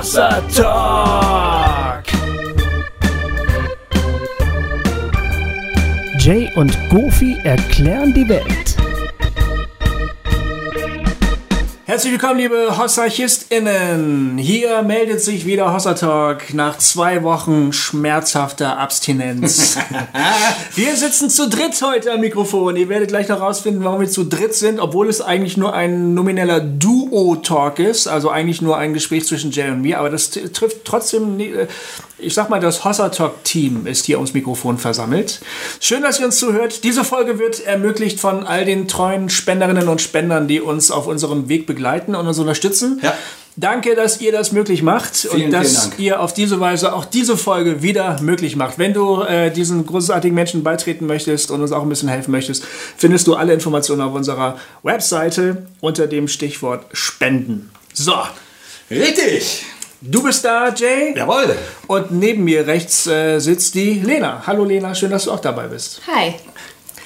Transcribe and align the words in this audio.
Hossa 0.00 0.40
Talk. 0.56 2.04
Jay 6.18 6.50
und 6.56 6.74
Goofy 6.88 7.36
erklären 7.44 8.14
die 8.14 8.26
Welt. 8.26 8.76
Herzlich 11.90 12.12
willkommen, 12.12 12.38
liebe 12.38 12.78
HossarchistInnen. 12.78 14.38
Hier 14.38 14.82
meldet 14.82 15.20
sich 15.22 15.44
wieder 15.44 15.74
Hossa 15.74 15.94
Talk 15.94 16.54
nach 16.54 16.78
zwei 16.78 17.24
Wochen 17.24 17.72
schmerzhafter 17.72 18.78
Abstinenz. 18.78 19.76
wir 20.76 20.94
sitzen 20.94 21.30
zu 21.30 21.48
dritt 21.48 21.82
heute 21.82 22.12
am 22.12 22.20
Mikrofon. 22.20 22.76
Ihr 22.76 22.88
werdet 22.88 23.08
gleich 23.08 23.26
noch 23.26 23.40
rausfinden, 23.40 23.82
warum 23.82 24.02
wir 24.02 24.08
zu 24.08 24.22
dritt 24.22 24.54
sind, 24.54 24.78
obwohl 24.78 25.08
es 25.08 25.20
eigentlich 25.20 25.56
nur 25.56 25.74
ein 25.74 26.14
nomineller 26.14 26.60
Duo-Talk 26.60 27.80
ist, 27.80 28.06
also 28.06 28.30
eigentlich 28.30 28.62
nur 28.62 28.76
ein 28.76 28.94
Gespräch 28.94 29.26
zwischen 29.26 29.50
Jay 29.50 29.70
und 29.70 29.82
mir, 29.82 29.98
aber 29.98 30.10
das 30.10 30.30
trifft 30.30 30.84
trotzdem, 30.84 31.40
äh, 31.40 31.66
ich 32.22 32.34
sag 32.34 32.50
mal, 32.50 32.60
das 32.60 32.84
Hossa 32.84 33.08
Talk 33.08 33.44
Team 33.44 33.86
ist 33.86 34.06
hier 34.06 34.18
ums 34.18 34.32
Mikrofon 34.32 34.78
versammelt. 34.78 35.40
Schön, 35.80 36.02
dass 36.02 36.20
ihr 36.20 36.26
uns 36.26 36.38
zuhört. 36.38 36.84
Diese 36.84 37.04
Folge 37.04 37.38
wird 37.38 37.66
ermöglicht 37.66 38.20
von 38.20 38.44
all 38.44 38.64
den 38.64 38.88
treuen 38.88 39.28
Spenderinnen 39.28 39.88
und 39.88 40.00
Spendern, 40.00 40.48
die 40.48 40.60
uns 40.60 40.90
auf 40.90 41.06
unserem 41.06 41.48
Weg 41.48 41.66
begleiten 41.66 41.80
begleiten 41.80 42.14
und 42.14 42.26
uns 42.26 42.38
unterstützen. 42.38 43.00
Ja. 43.02 43.14
Danke, 43.56 43.94
dass 43.94 44.20
ihr 44.20 44.32
das 44.32 44.52
möglich 44.52 44.82
macht 44.82 45.16
vielen, 45.16 45.46
und 45.46 45.50
dass 45.50 45.90
ihr 45.98 46.20
auf 46.20 46.32
diese 46.32 46.60
Weise 46.60 46.94
auch 46.94 47.04
diese 47.04 47.36
Folge 47.36 47.82
wieder 47.82 48.20
möglich 48.22 48.56
macht. 48.56 48.78
Wenn 48.78 48.94
du 48.94 49.22
äh, 49.22 49.50
diesen 49.50 49.84
großartigen 49.84 50.34
Menschen 50.34 50.62
beitreten 50.62 51.06
möchtest 51.06 51.50
und 51.50 51.60
uns 51.60 51.72
auch 51.72 51.82
ein 51.82 51.88
bisschen 51.88 52.08
helfen 52.08 52.30
möchtest, 52.30 52.64
findest 52.96 53.26
du 53.26 53.34
alle 53.34 53.52
Informationen 53.52 54.02
auf 54.02 54.14
unserer 54.14 54.56
Webseite 54.82 55.66
unter 55.80 56.06
dem 56.06 56.28
Stichwort 56.28 56.84
Spenden. 56.92 57.70
So. 57.92 58.14
Richtig. 58.90 59.64
Du 60.02 60.22
bist 60.22 60.42
da, 60.46 60.72
Jay. 60.74 61.12
Jawohl. 61.14 61.54
Und 61.86 62.10
neben 62.10 62.44
mir 62.44 62.66
rechts 62.66 63.06
äh, 63.06 63.38
sitzt 63.38 63.74
die 63.74 64.00
Lena. 64.00 64.42
Hallo 64.46 64.64
Lena, 64.64 64.94
schön, 64.94 65.10
dass 65.10 65.24
du 65.24 65.32
auch 65.32 65.40
dabei 65.40 65.66
bist. 65.66 66.00
Hi. 66.06 66.36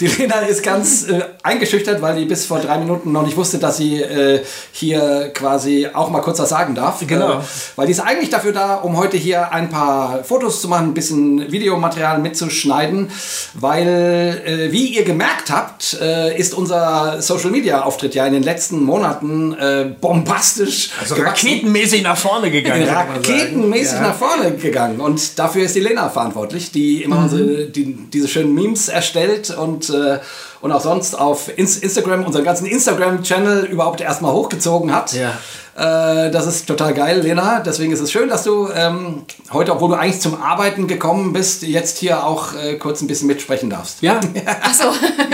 Die 0.00 0.06
Lena 0.06 0.40
ist 0.40 0.62
ganz 0.62 1.08
äh, 1.08 1.22
eingeschüchtert, 1.42 2.02
weil 2.02 2.16
die 2.16 2.24
bis 2.24 2.46
vor 2.46 2.58
drei 2.58 2.78
Minuten 2.78 3.12
noch 3.12 3.24
nicht 3.24 3.36
wusste, 3.36 3.58
dass 3.58 3.76
sie 3.76 4.00
äh, 4.00 4.40
hier 4.72 5.30
quasi 5.32 5.88
auch 5.92 6.10
mal 6.10 6.20
kurz 6.20 6.40
was 6.40 6.48
sagen 6.48 6.74
darf. 6.74 7.04
Genau. 7.06 7.38
Äh, 7.38 7.42
weil 7.76 7.86
die 7.86 7.92
ist 7.92 8.00
eigentlich 8.00 8.30
dafür 8.30 8.52
da, 8.52 8.74
um 8.76 8.96
heute 8.96 9.16
hier 9.16 9.52
ein 9.52 9.70
paar 9.70 10.24
Fotos 10.24 10.60
zu 10.60 10.68
machen, 10.68 10.88
ein 10.88 10.94
bisschen 10.94 11.52
Videomaterial 11.52 12.18
mitzuschneiden. 12.18 13.10
Weil, 13.54 14.42
äh, 14.44 14.72
wie 14.72 14.86
ihr 14.88 15.04
gemerkt 15.04 15.50
habt, 15.50 15.96
äh, 16.00 16.36
ist 16.36 16.54
unser 16.54 17.22
Social 17.22 17.50
Media 17.50 17.82
Auftritt 17.82 18.16
ja 18.16 18.26
in 18.26 18.32
den 18.32 18.42
letzten 18.42 18.82
Monaten 18.82 19.54
äh, 19.54 19.94
bombastisch. 20.00 20.90
Also 21.00 21.14
raketenmäßig 21.14 22.02
nach 22.02 22.18
vorne 22.18 22.50
gegangen. 22.50 22.88
Raketenmäßig 22.88 23.98
ja. 23.98 24.08
nach 24.08 24.16
vorne 24.16 24.52
gegangen. 24.52 25.00
Und 25.00 25.38
dafür 25.38 25.64
ist 25.64 25.76
die 25.76 25.80
Lena 25.80 26.08
verantwortlich, 26.08 26.72
die 26.72 27.02
immer 27.04 27.16
mhm. 27.16 27.22
unsere, 27.22 27.66
die, 27.66 27.94
diese 28.12 28.26
schönen 28.26 28.54
Memes 28.54 28.88
erstellt 28.88 29.50
und 29.50 29.83
und, 29.90 30.04
äh, 30.04 30.20
und 30.60 30.72
auch 30.72 30.80
sonst 30.80 31.18
auf 31.18 31.50
Instagram, 31.56 32.24
unseren 32.24 32.44
ganzen 32.44 32.66
Instagram-Channel 32.66 33.64
überhaupt 33.64 34.00
erstmal 34.00 34.32
hochgezogen 34.32 34.94
hat. 34.94 35.12
Ja. 35.12 35.32
Äh, 35.76 36.30
das 36.30 36.46
ist 36.46 36.66
total 36.66 36.94
geil, 36.94 37.20
Lena. 37.20 37.60
Deswegen 37.60 37.92
ist 37.92 38.00
es 38.00 38.12
schön, 38.12 38.28
dass 38.28 38.44
du 38.44 38.68
ähm, 38.72 39.24
heute, 39.52 39.72
obwohl 39.72 39.90
du 39.90 39.94
eigentlich 39.96 40.20
zum 40.20 40.40
Arbeiten 40.40 40.86
gekommen 40.86 41.32
bist, 41.32 41.62
jetzt 41.62 41.98
hier 41.98 42.24
auch 42.24 42.54
äh, 42.54 42.76
kurz 42.76 43.02
ein 43.02 43.08
bisschen 43.08 43.26
mitsprechen 43.26 43.70
darfst. 43.70 44.00
Ja. 44.00 44.20
Achso, 44.62 44.84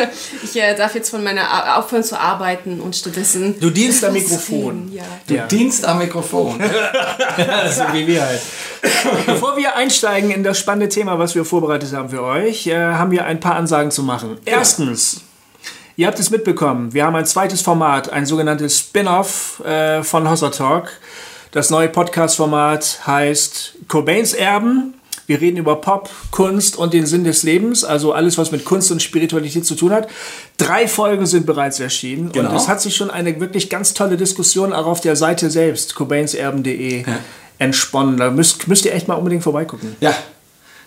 ich 0.42 0.56
äh, 0.56 0.74
darf 0.74 0.94
jetzt 0.94 1.10
von 1.10 1.22
meiner 1.22 1.76
aufhören 1.76 2.04
zu 2.04 2.18
arbeiten 2.18 2.80
und 2.80 2.96
stattdessen. 2.96 3.60
Du 3.60 3.68
dienst 3.68 4.02
am 4.02 4.14
Mikrofon. 4.14 4.90
Ja. 4.92 5.02
Du 5.26 5.34
ja. 5.34 5.46
dienst 5.46 5.84
am 5.84 5.98
Mikrofon. 5.98 6.58
so 7.70 7.82
wie 7.92 8.06
wir 8.06 8.24
halt. 8.24 8.40
Bevor 9.26 9.58
wir 9.58 9.76
einsteigen 9.76 10.30
in 10.30 10.42
das 10.42 10.58
spannende 10.58 10.88
Thema, 10.88 11.18
was 11.18 11.34
wir 11.34 11.44
vorbereitet 11.44 11.92
haben 11.92 12.08
für 12.08 12.22
euch, 12.22 12.66
äh, 12.66 12.76
haben 12.76 13.10
wir 13.10 13.26
ein 13.26 13.40
paar 13.40 13.56
Ansagen 13.56 13.90
zu 13.90 14.02
machen. 14.02 14.38
Erstens. 14.46 15.20
Ihr 16.00 16.06
habt 16.06 16.18
es 16.18 16.30
mitbekommen. 16.30 16.94
Wir 16.94 17.04
haben 17.04 17.14
ein 17.14 17.26
zweites 17.26 17.60
Format, 17.60 18.10
ein 18.10 18.24
sogenanntes 18.24 18.78
Spin-off 18.78 19.62
äh, 19.66 20.02
von 20.02 20.30
Hossa 20.30 20.48
Talk. 20.48 20.92
Das 21.52 21.68
neue 21.68 21.90
Podcast-Format 21.90 23.00
heißt 23.06 23.74
Cobains 23.86 24.32
Erben. 24.32 24.94
Wir 25.26 25.42
reden 25.42 25.58
über 25.58 25.76
Pop, 25.76 26.08
Kunst 26.30 26.78
und 26.78 26.94
den 26.94 27.04
Sinn 27.04 27.24
des 27.24 27.42
Lebens, 27.42 27.84
also 27.84 28.14
alles, 28.14 28.38
was 28.38 28.50
mit 28.50 28.64
Kunst 28.64 28.90
und 28.90 29.02
Spiritualität 29.02 29.66
zu 29.66 29.74
tun 29.74 29.92
hat. 29.92 30.08
Drei 30.56 30.88
Folgen 30.88 31.26
sind 31.26 31.44
bereits 31.44 31.78
erschienen 31.80 32.32
genau. 32.32 32.48
und 32.48 32.56
es 32.56 32.66
hat 32.66 32.80
sich 32.80 32.96
schon 32.96 33.10
eine 33.10 33.38
wirklich 33.38 33.68
ganz 33.68 33.92
tolle 33.92 34.16
Diskussion 34.16 34.72
auch 34.72 34.86
auf 34.86 35.02
der 35.02 35.16
Seite 35.16 35.50
selbst, 35.50 35.96
cobainserben.de, 35.96 37.02
ja. 37.02 37.18
entsponnen. 37.58 38.16
Da 38.16 38.30
müsst, 38.30 38.68
müsst 38.68 38.86
ihr 38.86 38.94
echt 38.94 39.06
mal 39.06 39.16
unbedingt 39.16 39.42
vorbeigucken. 39.42 39.96
Ja, 40.00 40.14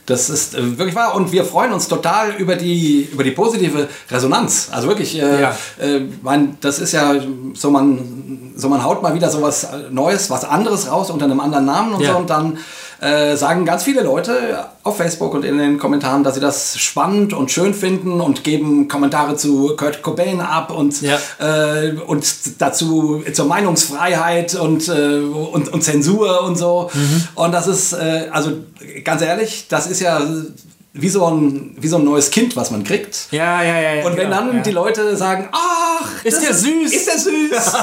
das 0.05 0.29
ist 0.29 0.55
äh, 0.55 0.77
wirklich 0.77 0.95
wahr 0.95 1.15
und 1.15 1.31
wir 1.31 1.45
freuen 1.45 1.71
uns 1.71 1.87
total 1.87 2.31
über 2.37 2.55
die, 2.55 3.07
über 3.11 3.23
die 3.23 3.31
positive 3.31 3.87
Resonanz. 4.11 4.69
Also 4.71 4.87
wirklich, 4.87 5.17
äh, 5.17 5.41
ja. 5.41 5.55
äh, 5.79 6.01
mein, 6.21 6.57
das 6.61 6.79
ist 6.79 6.91
ja 6.91 7.15
so, 7.53 7.71
man, 7.71 8.53
so 8.55 8.67
man 8.67 8.83
haut 8.83 9.01
mal 9.01 9.13
wieder 9.13 9.29
so 9.29 9.41
was 9.41 9.67
Neues, 9.91 10.29
was 10.29 10.43
anderes 10.43 10.91
raus 10.91 11.09
unter 11.09 11.25
einem 11.25 11.39
anderen 11.39 11.65
Namen 11.65 11.93
und 11.93 12.01
ja. 12.01 12.11
so 12.11 12.17
und 12.17 12.29
dann 12.29 12.57
äh, 13.03 13.35
sagen 13.35 13.65
ganz 13.65 13.83
viele 13.83 14.01
Leute 14.01 14.65
auf 14.83 14.97
Facebook 14.97 15.33
und 15.33 15.43
in 15.43 15.57
den 15.57 15.77
Kommentaren, 15.77 16.23
dass 16.23 16.35
sie 16.35 16.41
das 16.41 16.77
spannend 16.79 17.33
und 17.33 17.51
schön 17.51 17.73
finden 17.73 18.21
und 18.21 18.43
geben 18.43 18.87
Kommentare 18.87 19.35
zu 19.35 19.75
Kurt 19.75 20.01
Cobain 20.01 20.39
ab 20.39 20.71
und, 20.71 21.01
ja. 21.01 21.17
äh, 21.39 21.91
und 22.07 22.25
dazu 22.61 23.23
zur 23.33 23.45
Meinungsfreiheit 23.45 24.55
und, 24.55 24.87
äh, 24.87 25.17
und, 25.17 25.69
und 25.69 25.83
Zensur 25.83 26.43
und 26.43 26.57
so. 26.57 26.89
Mhm. 26.93 27.27
Und 27.35 27.51
das 27.51 27.67
ist, 27.67 27.93
äh, 27.93 28.29
also 28.31 28.51
ganz 29.03 29.21
ehrlich, 29.21 29.67
das 29.67 29.87
ist 29.87 29.99
ja 29.99 30.21
wie 30.95 31.09
so, 31.09 31.25
ein, 31.25 31.75
wie 31.79 31.87
so 31.87 31.97
ein 31.97 32.03
neues 32.03 32.29
Kind, 32.29 32.55
was 32.55 32.69
man 32.69 32.83
kriegt. 32.83 33.27
Ja, 33.31 33.63
ja, 33.63 33.81
ja. 33.81 33.93
ja 33.95 34.05
und 34.05 34.15
wenn 34.15 34.29
genau, 34.29 34.41
dann 34.41 34.57
ja. 34.57 34.61
die 34.61 34.71
Leute 34.71 35.17
sagen, 35.17 35.49
ach, 35.51 36.23
ist 36.23 36.43
der 36.43 36.53
süß? 36.53 36.93
Ist 36.93 37.07
der 37.07 37.17
süß? 37.17 37.73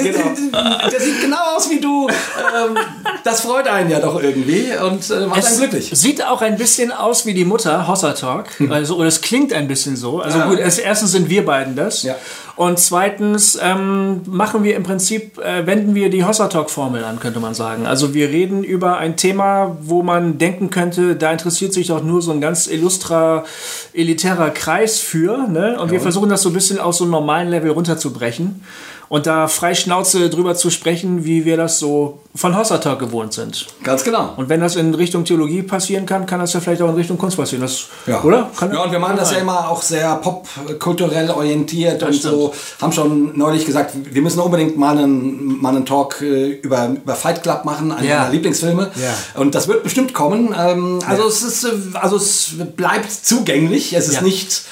genau. 0.02 0.88
Der 0.88 1.00
sieht 1.00 1.20
genau 1.20 1.56
aus 1.56 1.68
wie 1.68 1.80
du. 1.80 2.08
Ähm, 2.08 2.76
das 3.24 3.40
freut 3.40 3.66
einen 3.66 3.90
ja 3.90 3.98
doch 3.98 4.22
irgendwie 4.22 4.68
und 4.80 5.10
äh, 5.10 5.26
macht 5.26 5.40
es 5.40 5.46
einen 5.46 5.58
glücklich. 5.58 5.90
Sieht 5.92 6.24
auch 6.24 6.40
ein 6.40 6.56
bisschen 6.56 6.92
aus 6.92 7.26
wie 7.26 7.34
die 7.34 7.44
Mutter, 7.44 7.88
Hossa 7.88 8.12
Talk. 8.12 8.46
Also, 8.70 8.96
oder 8.96 9.08
es 9.08 9.20
klingt 9.20 9.52
ein 9.52 9.66
bisschen 9.66 9.96
so. 9.96 10.20
Also 10.20 10.38
ja. 10.38 10.48
gut, 10.48 10.58
erstens 10.58 11.10
sind 11.10 11.28
wir 11.28 11.44
beiden 11.44 11.74
das. 11.74 12.04
Ja. 12.04 12.14
Und 12.54 12.78
zweitens 12.78 13.58
ähm, 13.60 14.20
machen 14.26 14.62
wir 14.62 14.76
im 14.76 14.82
Prinzip, 14.82 15.38
äh, 15.38 15.66
wenden 15.66 15.94
wir 15.94 16.10
die 16.10 16.24
Hossa 16.24 16.48
Talk-Formel 16.48 17.02
an, 17.02 17.18
könnte 17.18 17.40
man 17.40 17.54
sagen. 17.54 17.86
Also 17.86 18.12
wir 18.12 18.28
reden 18.28 18.62
über 18.62 18.98
ein 18.98 19.16
Thema, 19.16 19.76
wo 19.80 20.02
man 20.02 20.36
denken 20.36 20.68
könnte, 20.68 21.16
da 21.16 21.32
interessiert 21.32 21.72
sich 21.72 21.86
doch 21.86 22.02
nur 22.04 22.20
so 22.20 22.30
ein 22.30 22.42
ganz 22.42 22.51
illustrer, 22.66 23.44
elitärer 23.92 24.50
Kreis 24.50 24.98
für. 24.98 25.48
Ne? 25.48 25.78
Und 25.78 25.88
ja. 25.88 25.92
wir 25.92 26.00
versuchen 26.00 26.28
das 26.28 26.42
so 26.42 26.50
ein 26.50 26.54
bisschen 26.54 26.78
aus 26.78 26.98
so 26.98 27.04
einem 27.04 27.12
normalen 27.12 27.48
Level 27.48 27.70
runterzubrechen 27.70 28.62
und 29.12 29.26
da 29.26 29.46
frei 29.46 29.74
Schnauze 29.74 30.30
drüber 30.30 30.54
zu 30.54 30.70
sprechen, 30.70 31.26
wie 31.26 31.44
wir 31.44 31.58
das 31.58 31.78
so 31.78 32.20
von 32.34 32.56
Hossertag 32.56 32.98
gewohnt 32.98 33.34
sind. 33.34 33.66
Ganz 33.82 34.04
genau. 34.04 34.32
Und 34.38 34.48
wenn 34.48 34.60
das 34.60 34.74
in 34.74 34.94
Richtung 34.94 35.26
Theologie 35.26 35.60
passieren 35.60 36.06
kann, 36.06 36.24
kann 36.24 36.40
das 36.40 36.54
ja 36.54 36.60
vielleicht 36.60 36.80
auch 36.80 36.88
in 36.88 36.94
Richtung 36.94 37.18
Kunst 37.18 37.36
passieren. 37.36 37.60
Das, 37.60 37.88
ja. 38.06 38.22
Oder? 38.22 38.50
Kann 38.56 38.72
ja, 38.72 38.82
und 38.82 38.90
wir 38.90 38.98
machen 38.98 39.18
das 39.18 39.32
ja 39.32 39.36
immer 39.36 39.68
auch 39.68 39.82
sehr 39.82 40.16
popkulturell 40.16 41.28
orientiert 41.28 42.00
das 42.00 42.08
und 42.08 42.14
stimmt. 42.14 42.34
so. 42.34 42.54
Haben 42.80 42.92
schon 42.92 43.36
neulich 43.36 43.66
gesagt, 43.66 43.92
wir 44.02 44.22
müssen 44.22 44.40
unbedingt 44.40 44.78
mal 44.78 44.96
einen, 44.96 45.60
mal 45.60 45.76
einen 45.76 45.84
Talk 45.84 46.22
äh, 46.22 46.52
über, 46.52 46.88
über 46.88 47.14
Fight 47.14 47.42
Club 47.42 47.66
machen, 47.66 47.92
einen 47.92 48.08
ja. 48.08 48.20
meiner 48.20 48.30
Lieblingsfilme. 48.30 48.92
Ja. 48.94 49.40
Und 49.42 49.54
das 49.54 49.68
wird 49.68 49.82
bestimmt 49.82 50.14
kommen. 50.14 50.54
Ähm, 50.58 51.00
also, 51.06 51.28
es 51.28 51.42
ist, 51.42 51.64
äh, 51.64 51.68
also 52.00 52.16
es 52.16 52.52
bleibt 52.76 53.12
zugänglich. 53.12 53.92
Es 53.92 54.08
ist 54.08 54.22
nicht 54.22 54.62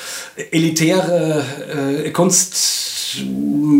elitäre 0.50 1.44
äh, 2.06 2.10
Kunst 2.10 2.99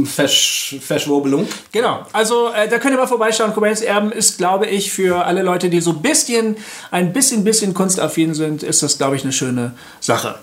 Versch 0.05 0.77
Verschwurbelung. 0.81 1.47
Genau, 1.73 2.07
also 2.13 2.49
äh, 2.49 2.69
da 2.69 2.79
könnt 2.79 2.95
ihr 2.95 2.99
mal 2.99 3.07
vorbeischauen. 3.07 3.53
Cobains 3.53 3.81
Erben 3.81 4.13
ist, 4.13 4.39
glaube 4.39 4.67
ich, 4.67 4.93
für 4.93 5.25
alle 5.25 5.43
Leute, 5.43 5.69
die 5.71 5.81
so 5.81 5.91
ein 5.91 6.03
bisschen, 6.03 6.57
ein 6.91 7.13
bisschen, 7.13 7.45
bisschen 7.45 7.75
kunstaffin 7.75 8.35
sind, 8.35 8.63
ist 8.63 8.83
das, 8.83 8.99
glaube 8.99 9.17
ich, 9.17 9.23
eine 9.23 9.33
schöne 9.33 9.73
Sache. 10.01 10.37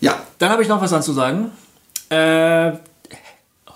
Ja. 0.00 0.22
Dann 0.38 0.50
habe 0.50 0.62
ich 0.62 0.68
noch 0.68 0.80
was 0.80 0.92
anzusagen. 0.92 1.50
Äh, 2.10 2.72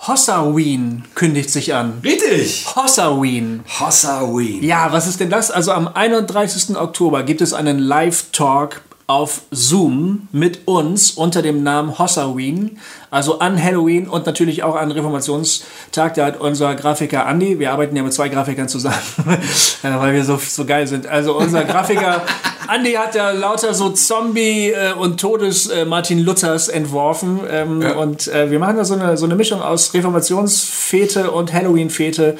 Hossaween 0.06 1.04
kündigt 1.14 1.50
sich 1.50 1.74
an. 1.74 2.00
Richtig. 2.04 2.66
Hossaween. 2.74 3.64
Hossaween. 3.80 4.62
Ja, 4.62 4.92
was 4.92 5.06
ist 5.06 5.20
denn 5.20 5.30
das? 5.30 5.50
Also 5.50 5.72
am 5.72 5.88
31. 5.88 6.76
Oktober 6.76 7.24
gibt 7.24 7.40
es 7.40 7.52
einen 7.52 7.78
Live-Talk 7.78 8.82
auf 9.08 9.40
Zoom 9.50 10.28
mit 10.32 10.68
uns 10.68 11.12
unter 11.12 11.40
dem 11.40 11.62
Namen 11.62 11.98
Hossaween, 11.98 12.78
also 13.10 13.38
an 13.38 13.60
Halloween 13.60 14.06
und 14.06 14.26
natürlich 14.26 14.62
auch 14.62 14.76
an 14.76 14.92
Reformationstag. 14.92 16.12
Da 16.12 16.26
hat 16.26 16.40
unser 16.40 16.74
Grafiker 16.74 17.26
Andy, 17.26 17.58
wir 17.58 17.72
arbeiten 17.72 17.96
ja 17.96 18.02
mit 18.02 18.12
zwei 18.12 18.28
Grafikern 18.28 18.68
zusammen, 18.68 18.98
weil 19.82 20.12
wir 20.12 20.24
so, 20.24 20.36
so 20.36 20.66
geil 20.66 20.86
sind. 20.86 21.06
Also 21.06 21.38
unser 21.38 21.64
Grafiker 21.64 22.22
Andy 22.68 22.92
hat 22.92 23.14
ja 23.14 23.30
lauter 23.30 23.72
so 23.72 23.88
Zombie- 23.90 24.72
äh, 24.72 24.92
und 24.92 25.18
Todes-Martin 25.18 26.18
äh, 26.18 26.22
Luthers 26.22 26.68
entworfen. 26.68 27.40
Ähm, 27.50 27.80
ja. 27.80 27.94
Und 27.94 28.28
äh, 28.28 28.50
wir 28.50 28.58
machen 28.58 28.76
da 28.76 28.84
so 28.84 28.92
eine, 28.92 29.16
so 29.16 29.24
eine 29.24 29.36
Mischung 29.36 29.62
aus 29.62 29.94
Reformationsfete 29.94 31.30
und 31.30 31.54
Halloween-Fete 31.54 32.36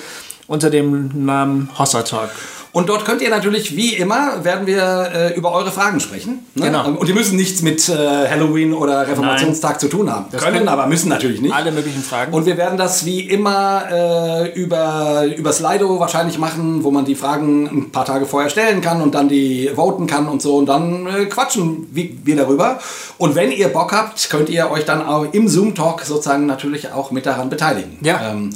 unter 0.47 0.69
dem 0.69 1.25
Namen 1.25 1.71
Hossa 1.79 2.03
Talk. 2.03 2.31
Und 2.73 2.89
dort 2.89 3.05
könnt 3.05 3.23
ihr 3.23 3.31
natürlich, 3.31 3.77
wie 3.77 3.95
immer, 3.95 4.45
werden 4.45 4.67
wir 4.67 5.11
äh, 5.15 5.35
über 5.35 5.53
eure 5.53 5.71
Fragen 5.71 6.01
sprechen. 6.01 6.47
Ne? 6.55 6.67
Genau. 6.67 6.89
Und 6.89 7.09
die 7.09 7.13
müssen 7.13 7.37
nichts 7.37 7.63
mit 7.63 7.89
äh, 7.89 7.95
Halloween 8.29 8.75
oder 8.75 9.07
Reformationstag 9.07 9.81
zu 9.81 9.89
tun 9.89 10.13
haben. 10.13 10.27
Das 10.31 10.43
können, 10.43 10.69
aber 10.69 10.87
müssen 10.87 11.09
natürlich 11.09 11.41
nicht. 11.41 11.55
Alle 11.55 11.73
möglichen 11.73 12.03
Fragen. 12.03 12.33
Und 12.33 12.47
wir 12.47 12.57
werden 12.57 12.77
das 12.77 13.05
wie 13.05 13.21
immer 13.21 13.85
äh, 13.91 14.53
über, 14.53 15.25
über 15.37 15.53
Slido 15.53 15.99
wahrscheinlich 15.99 16.39
machen, 16.39 16.85
wo 16.85 16.91
man 16.91 17.05
die 17.05 17.15
Fragen 17.15 17.67
ein 17.67 17.91
paar 17.91 18.05
Tage 18.05 18.27
vorher 18.27 18.51
stellen 18.51 18.81
kann 18.81 19.01
und 19.01 19.15
dann 19.15 19.29
die 19.29 19.71
voten 19.75 20.07
kann 20.07 20.29
und 20.29 20.43
so 20.43 20.57
und 20.57 20.67
dann 20.67 21.07
äh, 21.07 21.27
quatschen 21.27 21.89
wir 21.93 22.37
darüber. 22.37 22.79
Und 23.17 23.35
wenn 23.35 23.51
ihr 23.51 23.69
Bock 23.69 23.93
habt, 23.93 24.29
könnt 24.31 24.49
ihr 24.49 24.71
euch 24.71 24.85
dann 24.85 25.05
auch 25.05 25.27
im 25.33 25.49
Zoom-Talk 25.49 26.03
sozusagen 26.03 26.47
natürlich 26.47 26.93
auch 26.93 27.11
mit 27.11 27.27
daran 27.27 27.49
beteiligen. 27.49 27.99
Ja. 28.03 28.31
Ähm, 28.31 28.51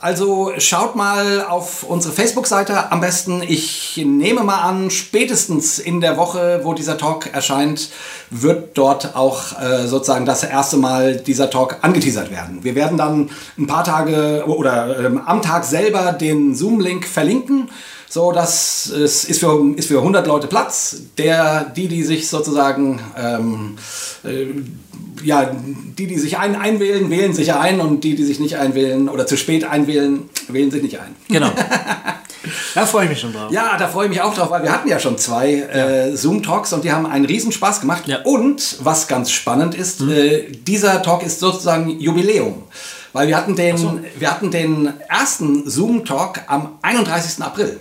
also 0.00 0.52
schaut 0.58 0.94
mal 0.94 1.44
auf 1.44 1.82
unsere 1.82 2.12
Facebook-Seite 2.12 2.92
am 2.92 3.00
besten. 3.00 3.42
Ich 3.42 4.00
nehme 4.04 4.42
mal 4.42 4.60
an, 4.60 4.90
spätestens 4.90 5.78
in 5.78 6.00
der 6.00 6.16
Woche, 6.16 6.60
wo 6.64 6.74
dieser 6.74 6.98
Talk 6.98 7.32
erscheint, 7.32 7.90
wird 8.30 8.76
dort 8.76 9.16
auch 9.16 9.60
äh, 9.60 9.86
sozusagen 9.86 10.26
das 10.26 10.42
erste 10.44 10.76
Mal 10.76 11.16
dieser 11.16 11.50
Talk 11.50 11.78
angeteasert 11.82 12.30
werden. 12.30 12.62
Wir 12.62 12.74
werden 12.74 12.98
dann 12.98 13.30
ein 13.58 13.66
paar 13.66 13.84
Tage 13.84 14.44
oder 14.46 15.06
ähm, 15.06 15.22
am 15.24 15.40
Tag 15.42 15.64
selber 15.64 16.12
den 16.12 16.54
Zoom-Link 16.54 17.06
verlinken. 17.06 17.70
So, 18.08 18.32
das 18.32 18.86
ist, 18.86 19.40
für, 19.40 19.74
ist 19.76 19.88
für 19.88 19.98
100 19.98 20.26
Leute 20.26 20.46
Platz. 20.46 21.02
Der, 21.18 21.64
die, 21.64 21.88
die 21.88 22.02
sich 22.02 22.28
sozusagen 22.28 23.00
ähm, 23.18 23.76
äh, 24.24 24.46
ja, 25.24 25.50
die, 25.98 26.06
die 26.06 26.18
sich 26.18 26.38
ein, 26.38 26.56
einwählen, 26.56 27.10
wählen 27.10 27.32
sich 27.32 27.52
ein 27.54 27.80
und 27.80 28.04
die, 28.04 28.14
die 28.14 28.24
sich 28.24 28.40
nicht 28.40 28.56
einwählen 28.56 29.08
oder 29.08 29.26
zu 29.26 29.36
spät 29.36 29.64
einwählen, 29.64 30.28
wählen 30.48 30.70
sich 30.70 30.82
nicht 30.82 30.98
ein. 31.00 31.14
Genau. 31.28 31.50
Da 32.74 32.86
freue 32.86 33.04
ich 33.04 33.10
mich 33.10 33.20
schon 33.20 33.32
drauf. 33.32 33.50
Ja, 33.50 33.76
da 33.76 33.88
freue 33.88 34.04
ich 34.04 34.10
mich 34.10 34.20
auch 34.20 34.32
drauf, 34.34 34.50
weil 34.50 34.62
wir 34.62 34.70
hatten 34.70 34.88
ja 34.88 35.00
schon 35.00 35.18
zwei 35.18 35.54
äh, 35.54 36.14
Zoom-Talks 36.16 36.72
und 36.74 36.84
die 36.84 36.92
haben 36.92 37.04
einen 37.06 37.24
riesen 37.24 37.50
Spaß 37.50 37.80
gemacht. 37.80 38.06
Ja. 38.06 38.18
Und 38.22 38.76
was 38.84 39.08
ganz 39.08 39.30
spannend 39.32 39.74
ist, 39.74 40.00
äh, 40.02 40.52
dieser 40.52 41.02
Talk 41.02 41.24
ist 41.24 41.40
sozusagen 41.40 41.98
Jubiläum. 41.98 42.62
Weil 43.12 43.26
wir 43.28 43.36
hatten 43.36 43.56
den, 43.56 44.04
wir 44.18 44.30
hatten 44.30 44.50
den 44.52 44.92
ersten 45.08 45.68
Zoom-Talk 45.68 46.42
am 46.46 46.78
31. 46.82 47.42
April. 47.42 47.80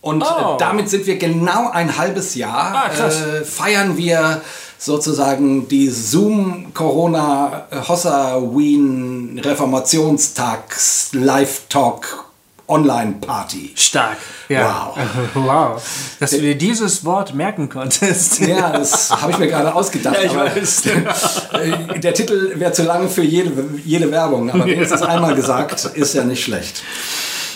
Und 0.00 0.22
Oh. 0.22 0.54
äh, 0.54 0.58
damit 0.58 0.88
sind 0.88 1.04
wir 1.06 1.18
genau 1.18 1.68
ein 1.70 1.98
halbes 1.98 2.34
Jahr, 2.34 2.72
Ah, 2.86 2.88
krass. 2.88 3.20
äh, 3.20 3.44
feiern 3.44 3.98
wir 3.98 4.40
sozusagen 4.78 5.68
die 5.68 5.90
Zoom 5.90 6.72
Corona 6.72 7.66
Hossa 7.88 8.40
Wien 8.40 9.40
Reformationstags 9.42 11.10
Live 11.12 11.62
Talk 11.68 12.28
Online 12.68 13.14
Party. 13.20 13.72
Stark. 13.74 14.18
Ja. 14.48 14.92
Wow. 14.94 14.98
wow. 15.34 15.82
Dass 16.20 16.30
du 16.30 16.40
dir 16.40 16.54
dieses 16.54 17.02
Wort 17.04 17.34
merken 17.34 17.68
konntest. 17.70 18.40
Ja, 18.40 18.70
das 18.70 19.10
habe 19.10 19.32
ich 19.32 19.38
mir 19.38 19.46
gerade 19.48 19.74
ausgedacht. 19.74 20.16
Ja, 20.16 20.22
ich 20.22 20.36
weiß. 20.36 20.86
äh, 20.86 21.98
Der 22.00 22.12
Titel 22.12 22.52
wäre 22.56 22.72
zu 22.72 22.82
lang 22.82 23.08
für 23.08 23.22
jede, 23.22 23.52
jede 23.84 24.10
Werbung, 24.10 24.50
aber 24.50 24.66
wenigstens 24.66 25.00
einmal 25.00 25.34
gesagt, 25.34 25.86
ist 25.94 26.14
ja 26.14 26.24
nicht 26.24 26.44
schlecht. 26.44 26.82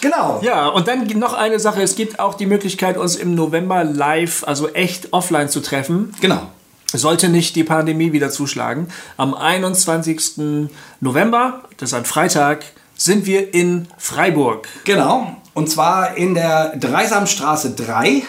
Genau. 0.01 0.41
Ja, 0.43 0.69
und 0.69 0.89
dann 0.89 1.07
noch 1.19 1.35
eine 1.35 1.61
Sache. 1.61 1.83
Es 1.83 1.95
gibt 1.95 2.19
auch 2.19 2.35
die 2.35 2.47
Möglichkeit, 2.47 2.97
uns 2.97 3.15
im 3.15 3.35
November 3.35 3.85
live, 3.85 4.45
also 4.47 4.69
echt 4.71 5.13
offline 5.13 5.49
zu 5.51 5.61
treffen. 5.61 6.15
Genau. 6.21 6.49
Sollte 6.93 7.29
nicht 7.29 7.57
die 7.57 7.65
Pandemie 7.65 8.13
wieder 8.13 8.31
zuschlagen. 8.31 8.89
Am 9.17 9.35
21. 9.35 10.69
November, 11.01 11.63
das 11.79 11.91
ist 11.91 11.95
ein 11.95 12.05
Freitag, 12.05 12.65
sind 12.97 13.27
wir 13.27 13.55
in 13.55 13.89
Freiburg. 13.99 14.69
Genau. 14.85 15.37
Und 15.55 15.71
zwar 15.71 16.17
in 16.17 16.35
der 16.35 16.77
Dreisamstraße 16.77 17.73
3 17.73 18.23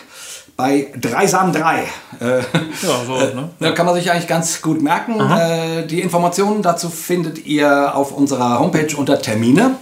bei 0.56 0.92
Dreisam 1.00 1.52
3. 1.52 1.84
Äh, 2.20 2.40
Ja, 2.84 3.06
so, 3.06 3.18
ne? 3.18 3.50
Da 3.60 3.72
kann 3.72 3.86
man 3.86 3.96
sich 3.96 4.12
eigentlich 4.12 4.28
ganz 4.28 4.62
gut 4.62 4.82
merken. 4.82 5.20
Äh, 5.20 5.88
die 5.88 6.02
Informationen 6.02 6.62
dazu 6.62 6.90
findet 6.90 7.46
ihr 7.46 7.96
auf 7.96 8.12
unserer 8.12 8.60
Homepage 8.60 8.96
unter 8.96 9.22
Termine. 9.22 9.76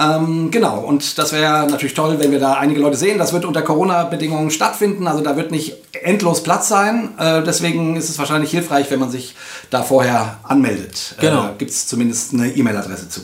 Ähm, 0.00 0.50
genau, 0.50 0.80
und 0.80 1.18
das 1.18 1.32
wäre 1.32 1.66
natürlich 1.68 1.92
toll, 1.92 2.18
wenn 2.18 2.32
wir 2.32 2.40
da 2.40 2.54
einige 2.54 2.80
Leute 2.80 2.96
sehen. 2.96 3.18
Das 3.18 3.34
wird 3.34 3.44
unter 3.44 3.60
Corona-Bedingungen 3.60 4.50
stattfinden, 4.50 5.06
also 5.06 5.22
da 5.22 5.36
wird 5.36 5.50
nicht 5.50 5.76
endlos 6.02 6.42
Platz 6.42 6.68
sein. 6.68 7.10
Äh, 7.18 7.42
deswegen 7.42 7.96
ist 7.96 8.08
es 8.08 8.18
wahrscheinlich 8.18 8.50
hilfreich, 8.50 8.90
wenn 8.90 8.98
man 8.98 9.10
sich 9.10 9.34
da 9.68 9.82
vorher 9.82 10.38
anmeldet. 10.42 11.16
Genau. 11.20 11.48
Äh, 11.48 11.58
Gibt 11.58 11.70
es 11.70 11.86
zumindest 11.86 12.32
eine 12.32 12.48
E-Mail-Adresse 12.48 13.10
zu. 13.10 13.20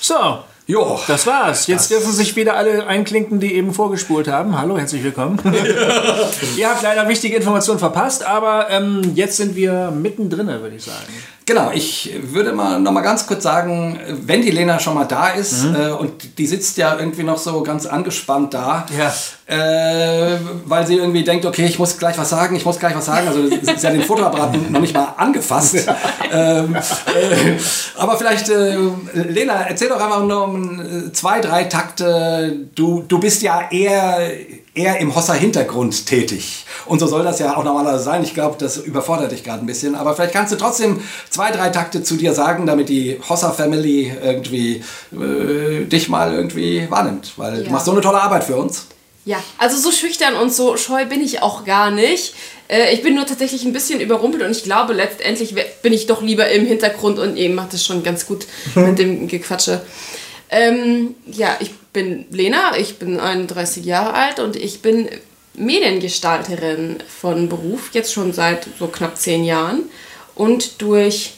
So, 0.00 0.40
Jo, 0.66 0.98
das 1.06 1.26
war's. 1.26 1.66
Jetzt 1.66 1.90
dürfen 1.90 2.10
sich 2.10 2.36
wieder 2.36 2.56
alle 2.56 2.86
einklinken, 2.86 3.38
die 3.38 3.52
eben 3.52 3.74
vorgespult 3.74 4.28
haben. 4.28 4.58
Hallo, 4.58 4.78
herzlich 4.78 5.04
willkommen. 5.04 5.38
Ihr 6.56 6.70
habt 6.70 6.82
leider 6.82 7.06
wichtige 7.06 7.36
Informationen 7.36 7.78
verpasst, 7.78 8.24
aber 8.24 8.70
ähm, 8.70 9.12
jetzt 9.14 9.36
sind 9.36 9.56
wir 9.56 9.90
mittendrin, 9.90 10.46
würde 10.46 10.74
ich 10.74 10.84
sagen. 10.84 11.12
Genau, 11.46 11.70
ich 11.74 12.10
würde 12.22 12.52
mal 12.52 12.80
noch 12.80 12.90
mal 12.92 13.02
ganz 13.02 13.26
kurz 13.26 13.42
sagen, 13.42 13.98
wenn 14.24 14.40
die 14.40 14.50
Lena 14.50 14.78
schon 14.78 14.94
mal 14.94 15.04
da 15.04 15.28
ist 15.28 15.64
Mhm. 15.64 15.74
äh, 15.76 15.90
und 15.90 16.38
die 16.38 16.46
sitzt 16.46 16.78
ja 16.78 16.96
irgendwie 16.98 17.22
noch 17.22 17.36
so 17.36 17.62
ganz 17.62 17.84
angespannt 17.84 18.54
da, 18.54 18.86
Ja. 18.98 19.12
äh, 19.54 20.38
weil 20.64 20.86
sie 20.86 20.96
irgendwie 20.96 21.22
denkt, 21.22 21.44
okay, 21.44 21.66
ich 21.66 21.78
muss 21.78 21.98
gleich 21.98 22.16
was 22.16 22.30
sagen, 22.30 22.56
ich 22.56 22.64
muss 22.64 22.78
gleich 22.78 22.94
was 22.96 23.04
sagen. 23.04 23.28
Also 23.28 23.46
sie 23.48 23.86
hat 23.86 23.92
den 23.94 24.02
Futterbraten 24.04 24.66
noch 24.72 24.80
nicht 24.80 24.94
mal 24.94 25.12
angefasst. 25.18 25.76
Ähm, 26.32 26.74
äh, 26.76 27.58
aber 27.98 28.16
vielleicht, 28.16 28.48
äh, 28.48 28.76
Lena, 29.12 29.66
erzähl 29.68 29.90
doch 29.90 30.00
einfach 30.00 30.24
nur 30.24 30.44
um 30.44 30.80
äh, 31.08 31.12
zwei, 31.12 31.40
drei 31.40 31.64
Takte. 31.64 32.56
Du, 32.74 33.04
du 33.06 33.18
bist 33.20 33.42
ja 33.42 33.68
eher, 33.70 34.18
eher 34.74 34.98
im 34.98 35.14
Hossa-Hintergrund 35.14 36.06
tätig. 36.06 36.66
Und 36.86 36.98
so 36.98 37.06
soll 37.06 37.22
das 37.22 37.38
ja 37.38 37.56
auch 37.56 37.62
normalerweise 37.64 38.02
sein. 38.02 38.22
Ich 38.24 38.34
glaube, 38.34 38.56
das 38.58 38.76
überfordert 38.76 39.30
dich 39.32 39.44
gerade 39.44 39.60
ein 39.62 39.66
bisschen. 39.66 39.94
Aber 39.94 40.14
vielleicht 40.14 40.32
kannst 40.32 40.52
du 40.52 40.56
trotzdem 40.56 41.00
zwei, 41.30 41.50
drei 41.52 41.68
Takte 41.70 42.02
zu 42.02 42.16
dir 42.16 42.32
sagen, 42.34 42.66
damit 42.66 42.88
die 42.88 43.18
Hossa-Family 43.28 44.12
irgendwie 44.22 44.82
äh, 45.12 45.84
dich 45.84 46.08
mal 46.08 46.34
irgendwie 46.34 46.86
wahrnimmt. 46.90 47.32
Weil 47.36 47.58
du 47.58 47.64
Ja. 47.66 47.70
machst 47.70 47.86
so 47.86 47.92
eine 47.92 48.00
tolle 48.00 48.20
Arbeit 48.20 48.44
für 48.44 48.56
uns. 48.56 48.86
Ja, 49.26 49.38
also 49.58 49.78
so 49.78 49.90
schüchtern 49.90 50.34
und 50.34 50.52
so 50.52 50.76
scheu 50.76 51.06
bin 51.06 51.22
ich 51.22 51.40
auch 51.40 51.64
gar 51.64 51.90
nicht. 51.90 52.34
Äh, 52.68 52.92
ich 52.92 53.02
bin 53.02 53.14
nur 53.14 53.24
tatsächlich 53.26 53.64
ein 53.64 53.72
bisschen 53.72 54.00
überrumpelt 54.00 54.42
und 54.42 54.50
ich 54.50 54.64
glaube, 54.64 54.92
letztendlich 54.92 55.54
bin 55.82 55.92
ich 55.94 56.06
doch 56.06 56.20
lieber 56.20 56.48
im 56.50 56.66
Hintergrund 56.66 57.18
und 57.18 57.36
ihr 57.36 57.48
macht 57.50 57.72
es 57.74 57.84
schon 57.86 58.02
ganz 58.02 58.26
gut 58.26 58.46
mit 58.74 58.98
dem 58.98 59.26
Gequatsche. 59.28 59.80
Ähm, 60.50 61.14
ja, 61.26 61.56
ich 61.60 61.74
bin 61.92 62.26
Lena, 62.30 62.76
ich 62.76 62.98
bin 62.98 63.18
31 63.18 63.84
Jahre 63.84 64.14
alt 64.14 64.40
und 64.40 64.56
ich 64.56 64.82
bin 64.82 65.08
Mediengestalterin 65.54 66.98
von 67.20 67.48
Beruf, 67.48 67.90
jetzt 67.92 68.12
schon 68.12 68.32
seit 68.32 68.66
so 68.78 68.88
knapp 68.88 69.16
zehn 69.16 69.44
Jahren. 69.44 69.82
Und 70.34 70.82
durch 70.82 71.34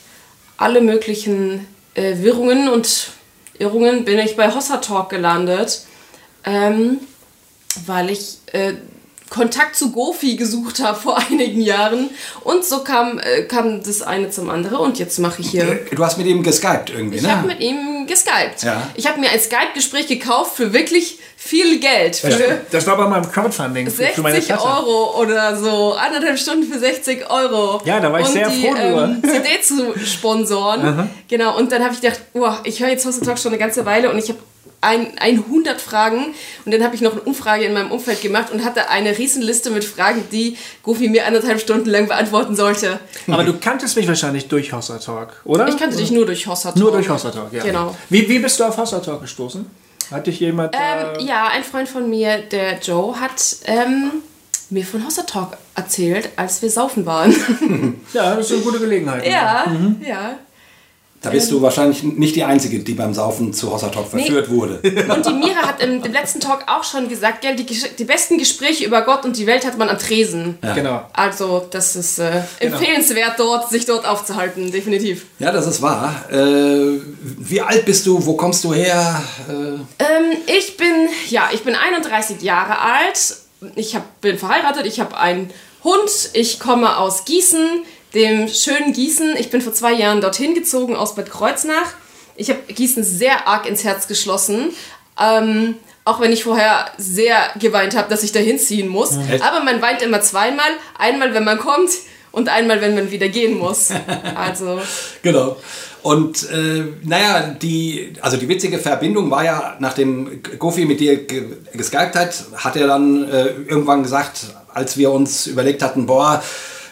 alle 0.57 0.81
möglichen 0.81 1.67
äh, 1.95 2.17
Wirrungen 2.19 2.69
und 2.69 3.11
Irrungen 3.59 4.05
bin 4.05 4.19
ich 4.19 4.37
bei 4.37 4.53
Hossa 4.53 4.79
Talk 4.79 5.11
gelandet. 5.11 5.83
Ähm, 6.45 7.01
weil 7.85 8.11
ich 8.11 8.39
äh, 8.53 8.75
Kontakt 9.29 9.75
zu 9.77 9.91
Gofi 9.91 10.37
gesucht 10.37 10.81
habe 10.81 10.99
vor 10.99 11.19
einigen 11.31 11.61
Jahren. 11.61 12.11
Und 12.45 12.65
so 12.65 12.85
kam, 12.85 13.19
äh, 13.19 13.43
kam 13.43 13.83
das 13.83 14.03
eine 14.03 14.31
zum 14.31 14.49
anderen 14.51 14.79
und 14.79 14.99
jetzt 14.99 15.19
mache 15.19 15.43
ich 15.43 15.51
hier. 15.51 15.81
Du 15.91 16.05
hast 16.05 16.17
mit 16.17 16.27
ihm 16.27 16.43
geskypt 16.43 16.91
irgendwie, 16.91 17.17
Ich 17.17 17.23
ne? 17.23 17.37
habe 17.37 17.49
mit 17.49 17.61
ihm 17.61 17.96
geskypt. 18.07 18.63
Ja. 18.63 18.89
Ich 18.95 19.07
habe 19.07 19.21
mir 19.21 19.31
ein 19.31 19.41
Skype-Gespräch 19.41 20.07
gekauft 20.07 20.57
für 20.57 20.73
wirklich 20.73 21.19
viel 21.37 21.79
Geld. 21.79 22.17
Für 22.17 22.61
Das 22.71 22.87
war 22.87 22.97
bei 22.97 23.07
meinem 23.07 23.31
Crowdfunding 23.31 23.91
für, 23.91 24.07
für 24.07 24.23
meine 24.23 24.37
60 24.37 24.55
Klasse. 24.55 24.67
Euro 24.67 25.21
oder 25.21 25.57
so, 25.57 25.95
anderthalb 25.95 26.39
Stunden 26.39 26.71
für 26.71 26.79
60 26.79 27.31
Euro. 27.31 27.81
Ja, 27.85 28.01
da 28.01 28.13
war 28.13 28.21
ich 28.21 28.27
sehr 28.27 28.49
die, 28.49 28.63
froh 28.63 28.75
drüber. 28.75 29.17
Ähm, 29.17 29.23
CD 29.23 29.61
zu 29.63 29.99
sponsoren. 29.99 31.11
genau, 31.29 31.57
und 31.57 31.71
dann 31.73 31.85
habe 31.85 31.95
ich 31.95 32.01
gedacht, 32.01 32.21
oh, 32.35 32.51
ich 32.65 32.81
höre 32.81 32.89
jetzt 32.89 33.07
House 33.07 33.21
Talk 33.21 33.39
schon 33.39 33.53
eine 33.53 33.59
ganze 33.59 33.85
Weile 33.87 34.11
und 34.11 34.19
ich 34.19 34.29
habe 34.29 34.39
ein, 34.81 35.19
100 35.19 35.81
Fragen 35.81 36.35
und 36.65 36.73
dann 36.73 36.83
habe 36.85 36.95
ich 36.95 37.01
noch 37.01 37.13
eine 37.13 37.21
Umfrage 37.23 37.65
in 37.65 37.73
meinem 37.73 37.91
Umfeld 37.91 38.21
gemacht 38.23 38.51
und 38.53 38.65
hatte 38.65 38.89
eine 38.91 39.17
Riesenliste 39.17 39.71
mit 39.71 39.85
Fragen, 39.85 40.25
die 40.31 40.57
Goofy 40.83 41.09
mir 41.09 41.27
anderthalb 41.27 41.61
Stunden 41.61 41.89
lang 41.91 42.07
beantworten 42.09 42.55
sollte. 42.55 43.01
Aber 43.27 43.45
du 43.45 43.55
kanntest 43.59 43.97
mich 43.97 44.07
wahrscheinlich 44.07 44.49
durch 44.49 44.73
Hossa 44.73 44.99
Talk, 44.99 45.41
oder? 45.45 45.67
Ich 45.69 45.77
kannte 45.77 45.97
dich 45.97 46.11
nur 46.11 46.27
durch 46.27 46.47
Hossa 46.47 46.71
Talk. 46.71 46.77
Nur 46.77 46.93
durch 46.93 47.09
Hossa 47.09 47.31
Talk, 47.31 47.53
ja. 47.53 47.63
Genau. 47.65 47.97
Wie, 48.11 48.29
wie 48.29 48.39
bist 48.39 48.61
du 48.61 48.65
auf 48.65 48.77
Hossa 48.77 49.01
Talk 49.01 49.23
gestoßen? 49.23 49.67
Hat 50.11 50.27
dich 50.27 50.39
jemand. 50.41 50.75
äh, 50.75 50.79
Ähm, 50.79 51.27
ja, 51.27 51.49
ein 51.49 51.65
Freund 51.65 51.89
von 51.89 52.09
mir, 52.09 52.39
der 52.39 52.79
Joe, 52.79 53.19
hat 53.19 53.43
ähm, 53.65 54.13
mir 54.71 54.85
von 54.85 55.05
Hossa 55.05 55.23
Talk 55.23 55.57
erzählt, 55.75 56.29
als 56.37 56.63
wir 56.63 56.71
saufen 56.71 57.07
waren. 57.07 57.35
ja, 58.13 58.37
das 58.37 58.47
ist 58.47 58.53
eine 58.53 58.63
gute 58.63 58.79
Gelegenheit. 58.79 59.27
ja, 59.27 59.65
ja. 60.07 60.39
Da 61.27 61.33
bist 61.33 61.51
du 61.51 61.61
wahrscheinlich 61.61 62.03
nicht 62.03 62.37
die 62.37 62.45
Einzige, 62.45 62.79
die 62.79 62.95
beim 62.95 63.13
Saufen 63.15 63.53
zu 63.53 63.73
Hossa 63.73 63.89
Talk 63.89 64.09
verführt 64.09 64.49
wurde. 64.49 64.75
Und 65.15 65.27
die 65.27 65.33
Mira 65.33 65.63
hat 65.63 65.83
im, 65.83 66.03
im 66.03 66.13
letzten 66.13 66.41
Talk 66.41 66.65
auch 66.67 66.85
schon 66.85 67.09
gesagt, 67.09 67.43
gell, 67.43 67.57
die, 67.57 67.67
die 67.67 68.05
besten 68.05 68.39
Gespräche 68.39 68.85
über 68.85 69.03
Gott 69.03 69.25
und 69.25 69.37
die 69.37 69.47
Welt 69.47 69.67
hat 69.67 69.79
man 69.79 69.89
am 69.89 69.99
Tresen. 69.99 70.59
Genau. 70.75 71.03
Also, 71.13 71.67
das 71.71 71.97
ist 71.97 72.19
äh, 72.19 72.43
empfehlenswert, 72.61 73.39
dort, 73.39 73.71
sich 73.71 73.85
dort 73.87 74.07
aufzuhalten, 74.07 74.71
definitiv. 74.71 75.27
Ja, 75.39 75.53
das 75.53 75.67
ist 75.67 75.83
wahr. 75.83 76.25
Äh, 76.31 77.01
wie 77.23 77.61
alt 77.61 77.85
bist 77.85 78.07
du? 78.07 78.25
Wo 78.25 78.35
kommst 78.35 78.65
du 78.65 78.73
her? 78.73 79.23
Äh, 79.49 79.53
Ähm, 79.53 80.37
ich 80.47 80.77
bin, 80.77 81.09
ja, 81.29 81.49
ich 81.53 81.63
bin 81.63 81.75
31 81.75 82.43
Jahre 82.43 82.81
alt 82.81 83.37
ich 83.75 83.95
hab, 83.95 84.21
bin 84.21 84.39
verheiratet, 84.39 84.87
ich 84.87 85.01
habe 85.01 85.17
einen 85.17 85.51
Hund, 85.83 86.31
ich 86.33 86.59
komme 86.61 86.99
aus 86.99 87.25
Gießen, 87.25 87.83
dem 88.17 88.49
schönen 88.49 88.93
Gießen. 88.93 89.37
Ich 89.39 89.51
bin 89.51 89.61
vor 89.61 89.75
zwei 89.75 89.93
Jahren 89.93 90.21
dorthin 90.21 90.55
gezogen 90.55 90.97
aus 90.97 91.15
Bad 91.15 91.31
Kreuznach. 91.31 91.93
Ich 92.35 92.51
habe 92.51 92.61
Gießen 92.67 93.05
sehr 93.05 93.47
arg 93.47 93.67
ins 93.67 93.85
Herz 93.85 94.09
geschlossen. 94.09 94.71
Ähm, 95.21 95.77
auch 96.05 96.21
wenn 96.21 96.33
ich 96.33 96.45
vorher 96.45 96.87
sehr 96.99 97.37
geweint 97.61 97.97
habe, 97.97 98.09
dass 98.09 98.23
ich 98.23 98.33
da 98.33 98.41
hinziehen 98.41 98.89
muss. 98.89 99.13
Mhm. 99.13 99.43
Aber 99.43 99.63
man 99.65 99.83
weint 99.83 100.03
immer 100.03 100.21
zweimal. 100.21 100.71
Einmal, 100.99 101.35
wenn 101.35 101.45
man 101.45 101.59
kommt 101.59 101.91
und 102.33 102.49
einmal, 102.49 102.81
wenn 102.81 102.95
man 102.95 103.11
wieder 103.11 103.29
gehen 103.29 103.59
muss. 103.59 103.91
Also. 104.35 104.81
genau. 105.23 105.57
Und 106.03 106.49
äh, 106.51 106.85
naja, 107.03 107.57
die, 107.61 108.13
also 108.21 108.37
die 108.37 108.49
witzige 108.49 108.79
Verbindung 108.79 109.31
war 109.31 109.45
ja, 109.45 109.77
nachdem 109.81 110.41
Gofi 110.59 110.85
mit 110.85 111.01
dir 111.01 111.27
geskypt 111.27 112.15
hat, 112.15 112.45
hat 112.55 112.77
er 112.77 112.87
dann 112.87 113.29
äh, 113.29 113.47
irgendwann 113.67 114.05
gesagt, 114.05 114.47
als 114.73 114.97
wir 114.97 115.11
uns 115.11 115.49
überlegt 115.49 115.83
hatten, 115.83 116.07
boah, 116.07 116.43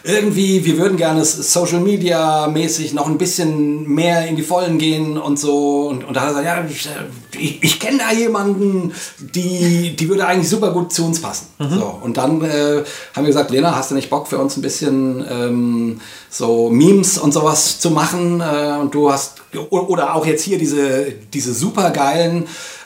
irgendwie, 0.07 0.63
wir 0.65 0.77
würden 0.77 0.97
gerne 0.97 1.25
Social 1.25 1.79
Media 1.79 2.47
mäßig 2.47 2.93
noch 2.93 3.07
ein 3.07 3.17
bisschen 3.17 3.89
mehr 3.89 4.27
in 4.27 4.35
die 4.35 4.43
Vollen 4.43 4.77
gehen 4.77 5.17
und 5.17 5.39
so. 5.39 5.87
Und, 5.87 6.03
und 6.03 6.15
da 6.15 6.21
hat 6.21 6.35
er 6.35 6.63
gesagt, 6.63 6.85
ja, 6.85 7.39
ich, 7.39 7.63
ich 7.63 7.79
kenne 7.79 7.97
da 7.97 8.11
jemanden, 8.11 8.93
die, 9.19 9.95
die 9.95 10.07
würde 10.07 10.27
eigentlich 10.27 10.49
super 10.49 10.71
gut 10.71 10.93
zu 10.93 11.05
uns 11.05 11.19
passen. 11.19 11.47
Mhm. 11.57 11.69
So, 11.69 11.99
und 12.03 12.17
dann 12.17 12.43
äh, 12.43 12.83
haben 13.15 13.23
wir 13.23 13.25
gesagt, 13.25 13.49
Lena, 13.49 13.75
hast 13.75 13.89
du 13.89 13.95
nicht 13.95 14.11
Bock 14.11 14.27
für 14.27 14.37
uns 14.37 14.55
ein 14.57 14.61
bisschen 14.61 15.25
ähm, 15.27 15.99
so 16.29 16.69
Memes 16.69 17.17
und 17.17 17.33
sowas 17.33 17.79
zu 17.79 17.89
machen? 17.89 18.41
Äh, 18.41 18.77
und 18.79 18.93
du 18.93 19.11
hast, 19.11 19.41
oder 19.71 20.13
auch 20.13 20.27
jetzt 20.27 20.43
hier 20.43 20.59
diese, 20.59 21.13
diese 21.33 21.51
super 21.53 21.89
geilen 21.89 22.45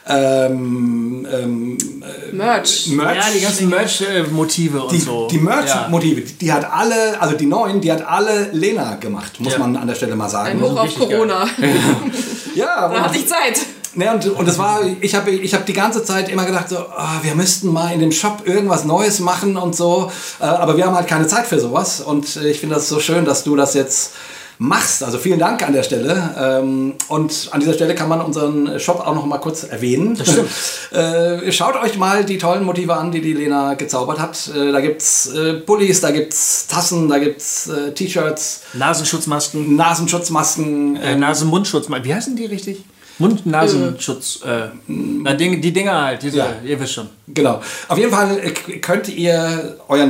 ähm, 0.10 1.28
ähm, 1.32 1.78
Merch. 2.32 2.88
Merch. 2.88 3.16
Ja, 3.16 3.24
die 3.34 3.42
ganzen 3.42 3.70
Merch-Motive 3.70 4.84
und 4.84 4.92
die, 4.92 5.00
so. 5.00 5.28
Die 5.28 5.38
Merch-Motive, 5.38 6.22
die, 6.22 6.34
die, 6.34 6.51
hat 6.51 6.70
alle, 6.72 7.22
also 7.22 7.36
die 7.36 7.46
neuen, 7.46 7.80
die 7.82 7.92
hat 7.92 8.06
alle 8.08 8.50
Lena 8.51 8.96
gemacht, 8.96 9.39
muss 9.39 9.54
ja. 9.54 9.60
man 9.60 9.75
an 9.75 9.88
der 9.88 9.96
Stelle 9.96 10.16
mal 10.16 10.30
sagen. 10.30 10.58
Ein 10.58 10.62
Hoch 10.62 10.78
auf 10.78 10.96
Corona. 10.96 11.48
ja. 12.56 12.89
da 12.89 13.01
hatte 13.01 13.18
ich 13.18 13.28
Zeit. 13.28 13.60
Ne, 13.96 14.13
und, 14.13 14.25
und 14.28 14.48
das 14.48 14.60
war, 14.60 14.82
ich 15.01 15.16
habe 15.16 15.32
ich 15.32 15.54
hab 15.54 15.66
die 15.66 15.74
ganze 15.74 16.04
Zeit 16.04 16.30
immer 16.30 16.46
gedacht, 16.46 16.70
so, 16.70 16.78
oh, 16.78 17.24
wir 17.24 17.36
müssten 17.36 17.72
mal 17.74 17.92
in 17.92 18.00
dem 18.00 18.12
Shop 18.12 18.44
irgendwas 18.46 18.86
Neues 18.86 19.20
machen 19.20 19.58
und 19.58 19.75
so. 19.75 20.12
Äh, 20.39 20.46
aber 20.46 20.78
wir 20.78 20.86
haben 20.86 20.96
halt 20.96 21.08
keine 21.08 21.28
Zeit 21.28 21.48
für 21.48 21.60
sowas. 21.60 22.00
Und 22.00 22.36
äh, 22.38 22.50
ich 22.50 22.60
finde 22.60 22.75
das 22.75 22.88
so 22.88 23.00
schön, 23.00 23.25
dass 23.25 23.44
du 23.44 23.56
das 23.56 23.74
jetzt 23.74 24.12
machst. 24.60 25.04
Also 25.04 25.18
vielen 25.18 25.39
Dank 25.39 25.66
an 25.66 25.74
der 25.74 25.84
Stelle. 25.84 26.36
Ähm, 26.38 26.94
und 27.08 27.50
an 27.51 27.62
dieser 27.62 27.74
Stelle 27.74 27.96
kann 27.96 28.10
man 28.10 28.22
unseren 28.22 28.80
Shop 28.80 29.00
auch 29.00 29.16
noch 29.16 29.25
mal 29.25 29.39
kurz 29.39 29.63
erwähnen. 29.63 30.16
Das 30.16 30.32
stimmt. 30.32 30.50
Äh, 30.89 31.51
schaut 31.51 31.75
euch 31.75 31.98
mal 31.98 32.25
die 32.25 32.39
tollen 32.39 32.63
Motive 32.63 32.96
an, 32.96 33.12
die 33.12 33.22
die 33.22 33.34
Lena 33.34 33.75
gezaubert 33.75 34.18
hat. 34.18 34.50
Äh, 34.56 34.72
da 34.72 34.82
gibt's 34.82 35.28
äh, 35.28 35.54
Pullis, 35.54 36.01
da 36.01 36.10
gibt's 36.10 36.66
Tassen, 36.66 37.08
da 37.08 37.20
gibt's 37.20 37.70
T-Shirts. 37.94 38.62
Nasenschutzmasken. 38.74 39.75
Nasenschutzmasken. 39.75 40.96
Äh, 40.96 41.16
Nasenmundschutzmasken. 41.16 42.06
Wie 42.06 42.13
heißen 42.13 42.36
die 42.36 42.46
richtig? 42.46 42.84
Mund-Nasenschutz. 43.20 44.42
Äh, 44.44 44.70
die 44.88 45.74
Dinger 45.74 46.01
halt, 46.06 46.24
diese, 46.24 46.38
ja. 46.38 46.56
ihr 46.66 46.80
wisst 46.80 46.94
schon. 46.94 47.10
Genau. 47.28 47.62
Auf 47.88 47.98
jeden 47.98 48.12
Fall 48.12 48.42
könnt 48.82 49.10
ihr 49.10 49.78
euren 49.88 50.10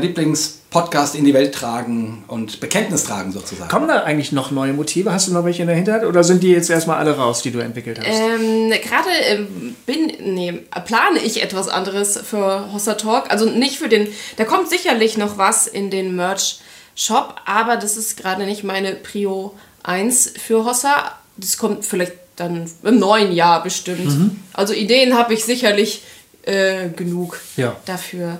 Lieblings-Podcast 0.70 1.16
in 1.16 1.26
die 1.26 1.34
Welt 1.34 1.54
tragen 1.54 2.24
und 2.28 2.60
Bekenntnis 2.60 3.04
tragen 3.04 3.32
sozusagen. 3.32 3.70
Kommen 3.70 3.88
da 3.88 4.04
eigentlich 4.04 4.32
noch 4.32 4.52
neue 4.52 4.74
Motive? 4.74 5.12
Hast 5.12 5.28
du 5.28 5.34
noch 5.34 5.44
welche 5.44 5.62
in 5.62 5.68
der 5.68 5.76
Hinterhand 5.76 6.06
oder 6.06 6.24
sind 6.24 6.44
die 6.44 6.50
jetzt 6.50 6.70
erstmal 6.70 6.98
alle 6.98 7.18
raus, 7.18 7.42
die 7.42 7.52
du 7.52 7.60
entwickelt 7.60 8.00
hast? 8.00 8.08
Ähm, 8.08 8.70
Gerade 8.70 9.10
ähm, 9.28 9.76
bin, 9.86 10.12
nee, 10.36 10.64
plane 10.86 11.20
ich 11.24 11.42
etwas 11.42 11.68
anderes 11.68 12.18
für 12.18 12.72
Hossa 12.72 12.94
Talk. 12.96 13.32
Also 13.32 13.46
nicht 13.46 13.78
für 13.78 13.90
den, 13.90 14.08
da 14.38 14.46
kommt 14.46 14.70
sicherlich 14.70 15.18
noch 15.18 15.38
was 15.38 15.68
in 15.68 15.90
den 15.90 16.16
Merch-Shop, 16.16 17.36
aber 17.46 17.78
das 17.78 17.98
ist 17.98 18.18
gerade 18.18 18.46
nicht 18.46 18.64
meine 18.64 18.94
Prio 18.94 19.56
1 19.84 20.34
für 20.38 20.66
Hossa. 20.66 21.14
Das 21.38 21.58
kommt 21.58 21.86
vielleicht 21.86 22.14
dann 22.36 22.70
im 22.84 23.00
neuen 23.00 23.32
Jahr 23.32 23.64
bestimmt. 23.64 24.06
Mhm. 24.06 24.40
Also 24.54 24.74
Ideen 24.74 25.18
habe 25.18 25.34
ich 25.34 25.44
sicherlich 25.44 26.04
äh, 26.44 26.90
genug 26.90 27.40
ja. 27.58 27.76
dafür. 27.86 28.40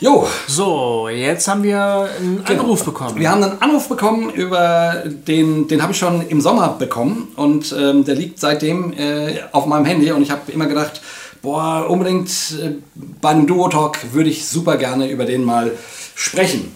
Jo. 0.00 0.26
So, 0.46 1.10
jetzt 1.10 1.46
haben 1.46 1.62
wir 1.62 2.08
einen 2.18 2.42
genau. 2.42 2.62
Anruf 2.62 2.86
bekommen. 2.86 3.18
Wir 3.18 3.30
haben 3.30 3.42
einen 3.42 3.60
Anruf 3.60 3.86
bekommen, 3.86 4.30
über 4.30 5.02
den, 5.04 5.68
den 5.68 5.82
habe 5.82 5.92
ich 5.92 5.98
schon 5.98 6.26
im 6.26 6.40
Sommer 6.40 6.68
bekommen 6.68 7.30
und 7.36 7.74
ähm, 7.78 8.06
der 8.06 8.14
liegt 8.14 8.38
seitdem 8.38 8.94
äh, 8.94 9.42
auf 9.52 9.66
meinem 9.66 9.84
Handy 9.84 10.10
und 10.10 10.22
ich 10.22 10.30
habe 10.30 10.50
immer 10.52 10.64
gedacht, 10.64 11.02
boah, 11.42 11.84
unbedingt 11.86 12.30
äh, 12.30 12.76
bei 12.94 13.28
einem 13.28 13.46
Duo-Talk 13.46 14.14
würde 14.14 14.30
ich 14.30 14.48
super 14.48 14.78
gerne 14.78 15.06
über 15.10 15.26
den 15.26 15.44
mal 15.44 15.70
sprechen. 16.14 16.74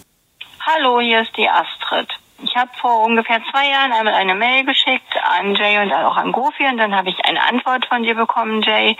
Hallo, 0.61 0.99
hier 0.99 1.21
ist 1.21 1.35
die 1.35 1.49
Astrid. 1.49 2.07
Ich 2.43 2.55
habe 2.55 2.69
vor 2.79 3.05
ungefähr 3.05 3.41
zwei 3.49 3.67
Jahren 3.67 3.91
einmal 3.91 4.13
eine 4.13 4.35
Mail 4.35 4.65
geschickt 4.65 5.15
an 5.39 5.55
Jay 5.55 5.81
und 5.81 5.91
auch 5.91 6.15
an 6.15 6.31
Gofi 6.31 6.67
und 6.69 6.77
dann 6.77 6.95
habe 6.95 7.09
ich 7.09 7.15
eine 7.25 7.41
Antwort 7.41 7.87
von 7.87 8.03
dir 8.03 8.13
bekommen, 8.13 8.61
Jay. 8.61 8.95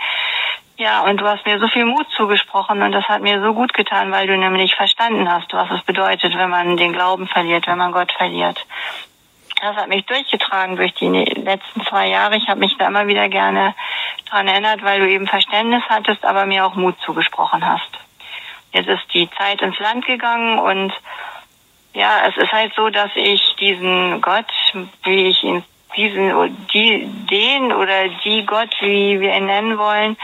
Ja, 0.78 1.02
und 1.02 1.18
du 1.18 1.26
hast 1.26 1.46
mir 1.46 1.58
so 1.58 1.68
viel 1.68 1.86
Mut 1.86 2.06
zugesprochen 2.16 2.82
und 2.82 2.92
das 2.92 3.04
hat 3.08 3.22
mir 3.22 3.40
so 3.40 3.54
gut 3.54 3.72
getan, 3.72 4.12
weil 4.12 4.26
du 4.26 4.36
nämlich 4.36 4.74
verstanden 4.74 5.30
hast, 5.30 5.52
was 5.54 5.70
es 5.70 5.82
bedeutet, 5.82 6.36
wenn 6.36 6.50
man 6.50 6.76
den 6.76 6.92
Glauben 6.92 7.26
verliert, 7.28 7.66
wenn 7.66 7.78
man 7.78 7.92
Gott 7.92 8.12
verliert. 8.12 8.66
Das 9.62 9.74
hat 9.74 9.88
mich 9.88 10.04
durchgetragen 10.04 10.76
durch 10.76 10.92
die 10.94 11.08
letzten 11.08 11.82
zwei 11.86 12.08
Jahre. 12.08 12.36
Ich 12.36 12.46
habe 12.48 12.60
mich 12.60 12.76
da 12.76 12.88
immer 12.88 13.06
wieder 13.06 13.30
gerne 13.30 13.74
dran 14.28 14.48
erinnert, 14.48 14.82
weil 14.82 15.00
du 15.00 15.08
eben 15.08 15.26
Verständnis 15.26 15.82
hattest, 15.88 16.26
aber 16.26 16.44
mir 16.44 16.66
auch 16.66 16.74
Mut 16.74 16.96
zugesprochen 17.00 17.66
hast. 17.66 17.90
Jetzt 18.72 18.88
ist 18.88 19.14
die 19.14 19.30
Zeit 19.30 19.62
ins 19.62 19.78
Land 19.78 20.04
gegangen 20.04 20.58
und 20.58 20.92
ja, 21.94 22.26
es 22.28 22.36
ist 22.36 22.52
halt 22.52 22.74
so, 22.74 22.90
dass 22.90 23.10
ich 23.14 23.40
diesen 23.58 24.20
Gott, 24.20 24.52
wie 25.04 25.28
ich 25.28 25.42
ihn, 25.42 25.64
diesen, 25.96 26.68
die, 26.72 27.06
den 27.30 27.72
oder 27.72 28.08
die 28.24 28.44
Gott, 28.44 28.74
wie 28.80 29.20
wir 29.20 29.34
ihn 29.36 29.46
nennen 29.46 29.78
wollen, 29.78 30.16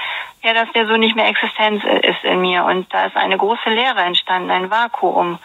ja, 0.42 0.54
dass 0.54 0.70
der 0.72 0.86
so 0.86 0.96
nicht 0.96 1.16
mehr 1.16 1.28
existent 1.28 1.84
ist 1.84 2.24
in 2.24 2.40
mir. 2.40 2.64
Und 2.64 2.92
da 2.92 3.06
ist 3.06 3.16
eine 3.16 3.38
große 3.38 3.70
Leere 3.70 4.00
entstanden, 4.00 4.50
ein 4.50 4.70
Vakuum. 4.70 5.38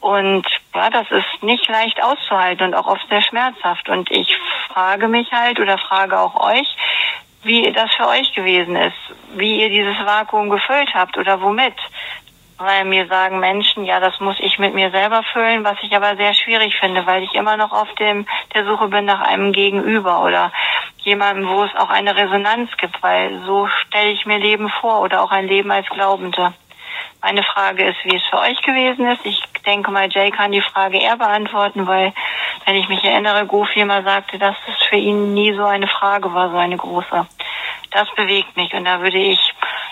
Und 0.00 0.46
ja, 0.74 0.90
das 0.90 1.10
ist 1.10 1.42
nicht 1.42 1.66
leicht 1.68 2.02
auszuhalten 2.02 2.66
und 2.66 2.74
auch 2.74 2.86
oft 2.86 3.08
sehr 3.08 3.22
schmerzhaft. 3.22 3.88
Und 3.88 4.10
ich 4.10 4.28
frage 4.68 5.08
mich 5.08 5.32
halt 5.32 5.58
oder 5.58 5.78
frage 5.78 6.18
auch 6.18 6.38
euch, 6.40 6.76
wie 7.42 7.72
das 7.72 7.92
für 7.94 8.06
euch 8.06 8.32
gewesen 8.34 8.76
ist, 8.76 8.96
wie 9.34 9.60
ihr 9.60 9.70
dieses 9.70 9.96
Vakuum 10.04 10.50
gefüllt 10.50 10.92
habt 10.94 11.16
oder 11.16 11.40
womit 11.40 11.74
weil 12.58 12.84
mir 12.84 13.06
sagen 13.06 13.38
Menschen, 13.38 13.84
ja, 13.84 14.00
das 14.00 14.18
muss 14.20 14.36
ich 14.40 14.58
mit 14.58 14.74
mir 14.74 14.90
selber 14.90 15.22
füllen, 15.32 15.64
was 15.64 15.76
ich 15.82 15.94
aber 15.94 16.16
sehr 16.16 16.34
schwierig 16.34 16.76
finde, 16.78 17.06
weil 17.06 17.22
ich 17.22 17.34
immer 17.34 17.56
noch 17.56 17.72
auf 17.72 17.92
dem 17.94 18.26
der 18.54 18.64
Suche 18.64 18.88
bin 18.88 19.04
nach 19.04 19.20
einem 19.20 19.52
Gegenüber 19.52 20.24
oder 20.24 20.52
jemandem, 20.98 21.48
wo 21.48 21.62
es 21.62 21.74
auch 21.76 21.90
eine 21.90 22.16
Resonanz 22.16 22.70
gibt, 22.76 23.02
weil 23.02 23.40
so 23.46 23.68
stelle 23.68 24.10
ich 24.10 24.26
mir 24.26 24.38
Leben 24.38 24.68
vor 24.80 25.00
oder 25.00 25.22
auch 25.22 25.30
ein 25.30 25.46
Leben 25.46 25.70
als 25.70 25.88
Glaubende. 25.88 26.52
Meine 27.20 27.42
Frage 27.42 27.84
ist, 27.84 27.98
wie 28.04 28.16
es 28.16 28.22
für 28.30 28.38
euch 28.38 28.60
gewesen 28.62 29.08
ist. 29.08 29.26
Ich 29.26 29.42
denke 29.66 29.90
mal, 29.90 30.08
Jay 30.08 30.30
kann 30.30 30.52
die 30.52 30.60
Frage 30.60 30.98
eher 30.98 31.16
beantworten, 31.16 31.86
weil, 31.86 32.12
wenn 32.64 32.76
ich 32.76 32.88
mich 32.88 33.02
erinnere, 33.02 33.44
Goofy 33.46 33.84
mal 33.84 34.04
sagte, 34.04 34.38
dass 34.38 34.56
es 34.68 34.86
für 34.88 34.96
ihn 34.96 35.34
nie 35.34 35.52
so 35.54 35.64
eine 35.64 35.88
Frage 35.88 36.32
war, 36.32 36.50
so 36.50 36.56
eine 36.56 36.76
große. 36.76 37.26
Das 37.90 38.08
bewegt 38.14 38.56
mich 38.56 38.72
und 38.72 38.84
da 38.84 39.00
würde 39.00 39.18
ich 39.18 39.40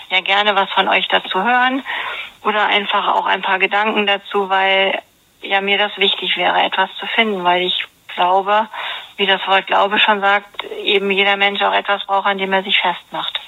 ja 0.09 0.21
gerne 0.21 0.55
was 0.55 0.71
von 0.71 0.87
euch 0.87 1.07
dazu 1.09 1.43
hören 1.43 1.83
oder 2.43 2.65
einfach 2.67 3.07
auch 3.07 3.25
ein 3.25 3.41
paar 3.41 3.59
Gedanken 3.59 4.07
dazu, 4.07 4.49
weil 4.49 5.01
ja 5.41 5.59
mir 5.59 5.77
das 5.77 5.97
wichtig 5.97 6.37
wäre, 6.37 6.61
etwas 6.61 6.89
zu 6.99 7.05
finden, 7.07 7.43
weil 7.43 7.63
ich 7.63 7.85
glaube, 8.15 8.67
wie 9.17 9.25
das 9.25 9.45
Wort 9.47 9.67
Glaube 9.67 9.99
schon 9.99 10.21
sagt, 10.21 10.63
eben 10.83 11.11
jeder 11.11 11.35
Mensch 11.35 11.61
auch 11.61 11.73
etwas 11.73 12.05
braucht, 12.05 12.27
an 12.27 12.37
dem 12.37 12.53
er 12.53 12.63
sich 12.63 12.79
festmacht. 12.79 13.39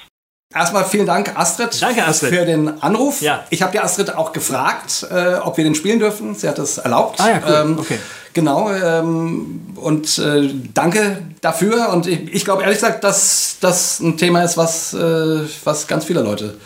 Erstmal 0.52 0.84
vielen 0.84 1.06
Dank, 1.06 1.38
Astrid, 1.38 1.80
Danke, 1.80 2.04
Astrid. 2.04 2.34
für 2.34 2.44
den 2.44 2.82
Anruf. 2.82 3.20
Ja. 3.20 3.44
Ich 3.50 3.62
habe 3.62 3.70
die 3.70 3.78
Astrid 3.78 4.12
auch 4.16 4.32
gefragt, 4.32 5.06
äh, 5.08 5.34
ob 5.34 5.56
wir 5.56 5.62
den 5.62 5.76
spielen 5.76 6.00
dürfen. 6.00 6.34
Sie 6.34 6.48
hat 6.48 6.58
es 6.58 6.78
erlaubt. 6.78 7.20
Ah 7.20 7.30
ja, 7.30 7.40
cool. 7.46 7.54
Ähm, 7.54 7.78
okay. 7.78 7.98
Genau. 8.32 8.68
Ähm, 8.72 9.60
und 9.76 10.18
äh, 10.18 10.50
danke 10.74 11.22
dafür. 11.40 11.90
Und 11.90 12.08
ich, 12.08 12.34
ich 12.34 12.44
glaube 12.44 12.62
ehrlich 12.62 12.78
gesagt, 12.78 13.04
dass 13.04 13.58
das 13.60 14.00
ein 14.00 14.18
Thema 14.18 14.42
ist, 14.42 14.56
was, 14.56 14.92
äh, 14.92 15.40
was 15.62 15.86
ganz 15.86 16.04
viele 16.04 16.22
Leute 16.22 16.56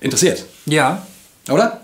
interessiert. 0.00 0.44
Ja. 0.66 1.02
Oder? 1.50 1.80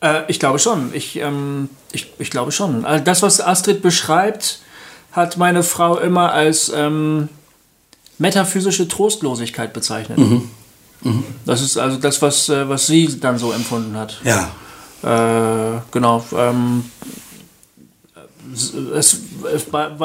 Äh, 0.00 0.22
ich 0.26 0.40
glaube 0.40 0.58
schon. 0.58 0.92
Ich, 0.92 1.14
ähm, 1.20 1.70
ich, 1.92 2.12
ich 2.18 2.30
glaube 2.30 2.50
schon. 2.50 2.84
Also 2.84 3.04
das, 3.04 3.22
was 3.22 3.40
Astrid 3.40 3.80
beschreibt, 3.80 4.58
hat 5.12 5.36
meine 5.36 5.62
Frau 5.62 5.98
immer 5.98 6.32
als 6.32 6.72
ähm, 6.74 7.28
metaphysische 8.18 8.88
Trostlosigkeit 8.88 9.72
bezeichnet. 9.72 10.18
Mhm. 10.18 10.50
Mhm. 11.04 11.24
Das 11.46 11.60
ist 11.60 11.76
also 11.76 11.98
das, 11.98 12.20
was, 12.22 12.48
äh, 12.48 12.68
was 12.68 12.86
sie 12.86 13.20
dann 13.20 13.38
so 13.38 13.52
empfunden 13.52 13.96
hat. 13.96 14.20
Ja. 14.24 14.50
Äh, 15.02 15.80
genau. 15.90 16.24
Ähm, 16.36 16.84
es 18.94 19.20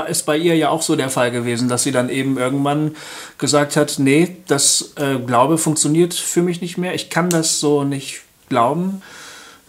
ist 0.09 0.25
bei 0.25 0.37
ihr 0.37 0.55
ja 0.55 0.69
auch 0.69 0.81
so 0.81 0.95
der 0.95 1.09
Fall 1.09 1.31
gewesen, 1.31 1.69
dass 1.69 1.83
sie 1.83 1.91
dann 1.91 2.09
eben 2.09 2.37
irgendwann 2.37 2.95
gesagt 3.37 3.75
hat, 3.75 3.95
nee, 3.99 4.37
das 4.47 4.93
äh, 4.95 5.17
Glaube 5.17 5.57
funktioniert 5.57 6.13
für 6.13 6.41
mich 6.41 6.61
nicht 6.61 6.77
mehr, 6.77 6.93
ich 6.95 7.09
kann 7.09 7.29
das 7.29 7.59
so 7.59 7.83
nicht 7.83 8.21
glauben. 8.49 9.01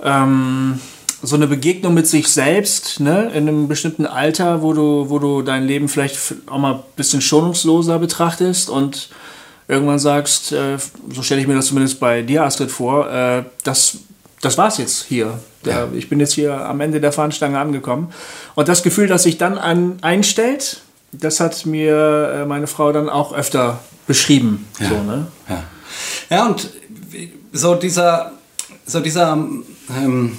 Ähm, 0.03 0.81
so 1.23 1.37
eine 1.37 1.47
Begegnung 1.47 1.93
mit 1.93 2.07
sich 2.07 2.29
selbst, 2.29 3.01
ne, 3.01 3.31
in 3.35 3.47
einem 3.47 3.69
bestimmten 3.69 4.07
Alter, 4.07 4.63
wo 4.63 4.73
du, 4.73 5.11
wo 5.11 5.19
du 5.19 5.43
dein 5.43 5.67
Leben 5.67 5.89
vielleicht 5.89 6.19
auch 6.47 6.59
mal 6.59 6.75
ein 6.75 6.81
bisschen 6.97 7.21
schonungsloser 7.21 7.99
betrachtest 7.99 8.71
und 8.71 9.11
irgendwann 9.71 9.99
sagst, 9.99 10.53
äh, 10.53 10.79
so 11.13 11.23
stelle 11.23 11.41
ich 11.41 11.47
mir 11.47 11.55
das 11.55 11.67
zumindest 11.67 12.01
bei 12.01 12.23
dir, 12.23 12.45
Astrid, 12.45 12.71
vor, 12.71 13.11
äh, 13.11 13.45
das, 13.65 13.99
das 14.41 14.59
war's 14.59 14.79
jetzt 14.79 15.05
hier. 15.05 15.39
Der, 15.65 15.75
ja. 15.75 15.89
Ich 15.95 16.09
bin 16.09 16.21
jetzt 16.21 16.35
hier 16.35 16.55
am 16.55 16.81
Ende 16.81 17.01
der 17.01 17.13
Fahnenstange 17.13 17.59
angekommen. 17.59 18.13
Und 18.55 18.69
das 18.69 18.83
Gefühl, 18.83 19.07
das 19.07 19.23
sich 19.23 19.39
dann 19.39 19.59
an, 19.59 19.99
einstellt, 20.03 20.81
das 21.13 21.41
hat 21.41 21.67
mir 21.67 22.33
äh, 22.43 22.47
meine 22.47 22.67
Frau 22.67 22.93
dann 22.93 23.09
auch 23.09 23.33
öfter 23.33 23.81
beschrieben. 24.07 24.67
Ja. 24.79 24.89
So, 24.89 25.03
ne? 25.03 25.27
ja. 25.49 25.65
ja, 26.31 26.47
und 26.47 26.71
so 27.53 27.75
dieser, 27.75 28.33
so 28.87 29.01
dieser 29.01 29.33
ähm, 29.33 30.39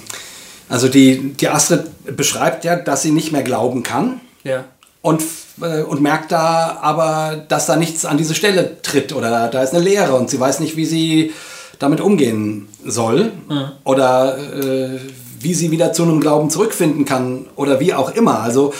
also 0.72 0.88
die, 0.88 1.34
die 1.34 1.48
Astrid 1.50 2.16
beschreibt 2.16 2.64
ja, 2.64 2.76
dass 2.76 3.02
sie 3.02 3.10
nicht 3.10 3.30
mehr 3.30 3.42
glauben 3.42 3.82
kann. 3.82 4.22
Ja. 4.42 4.64
Und, 5.02 5.22
und 5.62 6.00
merkt 6.00 6.32
da 6.32 6.78
aber, 6.80 7.44
dass 7.48 7.66
da 7.66 7.76
nichts 7.76 8.04
an 8.04 8.16
diese 8.16 8.34
Stelle 8.34 8.82
tritt 8.82 9.12
oder 9.12 9.48
da 9.48 9.62
ist 9.62 9.74
eine 9.74 9.84
Leere 9.84 10.14
und 10.14 10.30
sie 10.30 10.40
weiß 10.40 10.60
nicht, 10.60 10.76
wie 10.76 10.84
sie 10.84 11.32
damit 11.78 12.00
umgehen 12.00 12.68
soll 12.84 13.32
mhm. 13.48 13.72
oder 13.84 14.38
äh, 14.38 15.00
wie 15.40 15.54
sie 15.54 15.70
wieder 15.70 15.92
zu 15.92 16.04
einem 16.04 16.20
Glauben 16.20 16.50
zurückfinden 16.50 17.04
kann 17.04 17.46
oder 17.56 17.80
wie 17.80 17.94
auch 17.94 18.14
immer. 18.14 18.40
Also 18.40 18.72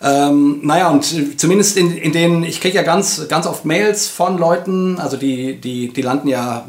ähm, 0.00 0.60
naja, 0.62 0.90
und 0.90 1.40
zumindest 1.40 1.76
in, 1.76 1.96
in 1.96 2.12
denen, 2.12 2.44
ich 2.44 2.60
kriege 2.60 2.76
ja 2.76 2.82
ganz, 2.82 3.26
ganz 3.28 3.46
oft 3.46 3.64
Mails 3.64 4.06
von 4.06 4.38
Leuten, 4.38 4.98
also 4.98 5.16
die, 5.16 5.60
die, 5.60 5.92
die 5.92 6.02
landen 6.02 6.28
ja 6.28 6.66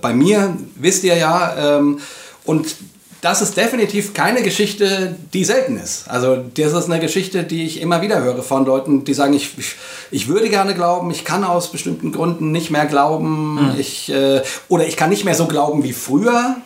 bei 0.00 0.12
mir, 0.12 0.56
wisst 0.74 1.04
ihr 1.04 1.16
ja, 1.16 1.78
ähm, 1.78 2.00
und 2.44 2.74
das 3.22 3.40
ist 3.40 3.56
definitiv 3.56 4.14
keine 4.14 4.42
Geschichte, 4.42 5.14
die 5.32 5.44
selten 5.44 5.76
ist. 5.76 6.10
Also 6.10 6.36
das 6.36 6.72
ist 6.72 6.90
eine 6.90 6.98
Geschichte, 6.98 7.44
die 7.44 7.64
ich 7.64 7.80
immer 7.80 8.02
wieder 8.02 8.20
höre 8.20 8.42
von 8.42 8.66
Leuten, 8.66 9.04
die 9.04 9.14
sagen, 9.14 9.32
ich, 9.32 9.56
ich, 9.56 9.76
ich 10.10 10.28
würde 10.28 10.50
gerne 10.50 10.74
glauben, 10.74 11.08
ich 11.12 11.24
kann 11.24 11.44
aus 11.44 11.70
bestimmten 11.70 12.10
Gründen 12.10 12.50
nicht 12.50 12.72
mehr 12.72 12.84
glauben, 12.84 13.54
mhm. 13.54 13.74
ich, 13.78 14.10
äh, 14.12 14.42
oder 14.68 14.88
ich 14.88 14.96
kann 14.96 15.08
nicht 15.08 15.24
mehr 15.24 15.36
so 15.36 15.46
glauben 15.46 15.84
wie 15.84 15.92
früher. 15.92 16.56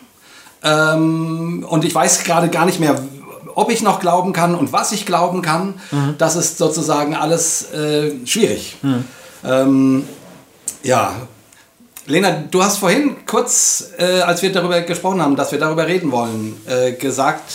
Ähm, 0.63 1.63
und 1.69 1.85
ich 1.85 1.93
weiß 1.93 2.23
gerade 2.23 2.49
gar 2.49 2.65
nicht 2.65 2.79
mehr, 2.79 2.99
ob 3.53 3.71
ich 3.71 3.83
noch 3.83 3.99
glauben 3.99 4.33
kann 4.33 4.55
und 4.55 4.73
was 4.73 4.91
ich 4.91 5.05
glauben 5.05 5.43
kann. 5.43 5.75
Mhm. 5.91 6.15
Das 6.17 6.35
ist 6.35 6.57
sozusagen 6.57 7.13
alles 7.13 7.71
äh, 7.71 8.13
schwierig. 8.25 8.77
Mhm. 8.81 9.05
Ähm, 9.45 10.03
ja, 10.81 11.13
Lena, 12.07 12.43
du 12.49 12.63
hast 12.63 12.77
vorhin 12.77 13.25
kurz, 13.25 13.91
äh, 13.97 14.21
als 14.21 14.41
wir 14.41 14.51
darüber 14.51 14.79
gesprochen 14.81 15.21
haben, 15.21 15.35
dass 15.35 15.51
wir 15.51 15.59
darüber 15.59 15.85
reden 15.87 16.11
wollen, 16.11 16.59
äh, 16.65 16.93
gesagt, 16.93 17.51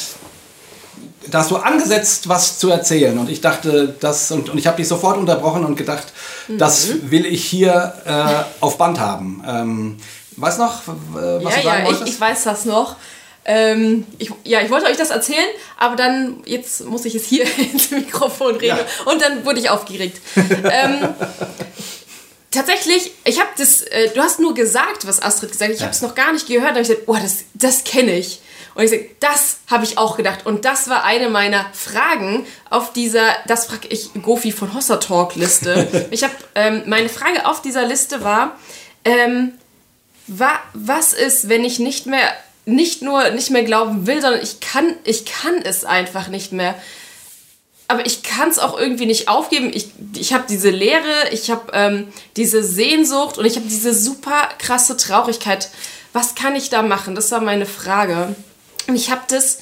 da 1.31 1.39
hast 1.39 1.51
du 1.51 1.57
angesetzt, 1.57 2.29
was 2.29 2.59
zu 2.59 2.69
erzählen. 2.69 3.17
Und 3.19 3.31
ich 3.31 3.41
dachte, 3.41 3.95
das, 3.99 4.31
und, 4.31 4.51
und 4.51 4.59
ich 4.59 4.67
habe 4.67 4.77
dich 4.77 4.89
sofort 4.89 5.17
unterbrochen 5.17 5.65
und 5.65 5.77
gedacht, 5.77 6.13
mhm. 6.49 6.59
das 6.59 7.11
will 7.11 7.25
ich 7.25 7.45
hier 7.47 7.95
äh, 8.05 8.63
auf 8.63 8.77
Band 8.77 9.01
haben. 9.01 9.43
Ähm, 9.47 9.97
weißt 10.37 10.59
noch, 10.59 10.83
was 10.87 11.23
ja, 11.25 11.39
du 11.39 11.45
sagen 11.45 11.63
ja, 11.65 11.85
wolltest? 11.87 12.03
Ich, 12.09 12.15
ich 12.15 12.21
weiß 12.21 12.45
das 12.45 12.67
noch. 12.67 12.97
Ähm, 13.45 14.07
ich, 14.19 14.31
ja, 14.45 14.61
ich 14.61 14.71
wollte 14.71 14.87
euch 14.87 14.99
das 14.99 15.11
erzählen, 15.11 15.49
aber 15.79 15.97
dann, 15.97 16.43
jetzt 16.45 16.85
muss 16.85 17.07
ich 17.07 17.15
es 17.15 17.25
hier 17.25 17.45
ins 17.73 17.91
Mikrofon 17.91 18.57
reden 18.57 18.79
ja. 18.79 19.13
und 19.13 19.23
dann 19.23 19.45
wurde 19.47 19.61
ich 19.61 19.71
aufgeregt. 19.71 20.21
ähm, 20.37 21.09
tatsächlich, 22.53 23.13
ich 23.25 23.41
habe 23.41 23.51
das, 23.59 23.83
äh, 23.83 24.11
du 24.15 24.23
hast 24.23 24.39
nur 24.39 24.55
gesagt, 24.55 25.07
was 25.07 25.21
Astrid 25.21 25.51
gesagt 25.51 25.71
hat, 25.71 25.75
ich 25.75 25.81
ja. 25.81 25.87
habe 25.87 25.95
es 25.95 26.03
noch 26.03 26.15
gar 26.15 26.33
nicht 26.33 26.47
gehört, 26.47 26.71
da 26.71 26.75
habe 26.75 26.83
ich 26.83 26.89
gesagt, 26.89 27.09
oh, 27.09 27.17
das, 27.21 27.45
das 27.55 27.85
kenne 27.85 28.17
ich. 28.17 28.41
Und 28.75 28.85
ich 28.85 28.91
sage, 28.91 29.11
das 29.21 29.59
habe 29.71 29.85
ich 29.85 29.99
auch 29.99 30.17
gedacht. 30.17 30.47
Und 30.47 30.65
das 30.65 30.89
war 30.89 31.05
eine 31.05 31.29
meiner 31.29 31.67
Fragen 31.73 32.47
auf 32.71 32.93
dieser, 32.93 33.27
das 33.47 33.67
frage 33.67 33.89
ich 33.89 34.11
Gofi 34.23 34.53
von 34.53 34.73
Hossa 34.75 34.97
Talk 34.97 35.35
Liste. 35.35 36.07
ich 36.11 36.23
habe, 36.23 36.35
ähm, 36.55 36.83
meine 36.87 37.09
Frage 37.09 37.47
auf 37.47 37.61
dieser 37.61 37.87
Liste 37.87 38.23
war, 38.25 38.57
ähm, 39.05 39.53
wa, 40.27 40.53
was 40.73 41.13
ist, 41.13 41.49
wenn 41.49 41.65
ich 41.65 41.79
nicht 41.79 42.07
mehr, 42.07 42.29
nicht 42.65 43.03
nur 43.03 43.31
nicht 43.31 43.51
mehr 43.51 43.65
glauben 43.65 44.07
will, 44.07 44.21
sondern 44.23 44.41
ich 44.41 44.61
kann, 44.61 44.95
ich 45.05 45.27
kann 45.27 45.61
es 45.65 45.85
einfach 45.85 46.29
nicht 46.29 46.53
mehr 46.53 46.77
aber 47.93 48.07
ich 48.07 48.23
kann 48.23 48.49
es 48.49 48.59
auch 48.59 48.79
irgendwie 48.79 49.05
nicht 49.05 49.29
aufgeben. 49.29 49.71
Ich, 49.75 49.91
ich 50.17 50.33
habe 50.33 50.45
diese 50.49 50.71
Leere, 50.71 51.29
ich 51.31 51.51
habe 51.51 51.73
ähm, 51.75 52.09
diese 52.37 52.65
Sehnsucht 52.65 53.37
und 53.37 53.45
ich 53.45 53.57
habe 53.57 53.67
diese 53.67 53.93
super 53.93 54.49
krasse 54.59 54.97
Traurigkeit. 54.97 55.69
Was 56.15 56.35
kann 56.35 56.57
ich 56.57 56.71
da 56.71 56.81
machen? 56.81 57.15
Das 57.15 57.31
war 57.33 57.43
meine 57.43 57.67
Frage. 57.67 58.35
Und 58.89 58.97
ich 58.97 59.11
habe 59.11 59.21
das 59.29 59.59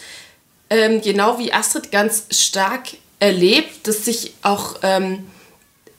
ähm, 0.71 1.01
genau 1.03 1.39
wie 1.39 1.53
Astrid 1.53 1.91
ganz 1.91 2.27
stark 2.31 2.85
erlebt, 3.19 3.89
dass 3.89 4.07
ich 4.07 4.35
auch 4.43 4.77
ähm, 4.83 5.29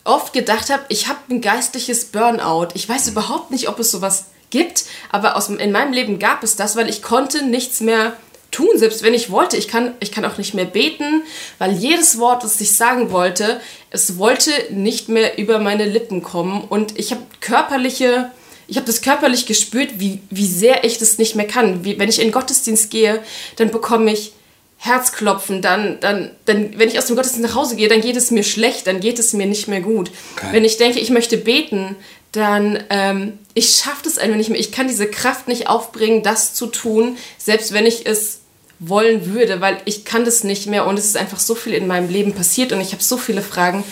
oft 0.06 0.32
gedacht 0.32 0.70
habe, 0.70 0.84
ich 0.88 1.10
habe 1.10 1.20
ein 1.30 1.41
geistliches 1.41 2.06
Burnout. 2.06 2.70
Ich 2.76 2.88
weiß 2.88 3.10
überhaupt 3.10 3.52
nicht, 3.52 3.67
ob 3.67 3.78
es 3.80 3.91
sowas 3.91 4.28
gibt, 4.52 4.86
aber 5.12 5.36
aus, 5.36 5.50
in 5.50 5.72
meinem 5.74 5.91
Leben 5.91 6.17
gab 6.17 6.44
es 6.44 6.56
das, 6.56 6.78
weil 6.78 6.89
ich 6.89 7.02
konnte 7.02 7.46
nichts 7.46 7.82
mehr 7.82 8.15
tun, 8.52 8.70
selbst 8.76 9.02
wenn 9.04 9.14
ich 9.14 9.32
wollte. 9.32 9.58
Ich 9.58 9.68
kann, 9.68 9.96
ich 10.00 10.12
kann 10.12 10.26
auch 10.26 10.38
nicht 10.38 10.54
mehr 10.54 10.66
beten, 10.66 11.24
weil 11.58 11.72
jedes 11.72 12.20
Wort, 12.20 12.44
das 12.44 12.60
ich 12.62 12.76
sagen 12.76 13.12
wollte, 13.12 13.60
es 13.90 14.18
wollte 14.18 14.52
nicht 14.70 15.10
mehr 15.10 15.38
über 15.38 15.60
meine 15.60 15.86
Lippen 15.86 16.22
kommen. 16.22 16.64
Und 16.64 17.00
ich 17.00 17.12
habe 17.12 17.22
körperliche, 17.40 18.30
ich 18.68 18.76
habe 18.76 18.86
das 18.86 19.02
körperlich 19.02 19.46
gespürt, 19.46 19.92
wie, 19.98 20.20
wie 20.30 20.46
sehr 20.46 20.84
ich 20.84 20.98
das 20.98 21.18
nicht 21.18 21.36
mehr 21.36 21.48
kann. 21.48 21.84
Wie, 21.84 21.98
wenn 21.98 22.10
ich 22.10 22.20
in 22.20 22.28
den 22.28 22.34
Gottesdienst 22.34 22.92
gehe, 22.92 23.22
dann 23.56 23.72
bekomme 23.72 24.12
ich 24.12 24.34
Herzklopfen, 24.78 25.62
dann, 25.62 26.00
dann, 26.00 26.32
dann, 26.46 26.80
wenn 26.80 26.90
ich 26.90 26.98
aus 26.98 27.06
dem 27.06 27.16
Gottesdienst 27.16 27.50
nach 27.50 27.56
Hause 27.56 27.76
gehe, 27.76 27.88
dann 27.88 28.02
geht 28.02 28.18
es 28.18 28.32
mir 28.32 28.44
schlecht, 28.44 28.88
dann 28.88 29.00
geht 29.00 29.20
es 29.20 29.32
mir 29.32 29.46
nicht 29.46 29.68
mehr 29.68 29.82
gut. 29.82 30.10
Okay. 30.36 30.48
Wenn 30.54 30.66
ich 30.66 30.78
denke, 30.78 31.00
ich 31.00 31.12
möchte 31.12 31.38
beten, 31.38 31.96
dann 32.32 32.84
ähm, 32.90 33.38
ich 33.54 33.76
schaffe 33.76 34.04
das 34.04 34.18
einfach 34.18 34.38
nicht 34.38 34.50
mehr. 34.50 34.60
Ich 34.60 34.72
kann 34.72 34.88
diese 34.88 35.08
Kraft 35.08 35.48
nicht 35.48 35.68
aufbringen, 35.68 36.24
das 36.24 36.54
zu 36.54 36.68
tun, 36.68 37.18
selbst 37.38 37.74
wenn 37.74 37.86
ich 37.86 38.06
es 38.06 38.40
wollen 38.84 39.32
würde, 39.32 39.62
weil 39.62 39.78
ich 39.86 40.06
kann 40.06 40.26
das 40.26 40.44
nicht 40.44 40.65
mehr 40.65 40.88
und 40.88 40.98
es 40.98 41.06
ist 41.06 41.15
einfach 41.15 41.39
so 41.39 41.54
viel 41.54 41.74
in 41.74 41.86
meinem 41.86 42.10
Leben 42.10 42.34
passiert 42.34 42.74
und 42.74 42.82
ich 42.82 42.94
habe 42.94 43.04
so 43.04 43.15
viele 43.15 43.44
Fragen, 43.44 43.84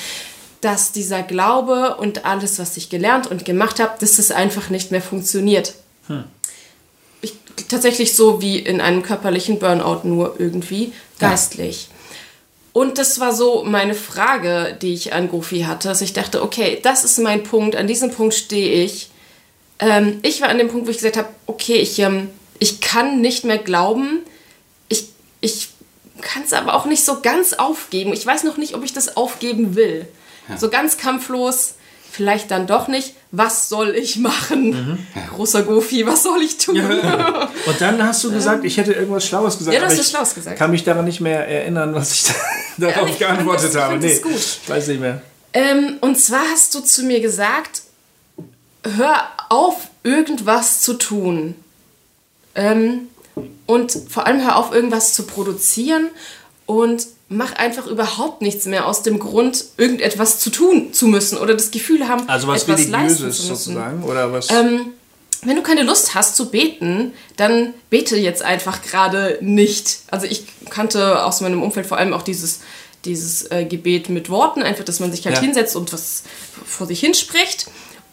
dass 0.62 0.91
dieser 0.91 1.21
Glaube 1.21 1.95
und 1.97 2.25
alles, 2.25 2.58
was 2.58 2.75
ich 2.75 2.89
gelernt 2.89 3.28
und 3.28 3.45
gemacht 3.45 3.80
habe, 3.80 3.93
dass 3.99 4.17
es 4.17 4.32
einfach 4.32 4.71
nicht 4.71 4.89
mehr 4.89 5.02
funktioniert. 5.02 5.75
Hm. 6.08 6.23
Ich, 7.21 7.36
tatsächlich 7.67 8.15
so 8.15 8.41
wie 8.41 8.58
in 8.58 8.82
einem 8.82 9.04
körperlichen 9.04 9.60
Burnout, 9.60 10.08
nur 10.08 10.36
irgendwie 10.39 10.91
geistlich. 11.19 11.88
Ja. 11.89 11.95
Und 12.73 12.97
das 12.97 13.19
war 13.19 13.32
so 13.32 13.63
meine 13.63 13.93
Frage, 13.93 14.75
die 14.82 14.93
ich 14.93 15.13
an 15.13 15.30
Goofy 15.30 15.62
hatte, 15.62 15.88
dass 15.88 16.02
ich 16.02 16.13
dachte, 16.13 16.41
okay, 16.41 16.80
das 16.82 17.04
ist 17.04 17.19
mein 17.19 17.43
Punkt, 17.43 17.75
an 17.75 17.86
diesem 17.86 18.10
Punkt 18.10 18.34
stehe 18.34 18.84
ich. 18.84 19.12
Ähm, 19.78 20.19
ich 20.23 20.41
war 20.41 20.49
an 20.49 20.58
dem 20.58 20.69
Punkt, 20.69 20.88
wo 20.88 20.91
ich 20.91 20.97
gesagt 20.97 21.17
habe, 21.17 21.30
okay, 21.45 21.75
ich, 21.75 21.99
ähm, 21.99 22.30
ich 22.58 22.82
kann 22.82 23.21
nicht 23.21 23.43
mehr 23.43 23.60
glauben, 23.60 24.23
ich 25.41 25.69
kann 26.21 26.43
es 26.43 26.54
aber 26.54 26.73
auch 26.73 26.86
nicht 26.86 27.06
so 27.06 27.21
ganz 27.21 27.54
aufgeben. 27.54 28.13
Ich 28.13 28.25
weiß 28.25 28.43
noch 28.43 28.58
nicht, 28.58 28.75
ob 28.75 28.84
ich 28.84 28.93
das 28.93 29.17
aufgeben 29.17 29.75
will. 29.75 30.08
Ja. 30.47 30.58
So 30.58 30.69
ganz 30.69 30.97
kampflos, 30.97 31.75
vielleicht 32.12 32.52
dann 32.52 32.67
doch 32.67 32.88
nicht. 32.88 33.13
Was 33.32 33.69
soll 33.69 33.95
ich 33.95 34.17
machen? 34.17 34.69
Mhm. 34.69 35.08
Ja. 35.15 35.21
Großer 35.36 35.63
Gofi, 35.63 36.06
was 36.06 36.23
soll 36.23 36.41
ich 36.41 36.58
tun? 36.58 36.75
Ja. 36.75 37.49
Und 37.65 37.82
dann 37.82 38.04
hast 38.04 38.23
du 38.23 38.32
gesagt, 38.32 38.65
ich 38.65 38.78
hätte 38.78 38.93
irgendwas 38.93 39.25
Schlaues 39.25 39.58
gesagt. 39.58 39.73
Ja, 39.73 39.82
du 39.82 39.86
hast 39.88 39.99
was 39.99 40.10
Schlaues 40.10 40.36
gesagt. 40.36 40.58
kann 40.58 40.71
mich 40.71 40.84
daran 40.84 41.06
nicht 41.06 41.21
mehr 41.21 41.47
erinnern, 41.47 41.93
was 41.93 42.13
ich 42.13 42.23
da 42.23 42.34
darauf 42.78 43.10
ich 43.10 43.19
geantwortet 43.19 43.75
das, 43.75 43.82
habe. 43.82 43.97
Nee, 43.97 44.19
gut. 44.19 44.34
ich 44.36 44.67
weiß 44.67 44.88
nicht 44.88 44.99
mehr. 44.99 45.21
Ähm, 45.54 45.97
und 46.02 46.19
zwar 46.19 46.41
hast 46.52 46.75
du 46.75 46.82
zu 46.82 47.04
mir 47.04 47.21
gesagt, 47.21 47.82
hör 48.84 49.28
auf, 49.49 49.88
irgendwas 50.04 50.82
zu 50.82 50.93
tun. 50.93 51.56
Ähm, 52.56 53.08
und 53.69 53.95
vor 54.10 54.25
allem 54.25 54.43
hör 54.43 54.55
auf, 54.55 54.73
irgendwas 54.73 55.13
zu 55.13 55.27
produzieren 55.27 56.10
und 56.65 57.05
mach 57.27 57.53
einfach 57.53 57.86
überhaupt 57.86 58.41
nichts 58.41 58.65
mehr 58.65 58.88
aus 58.88 59.03
dem 59.03 59.19
Grund, 59.19 59.63
irgendetwas 59.77 60.39
zu 60.39 60.49
tun 60.49 60.91
zu 60.91 61.05
müssen 61.05 61.38
oder 61.38 61.53
das 61.53 61.69
Gefühl 61.69 62.08
haben, 62.08 62.27
also 62.27 62.47
was 62.47 62.63
etwas 62.63 62.88
leisten 62.88 63.17
zu 63.17 63.25
müssen. 63.25 63.47
sozusagen 63.47 64.03
oder 64.03 64.34
was? 64.34 64.49
Ähm, 64.49 64.93
wenn 65.43 65.55
du 65.55 65.62
keine 65.62 65.84
Lust 65.84 66.15
hast 66.15 66.36
zu 66.36 66.49
beten, 66.49 67.13
dann 67.38 67.75
bete 67.91 68.17
jetzt 68.17 68.41
einfach 68.41 68.82
gerade 68.82 69.38
nicht. 69.41 69.99
Also 70.08 70.25
ich 70.25 70.45
kannte 70.71 71.23
aus 71.23 71.39
meinem 71.41 71.62
Umfeld 71.62 71.86
vor 71.86 71.99
allem 71.99 72.13
auch 72.13 72.23
dieses, 72.23 72.62
dieses 73.05 73.51
äh, 73.51 73.65
Gebet 73.65 74.10
mit 74.10 74.32
Worten, 74.32 74.63
einfach, 74.63 74.84
dass 74.84 74.99
man 74.99 75.12
sich 75.12 75.23
halt 75.27 75.36
ja. 75.36 75.43
hinsetzt 75.43 75.75
und 75.75 75.93
was 75.93 76.23
vor 76.65 76.88
sich 76.88 77.01
hinspricht. 77.01 77.67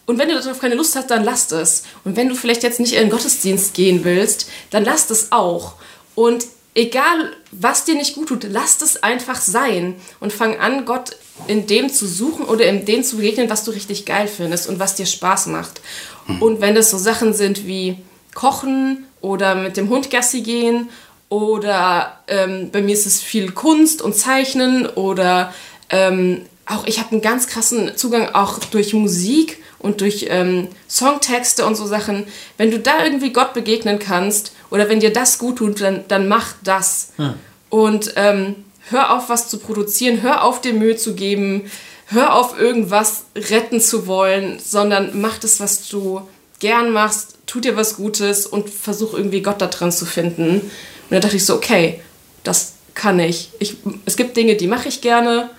Und 0.06 0.18
wenn 0.18 0.28
du 0.28 0.40
darauf 0.40 0.60
keine 0.60 0.76
Lust 0.76 0.94
hast, 0.94 1.10
dann 1.10 1.24
lass 1.24 1.50
es. 1.50 1.82
Und 2.04 2.16
wenn 2.16 2.28
du 2.28 2.36
vielleicht 2.36 2.62
jetzt 2.62 2.80
nicht 2.80 2.94
in 2.94 3.00
den 3.00 3.10
Gottesdienst 3.10 3.74
gehen 3.74 4.04
willst, 4.04 4.48
dann 4.70 4.84
lass 4.84 5.10
es 5.10 5.32
auch. 5.32 5.74
Und 6.14 6.46
egal 6.74 7.32
was 7.50 7.84
dir 7.84 7.96
nicht 7.96 8.14
gut 8.14 8.28
tut, 8.28 8.46
lass 8.48 8.80
es 8.82 9.02
einfach 9.02 9.40
sein 9.40 9.96
und 10.20 10.32
fang 10.32 10.58
an, 10.58 10.84
Gott 10.84 11.16
in 11.48 11.66
dem 11.66 11.92
zu 11.92 12.06
suchen 12.06 12.44
oder 12.44 12.66
in 12.66 12.84
dem 12.84 13.02
zu 13.02 13.16
begegnen, 13.16 13.50
was 13.50 13.64
du 13.64 13.72
richtig 13.72 14.06
geil 14.06 14.28
findest 14.28 14.68
und 14.68 14.78
was 14.78 14.94
dir 14.94 15.06
Spaß 15.06 15.46
macht. 15.46 15.80
Mhm. 16.26 16.42
Und 16.42 16.60
wenn 16.60 16.74
das 16.74 16.90
so 16.90 16.98
Sachen 16.98 17.34
sind 17.34 17.66
wie 17.66 17.98
Kochen 18.34 19.06
oder 19.20 19.54
mit 19.54 19.76
dem 19.76 19.88
Hund 19.88 20.10
Gassi 20.10 20.42
gehen 20.42 20.90
oder 21.28 22.20
ähm, 22.28 22.70
bei 22.70 22.82
mir 22.82 22.92
ist 22.92 23.06
es 23.06 23.20
viel 23.20 23.50
Kunst 23.52 24.02
und 24.02 24.14
Zeichnen 24.14 24.86
oder 24.86 25.52
ähm, 25.90 26.42
auch 26.66 26.86
ich 26.86 26.98
habe 26.98 27.12
einen 27.12 27.22
ganz 27.22 27.46
krassen 27.46 27.96
Zugang 27.96 28.34
auch 28.34 28.58
durch 28.58 28.92
Musik 28.92 29.62
und 29.78 30.00
durch 30.00 30.26
ähm, 30.28 30.68
Songtexte 30.88 31.64
und 31.66 31.76
so 31.76 31.86
Sachen. 31.86 32.26
Wenn 32.56 32.70
du 32.70 32.78
da 32.78 33.04
irgendwie 33.04 33.32
Gott 33.32 33.54
begegnen 33.54 33.98
kannst 33.98 34.52
oder 34.70 34.88
wenn 34.88 35.00
dir 35.00 35.12
das 35.12 35.38
gut 35.38 35.58
tut, 35.58 35.80
dann, 35.80 36.04
dann 36.08 36.28
mach 36.28 36.54
das. 36.62 37.12
Hm. 37.16 37.34
Und 37.68 38.12
ähm, 38.16 38.56
hör 38.90 39.16
auf, 39.16 39.28
was 39.28 39.48
zu 39.48 39.58
produzieren, 39.58 40.22
hör 40.22 40.44
auf, 40.44 40.60
dir 40.60 40.72
Mühe 40.72 40.96
zu 40.96 41.14
geben, 41.14 41.70
hör 42.06 42.34
auf, 42.34 42.58
irgendwas 42.58 43.24
retten 43.34 43.80
zu 43.80 44.06
wollen, 44.06 44.58
sondern 44.58 45.20
mach 45.20 45.38
das, 45.38 45.60
was 45.60 45.88
du 45.88 46.22
gern 46.58 46.90
machst, 46.90 47.38
tu 47.46 47.60
dir 47.60 47.76
was 47.76 47.96
Gutes 47.96 48.46
und 48.46 48.70
versuch 48.70 49.14
irgendwie 49.14 49.42
Gott 49.42 49.60
da 49.60 49.66
dran 49.66 49.92
zu 49.92 50.06
finden. 50.06 50.60
Und 50.60 51.10
dann 51.10 51.20
dachte 51.20 51.36
ich 51.36 51.44
so, 51.44 51.54
okay, 51.54 52.00
das 52.44 52.74
kann 52.94 53.18
ich. 53.18 53.50
ich 53.58 53.76
es 54.06 54.16
gibt 54.16 54.36
Dinge, 54.36 54.56
die 54.56 54.66
mache 54.66 54.88
ich 54.88 55.00
gerne 55.00 55.50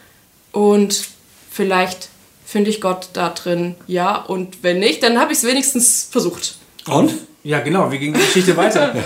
und 0.51 1.06
vielleicht 1.51 2.10
finde 2.47 2.69
ich 2.69 2.79
Gott 2.79 3.10
da 3.12 3.29
drin, 3.29 3.75
ja. 3.88 4.15
Und 4.15 4.63
wenn 4.63 4.79
nicht, 4.79 5.03
dann 5.03 5.19
habe 5.19 5.33
ich 5.33 5.39
es 5.39 5.43
wenigstens 5.43 6.07
versucht. 6.10 6.55
Und? 6.88 7.13
Ja, 7.43 7.60
genau. 7.60 7.91
Wie 7.91 7.99
ging 7.99 8.13
die 8.13 8.19
Geschichte 8.19 8.55
weiter? 8.57 8.95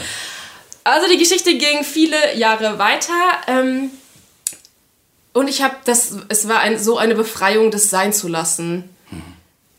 Also 0.84 1.08
die 1.08 1.20
Geschichte 1.20 1.56
ging 1.60 1.84
viele 1.84 2.36
Jahre 2.36 2.80
weiter. 2.80 3.14
Ähm, 3.46 3.92
und 5.32 5.48
ich 5.48 5.62
habe 5.62 5.76
das, 5.86 6.16
es 6.28 6.48
war 6.48 6.58
ein, 6.62 6.80
so 6.80 6.98
eine 6.98 7.14
Befreiung, 7.14 7.70
das 7.70 7.92
sein 7.92 8.14
zu 8.14 8.28
lassen. 8.28 8.90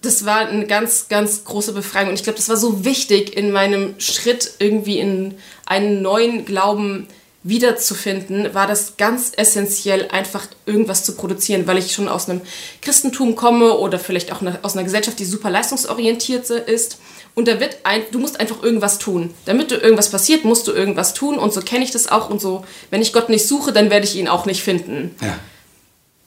Das 0.01 0.25
war 0.27 0.47
eine 0.47 0.65
ganz, 0.65 1.09
ganz 1.09 1.43
große 1.43 1.73
Befreiung. 1.73 2.11
Und 2.11 2.15
ich 2.15 2.23
glaube, 2.23 2.37
das 2.37 2.49
war 2.49 2.57
so 2.57 2.85
wichtig 2.85 3.37
in 3.37 3.51
meinem 3.51 3.99
Schritt 3.99 4.53
irgendwie 4.61 5.01
in 5.01 5.35
einen 5.67 6.03
neuen 6.03 6.45
Glauben 6.45 7.09
wiederzufinden, 7.45 8.55
war 8.55 8.67
das 8.67 8.97
ganz 8.97 9.33
essentiell, 9.37 10.09
einfach 10.13 10.47
irgendwas 10.65 11.05
zu 11.05 11.17
produzieren, 11.17 11.67
weil 11.67 11.79
ich 11.79 11.93
schon 11.93 12.09
aus 12.09 12.29
einem 12.29 12.41
Christentum 12.81 13.35
komme 13.35 13.77
oder 13.79 13.99
vielleicht 13.99 14.33
auch 14.33 14.43
aus 14.63 14.75
einer 14.75 14.85
Gesellschaft, 14.85 15.19
die 15.19 15.25
super 15.25 15.51
leistungsorientiert 15.51 16.51
ist. 16.51 16.99
Und 17.35 17.49
da 17.49 17.59
wird 17.59 17.79
ein, 17.85 18.03
du 18.13 18.19
musst 18.19 18.39
einfach 18.39 18.63
irgendwas 18.63 18.99
tun. 18.99 19.33
Damit 19.47 19.71
du 19.71 19.77
irgendwas 19.77 20.11
passiert, 20.11 20.45
musst 20.45 20.69
du 20.69 20.73
irgendwas 20.73 21.15
tun. 21.15 21.39
Und 21.39 21.53
so 21.53 21.63
kenne 21.63 21.85
ich 21.85 21.91
das 21.91 22.07
auch. 22.09 22.29
Und 22.31 22.41
so, 22.41 22.65
wenn 22.91 23.03
ich 23.03 23.13
Gott 23.13 23.29
nicht 23.29 23.49
suche, 23.49 23.73
dann 23.73 23.91
werde 23.91 24.05
ich 24.05 24.17
ihn 24.17 24.29
auch 24.29 24.47
nicht 24.47 24.63
finden. 24.63 25.15
Ja. 25.21 25.39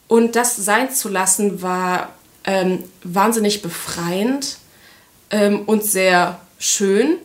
Und 0.08 0.36
das 0.36 0.56
sein 0.56 0.94
zu 0.94 1.10
lassen, 1.10 1.62
war 1.62 2.10
ähm, 2.44 2.84
wahnsinnig 3.04 3.62
befreiend 3.62 4.58
ähm, 5.30 5.62
und 5.66 5.84
sehr 5.84 6.40
schön. 6.60 7.18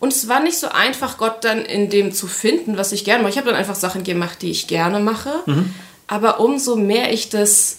Und 0.00 0.12
es 0.12 0.28
war 0.28 0.40
nicht 0.40 0.58
so 0.58 0.68
einfach, 0.68 1.18
Gott 1.18 1.44
dann 1.44 1.64
in 1.64 1.90
dem 1.90 2.12
zu 2.12 2.28
finden, 2.28 2.76
was 2.76 2.92
ich 2.92 3.04
gerne 3.04 3.22
mache. 3.22 3.32
Ich 3.32 3.38
habe 3.38 3.48
dann 3.48 3.56
einfach 3.58 3.74
Sachen 3.74 4.04
gemacht, 4.04 4.42
die 4.42 4.50
ich 4.50 4.68
gerne 4.68 5.00
mache. 5.00 5.42
Mhm. 5.46 5.74
Aber 6.06 6.40
umso 6.40 6.76
mehr 6.76 7.12
ich 7.12 7.28
das 7.28 7.78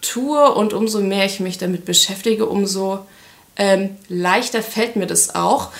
tue 0.00 0.52
und 0.54 0.72
umso 0.72 1.00
mehr 1.00 1.26
ich 1.26 1.40
mich 1.40 1.58
damit 1.58 1.84
beschäftige, 1.84 2.46
umso 2.46 3.00
ähm, 3.56 3.96
leichter 4.08 4.62
fällt 4.62 4.96
mir 4.96 5.06
das 5.06 5.34
auch. 5.34 5.70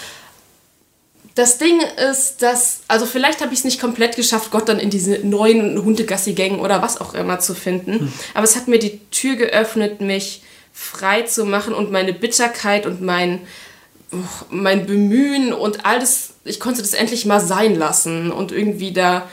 Das 1.37 1.59
Ding 1.59 1.81
ist, 2.11 2.43
dass, 2.43 2.81
also 2.89 3.07
vielleicht 3.07 3.41
habe 3.41 3.53
ich 3.53 3.61
es 3.61 3.65
nicht 3.65 3.81
komplett 3.81 4.17
geschafft, 4.17 4.51
Gott 4.51 4.69
dann 4.69 4.81
in 4.81 4.91
diese 4.91 5.21
neuen 5.21 5.83
Hundegassi-Gängen 5.85 6.59
oder 6.59 6.83
was 6.83 7.01
auch 7.01 7.15
immer 7.15 7.39
zu 7.39 7.55
finden. 7.55 8.01
Hm. 8.01 8.13
Aber 8.35 8.43
es 8.43 8.57
hat 8.57 8.67
mir 8.67 8.81
die 8.81 8.99
Tür 9.11 9.37
geöffnet, 9.37 10.01
mich 10.01 10.43
frei 10.73 11.23
zu 11.23 11.45
machen 11.45 11.75
und 11.75 11.93
meine 11.93 12.13
Bitterkeit 12.13 12.87
und 12.87 13.01
mein, 13.01 13.41
mein 14.51 14.87
Bemühen 14.87 15.53
und 15.53 15.85
alles, 15.85 16.31
ich 16.45 16.61
konnte 16.61 16.81
das 16.81 16.95
endlich 16.95 17.27
mal 17.27 17.41
sein 17.41 17.75
lassen 17.75 18.31
und 18.31 18.53
irgendwie 18.53 18.93
da 18.93 19.29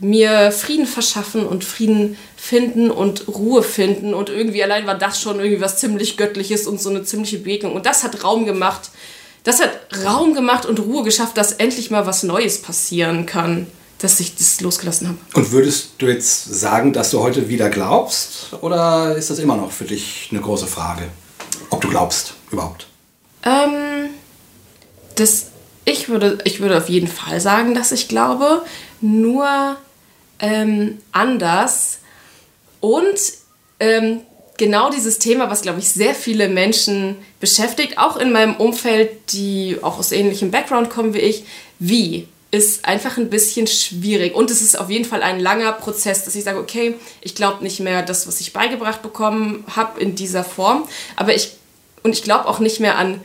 mir 0.00 0.52
Frieden 0.52 0.86
verschaffen 0.86 1.46
und 1.46 1.64
Frieden 1.64 2.16
finden 2.36 2.90
und 2.90 3.26
Ruhe 3.28 3.62
finden 3.62 4.14
und 4.14 4.28
irgendwie 4.28 4.62
allein 4.62 4.86
war 4.86 4.96
das 4.96 5.20
schon 5.20 5.38
irgendwie 5.38 5.60
was 5.60 5.78
ziemlich 5.78 6.16
Göttliches 6.16 6.66
und 6.66 6.80
so 6.80 6.90
eine 6.90 7.02
ziemliche 7.04 7.38
Begegnung 7.38 7.74
und 7.74 7.86
das 7.86 8.04
hat 8.04 8.22
Raum 8.22 8.44
gemacht, 8.44 8.90
das 9.44 9.60
hat 9.60 9.70
Raum 10.04 10.34
gemacht 10.34 10.66
und 10.66 10.80
Ruhe 10.80 11.02
geschafft, 11.02 11.36
dass 11.36 11.52
endlich 11.52 11.90
mal 11.90 12.06
was 12.06 12.22
Neues 12.22 12.62
passieren 12.62 13.26
kann, 13.26 13.66
dass 13.98 14.20
ich 14.20 14.36
das 14.36 14.60
losgelassen 14.60 15.08
habe. 15.08 15.18
Und 15.34 15.50
würdest 15.50 15.90
du 15.98 16.06
jetzt 16.06 16.44
sagen, 16.44 16.92
dass 16.92 17.10
du 17.10 17.20
heute 17.20 17.48
wieder 17.48 17.68
glaubst 17.68 18.52
oder 18.60 19.16
ist 19.16 19.30
das 19.30 19.40
immer 19.40 19.56
noch 19.56 19.72
für 19.72 19.84
dich 19.84 20.28
eine 20.30 20.40
große 20.40 20.66
Frage, 20.66 21.02
ob 21.70 21.80
du 21.80 21.88
glaubst 21.88 22.34
überhaupt? 22.50 22.87
Ähm, 23.48 24.10
das, 25.16 25.46
ich, 25.84 26.08
würde, 26.08 26.38
ich 26.44 26.60
würde 26.60 26.76
auf 26.76 26.88
jeden 26.88 27.08
Fall 27.08 27.40
sagen, 27.40 27.74
dass 27.74 27.92
ich 27.92 28.08
glaube, 28.08 28.62
nur 29.00 29.76
ähm, 30.38 30.98
anders. 31.12 31.98
Und 32.80 33.18
ähm, 33.80 34.20
genau 34.58 34.90
dieses 34.90 35.18
Thema, 35.18 35.50
was, 35.50 35.62
glaube 35.62 35.78
ich, 35.78 35.88
sehr 35.88 36.14
viele 36.14 36.48
Menschen 36.48 37.16
beschäftigt, 37.40 37.98
auch 37.98 38.16
in 38.16 38.32
meinem 38.32 38.56
Umfeld, 38.56 39.32
die 39.32 39.78
auch 39.82 39.98
aus 39.98 40.12
ähnlichem 40.12 40.50
Background 40.50 40.90
kommen 40.90 41.14
wie 41.14 41.20
ich, 41.20 41.44
wie 41.78 42.28
ist 42.50 42.86
einfach 42.86 43.18
ein 43.18 43.28
bisschen 43.28 43.66
schwierig. 43.66 44.34
Und 44.34 44.50
es 44.50 44.62
ist 44.62 44.78
auf 44.78 44.88
jeden 44.88 45.04
Fall 45.04 45.22
ein 45.22 45.38
langer 45.38 45.72
Prozess, 45.72 46.24
dass 46.24 46.34
ich 46.34 46.44
sage, 46.44 46.58
okay, 46.58 46.94
ich 47.20 47.34
glaube 47.34 47.62
nicht 47.62 47.80
mehr 47.80 48.02
das, 48.02 48.26
was 48.26 48.40
ich 48.40 48.52
beigebracht 48.52 49.02
bekommen 49.02 49.64
habe 49.74 50.00
in 50.00 50.14
dieser 50.14 50.44
Form. 50.44 50.88
Aber 51.16 51.34
ich, 51.34 51.52
und 52.02 52.12
ich 52.12 52.22
glaube 52.22 52.46
auch 52.46 52.58
nicht 52.58 52.80
mehr 52.80 52.96
an 52.96 53.20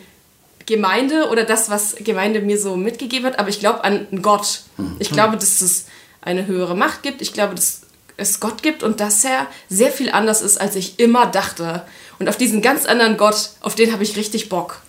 Gemeinde 0.66 1.30
oder 1.30 1.44
das, 1.44 1.70
was 1.70 1.96
Gemeinde 1.96 2.42
mir 2.42 2.60
so 2.60 2.76
mitgegeben 2.76 3.28
hat, 3.28 3.40
aber 3.40 3.50
ich 3.50 3.60
glaube 3.60 3.84
an 3.84 4.08
Gott. 4.22 4.62
Ich 5.00 5.12
mhm. 5.12 5.16
glaube, 5.16 5.38
dass 5.38 5.62
es 5.62 5.86
eine 6.22 6.46
höhere 6.48 6.76
Macht 6.76 7.04
gibt. 7.04 7.22
Ich 7.22 7.34
glaube, 7.34 7.56
dass 7.56 7.82
es 8.16 8.40
Gott 8.40 8.64
gibt 8.64 8.84
und 8.84 9.00
dass 9.00 9.24
er 9.26 9.48
sehr 9.70 9.92
viel 9.92 10.12
anders 10.12 10.42
ist, 10.42 10.60
als 10.60 10.76
ich 10.76 11.00
immer 11.00 11.26
dachte. 11.26 11.84
Und 12.20 12.30
auf 12.30 12.38
diesen 12.38 12.62
ganz 12.62 12.86
anderen 12.86 13.18
Gott, 13.18 13.50
auf 13.62 13.76
den 13.76 13.92
habe 13.92 14.04
ich 14.04 14.16
richtig 14.16 14.50
Bock. 14.50 14.82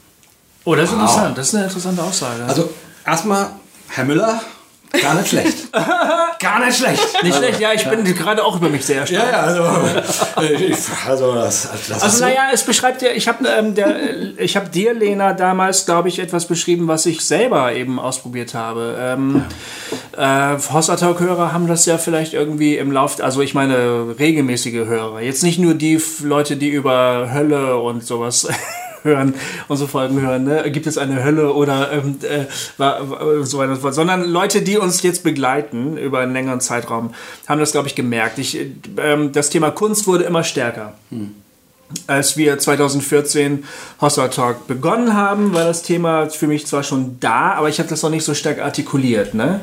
Oh, 0.65 0.75
das 0.75 0.91
ist 0.91 0.95
wow. 0.95 1.03
interessant. 1.03 1.39
Das 1.39 1.49
ist 1.49 1.55
eine 1.55 1.65
interessante 1.65 2.03
Aussage. 2.03 2.45
Also 2.45 2.71
erstmal, 3.05 3.51
Herr 3.89 4.05
Müller, 4.05 4.41
Gar 5.01 5.15
nicht 5.15 5.29
schlecht. 5.29 5.59
Nicht 6.67 6.79
schlecht. 6.79 7.23
Nicht 7.23 7.37
schlecht, 7.37 7.61
ja, 7.61 7.73
ich 7.73 7.89
bin 7.89 8.05
gerade 8.05 8.45
auch 8.45 8.57
über 8.57 8.69
mich 8.69 8.85
sehr 8.85 9.01
erstaunt. 9.01 9.23
Ja, 9.23 9.31
ja, 9.31 9.41
also, 9.41 10.43
ich, 10.55 10.77
also 11.07 11.35
das, 11.35 11.69
das 11.89 12.03
Also 12.03 12.25
naja, 12.25 12.49
es 12.53 12.63
beschreibt 12.63 13.03
ja, 13.03 13.11
ich 13.11 13.29
habe 13.29 13.47
ähm, 13.49 13.75
hab 13.77 14.73
dir, 14.73 14.95
Lena, 14.95 15.33
damals, 15.33 15.87
glaube 15.87 16.09
ich, 16.09 16.19
etwas 16.19 16.47
beschrieben, 16.47 16.89
was 16.89 17.07
ich 17.07 17.25
selber 17.25 17.73
eben 17.73 17.99
ausprobiert 17.99 18.55
habe. 18.55 18.97
Ähm, 18.99 19.45
ja. 20.17 20.55
äh, 20.55 20.59
Hossa-Talk-Hörer 20.59 21.53
haben 21.53 21.67
das 21.67 21.87
ja 21.87 21.99
vielleicht 21.99 22.35
irgendwie 22.35 22.77
im 22.77 22.93
Lauf, 22.93 23.23
also 23.23 23.41
ich 23.43 23.55
meine 23.55 24.15
regelmäßige 24.19 24.87
Hörer. 24.87 25.21
Jetzt 25.21 25.43
nicht 25.43 25.59
nur 25.59 25.75
die 25.75 26.01
Leute, 26.23 26.57
die 26.57 26.69
über 26.69 27.31
Hölle 27.33 27.77
und 27.79 28.05
sowas 28.05 28.49
hören, 29.05 29.35
unsere 29.69 29.89
Folgen 29.89 30.21
hören, 30.21 30.45
ne? 30.45 30.71
gibt 30.71 30.87
es 30.87 30.99
eine 30.99 31.23
Hölle 31.23 31.53
oder 31.53 31.93
ähm, 31.93 32.17
äh, 32.23 32.47
so 33.45 33.59
weiter 33.59 33.71
und 33.71 33.77
so 33.77 33.83
fort, 33.83 33.95
sondern 33.95 34.25
Leute, 34.25 34.63
die 34.63 34.79
uns 34.79 35.03
jetzt 35.03 35.23
begleiten 35.23 35.97
über 35.97 36.21
einen 36.21 36.33
längeren 36.33 36.61
Zeitraum, 36.61 37.15
haben 37.47 37.61
das, 37.61 37.73
glaube 37.73 37.87
ich, 37.89 37.95
gemerkt. 37.95 38.39
Ich, 38.39 38.59
ähm, 38.97 39.33
das 39.33 39.51
Thema 39.51 39.71
Kunst 39.71 40.07
wurde 40.07 40.25
immer 40.25 40.43
stärker. 40.43 40.95
Hm 41.11 41.37
als 42.07 42.37
wir 42.37 42.59
2014 42.59 43.65
Hossa 44.01 44.29
Talk 44.29 44.67
begonnen 44.67 45.15
haben, 45.15 45.55
war 45.55 45.65
das 45.65 45.83
Thema 45.83 46.29
für 46.29 46.47
mich 46.47 46.67
zwar 46.67 46.83
schon 46.83 47.19
da, 47.21 47.53
aber 47.53 47.69
ich 47.69 47.79
habe 47.79 47.89
das 47.89 48.03
noch 48.03 48.11
nicht 48.11 48.25
so 48.25 48.35
stark 48.35 48.59
artikuliert. 48.59 49.35
Ne? 49.35 49.61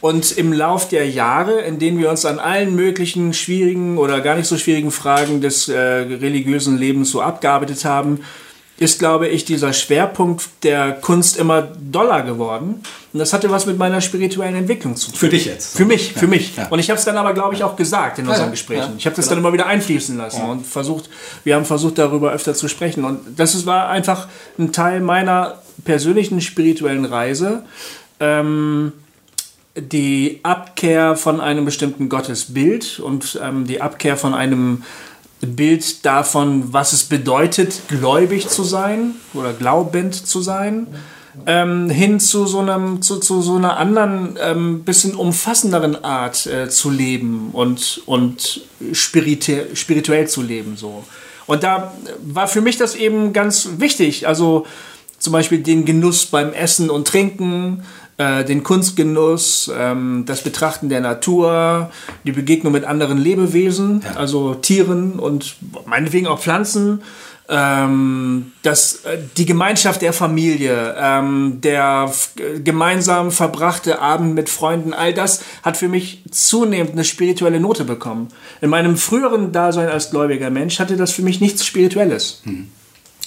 Und 0.00 0.36
im 0.36 0.52
Lauf 0.52 0.88
der 0.88 1.08
Jahre, 1.08 1.60
in 1.62 1.78
denen 1.78 1.98
wir 1.98 2.10
uns 2.10 2.24
an 2.24 2.38
allen 2.38 2.74
möglichen 2.74 3.32
schwierigen 3.32 3.98
oder 3.98 4.20
gar 4.20 4.36
nicht 4.36 4.46
so 4.46 4.56
schwierigen 4.58 4.90
Fragen 4.90 5.40
des 5.40 5.68
äh, 5.68 5.78
religiösen 5.78 6.76
Lebens 6.78 7.10
so 7.10 7.22
abgearbeitet 7.22 7.84
haben, 7.84 8.20
ist, 8.80 8.98
glaube 8.98 9.28
ich, 9.28 9.44
dieser 9.44 9.74
Schwerpunkt 9.74 10.48
der 10.62 10.92
Kunst 10.92 11.36
immer 11.36 11.60
doller 11.60 12.22
geworden. 12.22 12.82
Und 13.12 13.18
das 13.18 13.34
hatte 13.34 13.50
was 13.50 13.66
mit 13.66 13.76
meiner 13.76 14.00
spirituellen 14.00 14.54
Entwicklung 14.54 14.96
zu 14.96 15.10
tun. 15.10 15.18
Für 15.18 15.28
dich 15.28 15.44
jetzt? 15.44 15.76
Für 15.76 15.84
mich, 15.84 16.14
für 16.14 16.26
mich. 16.26 16.56
Ja. 16.56 16.68
Und 16.68 16.78
ich 16.78 16.88
habe 16.88 16.98
es 16.98 17.04
dann 17.04 17.18
aber, 17.18 17.34
glaube 17.34 17.54
ich, 17.54 17.62
auch 17.62 17.76
gesagt 17.76 18.18
in 18.18 18.26
unseren 18.26 18.46
ja, 18.46 18.50
Gesprächen. 18.50 18.94
ich 18.96 19.04
habe 19.04 19.14
das 19.14 19.26
genau. 19.26 19.36
dann 19.36 19.44
immer 19.44 19.52
wieder 19.52 19.66
einfließen 19.66 20.16
lassen 20.16 20.42
und 20.44 20.66
versucht, 20.66 21.10
wir 21.44 21.56
haben 21.56 21.66
versucht, 21.66 21.98
darüber 21.98 22.32
öfter 22.32 22.54
zu 22.54 22.68
sprechen. 22.68 23.04
Und 23.04 23.20
das 23.36 23.66
war 23.66 23.90
einfach 23.90 24.28
ein 24.58 24.72
Teil 24.72 25.00
meiner 25.00 25.60
persönlichen 25.84 26.40
spirituellen 26.40 27.04
Reise. 27.04 27.64
Ähm, 28.18 28.94
die 29.76 30.40
Abkehr 30.42 31.16
von 31.16 31.42
einem 31.42 31.66
bestimmten 31.66 32.08
Gottesbild 32.08 32.98
und 32.98 33.38
ähm, 33.42 33.66
die 33.66 33.82
Abkehr 33.82 34.16
von 34.16 34.32
einem 34.32 34.84
Bild 35.40 36.04
davon, 36.04 36.72
was 36.72 36.92
es 36.92 37.04
bedeutet, 37.04 37.82
gläubig 37.88 38.48
zu 38.48 38.62
sein 38.62 39.14
oder 39.34 39.52
glaubend 39.52 40.14
zu 40.14 40.40
sein. 40.40 40.86
ähm, 41.46 41.90
hin 41.90 42.20
zu 42.20 42.46
so 42.46 42.58
einem, 42.60 43.02
zu, 43.02 43.18
zu 43.18 43.40
so 43.42 43.56
einer 43.56 43.76
anderen, 43.76 44.38
ähm, 44.40 44.82
bisschen 44.84 45.14
umfassenderen 45.14 46.04
Art 46.04 46.46
äh, 46.46 46.68
zu 46.68 46.90
leben 46.90 47.50
und, 47.52 48.02
und 48.06 48.62
spiritu 48.92 49.52
spirituell 49.74 50.28
zu 50.28 50.42
leben. 50.42 50.76
So. 50.76 51.04
Und 51.46 51.62
da 51.62 51.94
war 52.22 52.48
für 52.48 52.60
mich 52.60 52.76
das 52.76 52.94
eben 52.94 53.32
ganz 53.32 53.68
wichtig. 53.78 54.26
Also 54.26 54.66
zum 55.18 55.32
Beispiel 55.32 55.58
den 55.58 55.84
Genuss 55.84 56.26
beim 56.26 56.52
Essen 56.52 56.90
und 56.90 57.06
Trinken, 57.06 57.84
äh, 58.20 58.44
den 58.44 58.62
Kunstgenuss, 58.62 59.70
ähm, 59.74 60.24
das 60.26 60.42
Betrachten 60.42 60.90
der 60.90 61.00
Natur, 61.00 61.90
die 62.24 62.32
Begegnung 62.32 62.72
mit 62.72 62.84
anderen 62.84 63.16
Lebewesen, 63.16 64.02
ja. 64.04 64.20
also 64.20 64.54
Tieren 64.54 65.18
und 65.18 65.56
meinetwegen 65.86 66.26
auch 66.26 66.38
Pflanzen 66.38 67.00
ähm, 67.48 68.52
das, 68.62 69.04
äh, 69.06 69.18
die 69.36 69.46
Gemeinschaft 69.46 70.02
der 70.02 70.12
Familie, 70.12 70.94
ähm, 70.98 71.60
der 71.62 72.12
gemeinsam 72.62 73.32
verbrachte 73.32 74.00
Abend 74.00 74.34
mit 74.34 74.48
Freunden, 74.48 74.92
all 74.92 75.12
das 75.12 75.42
hat 75.62 75.76
für 75.76 75.88
mich 75.88 76.22
zunehmend 76.30 76.92
eine 76.92 77.04
spirituelle 77.04 77.58
Note 77.58 77.84
bekommen. 77.84 78.28
In 78.60 78.70
meinem 78.70 78.96
früheren 78.96 79.50
Dasein 79.52 79.88
als 79.88 80.10
gläubiger 80.10 80.50
Mensch 80.50 80.78
hatte 80.78 80.96
das 80.96 81.10
für 81.12 81.22
mich 81.22 81.40
nichts 81.40 81.64
Spirituelles. 81.64 82.42
Hm. 82.44 82.68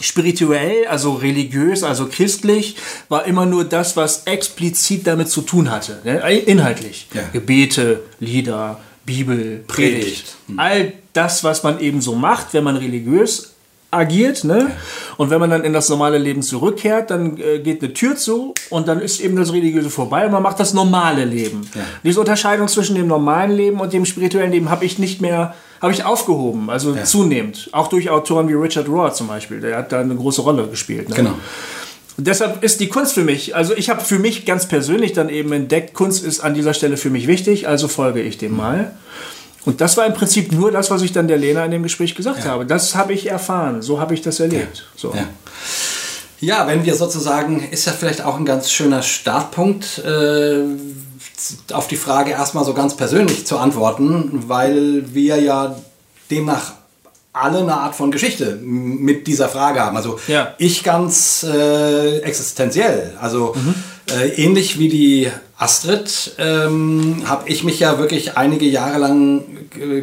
Spirituell, 0.02 0.88
also 0.88 1.14
religiös, 1.14 1.84
also 1.84 2.08
christlich, 2.08 2.76
war 3.10 3.26
immer 3.26 3.46
nur 3.46 3.64
das, 3.64 3.96
was 3.96 4.24
explizit 4.26 5.08
damit 5.08 5.30
zu 5.30 5.42
tun 5.42 5.72
hatte, 5.72 6.00
ne? 6.04 6.20
inhaltlich. 6.40 7.08
Ja. 7.14 7.22
Gebete, 7.32 8.02
Lieder, 8.20 8.80
Bibel, 9.06 9.64
Predigt. 9.68 10.02
Predigt. 10.02 10.36
Hm. 10.48 10.60
All 10.60 10.94
das, 11.14 11.44
was 11.44 11.64
man 11.64 11.80
eben 11.80 12.02
so 12.02 12.16
macht, 12.16 12.54
wenn 12.54 12.64
man 12.64 12.78
religiös 12.78 13.54
agiert. 13.94 14.44
Ne? 14.44 14.72
Und 15.18 15.30
wenn 15.30 15.40
man 15.40 15.50
dann 15.50 15.64
in 15.64 15.74
das 15.74 15.90
normale 15.90 16.18
Leben 16.18 16.42
zurückkehrt, 16.42 17.12
dann 17.12 17.38
äh, 17.38 17.60
geht 17.60 17.84
eine 17.84 17.94
Tür 17.94 18.16
zu 18.16 18.54
und 18.70 18.88
dann 18.88 19.00
ist 19.00 19.22
eben 19.22 19.36
das 19.36 19.54
Religiöse 19.54 19.90
vorbei 19.90 20.26
und 20.26 20.32
man 20.32 20.44
macht 20.44 20.60
das 20.60 20.74
normale 20.74 21.26
Leben. 21.26 21.62
Ja. 21.76 21.82
Diese 22.04 22.20
Unterscheidung 22.20 22.68
zwischen 22.68 22.96
dem 22.96 23.08
normalen 23.08 23.52
Leben 23.52 23.80
und 23.80 23.94
dem 23.94 24.06
spirituellen 24.06 24.52
Leben 24.52 24.70
habe 24.70 24.86
ich 24.86 25.00
nicht 25.00 25.22
mehr, 25.22 25.54
habe 25.84 25.92
ich 25.92 26.06
aufgehoben, 26.06 26.70
also 26.70 26.96
ja. 26.96 27.04
zunehmend. 27.04 27.68
Auch 27.74 27.90
durch 27.90 28.10
Autoren 28.10 28.48
wie 28.48 28.54
Richard 28.54 28.88
Rohr 28.88 29.14
zum 29.14 29.28
Beispiel, 29.28 29.60
der 29.60 29.78
hat 29.78 29.92
da 29.92 30.00
eine 30.00 30.16
große 30.16 30.42
Rolle 30.42 30.66
gespielt. 30.68 31.10
Ne? 31.10 31.16
Genau. 31.16 31.34
Und 32.16 32.26
deshalb 32.26 32.64
ist 32.64 32.80
die 32.80 32.88
Kunst 32.88 33.14
für 33.14 33.24
mich, 33.24 33.54
also 33.54 33.76
ich 33.76 33.90
habe 33.90 34.02
für 34.02 34.18
mich 34.18 34.46
ganz 34.46 34.66
persönlich 34.66 35.12
dann 35.12 35.28
eben 35.28 35.52
entdeckt, 35.52 35.94
Kunst 35.94 36.24
ist 36.24 36.40
an 36.40 36.54
dieser 36.54 36.74
Stelle 36.74 36.96
für 36.96 37.10
mich 37.10 37.28
wichtig, 37.28 37.68
also 37.68 37.90
folge 37.90 38.22
ich 38.22 38.38
dem 38.38 38.56
mal. 38.56 38.94
Und 39.66 39.82
das 39.82 39.98
war 39.98 40.06
im 40.06 40.14
Prinzip 40.14 40.54
nur 40.54 40.72
das, 40.72 40.90
was 40.90 41.02
ich 41.02 41.12
dann 41.12 41.28
der 41.28 41.38
Lena 41.38 41.66
in 41.66 41.72
dem 41.72 41.84
Gespräch 41.84 42.16
gesagt 42.16 42.46
ja. 42.46 42.52
habe. 42.52 42.66
Das 42.66 42.96
habe 42.96 43.12
ich 43.12 43.30
erfahren, 43.30 43.82
so 43.82 44.00
habe 44.00 44.14
ich 44.14 44.22
das 44.22 44.40
erlebt. 44.40 44.78
Ja. 44.78 44.84
So. 44.96 45.14
Ja. 45.14 45.28
ja. 46.40 46.68
wenn 46.68 46.86
wir 46.86 46.96
sozusagen, 46.96 47.62
ist 47.72 47.88
ja 47.88 47.92
vielleicht 47.92 48.22
auch 48.22 48.38
ein 48.38 48.46
ganz 48.46 48.72
schöner 48.72 49.02
Startpunkt, 49.02 50.00
äh, 50.00 50.64
auf 51.72 51.88
die 51.88 51.96
Frage 51.96 52.32
erstmal 52.32 52.66
so 52.66 52.74
ganz 52.74 52.96
persönlich 52.96 53.46
zu 53.46 53.58
antworten, 53.58 54.44
weil 54.48 55.14
wir 55.14 55.42
ja 55.42 55.76
demnach 56.30 56.74
alle 57.34 57.60
eine 57.60 57.74
Art 57.74 57.96
von 57.96 58.12
Geschichte 58.12 58.60
mit 58.62 59.26
dieser 59.26 59.50
Frage 59.50 59.82
haben. 59.82 59.98
Also 59.98 60.20
ja. 60.28 60.54
ich 60.60 60.84
ganz 60.84 61.44
äh, 61.44 62.20
existenziell. 62.20 63.18
Also 63.20 63.54
mhm. 63.56 63.74
Äh, 64.12 64.30
ähnlich 64.44 64.80
wie 64.80 64.90
die 64.90 65.32
Astrid 65.58 66.36
ähm, 66.40 67.24
habe 67.26 67.48
ich 67.48 67.64
mich 67.64 67.80
ja 67.80 67.98
wirklich 67.98 68.36
einige 68.36 68.66
Jahre 68.66 68.98
lang 68.98 69.44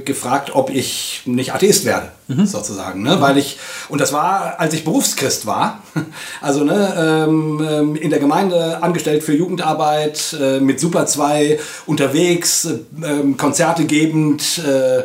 gefragt, 0.04 0.54
ob 0.54 0.70
ich 0.70 1.22
nicht 1.26 1.52
Atheist 1.52 1.84
werde, 1.84 2.12
mhm. 2.28 2.46
sozusagen. 2.46 3.02
Ne? 3.02 3.16
Mhm. 3.16 3.20
Weil 3.20 3.36
ich, 3.36 3.58
und 3.88 4.00
das 4.00 4.12
war, 4.12 4.58
als 4.58 4.72
ich 4.74 4.84
Berufschrist 4.84 5.44
war, 5.46 5.82
also 6.40 6.64
ne, 6.64 7.26
ähm, 7.28 7.66
ähm, 7.68 7.96
in 7.96 8.10
der 8.10 8.20
Gemeinde 8.20 8.82
angestellt 8.82 9.22
für 9.22 9.34
Jugendarbeit, 9.34 10.34
äh, 10.40 10.60
mit 10.60 10.80
Super 10.80 11.06
2 11.06 11.58
unterwegs, 11.86 12.64
äh, 12.64 13.32
Konzerte 13.36 13.84
gebend, 13.84 14.62
äh, 14.66 15.00
äh, 15.00 15.04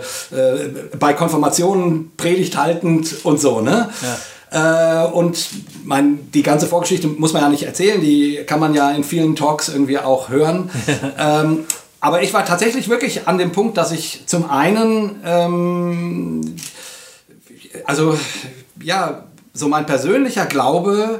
bei 0.97 1.13
Konfirmationen 1.13 2.11
Predigt 2.15 2.55
haltend 2.55 3.25
und 3.25 3.41
so. 3.41 3.59
Ne? 3.61 3.89
Ja. 4.01 4.17
Äh, 4.55 5.05
und 5.11 5.49
mein, 5.83 6.31
die 6.31 6.41
ganze 6.41 6.67
Vorgeschichte 6.67 7.07
muss 7.09 7.33
man 7.33 7.41
ja 7.41 7.49
nicht 7.49 7.63
erzählen, 7.63 7.99
die 7.99 8.37
kann 8.45 8.61
man 8.61 8.73
ja 8.73 8.89
in 8.91 9.03
vielen 9.03 9.35
Talks 9.35 9.67
irgendwie 9.67 9.99
auch 9.99 10.29
hören. 10.29 10.69
ähm, 11.19 11.65
aber 11.99 12.23
ich 12.23 12.33
war 12.33 12.45
tatsächlich 12.45 12.87
wirklich 12.87 13.27
an 13.27 13.37
dem 13.37 13.51
Punkt, 13.51 13.75
dass 13.75 13.91
ich 13.91 14.23
zum 14.27 14.49
einen, 14.49 15.21
ähm, 15.25 16.55
also 17.83 18.17
ja, 18.81 19.25
so 19.53 19.67
mein 19.67 19.85
persönlicher 19.85 20.45
Glaube 20.45 21.19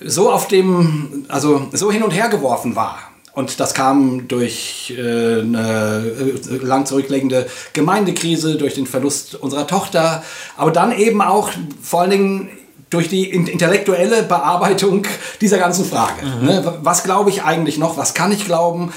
so 0.00 0.30
auf 0.30 0.48
dem, 0.48 1.26
also 1.28 1.68
so 1.72 1.92
hin 1.92 2.02
und 2.02 2.12
her 2.12 2.28
geworfen 2.28 2.74
war. 2.74 3.05
Und 3.36 3.60
das 3.60 3.74
kam 3.74 4.28
durch 4.28 4.94
äh, 4.96 5.40
eine 5.40 6.10
äh, 6.50 6.56
lang 6.64 6.86
zurückliegende 6.86 7.46
Gemeindekrise, 7.74 8.56
durch 8.56 8.72
den 8.72 8.86
Verlust 8.86 9.34
unserer 9.34 9.66
Tochter, 9.66 10.24
aber 10.56 10.70
dann 10.70 10.90
eben 10.90 11.20
auch 11.20 11.50
vor 11.82 12.00
allen 12.00 12.10
Dingen 12.10 12.48
durch 12.88 13.08
die 13.10 13.28
intellektuelle 13.28 14.22
Bearbeitung 14.22 15.06
dieser 15.42 15.58
ganzen 15.58 15.84
Frage. 15.84 16.24
Mhm. 16.24 16.46
Ne? 16.46 16.78
Was 16.80 17.04
glaube 17.04 17.28
ich 17.28 17.42
eigentlich 17.42 17.76
noch? 17.76 17.98
Was 17.98 18.14
kann 18.14 18.32
ich 18.32 18.46
glauben? 18.46 18.90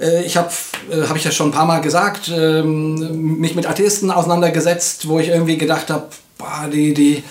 Äh, 0.00 0.24
ich 0.24 0.36
habe, 0.36 0.50
habe 1.06 1.16
ich 1.16 1.22
ja 1.22 1.30
schon 1.30 1.50
ein 1.50 1.52
paar 1.52 1.66
Mal 1.66 1.80
gesagt, 1.80 2.32
ähm, 2.34 3.38
mich 3.38 3.54
mit 3.54 3.68
Atheisten 3.68 4.10
auseinandergesetzt, 4.10 5.06
wo 5.06 5.20
ich 5.20 5.28
irgendwie 5.28 5.56
gedacht 5.56 5.90
habe, 5.90 6.08
die, 6.72 6.94
die, 6.94 7.22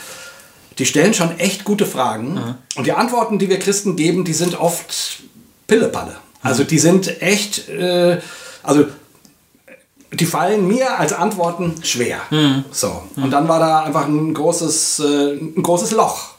die 0.79 0.85
stellen 0.85 1.13
schon 1.13 1.37
echt 1.39 1.65
gute 1.65 1.85
Fragen. 1.85 2.35
Mhm. 2.35 2.55
Und 2.77 2.87
die 2.87 2.93
Antworten, 2.93 3.37
die 3.37 3.49
wir 3.49 3.59
Christen 3.59 3.97
geben, 3.97 4.23
die 4.23 4.33
sind 4.33 4.57
oft 4.57 5.23
Pillepalle. 5.67 6.15
Also 6.43 6.63
die 6.63 6.79
sind 6.79 7.21
echt, 7.21 7.69
äh, 7.69 8.19
also 8.61 8.85
die 10.11 10.25
fallen 10.25 10.67
mir 10.67 10.99
als 10.99 11.13
Antworten 11.13 11.75
schwer. 11.83 12.19
Mhm. 12.29 12.65
So. 12.71 13.03
Und 13.15 13.31
dann 13.31 13.47
war 13.47 13.59
da 13.59 13.83
einfach 13.83 14.07
ein 14.07 14.33
großes, 14.33 14.99
äh, 14.99 15.33
ein 15.33 15.63
großes 15.63 15.91
Loch. 15.91 16.33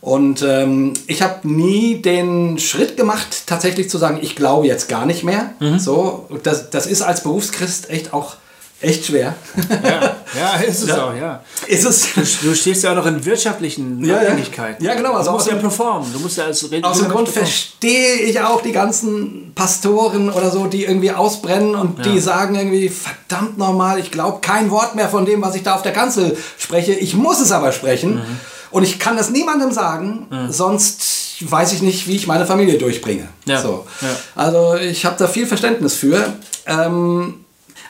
Und 0.00 0.42
ähm, 0.42 0.92
ich 1.08 1.22
habe 1.22 1.48
nie 1.48 2.00
den 2.00 2.58
Schritt 2.58 2.96
gemacht, 2.96 3.44
tatsächlich 3.46 3.90
zu 3.90 3.98
sagen, 3.98 4.18
ich 4.20 4.36
glaube 4.36 4.66
jetzt 4.66 4.88
gar 4.88 5.04
nicht 5.06 5.24
mehr. 5.24 5.54
Mhm. 5.58 5.78
So, 5.80 6.28
das, 6.44 6.70
das 6.70 6.86
ist 6.86 7.02
als 7.02 7.22
Berufschrist 7.22 7.90
echt 7.90 8.12
auch 8.12 8.36
echt 8.80 9.06
schwer. 9.06 9.34
Ja, 9.82 10.16
ja 10.36 10.56
ist 10.66 10.82
es 10.82 10.88
ja. 10.88 11.04
auch, 11.04 11.14
ja. 11.14 11.42
Ist 11.66 11.84
es. 11.84 12.14
Du, 12.14 12.48
du, 12.48 12.54
stehst 12.54 12.84
ja 12.84 12.92
auch 12.92 12.96
noch 12.96 13.06
in 13.06 13.24
wirtschaftlichen 13.24 14.04
ja, 14.04 14.16
Abhängigkeiten. 14.16 14.84
Ja, 14.84 14.94
genau. 14.94 15.14
Also 15.14 15.30
du 15.30 15.36
musst 15.36 15.48
ja 15.48 15.56
performen. 15.56 16.12
Du 16.12 16.18
musst 16.18 16.36
ja 16.36 16.44
als 16.44 16.70
Redner 16.70 16.88
Aus 16.88 16.98
dem 16.98 17.08
Grund 17.08 17.28
verstehe 17.28 18.16
ich 18.16 18.40
auch 18.40 18.60
die 18.62 18.72
ganzen 18.72 19.52
Pastoren 19.54 20.30
oder 20.30 20.50
so, 20.50 20.66
die 20.66 20.84
irgendwie 20.84 21.10
ausbrennen 21.10 21.74
und 21.74 21.98
ja. 21.98 22.12
die 22.12 22.20
sagen 22.20 22.54
irgendwie, 22.54 22.88
verdammt 22.88 23.58
normal, 23.58 23.98
ich 23.98 24.10
glaube 24.10 24.40
kein 24.40 24.70
Wort 24.70 24.94
mehr 24.94 25.08
von 25.08 25.24
dem, 25.24 25.42
was 25.42 25.54
ich 25.54 25.62
da 25.62 25.74
auf 25.74 25.82
der 25.82 25.92
Kanzel 25.92 26.36
spreche. 26.58 26.92
Ich 26.92 27.14
muss 27.14 27.40
es 27.40 27.52
aber 27.52 27.72
sprechen. 27.72 28.16
Mhm. 28.16 28.40
Und 28.70 28.82
ich 28.82 28.98
kann 28.98 29.16
das 29.16 29.30
niemandem 29.30 29.72
sagen, 29.72 30.26
mhm. 30.28 30.52
sonst 30.52 31.16
weiß 31.40 31.72
ich 31.72 31.82
nicht, 31.82 32.08
wie 32.08 32.16
ich 32.16 32.26
meine 32.26 32.46
Familie 32.46 32.78
durchbringe. 32.78 33.28
Ja. 33.44 33.60
So. 33.60 33.86
Also 34.34 34.74
ich 34.76 35.04
habe 35.04 35.16
da 35.18 35.28
viel 35.28 35.46
Verständnis 35.46 35.94
für. 35.94 36.34
Ähm, 36.66 37.45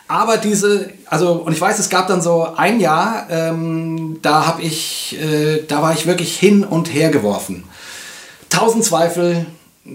aber 0.09 0.37
diese, 0.37 0.91
also, 1.07 1.33
und 1.33 1.53
ich 1.53 1.61
weiß, 1.61 1.79
es 1.79 1.89
gab 1.89 2.07
dann 2.07 2.21
so 2.23 2.47
ein 2.57 2.81
Jahr, 2.81 3.27
ähm, 3.29 4.19
da 4.23 4.47
habe 4.47 4.63
ich, 4.63 5.19
äh, 5.21 5.65
da 5.67 5.83
war 5.83 5.93
ich 5.93 6.07
wirklich 6.07 6.37
hin 6.37 6.65
und 6.65 6.93
her 6.93 7.11
geworfen. 7.11 7.65
Tausend 8.49 8.85
Zweifel. 8.85 9.47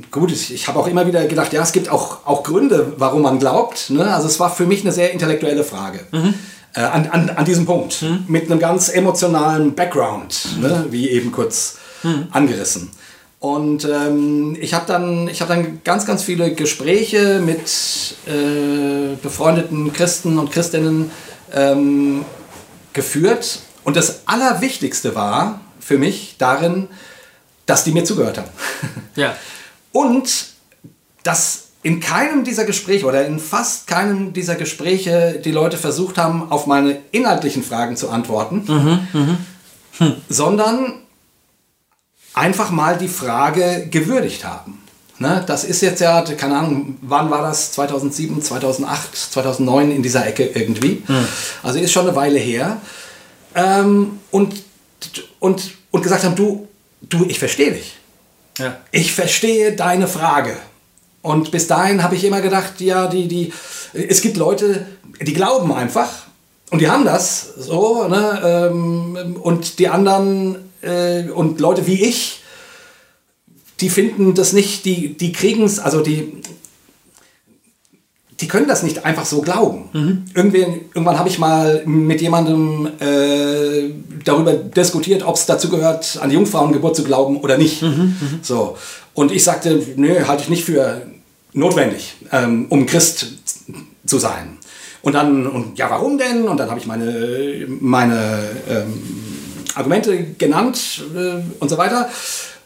Gut, 0.09 0.31
ich, 0.31 0.67
habe 0.67 0.79
auch 0.79 0.87
immer 0.87 1.07
wieder 1.07 1.25
gedacht, 1.25 1.51
ja, 1.53 1.61
es 1.61 1.71
gibt 1.71 1.89
auch, 1.89 2.25
auch 2.25 2.43
Gründe, 2.43 2.93
warum 2.97 3.21
man 3.21 3.39
glaubt. 3.39 3.89
Ne? 3.89 4.13
Also 4.13 4.27
es 4.27 4.39
war 4.39 4.53
für 4.53 4.65
mich 4.65 4.81
eine 4.81 4.91
sehr 4.91 5.11
intellektuelle 5.11 5.63
Frage. 5.63 5.99
Mhm. 6.11 6.33
Äh, 6.73 6.81
an, 6.81 7.07
an, 7.07 7.29
an 7.29 7.45
diesem 7.45 7.65
Punkt. 7.65 8.01
Mhm. 8.01 8.25
Mit 8.27 8.49
einem 8.49 8.59
ganz 8.59 8.89
emotionalen 8.89 9.75
Background, 9.75 10.47
mhm. 10.55 10.61
ne? 10.61 10.85
wie 10.89 11.09
eben 11.09 11.31
kurz 11.31 11.77
mhm. 12.03 12.27
angerissen. 12.31 12.89
Und 13.41 13.85
ähm, 13.85 14.55
ich 14.61 14.75
habe 14.75 14.85
dann, 14.85 15.27
hab 15.27 15.47
dann 15.47 15.81
ganz, 15.83 16.05
ganz 16.05 16.21
viele 16.21 16.53
Gespräche 16.53 17.41
mit 17.43 18.15
äh, 18.27 19.15
befreundeten 19.15 19.91
Christen 19.93 20.37
und 20.37 20.51
Christinnen 20.51 21.09
ähm, 21.51 22.23
geführt. 22.93 23.61
Und 23.83 23.95
das 23.95 24.27
Allerwichtigste 24.27 25.15
war 25.15 25.59
für 25.79 25.97
mich 25.97 26.35
darin, 26.37 26.87
dass 27.65 27.83
die 27.83 27.91
mir 27.91 28.03
zugehört 28.03 28.37
haben. 28.37 28.49
Ja. 29.15 29.35
Und 29.91 30.45
dass 31.23 31.69
in 31.81 31.99
keinem 31.99 32.43
dieser 32.43 32.65
Gespräche 32.65 33.07
oder 33.07 33.25
in 33.25 33.39
fast 33.39 33.87
keinem 33.87 34.33
dieser 34.33 34.53
Gespräche 34.53 35.41
die 35.43 35.51
Leute 35.51 35.77
versucht 35.77 36.19
haben, 36.19 36.51
auf 36.51 36.67
meine 36.67 36.99
inhaltlichen 37.11 37.63
Fragen 37.63 37.97
zu 37.97 38.09
antworten, 38.09 38.63
mhm, 38.67 39.07
mh. 39.19 39.37
hm. 39.97 40.15
sondern 40.29 41.01
einfach 42.33 42.71
mal 42.71 42.97
die 42.97 43.07
Frage 43.07 43.87
gewürdigt 43.89 44.45
haben. 44.45 44.77
Ne, 45.19 45.43
das 45.45 45.63
ist 45.65 45.81
jetzt 45.81 46.01
ja, 46.01 46.23
keine 46.23 46.57
Ahnung, 46.57 46.97
wann 47.01 47.29
war 47.29 47.43
das? 47.43 47.73
2007, 47.73 48.41
2008, 48.41 49.15
2009 49.15 49.91
in 49.91 50.01
dieser 50.01 50.25
Ecke 50.25 50.45
irgendwie. 50.45 51.03
Mhm. 51.07 51.27
Also 51.61 51.77
ist 51.77 51.91
schon 51.91 52.07
eine 52.07 52.15
Weile 52.15 52.39
her. 52.39 52.81
Ähm, 53.53 54.19
und, 54.31 54.63
und, 55.39 55.71
und 55.91 56.01
gesagt 56.01 56.23
haben, 56.23 56.35
du, 56.35 56.67
du, 57.01 57.25
ich 57.27 57.37
verstehe 57.37 57.71
dich. 57.73 57.97
ja. 58.57 58.77
ich 58.91 59.13
verstehe 59.13 59.73
deine 59.73 60.07
Frage. 60.07 60.57
Und 61.21 61.51
bis 61.51 61.67
dahin 61.67 62.01
habe 62.01 62.15
ich 62.15 62.23
immer 62.23 62.41
gedacht, 62.41 62.81
ja, 62.81 63.05
die, 63.05 63.27
die, 63.27 63.53
es 63.93 64.21
gibt 64.21 64.37
Leute, 64.37 64.87
die 65.21 65.33
glauben 65.33 65.71
einfach 65.71 66.09
und 66.71 66.79
die 66.79 66.89
haben 66.89 67.05
das 67.05 67.47
so, 67.59 68.07
ne, 68.07 68.69
ähm, 68.71 69.37
und 69.39 69.77
die 69.77 69.87
anderen 69.87 70.70
äh, 70.81 71.29
und 71.29 71.59
Leute 71.59 71.87
wie 71.87 72.03
ich, 72.03 72.41
die 73.79 73.89
finden 73.89 74.35
das 74.35 74.53
nicht, 74.53 74.85
die, 74.85 75.15
die 75.17 75.31
kriegen 75.31 75.63
es, 75.63 75.79
also 75.79 76.01
die, 76.01 76.41
die 78.41 78.47
können 78.47 78.67
das 78.67 78.83
nicht 78.83 79.05
einfach 79.05 79.25
so 79.25 79.41
glauben. 79.41 79.89
Mhm. 79.93 80.25
Irgendwie, 80.33 80.59
irgendwann 80.93 81.19
habe 81.19 81.29
ich 81.29 81.39
mal 81.39 81.83
mit 81.85 82.21
jemandem 82.21 82.89
äh, 82.99 83.91
darüber 84.25 84.53
diskutiert, 84.53 85.23
ob 85.23 85.35
es 85.35 85.45
dazu 85.45 85.69
gehört, 85.69 86.19
an 86.21 86.29
die 86.29 86.35
Jungfrauengeburt 86.35 86.95
zu 86.95 87.03
glauben 87.03 87.37
oder 87.37 87.57
nicht. 87.57 87.81
Mhm, 87.81 87.89
mhm. 87.89 88.39
So. 88.41 88.77
Und 89.13 89.31
ich 89.31 89.43
sagte, 89.43 89.81
nö, 89.95 90.25
halte 90.27 90.43
ich 90.43 90.49
nicht 90.49 90.63
für 90.63 91.01
notwendig, 91.53 92.15
ähm, 92.31 92.65
um 92.69 92.85
Christ 92.85 93.27
zu 94.05 94.17
sein. 94.17 94.57
Und 95.01 95.13
dann, 95.13 95.47
und 95.47 95.77
ja, 95.77 95.89
warum 95.89 96.17
denn? 96.17 96.47
Und 96.47 96.57
dann 96.57 96.69
habe 96.69 96.79
ich 96.79 96.85
meine, 96.85 97.67
meine 97.79 98.49
ähm, 98.69 99.01
Argumente 99.75 100.23
genannt 100.37 101.03
äh, 101.15 101.41
und 101.59 101.69
so 101.69 101.77
weiter. 101.77 102.09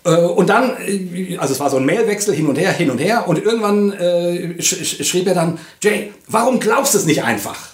Äh, 0.04 0.16
und 0.16 0.50
dann, 0.50 0.78
äh, 0.86 1.38
also 1.38 1.54
es 1.54 1.60
war 1.60 1.70
so 1.70 1.78
ein 1.78 1.86
Mailwechsel 1.86 2.34
hin 2.34 2.48
und 2.48 2.58
her, 2.58 2.72
hin 2.72 2.90
und 2.92 3.00
her. 3.00 3.28
Und 3.28 3.44
irgendwann 3.44 3.92
äh, 3.94 4.62
sch 4.62 5.06
schrieb 5.06 5.28
er 5.28 5.34
dann, 5.34 5.60
Jay, 5.82 6.14
warum 6.28 6.60
glaubst 6.60 6.94
du 6.94 6.98
es 6.98 7.06
nicht 7.06 7.24
einfach? 7.24 7.58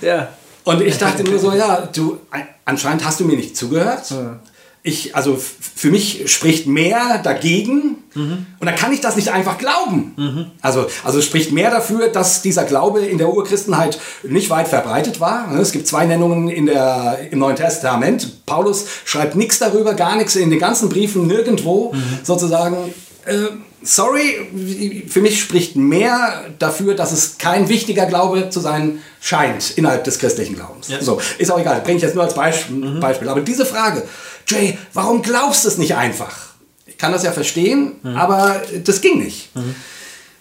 ja. 0.00 0.28
Und 0.64 0.80
ich 0.80 0.96
dachte 0.96 1.24
nur 1.24 1.38
so, 1.38 1.52
ja, 1.52 1.88
du, 1.92 2.20
anscheinend 2.64 3.04
hast 3.04 3.20
du 3.20 3.24
mir 3.24 3.36
nicht 3.36 3.56
zugehört. 3.56 4.10
Ja 4.10 4.40
ich, 4.86 5.16
also 5.16 5.38
für 5.38 5.90
mich 5.90 6.30
spricht 6.30 6.66
mehr 6.66 7.18
dagegen 7.24 7.96
mhm. 8.12 8.46
und 8.60 8.66
dann 8.66 8.74
kann 8.76 8.92
ich 8.92 9.00
das 9.00 9.16
nicht 9.16 9.30
einfach 9.30 9.56
glauben. 9.56 10.12
Mhm. 10.16 10.46
Also, 10.60 10.86
also 11.02 11.22
spricht 11.22 11.52
mehr 11.52 11.70
dafür, 11.70 12.08
dass 12.08 12.42
dieser 12.42 12.64
Glaube 12.64 13.00
in 13.00 13.16
der 13.16 13.32
Urchristenheit 13.32 13.98
nicht 14.22 14.50
weit 14.50 14.68
verbreitet 14.68 15.20
war. 15.20 15.50
Es 15.58 15.72
gibt 15.72 15.86
zwei 15.86 16.04
Nennungen 16.04 16.50
in 16.50 16.66
der, 16.66 17.18
im 17.30 17.38
Neuen 17.38 17.56
Testament. 17.56 18.44
Paulus 18.44 18.84
schreibt 19.06 19.36
nichts 19.36 19.58
darüber, 19.58 19.94
gar 19.94 20.16
nichts 20.16 20.36
in 20.36 20.50
den 20.50 20.58
ganzen 20.58 20.90
Briefen, 20.90 21.26
nirgendwo 21.26 21.94
mhm. 21.94 22.18
sozusagen. 22.22 22.76
Äh, 23.24 23.36
sorry, 23.82 25.04
für 25.08 25.22
mich 25.22 25.40
spricht 25.40 25.76
mehr 25.76 26.44
dafür, 26.58 26.94
dass 26.94 27.12
es 27.12 27.38
kein 27.38 27.70
wichtiger 27.70 28.04
Glaube 28.04 28.50
zu 28.50 28.60
sein 28.60 29.00
scheint 29.20 29.70
innerhalb 29.78 30.04
des 30.04 30.18
christlichen 30.18 30.56
Glaubens. 30.56 30.88
Ja. 30.88 31.00
So, 31.00 31.20
ist 31.38 31.50
auch 31.50 31.58
egal, 31.58 31.80
bringe 31.80 31.96
ich 31.96 32.02
jetzt 32.02 32.14
nur 32.14 32.24
als. 32.24 32.34
Mhm. 32.68 33.00
Beispiel. 33.00 33.28
Aber 33.30 33.40
diese 33.40 33.64
Frage, 33.64 34.02
Jay, 34.46 34.78
warum 34.92 35.22
glaubst 35.22 35.64
du 35.64 35.68
es 35.68 35.78
nicht 35.78 35.96
einfach? 35.96 36.54
Ich 36.86 36.98
kann 36.98 37.12
das 37.12 37.22
ja 37.24 37.32
verstehen, 37.32 37.92
mhm. 38.02 38.16
aber 38.16 38.62
das 38.84 39.00
ging 39.00 39.18
nicht. 39.18 39.54
Mhm. 39.56 39.74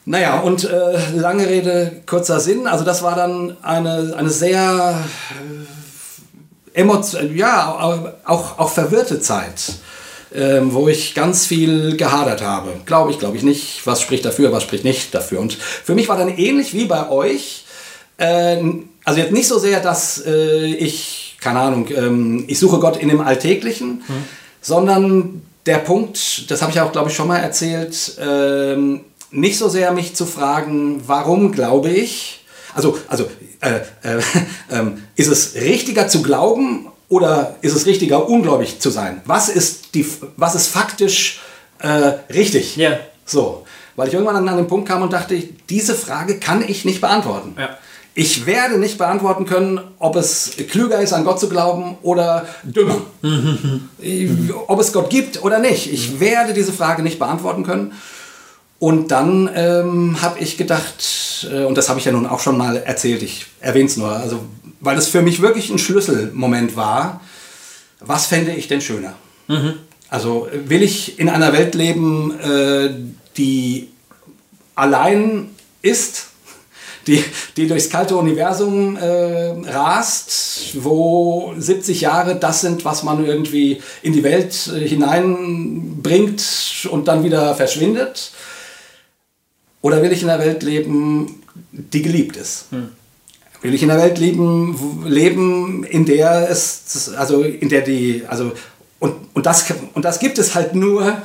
Naja, 0.05 0.39
und 0.41 0.65
äh, 0.65 1.11
lange 1.15 1.47
Rede, 1.47 2.01
kurzer 2.05 2.39
Sinn. 2.39 2.67
Also 2.67 2.83
das 2.83 3.03
war 3.03 3.15
dann 3.15 3.55
eine, 3.61 4.13
eine 4.17 4.29
sehr 4.29 5.03
äh, 5.31 6.79
emotion 6.79 7.35
ja, 7.35 8.13
auch, 8.25 8.59
auch 8.59 8.69
verwirrte 8.69 9.21
Zeit, 9.21 9.75
äh, 10.33 10.59
wo 10.63 10.89
ich 10.89 11.15
ganz 11.15 11.45
viel 11.45 11.95
gehadert 11.95 12.41
habe. 12.41 12.71
Glaube 12.85 13.11
ich, 13.11 13.19
glaube 13.19 13.37
ich 13.37 13.43
nicht. 13.43 13.85
Was 13.85 14.01
spricht 14.01 14.25
dafür, 14.25 14.51
was 14.51 14.63
spricht 14.63 14.83
nicht 14.83 15.15
dafür. 15.15 15.39
Und 15.39 15.53
für 15.53 15.95
mich 15.95 16.09
war 16.09 16.17
dann 16.17 16.29
ähnlich 16.29 16.73
wie 16.73 16.85
bei 16.85 17.09
euch, 17.09 17.63
äh, 18.17 18.57
also 19.05 19.19
jetzt 19.19 19.31
nicht 19.31 19.47
so 19.47 19.57
sehr, 19.57 19.79
dass 19.79 20.21
äh, 20.25 20.65
ich 20.65 21.32
keine 21.43 21.59
Ahnung, 21.59 21.87
ähm, 21.95 22.45
ich 22.47 22.57
suche 22.57 22.79
Gott 22.79 22.97
in 22.97 23.09
dem 23.09 23.21
Alltäglichen, 23.21 24.03
mhm. 24.07 24.23
sondern 24.61 25.41
der 25.65 25.77
Punkt, 25.77 26.49
das 26.49 26.61
habe 26.61 26.71
ich 26.71 26.79
auch, 26.81 26.91
glaube 26.91 27.09
ich, 27.09 27.15
schon 27.15 27.27
mal 27.27 27.37
erzählt, 27.37 28.17
ähm, 28.19 29.01
nicht 29.31 29.57
so 29.57 29.67
sehr 29.69 29.91
mich 29.91 30.15
zu 30.15 30.25
fragen, 30.25 31.01
warum 31.05 31.51
glaube 31.51 31.89
ich, 31.89 32.45
also, 32.75 32.97
also 33.07 33.29
äh, 33.61 33.79
äh, 34.03 34.17
äh, 34.69 34.91
ist 35.15 35.27
es 35.27 35.55
richtiger 35.55 36.07
zu 36.07 36.21
glauben 36.21 36.87
oder 37.09 37.55
ist 37.61 37.75
es 37.75 37.85
richtiger, 37.85 38.27
ungläubig 38.27 38.79
zu 38.79 38.89
sein? 38.89 39.21
Was 39.25 39.49
ist, 39.49 39.95
die, 39.95 40.05
was 40.37 40.55
ist 40.55 40.67
faktisch 40.67 41.41
äh, 41.79 41.87
richtig? 42.33 42.75
Ja. 42.77 42.89
Yeah. 42.89 42.99
So, 43.25 43.65
weil 43.95 44.07
ich 44.07 44.13
irgendwann 44.13 44.47
an 44.47 44.57
den 44.57 44.67
Punkt 44.67 44.87
kam 44.87 45.01
und 45.01 45.13
dachte, 45.13 45.41
diese 45.69 45.95
Frage 45.95 46.39
kann 46.39 46.63
ich 46.67 46.85
nicht 46.85 47.01
beantworten. 47.01 47.55
Ja. 47.57 47.77
Ich 48.15 48.45
werde 48.45 48.77
nicht 48.77 48.99
beantworten 48.99 49.45
können, 49.45 49.81
ob 49.97 50.15
es 50.15 50.51
klüger 50.69 51.01
ist, 51.01 51.13
an 51.13 51.23
Gott 51.23 51.39
zu 51.39 51.49
glauben 51.49 51.97
oder 52.03 52.45
dümmer. 52.63 53.01
ob 54.67 54.79
es 54.79 54.93
Gott 54.93 55.09
gibt 55.09 55.43
oder 55.43 55.57
nicht. 55.57 55.91
Ich 55.91 56.19
werde 56.19 56.53
diese 56.53 56.73
Frage 56.73 57.01
nicht 57.01 57.17
beantworten 57.17 57.63
können. 57.63 57.93
Und 58.77 59.11
dann 59.11 59.49
ähm, 59.55 60.21
habe 60.21 60.39
ich 60.39 60.57
gedacht, 60.57 61.47
äh, 61.49 61.63
und 61.63 61.77
das 61.77 61.89
habe 61.89 61.99
ich 61.99 62.05
ja 62.05 62.11
nun 62.11 62.27
auch 62.27 62.39
schon 62.39 62.57
mal 62.57 62.77
erzählt, 62.77 63.23
ich 63.23 63.45
erwähne 63.61 63.85
es 63.85 63.97
nur, 63.97 64.11
also, 64.11 64.43
weil 64.81 64.97
es 64.97 65.07
für 65.07 65.21
mich 65.21 65.41
wirklich 65.41 65.69
ein 65.69 65.79
Schlüsselmoment 65.79 66.75
war, 66.75 67.21
was 68.01 68.25
fände 68.25 68.51
ich 68.51 68.67
denn 68.67 68.81
schöner? 68.81 69.15
Mhm. 69.47 69.75
Also 70.09 70.49
will 70.65 70.83
ich 70.83 71.17
in 71.17 71.29
einer 71.29 71.53
Welt 71.53 71.75
leben, 71.75 72.37
äh, 72.41 72.89
die 73.37 73.87
allein 74.75 75.49
ist 75.81 76.27
die, 77.07 77.23
die 77.57 77.67
durchs 77.67 77.89
kalte 77.89 78.15
Universum 78.15 78.97
äh, 78.97 79.69
rast, 79.69 80.83
wo 80.83 81.53
70 81.57 82.01
Jahre 82.01 82.35
das 82.35 82.61
sind, 82.61 82.85
was 82.85 83.03
man 83.03 83.25
irgendwie 83.25 83.81
in 84.01 84.13
die 84.13 84.23
Welt 84.23 84.71
äh, 84.73 84.87
hineinbringt 84.87 86.87
und 86.89 87.07
dann 87.07 87.23
wieder 87.23 87.55
verschwindet? 87.55 88.31
Oder 89.81 90.01
will 90.01 90.11
ich 90.11 90.23
in 90.23 90.29
einer 90.29 90.43
Welt 90.43 90.63
leben, 90.63 91.43
die 91.71 92.01
geliebt 92.01 92.37
ist? 92.37 92.67
Hm. 92.71 92.89
Will 93.61 93.73
ich 93.73 93.83
in 93.83 93.91
einer 93.91 94.01
Welt 94.01 94.17
leben, 94.17 95.05
leben, 95.05 95.83
in 95.83 96.05
der 96.05 96.49
es, 96.49 97.11
also 97.17 97.43
in 97.43 97.69
der 97.69 97.81
die, 97.81 98.23
also 98.27 98.51
und, 98.99 99.15
und, 99.33 99.45
das, 99.45 99.65
und 99.93 100.05
das 100.05 100.19
gibt 100.19 100.37
es 100.37 100.55
halt 100.55 100.75
nur, 100.75 101.21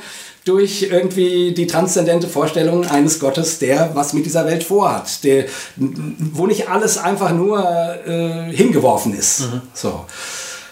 durch 0.49 0.81
irgendwie 0.81 1.53
die 1.53 1.67
transzendente 1.67 2.27
Vorstellung 2.27 2.85
eines 2.85 3.19
Gottes, 3.19 3.59
der 3.59 3.91
was 3.93 4.13
mit 4.13 4.25
dieser 4.25 4.45
Welt 4.45 4.63
vorhat, 4.63 5.23
der, 5.23 5.45
wo 5.75 6.47
nicht 6.47 6.69
alles 6.69 6.97
einfach 6.97 7.31
nur 7.31 7.59
äh, 8.05 8.51
hingeworfen 8.51 9.13
ist. 9.13 9.41
Mhm. 9.41 9.61
So. 9.73 10.05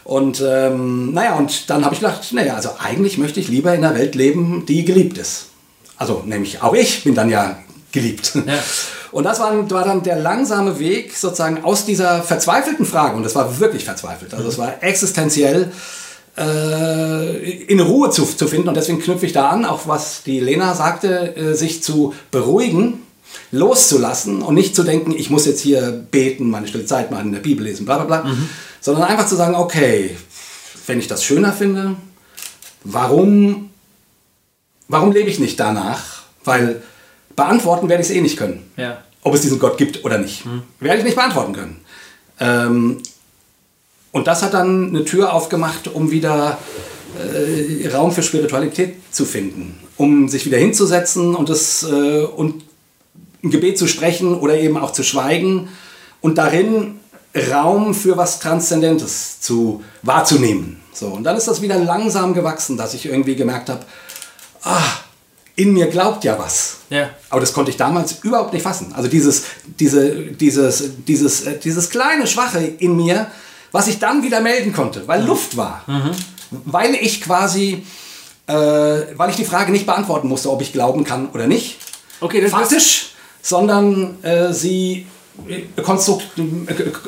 Und 0.03 0.43
ähm, 0.45 1.13
naja, 1.13 1.35
und 1.35 1.69
dann 1.69 1.85
habe 1.85 1.93
ich 1.93 2.01
gedacht, 2.01 2.33
naja, 2.33 2.55
also 2.55 2.69
eigentlich 2.79 3.17
möchte 3.17 3.39
ich 3.39 3.49
lieber 3.49 3.73
in 3.75 3.85
einer 3.85 3.95
Welt 3.95 4.15
leben, 4.15 4.65
die 4.65 4.83
geliebt 4.83 5.17
ist. 5.17 5.47
Also 5.97 6.23
nämlich 6.25 6.61
auch 6.63 6.73
ich 6.73 7.03
bin 7.03 7.13
dann 7.13 7.29
ja 7.29 7.59
geliebt. 7.91 8.33
Ja. 8.35 8.53
Und 9.11 9.23
das 9.23 9.39
war, 9.39 9.69
war, 9.69 9.85
dann 9.85 10.03
der 10.03 10.17
langsame 10.17 10.79
Weg 10.79 11.15
sozusagen 11.15 11.63
aus 11.63 11.85
dieser 11.85 12.21
verzweifelten 12.23 12.85
Frage, 12.85 13.15
und 13.15 13.23
das 13.23 13.35
war 13.35 13.59
wirklich 13.59 13.85
verzweifelt, 13.85 14.33
also 14.33 14.49
es 14.49 14.57
war 14.57 14.83
existenziell, 14.83 15.71
in 16.37 17.79
Ruhe 17.79 18.11
zu, 18.11 18.25
zu 18.25 18.47
finden. 18.47 18.67
Und 18.67 18.77
deswegen 18.77 18.99
knüpfe 18.99 19.25
ich 19.25 19.33
da 19.33 19.49
an, 19.49 19.65
auch 19.65 19.87
was 19.87 20.23
die 20.23 20.39
Lena 20.39 20.75
sagte, 20.75 21.35
äh, 21.35 21.53
sich 21.55 21.81
zu 21.81 22.13
beruhigen, 22.29 22.99
loszulassen 23.51 24.41
und 24.41 24.55
nicht 24.55 24.75
zu 24.75 24.83
denken, 24.83 25.13
ich 25.17 25.29
muss 25.29 25.45
jetzt 25.45 25.61
hier 25.61 25.91
beten, 26.11 26.49
meine 26.49 26.67
stille 26.67 26.85
Zeit 26.85 27.11
mal 27.11 27.21
in 27.23 27.31
der 27.31 27.39
Bibel 27.39 27.65
lesen, 27.65 27.85
bla 27.85 27.97
bla 27.97 28.05
bla, 28.05 28.31
mhm. 28.31 28.49
sondern 28.81 29.05
einfach 29.05 29.27
zu 29.27 29.35
sagen, 29.35 29.55
okay, 29.55 30.15
wenn 30.85 30.99
ich 30.99 31.07
das 31.07 31.23
schöner 31.23 31.51
finde, 31.53 31.95
warum, 32.83 33.71
warum 34.87 35.11
lebe 35.11 35.29
ich 35.29 35.39
nicht 35.39 35.59
danach? 35.59 36.23
Weil 36.43 36.81
beantworten 37.35 37.89
werde 37.89 38.03
ich 38.03 38.09
es 38.09 38.15
eh 38.15 38.21
nicht 38.21 38.37
können. 38.37 38.69
Ja. 38.77 39.03
Ob 39.23 39.33
es 39.33 39.41
diesen 39.41 39.59
Gott 39.59 39.77
gibt 39.77 40.05
oder 40.05 40.17
nicht. 40.17 40.45
Mhm. 40.45 40.63
Werde 40.79 40.99
ich 40.99 41.03
nicht 41.03 41.15
beantworten 41.15 41.53
können. 41.53 41.77
Ähm, 42.39 43.01
und 44.17 44.25
das 44.25 44.41
hat 44.41 44.55
dann 44.55 44.89
eine 44.89 45.05
Tür 45.05 45.31
aufgemacht, 45.31 45.87
um 45.87 46.09
wieder 46.09 46.57
äh, 47.19 47.87
Raum 47.89 48.11
für 48.11 48.23
Spiritualität 48.23 48.95
zu 49.11 49.25
finden, 49.25 49.77
um 49.95 50.27
sich 50.27 50.47
wieder 50.47 50.57
hinzusetzen 50.57 51.35
und, 51.35 51.49
das, 51.49 51.83
äh, 51.83 52.23
und 52.23 52.63
ein 53.43 53.51
Gebet 53.51 53.77
zu 53.77 53.85
sprechen 53.85 54.33
oder 54.33 54.57
eben 54.57 54.75
auch 54.75 54.91
zu 54.91 55.03
schweigen 55.03 55.69
und 56.19 56.39
darin 56.39 56.99
Raum 57.51 57.93
für 57.93 58.17
was 58.17 58.39
Transzendentes 58.39 59.39
zu 59.39 59.83
wahrzunehmen. 60.01 60.81
So, 60.93 61.09
und 61.09 61.23
dann 61.23 61.37
ist 61.37 61.47
das 61.47 61.61
wieder 61.61 61.77
langsam 61.77 62.33
gewachsen, 62.33 62.75
dass 62.75 62.95
ich 62.95 63.05
irgendwie 63.05 63.35
gemerkt 63.35 63.69
habe, 63.69 63.85
ah, 64.63 64.81
in 65.55 65.73
mir 65.73 65.85
glaubt 65.87 66.23
ja 66.23 66.39
was. 66.39 66.77
Ja. 66.89 67.11
Aber 67.29 67.41
das 67.41 67.53
konnte 67.53 67.69
ich 67.69 67.77
damals 67.77 68.15
überhaupt 68.23 68.53
nicht 68.53 68.63
fassen. 68.63 68.93
Also 68.95 69.09
dieses, 69.09 69.43
diese, 69.79 70.09
dieses, 70.15 70.83
dieses, 71.07 71.45
äh, 71.45 71.59
dieses 71.59 71.91
kleine 71.91 72.25
Schwache 72.25 72.63
in 72.63 72.95
mir, 72.95 73.27
was 73.71 73.87
ich 73.87 73.99
dann 73.99 74.23
wieder 74.23 74.41
melden 74.41 74.73
konnte, 74.73 75.07
weil 75.07 75.21
mhm. 75.21 75.27
Luft 75.27 75.57
war. 75.57 75.83
Mhm. 75.87 76.11
Weil 76.65 76.95
ich 76.95 77.21
quasi, 77.21 77.83
äh, 78.47 78.53
weil 78.53 79.29
ich 79.29 79.35
die 79.35 79.45
Frage 79.45 79.71
nicht 79.71 79.85
beantworten 79.85 80.27
musste, 80.27 80.49
ob 80.51 80.61
ich 80.61 80.73
glauben 80.73 81.03
kann 81.03 81.29
oder 81.29 81.47
nicht. 81.47 81.77
Okay, 82.19 82.41
das 82.41 82.51
faktisch, 82.51 83.09
sondern 83.41 84.23
äh, 84.23 84.53
sie 84.53 85.05
konstrukt, 85.83 86.25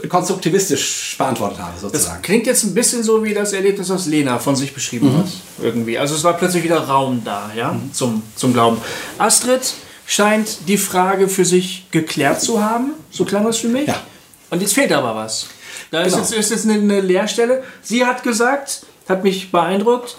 konstruktivistisch 0.08 1.16
beantwortet 1.18 1.60
habe, 1.60 1.80
sozusagen. 1.80 2.16
Das 2.16 2.22
klingt 2.22 2.46
jetzt 2.46 2.64
ein 2.64 2.74
bisschen 2.74 3.04
so 3.04 3.24
wie 3.24 3.34
das 3.34 3.54
Erlebnis, 3.54 3.90
was 3.90 4.06
Lena 4.06 4.40
von 4.40 4.56
sich 4.56 4.74
beschrieben 4.74 5.14
mhm. 5.14 5.18
hat. 5.20 5.28
Irgendwie. 5.62 5.98
Also 5.98 6.16
es 6.16 6.24
war 6.24 6.34
plötzlich 6.34 6.64
wieder 6.64 6.80
Raum 6.80 7.22
da, 7.26 7.52
ja, 7.56 7.74
mhm. 7.74 7.94
zum, 7.94 8.22
zum 8.36 8.54
Glauben. 8.54 8.78
Astrid 9.18 9.74
scheint 10.06 10.68
die 10.68 10.78
Frage 10.78 11.28
für 11.28 11.46
sich 11.46 11.88
geklärt 11.92 12.42
zu 12.42 12.64
haben, 12.64 12.92
so 13.12 13.26
klang 13.26 13.48
es 13.48 13.58
für 13.58 13.68
mich. 13.68 13.88
Ja. 13.88 14.02
Und 14.50 14.62
jetzt 14.62 14.74
fehlt 14.74 14.92
aber 14.92 15.16
was. 15.16 15.48
Da 15.92 16.04
genau. 16.04 16.18
ist, 16.18 16.32
jetzt, 16.32 16.40
ist 16.40 16.52
jetzt 16.52 16.66
eine, 16.66 16.74
eine 16.80 17.02
Leerstelle. 17.02 17.64
Sie 17.82 18.06
hat 18.06 18.24
gesagt, 18.24 18.86
hat 19.08 19.24
mich 19.24 19.52
beeindruckt, 19.52 20.18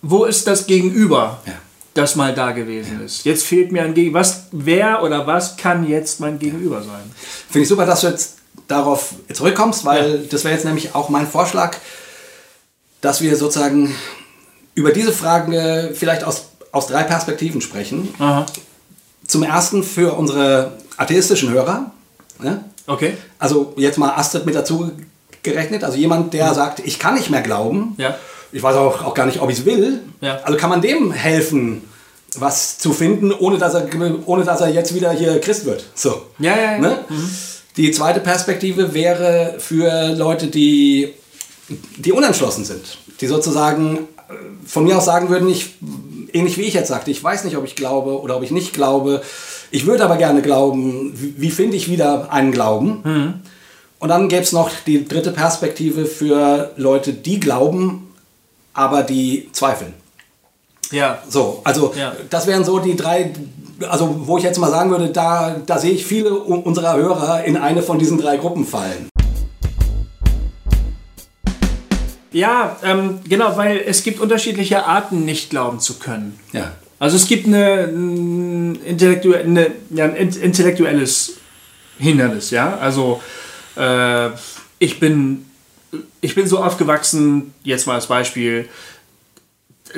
wo 0.00 0.24
ist 0.24 0.46
das 0.46 0.66
Gegenüber? 0.66 1.40
Ja 1.46 1.54
das 1.94 2.16
mal 2.16 2.34
da 2.34 2.52
gewesen 2.52 2.98
ja. 2.98 3.04
ist. 3.04 3.24
Jetzt 3.24 3.44
fehlt 3.44 3.72
mir 3.72 3.82
ein 3.82 3.94
Gegenüber. 3.94 4.20
Was, 4.20 4.44
wer 4.50 5.02
oder 5.02 5.26
was 5.26 5.56
kann 5.56 5.86
jetzt 5.86 6.20
mein 6.20 6.38
Gegenüber 6.38 6.82
sein? 6.82 7.02
Finde 7.48 7.62
ich 7.62 7.68
super, 7.68 7.86
dass 7.86 8.00
du 8.00 8.08
jetzt 8.08 8.36
darauf 8.68 9.14
zurückkommst, 9.32 9.84
weil 9.84 10.22
ja. 10.22 10.28
das 10.30 10.44
wäre 10.44 10.54
jetzt 10.54 10.64
nämlich 10.64 10.94
auch 10.94 11.08
mein 11.08 11.26
Vorschlag, 11.26 11.76
dass 13.00 13.20
wir 13.20 13.36
sozusagen 13.36 13.94
über 14.74 14.92
diese 14.92 15.12
Fragen 15.12 15.94
vielleicht 15.94 16.24
aus, 16.24 16.46
aus 16.70 16.86
drei 16.86 17.02
Perspektiven 17.02 17.60
sprechen. 17.60 18.14
Aha. 18.18 18.46
Zum 19.26 19.42
ersten 19.42 19.82
für 19.82 20.14
unsere 20.16 20.78
atheistischen 20.96 21.50
Hörer. 21.50 21.90
Ne? 22.40 22.64
Okay. 22.86 23.16
Also 23.38 23.74
jetzt 23.76 23.98
mal 23.98 24.10
Astrid 24.10 24.46
mit 24.46 24.54
dazu 24.54 24.90
gerechnet. 25.42 25.84
Also 25.84 25.96
jemand, 25.96 26.34
der 26.34 26.50
mhm. 26.50 26.54
sagt, 26.54 26.80
ich 26.80 26.98
kann 26.98 27.14
nicht 27.14 27.30
mehr 27.30 27.42
glauben. 27.42 27.94
Ja 27.98 28.16
ich 28.52 28.62
weiß 28.62 28.76
auch, 28.76 29.02
auch 29.02 29.14
gar 29.14 29.26
nicht, 29.26 29.40
ob 29.40 29.50
ich 29.50 29.60
es 29.60 29.64
will. 29.64 30.00
Ja. 30.20 30.40
Also 30.44 30.58
kann 30.58 30.70
man 30.70 30.82
dem 30.82 31.10
helfen, 31.10 31.82
was 32.36 32.78
zu 32.78 32.92
finden, 32.92 33.32
ohne 33.32 33.58
dass 33.58 33.74
er, 33.74 33.88
ohne 34.26 34.44
dass 34.44 34.60
er 34.60 34.68
jetzt 34.68 34.94
wieder 34.94 35.10
hier 35.12 35.40
Christ 35.40 35.64
wird. 35.64 35.84
So. 35.94 36.22
Ja, 36.38 36.56
ja, 36.56 36.72
ja. 36.72 36.78
Ne? 36.78 36.98
Mhm. 37.08 37.30
Die 37.78 37.90
zweite 37.90 38.20
Perspektive 38.20 38.92
wäre 38.92 39.56
für 39.58 40.14
Leute, 40.14 40.48
die, 40.48 41.14
die 41.96 42.12
unentschlossen 42.12 42.64
sind. 42.64 42.98
Die 43.20 43.26
sozusagen 43.26 43.96
äh, 44.28 44.34
von 44.66 44.84
mir 44.84 44.98
aus 44.98 45.06
sagen 45.06 45.30
würden, 45.30 45.48
ich, 45.48 45.74
ähnlich 46.32 46.58
wie 46.58 46.62
ich 46.62 46.74
jetzt 46.74 46.88
sagte, 46.88 47.10
ich 47.10 47.24
weiß 47.24 47.44
nicht, 47.44 47.56
ob 47.56 47.64
ich 47.64 47.74
glaube 47.74 48.20
oder 48.20 48.36
ob 48.36 48.42
ich 48.42 48.50
nicht 48.50 48.74
glaube. 48.74 49.22
Ich 49.74 49.86
würde 49.86 50.04
aber 50.04 50.18
gerne 50.18 50.42
glauben. 50.42 51.12
Wie, 51.16 51.34
wie 51.38 51.50
finde 51.50 51.76
ich 51.78 51.90
wieder 51.90 52.30
einen 52.30 52.52
Glauben? 52.52 53.00
Mhm. 53.02 53.34
Und 53.98 54.08
dann 54.10 54.28
gäbe 54.28 54.42
es 54.42 54.52
noch 54.52 54.70
die 54.86 55.06
dritte 55.06 55.32
Perspektive 55.32 56.04
für 56.04 56.72
Leute, 56.76 57.14
die 57.14 57.40
glauben, 57.40 58.12
aber 58.74 59.02
die 59.02 59.48
zweifeln. 59.52 59.94
Ja. 60.90 61.22
So, 61.26 61.62
also 61.64 61.94
ja. 61.98 62.12
das 62.28 62.46
wären 62.46 62.64
so 62.64 62.80
die 62.80 62.96
drei, 62.96 63.32
also 63.88 64.14
wo 64.26 64.36
ich 64.36 64.44
jetzt 64.44 64.58
mal 64.58 64.70
sagen 64.70 64.90
würde, 64.90 65.08
da, 65.08 65.56
da 65.64 65.78
sehe 65.78 65.92
ich 65.92 66.04
viele 66.04 66.34
unserer 66.34 66.94
Hörer 66.96 67.44
in 67.44 67.56
eine 67.56 67.82
von 67.82 67.98
diesen 67.98 68.18
drei 68.18 68.36
Gruppen 68.36 68.66
fallen. 68.66 69.08
Ja, 72.30 72.76
ähm, 72.82 73.20
genau, 73.26 73.56
weil 73.56 73.82
es 73.86 74.02
gibt 74.02 74.20
unterschiedliche 74.20 74.84
Arten, 74.84 75.24
nicht 75.24 75.48
glauben 75.48 75.80
zu 75.80 75.98
können. 75.98 76.38
Ja. 76.52 76.72
Also 77.02 77.16
es 77.16 77.26
gibt 77.26 77.48
eine, 77.48 77.88
ein, 77.88 78.78
eine, 78.86 79.70
ja, 79.90 80.04
ein 80.04 80.14
intellektuelles 80.14 81.32
Hindernis, 81.98 82.52
ja. 82.52 82.76
Also 82.76 83.20
äh, 83.74 84.28
ich 84.78 85.00
bin 85.00 85.46
ich 86.20 86.36
bin 86.36 86.46
so 86.46 86.58
aufgewachsen, 86.58 87.54
jetzt 87.64 87.88
mal 87.88 87.94
als 87.94 88.06
Beispiel, 88.06 88.68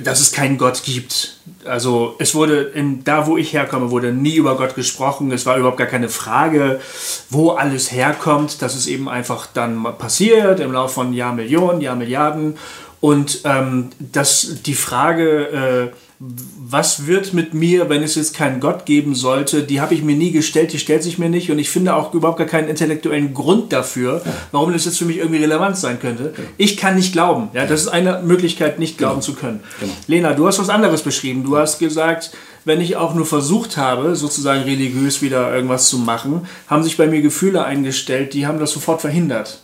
dass 0.03 0.21
es 0.21 0.33
keinen 0.33 0.57
Gott 0.57 0.83
gibt. 0.83 1.37
Also 1.67 2.17
es 2.21 2.35
wurde 2.35 2.63
in, 2.63 3.05
da, 3.05 3.27
wo 3.27 3.37
ich 3.37 3.53
herkomme, 3.53 3.91
wurde 3.91 4.11
nie 4.11 4.37
über 4.37 4.57
Gott 4.57 4.75
gesprochen. 4.75 5.31
Es 5.31 5.45
war 5.45 5.59
überhaupt 5.59 5.77
gar 5.77 5.87
keine 5.87 6.09
Frage, 6.09 6.81
wo 7.29 7.51
alles 7.51 7.93
herkommt. 7.93 8.63
Das 8.63 8.75
ist 8.75 8.87
eben 8.87 9.11
einfach 9.11 9.47
dann 9.53 9.83
passiert 9.99 10.59
im 10.59 10.73
Laufe 10.73 10.95
von 10.95 11.13
Jahrmillionen, 11.13 11.83
Jahrmilliarden. 11.83 12.57
Und 13.03 13.43
ähm, 13.45 13.91
dass 13.99 14.63
die 14.65 14.75
Frage, 14.75 15.93
äh, 15.93 16.04
was 16.21 17.07
wird 17.07 17.35
mit 17.35 17.55
mir, 17.55 17.89
wenn 17.89 18.03
es 18.03 18.15
jetzt 18.15 18.35
keinen 18.35 18.61
Gott 18.61 18.87
geben 18.87 19.15
sollte, 19.15 19.65
die 19.65 19.81
habe 19.81 19.95
ich 19.95 20.03
mir 20.03 20.15
nie 20.15 20.31
gestellt, 20.31 20.73
die 20.73 20.79
stellt 20.79 21.03
sich 21.03 21.19
mir 21.19 21.29
nicht 21.29 21.51
und 21.51 21.59
ich 21.59 21.71
finde 21.71 21.95
auch 21.95 22.15
überhaupt 22.15 22.39
gar 22.39 22.47
keinen 22.47 22.69
intellektuellen 22.69 23.35
Grund 23.35 23.73
dafür, 23.73 24.23
warum 24.53 24.73
das 24.73 24.85
jetzt 24.85 24.99
für 24.99 25.07
mich 25.07 25.19
irgendwie 25.19 25.43
relevant 25.43 25.77
sein 25.77 25.99
könnte. 25.99 26.33
Ich 26.57 26.77
kann 26.77 26.95
nicht 26.95 27.13
glauben. 27.13 27.49
Ja, 27.53 27.67
das 27.67 27.83
ist 27.83 27.89
eine 27.89 28.23
Möglichkeit, 28.25 28.79
nicht 28.79 28.97
glauben 28.97 29.21
genau. 29.21 29.25
zu 29.25 29.35
können. 29.35 29.61
Genau. 29.81 29.93
Lena, 30.07 30.33
du 30.35 30.47
hast 30.47 30.61
was 30.61 30.69
anderes 30.69 31.03
beschrieben. 31.03 31.43
Du 31.43 31.57
hast 31.57 31.81
gesagt, 31.81 32.31
wenn 32.65 32.81
ich 32.81 32.97
auch 32.97 33.15
nur 33.15 33.27
versucht 33.27 33.77
habe, 33.77 34.15
sozusagen 34.15 34.63
religiös 34.63 35.21
wieder 35.21 35.55
irgendwas 35.55 35.89
zu 35.89 35.99
machen, 35.99 36.47
haben 36.69 36.85
sich 36.85 36.97
bei 36.97 37.07
mir 37.07 37.23
Gefühle 37.23 37.65
eingestellt, 37.65 38.35
die 38.35 38.47
haben 38.47 38.61
das 38.61 38.71
sofort 38.71 39.01
verhindert. 39.01 39.64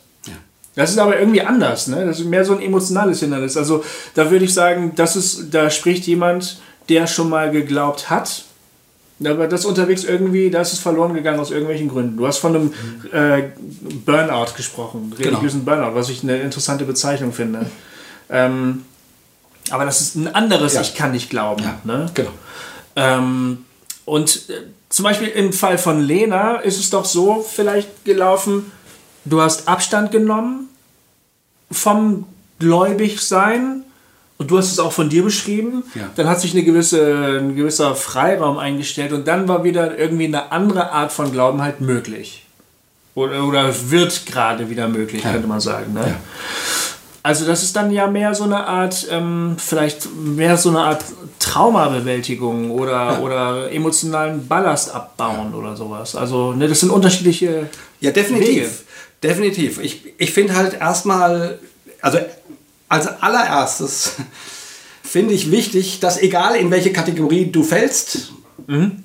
Das 0.74 0.90
ist 0.90 0.98
aber 0.98 1.18
irgendwie 1.18 1.42
anders, 1.42 1.88
ne? 1.88 2.06
Das 2.06 2.20
ist 2.20 2.26
mehr 2.26 2.44
so 2.44 2.54
ein 2.54 2.62
emotionales 2.62 3.20
Hindernis. 3.20 3.56
Also 3.56 3.84
da 4.14 4.30
würde 4.30 4.44
ich 4.44 4.54
sagen, 4.54 4.92
das 4.94 5.16
ist, 5.16 5.52
da 5.52 5.68
spricht 5.68 6.06
jemand, 6.06 6.60
der 6.88 7.06
schon 7.06 7.28
mal 7.28 7.50
geglaubt 7.50 8.08
hat, 8.08 8.44
aber 9.22 9.46
das 9.48 9.64
unterwegs 9.64 10.04
irgendwie, 10.04 10.50
da 10.50 10.62
ist 10.62 10.72
es 10.72 10.78
verloren 10.78 11.12
gegangen 11.12 11.40
aus 11.40 11.50
irgendwelchen 11.50 11.88
Gründen. 11.88 12.16
Du 12.16 12.26
hast 12.26 12.38
von 12.38 12.54
einem 12.54 12.74
äh, 13.12 13.50
Burnout 14.06 14.52
gesprochen, 14.56 15.12
genau. 15.16 15.30
religiösen 15.30 15.64
genau. 15.64 15.76
Burnout, 15.76 15.94
was 15.94 16.08
ich 16.08 16.22
eine 16.22 16.38
interessante 16.38 16.84
Bezeichnung 16.84 17.32
finde. 17.32 17.66
Ähm, 18.30 18.84
aber 19.70 19.84
das 19.84 20.00
ist 20.00 20.14
ein 20.16 20.34
anderes, 20.34 20.74
ja. 20.74 20.80
ich 20.80 20.94
kann 20.94 21.12
nicht 21.12 21.28
glauben. 21.28 21.62
Ja, 21.62 21.80
ne? 21.84 22.06
Genau. 22.14 22.30
Ähm, 22.96 23.64
und 24.06 24.48
äh, 24.48 24.62
zum 24.88 25.04
Beispiel 25.04 25.28
im 25.28 25.52
Fall 25.52 25.76
von 25.76 26.00
Lena 26.00 26.56
ist 26.56 26.78
es 26.78 26.90
doch 26.90 27.04
so 27.04 27.46
vielleicht 27.46 28.04
gelaufen, 28.04 28.72
du 29.24 29.40
hast 29.40 29.68
Abstand 29.68 30.12
genommen 30.12 30.68
vom 31.70 32.26
Gläubigsein 32.58 33.84
und 34.38 34.50
du 34.50 34.58
hast 34.58 34.72
es 34.72 34.78
auch 34.78 34.92
von 34.92 35.08
dir 35.08 35.22
beschrieben. 35.22 35.84
Ja. 35.94 36.10
Dann 36.16 36.28
hat 36.28 36.40
sich 36.40 36.52
eine 36.52 36.62
gewisse, 36.62 37.38
ein 37.40 37.56
gewisser 37.56 37.94
Freiraum 37.94 38.58
eingestellt 38.58 39.12
und 39.12 39.28
dann 39.28 39.48
war 39.48 39.64
wieder 39.64 39.98
irgendwie 39.98 40.24
eine 40.24 40.50
andere 40.50 40.92
Art 40.92 41.12
von 41.12 41.30
Glauben 41.32 41.62
halt 41.62 41.80
möglich. 41.80 42.46
Oder, 43.14 43.44
oder 43.44 43.90
wird 43.90 44.24
gerade 44.26 44.70
wieder 44.70 44.88
möglich, 44.88 45.24
ja. 45.24 45.32
könnte 45.32 45.48
man 45.48 45.60
sagen. 45.60 45.92
Ne? 45.92 46.00
Ja. 46.06 46.16
Also 47.22 47.44
das 47.44 47.62
ist 47.62 47.76
dann 47.76 47.90
ja 47.90 48.06
mehr 48.06 48.34
so 48.34 48.44
eine 48.44 48.66
Art, 48.66 49.06
ähm, 49.10 49.56
vielleicht 49.58 50.08
mehr 50.14 50.56
so 50.56 50.70
eine 50.70 50.80
Art 50.80 51.04
Traumabewältigung 51.38 52.70
oder, 52.70 52.92
ja. 52.92 53.18
oder 53.18 53.72
emotionalen 53.72 54.46
Ballast 54.48 54.94
abbauen 54.94 55.50
ja. 55.52 55.58
oder 55.58 55.76
sowas. 55.76 56.16
Also 56.16 56.52
ne, 56.52 56.66
das 56.66 56.80
sind 56.80 56.90
unterschiedliche 56.90 57.68
Ja, 58.00 58.10
definitiv. 58.10 58.48
Wege. 58.48 58.70
Definitiv. 59.22 59.78
Ich, 59.78 60.14
ich 60.18 60.32
finde 60.32 60.54
halt 60.54 60.74
erstmal, 60.74 61.58
also 62.00 62.18
als 62.88 63.06
allererstes 63.06 64.12
finde 65.02 65.34
ich 65.34 65.50
wichtig, 65.50 66.00
dass 66.00 66.18
egal 66.18 66.56
in 66.56 66.70
welche 66.70 66.92
Kategorie 66.92 67.50
du 67.50 67.62
fällst, 67.62 68.32
mhm. 68.66 69.04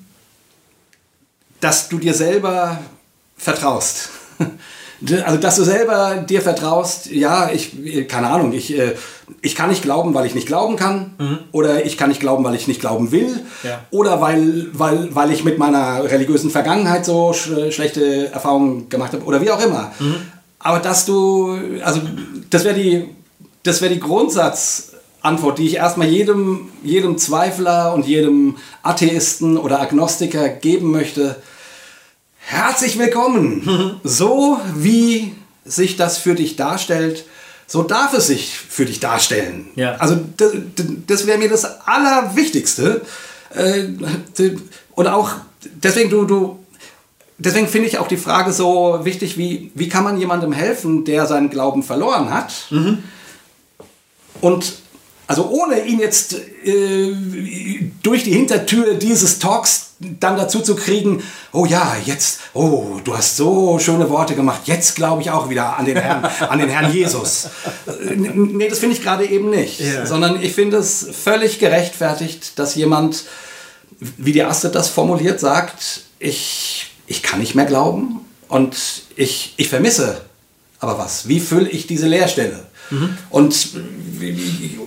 dass 1.60 1.88
du 1.88 1.98
dir 1.98 2.14
selber 2.14 2.80
vertraust. 3.36 4.10
Also, 5.24 5.38
dass 5.38 5.56
du 5.56 5.64
selber 5.64 6.24
dir 6.26 6.40
vertraust, 6.40 7.10
ja, 7.10 7.50
ich, 7.50 8.08
keine 8.08 8.28
Ahnung, 8.28 8.52
ich, 8.54 8.78
äh, 8.78 8.94
ich 9.42 9.54
kann 9.54 9.68
nicht 9.68 9.82
glauben, 9.82 10.14
weil 10.14 10.24
ich 10.24 10.34
nicht 10.34 10.46
glauben 10.46 10.76
kann. 10.76 11.14
Mhm. 11.18 11.38
Oder 11.52 11.84
ich 11.84 11.98
kann 11.98 12.08
nicht 12.08 12.20
glauben, 12.20 12.44
weil 12.44 12.54
ich 12.54 12.66
nicht 12.66 12.80
glauben 12.80 13.12
will. 13.12 13.40
Ja. 13.62 13.80
Oder 13.90 14.20
weil, 14.22 14.68
weil, 14.72 15.14
weil 15.14 15.32
ich 15.32 15.44
mit 15.44 15.58
meiner 15.58 16.02
religiösen 16.04 16.50
Vergangenheit 16.50 17.04
so 17.04 17.34
sch 17.34 17.50
schlechte 17.70 18.32
Erfahrungen 18.32 18.88
gemacht 18.88 19.12
habe. 19.12 19.24
Oder 19.24 19.42
wie 19.42 19.50
auch 19.50 19.62
immer. 19.62 19.92
Mhm. 19.98 20.16
Aber 20.60 20.78
dass 20.78 21.04
du, 21.04 21.58
also, 21.84 22.00
das 22.48 22.64
wäre 22.64 22.74
die, 22.74 23.04
das 23.64 23.82
wäre 23.82 23.92
die 23.92 24.00
Grundsatzantwort, 24.00 25.58
die 25.58 25.66
ich 25.66 25.74
erstmal 25.74 26.08
jedem, 26.08 26.70
jedem 26.82 27.18
Zweifler 27.18 27.92
und 27.92 28.06
jedem 28.06 28.56
Atheisten 28.82 29.58
oder 29.58 29.80
Agnostiker 29.80 30.48
geben 30.48 30.90
möchte 30.90 31.36
Herzlich 32.48 32.96
willkommen. 32.96 33.98
So 34.04 34.60
wie 34.76 35.34
sich 35.64 35.96
das 35.96 36.16
für 36.18 36.36
dich 36.36 36.54
darstellt, 36.54 37.24
so 37.66 37.82
darf 37.82 38.14
es 38.14 38.28
sich 38.28 38.56
für 38.56 38.84
dich 38.84 39.00
darstellen. 39.00 39.66
Ja. 39.74 39.96
Also 39.96 40.16
das, 40.36 40.52
das 41.08 41.26
wäre 41.26 41.38
mir 41.38 41.48
das 41.48 41.64
Allerwichtigste. 41.64 43.02
Äh, 43.52 43.88
und 44.94 45.08
auch 45.08 45.32
deswegen 45.82 46.08
du, 46.08 46.24
du 46.24 46.64
deswegen 47.36 47.66
finde 47.66 47.88
ich 47.88 47.98
auch 47.98 48.06
die 48.06 48.16
Frage 48.16 48.52
so 48.52 49.00
wichtig, 49.02 49.36
wie, 49.36 49.72
wie 49.74 49.88
kann 49.88 50.04
man 50.04 50.16
jemandem 50.16 50.52
helfen, 50.52 51.04
der 51.04 51.26
seinen 51.26 51.50
Glauben 51.50 51.82
verloren 51.82 52.32
hat? 52.32 52.54
Mhm. 52.70 53.02
Und 54.40 54.74
also 55.26 55.50
ohne 55.50 55.84
ihn 55.84 55.98
jetzt 55.98 56.36
äh, 56.64 57.12
durch 58.04 58.22
die 58.22 58.32
Hintertür 58.32 58.94
dieses 58.94 59.40
Talks 59.40 59.85
dann 59.98 60.36
dazu 60.36 60.60
zu 60.60 60.76
kriegen, 60.76 61.22
oh 61.52 61.64
ja, 61.64 61.96
jetzt, 62.04 62.40
oh, 62.52 63.00
du 63.02 63.16
hast 63.16 63.36
so 63.36 63.78
schöne 63.78 64.10
Worte 64.10 64.34
gemacht, 64.34 64.62
jetzt 64.64 64.94
glaube 64.94 65.22
ich 65.22 65.30
auch 65.30 65.48
wieder 65.48 65.78
an 65.78 65.86
den 65.86 65.96
Herrn, 65.96 66.24
an 66.48 66.58
den 66.58 66.68
Herrn 66.68 66.92
Jesus. 66.92 67.48
Äh, 67.86 68.14
nee, 68.16 68.68
das 68.68 68.78
finde 68.78 68.94
ich 68.94 69.02
gerade 69.02 69.26
eben 69.26 69.48
nicht. 69.48 69.80
Yeah. 69.80 70.06
Sondern 70.06 70.42
ich 70.42 70.52
finde 70.52 70.76
es 70.76 71.08
völlig 71.10 71.58
gerechtfertigt, 71.58 72.58
dass 72.58 72.74
jemand, 72.74 73.24
wie 73.98 74.32
die 74.32 74.42
Astrid 74.42 74.74
das 74.74 74.88
formuliert, 74.88 75.40
sagt, 75.40 76.02
ich, 76.18 76.92
ich 77.06 77.22
kann 77.22 77.40
nicht 77.40 77.54
mehr 77.54 77.66
glauben 77.66 78.20
und 78.48 78.76
ich, 79.16 79.54
ich 79.56 79.68
vermisse 79.68 80.20
aber 80.78 80.98
was. 80.98 81.26
Wie 81.28 81.40
fülle 81.40 81.68
ich 81.68 81.86
diese 81.86 82.06
Leerstelle? 82.06 82.65
Mhm. 82.90 83.16
Und, 83.30 83.68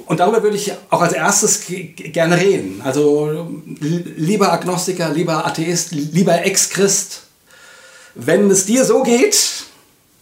und 0.06 0.20
darüber 0.20 0.44
würde 0.44 0.56
ich 0.56 0.72
auch 0.90 1.02
als 1.02 1.14
erstes 1.14 1.64
gerne 1.68 2.38
reden. 2.38 2.82
Also 2.84 3.50
lieber 3.80 4.52
Agnostiker, 4.52 5.10
lieber 5.10 5.46
Atheist, 5.46 5.92
lieber 5.92 6.46
Ex-Christ, 6.46 7.24
wenn 8.16 8.50
es 8.50 8.66
dir 8.66 8.86
so 8.86 9.04
geht, 9.04 9.38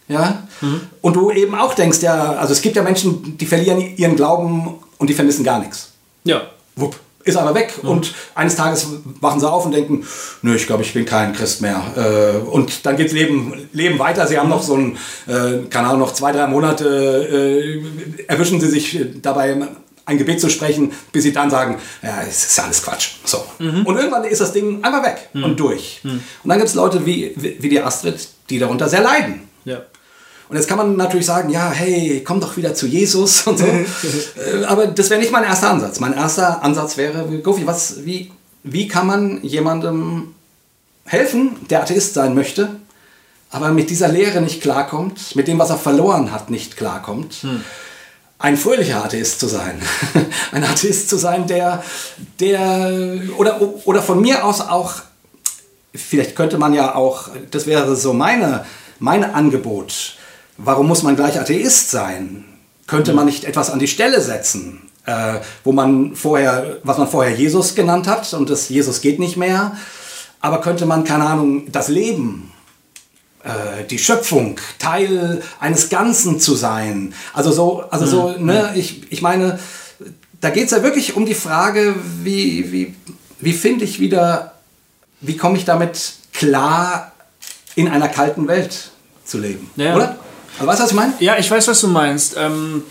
ja, 0.07 0.47
mhm. 0.61 0.82
und 1.01 1.15
du 1.15 1.32
eben 1.32 1.53
auch 1.55 1.73
denkst, 1.73 2.01
ja, 2.01 2.34
also 2.34 2.53
es 2.53 2.61
gibt 2.61 2.75
ja 2.75 2.84
Menschen, 2.84 3.38
die 3.38 3.45
verlieren 3.45 3.97
ihren 3.97 4.15
Glauben 4.15 4.75
und 4.97 5.09
die 5.09 5.13
vermissen 5.13 5.43
gar 5.43 5.59
nichts. 5.59 5.89
Ja. 6.23 6.43
Wupp 6.75 6.97
ist 7.28 7.36
aber 7.36 7.55
weg 7.55 7.73
mhm. 7.82 7.89
und 7.89 8.13
eines 8.36 8.55
Tages 8.55 8.88
wachen 9.21 9.39
sie 9.39 9.49
auf 9.49 9.65
und 9.65 9.73
denken, 9.73 10.05
nö, 10.41 10.55
ich 10.55 10.67
glaube, 10.67 10.84
ich 10.84 10.93
bin 10.93 11.05
kein 11.05 11.34
Christ 11.34 11.61
mehr. 11.61 11.82
Äh, 11.95 12.47
und 12.47 12.86
dann 12.86 12.97
geht 12.97 13.11
Leben, 13.11 13.69
Leben 13.73 13.99
weiter. 13.99 14.28
Sie 14.28 14.38
haben 14.38 14.49
noch 14.49 14.63
so 14.63 14.75
ein, 14.75 14.97
äh, 15.28 15.65
keine 15.69 15.88
Ahnung, 15.88 15.99
noch 15.99 16.13
zwei, 16.13 16.32
drei 16.32 16.47
Monate, 16.47 16.86
äh, 16.88 18.23
erwischen 18.28 18.59
sie 18.59 18.67
sich 18.67 18.99
dabei 19.21 19.57
ein 20.05 20.17
Gebet 20.17 20.39
zu 20.39 20.49
sprechen, 20.49 20.93
bis 21.11 21.23
sie 21.23 21.34
dann 21.34 21.49
sagen, 21.49 21.78
ja, 22.01 22.21
es 22.28 22.45
ist 22.45 22.59
alles 22.59 22.82
Quatsch. 22.82 23.17
So. 23.25 23.43
Mhm. 23.59 23.86
Und 23.86 23.97
irgendwann 23.97 24.23
ist 24.23 24.39
das 24.39 24.53
Ding 24.53 24.84
einfach 24.84 25.03
weg 25.03 25.30
mhm. 25.34 25.43
und 25.43 25.59
durch. 25.59 25.99
Mhm. 26.03 26.23
Und 26.43 26.49
dann 26.49 26.57
gibt 26.57 26.69
es 26.69 26.75
Leute 26.75 27.05
wie, 27.05 27.34
wie 27.36 27.69
die 27.69 27.82
Astrid, 27.82 28.28
die 28.49 28.57
darunter 28.57 28.88
sehr 28.88 29.01
leiden. 29.01 29.46
Und 30.49 30.55
jetzt 30.55 30.67
kann 30.67 30.77
man 30.77 30.95
natürlich 30.95 31.25
sagen, 31.25 31.49
ja, 31.49 31.71
hey, 31.71 32.23
komm 32.25 32.39
doch 32.39 32.55
wieder 32.55 32.73
zu 32.73 32.87
Jesus 32.87 33.41
und 33.47 33.59
so. 33.59 33.65
Äh, 33.65 34.65
aber 34.65 34.87
das 34.87 35.09
wäre 35.09 35.19
nicht 35.19 35.31
mein 35.31 35.43
erster 35.43 35.69
Ansatz. 35.69 35.99
Mein 35.99 36.13
erster 36.13 36.63
Ansatz 36.63 36.97
wäre, 36.97 37.25
Gofi, 37.39 37.67
was, 37.67 38.05
wie, 38.05 38.31
wie 38.63 38.87
kann 38.87 39.07
man 39.07 39.43
jemandem 39.43 40.33
helfen, 41.05 41.55
der 41.69 41.81
Atheist 41.81 42.13
sein 42.13 42.35
möchte, 42.35 42.69
aber 43.49 43.71
mit 43.71 43.89
dieser 43.89 44.09
Lehre 44.09 44.41
nicht 44.41 44.61
klarkommt, 44.61 45.35
mit 45.35 45.47
dem, 45.47 45.57
was 45.57 45.69
er 45.69 45.77
verloren 45.77 46.31
hat, 46.31 46.49
nicht 46.49 46.77
klarkommt. 46.77 47.33
Hm. 47.35 47.63
Ein 48.39 48.55
fröhlicher 48.55 49.03
Atheist 49.03 49.39
zu 49.39 49.47
sein. 49.47 49.81
Ein 50.51 50.63
Atheist 50.63 51.09
zu 51.09 51.17
sein, 51.17 51.47
der, 51.47 51.83
der 52.39 53.19
oder, 53.37 53.59
oder 53.85 54.03
von 54.03 54.21
mir 54.21 54.45
aus 54.45 54.61
auch, 54.61 54.93
vielleicht 55.95 56.35
könnte 56.35 56.59
man 56.59 56.73
ja 56.73 56.93
auch, 56.93 57.29
das 57.49 57.65
wäre 57.65 57.95
so 57.95 58.13
meine, 58.13 58.65
mein 58.99 59.23
Angebot, 59.23 60.16
warum 60.57 60.87
muss 60.87 61.03
man 61.03 61.15
gleich 61.15 61.39
Atheist 61.39 61.91
sein? 61.91 62.45
Könnte 62.87 63.13
man 63.13 63.25
nicht 63.25 63.43
etwas 63.43 63.69
an 63.69 63.79
die 63.79 63.87
Stelle 63.87 64.21
setzen, 64.21 64.81
äh, 65.05 65.35
wo 65.63 65.71
man 65.71 66.15
vorher, 66.15 66.77
was 66.83 66.97
man 66.97 67.07
vorher 67.07 67.35
Jesus 67.35 67.75
genannt 67.75 68.07
hat 68.07 68.33
und 68.33 68.49
das 68.49 68.69
Jesus 68.69 69.01
geht 69.01 69.19
nicht 69.19 69.37
mehr, 69.37 69.77
aber 70.39 70.61
könnte 70.61 70.85
man, 70.85 71.03
keine 71.03 71.25
Ahnung, 71.25 71.71
das 71.71 71.89
Leben, 71.89 72.51
äh, 73.43 73.83
die 73.89 73.99
Schöpfung, 73.99 74.59
Teil 74.79 75.41
eines 75.59 75.89
Ganzen 75.89 76.39
zu 76.39 76.55
sein. 76.55 77.13
Also 77.33 77.51
so, 77.51 77.83
also 77.89 78.05
so, 78.05 78.31
ne, 78.37 78.71
ich, 78.75 79.11
ich 79.11 79.21
meine, 79.21 79.59
da 80.39 80.49
geht 80.49 80.65
es 80.65 80.71
ja 80.71 80.83
wirklich 80.83 81.15
um 81.15 81.25
die 81.25 81.33
Frage, 81.33 81.95
wie, 82.23 82.71
wie, 82.71 82.95
wie 83.39 83.53
finde 83.53 83.85
ich 83.85 83.99
wieder, 83.99 84.53
wie 85.21 85.35
komme 85.35 85.57
ich 85.57 85.65
damit 85.65 86.13
klar, 86.33 87.11
in 87.75 87.87
einer 87.87 88.07
kalten 88.07 88.47
Welt 88.47 88.91
zu 89.25 89.37
leben, 89.39 89.69
ja. 89.75 89.95
oder? 89.95 90.17
Aber 90.59 90.67
weißt 90.67 90.79
du, 90.79 90.83
was 90.83 90.91
ich 90.91 90.95
meine? 90.95 91.13
Ja, 91.19 91.37
ich 91.37 91.49
weiß, 91.49 91.67
was 91.67 91.81
du 91.81 91.87
meinst. 91.87 92.35
Ähm, 92.37 92.83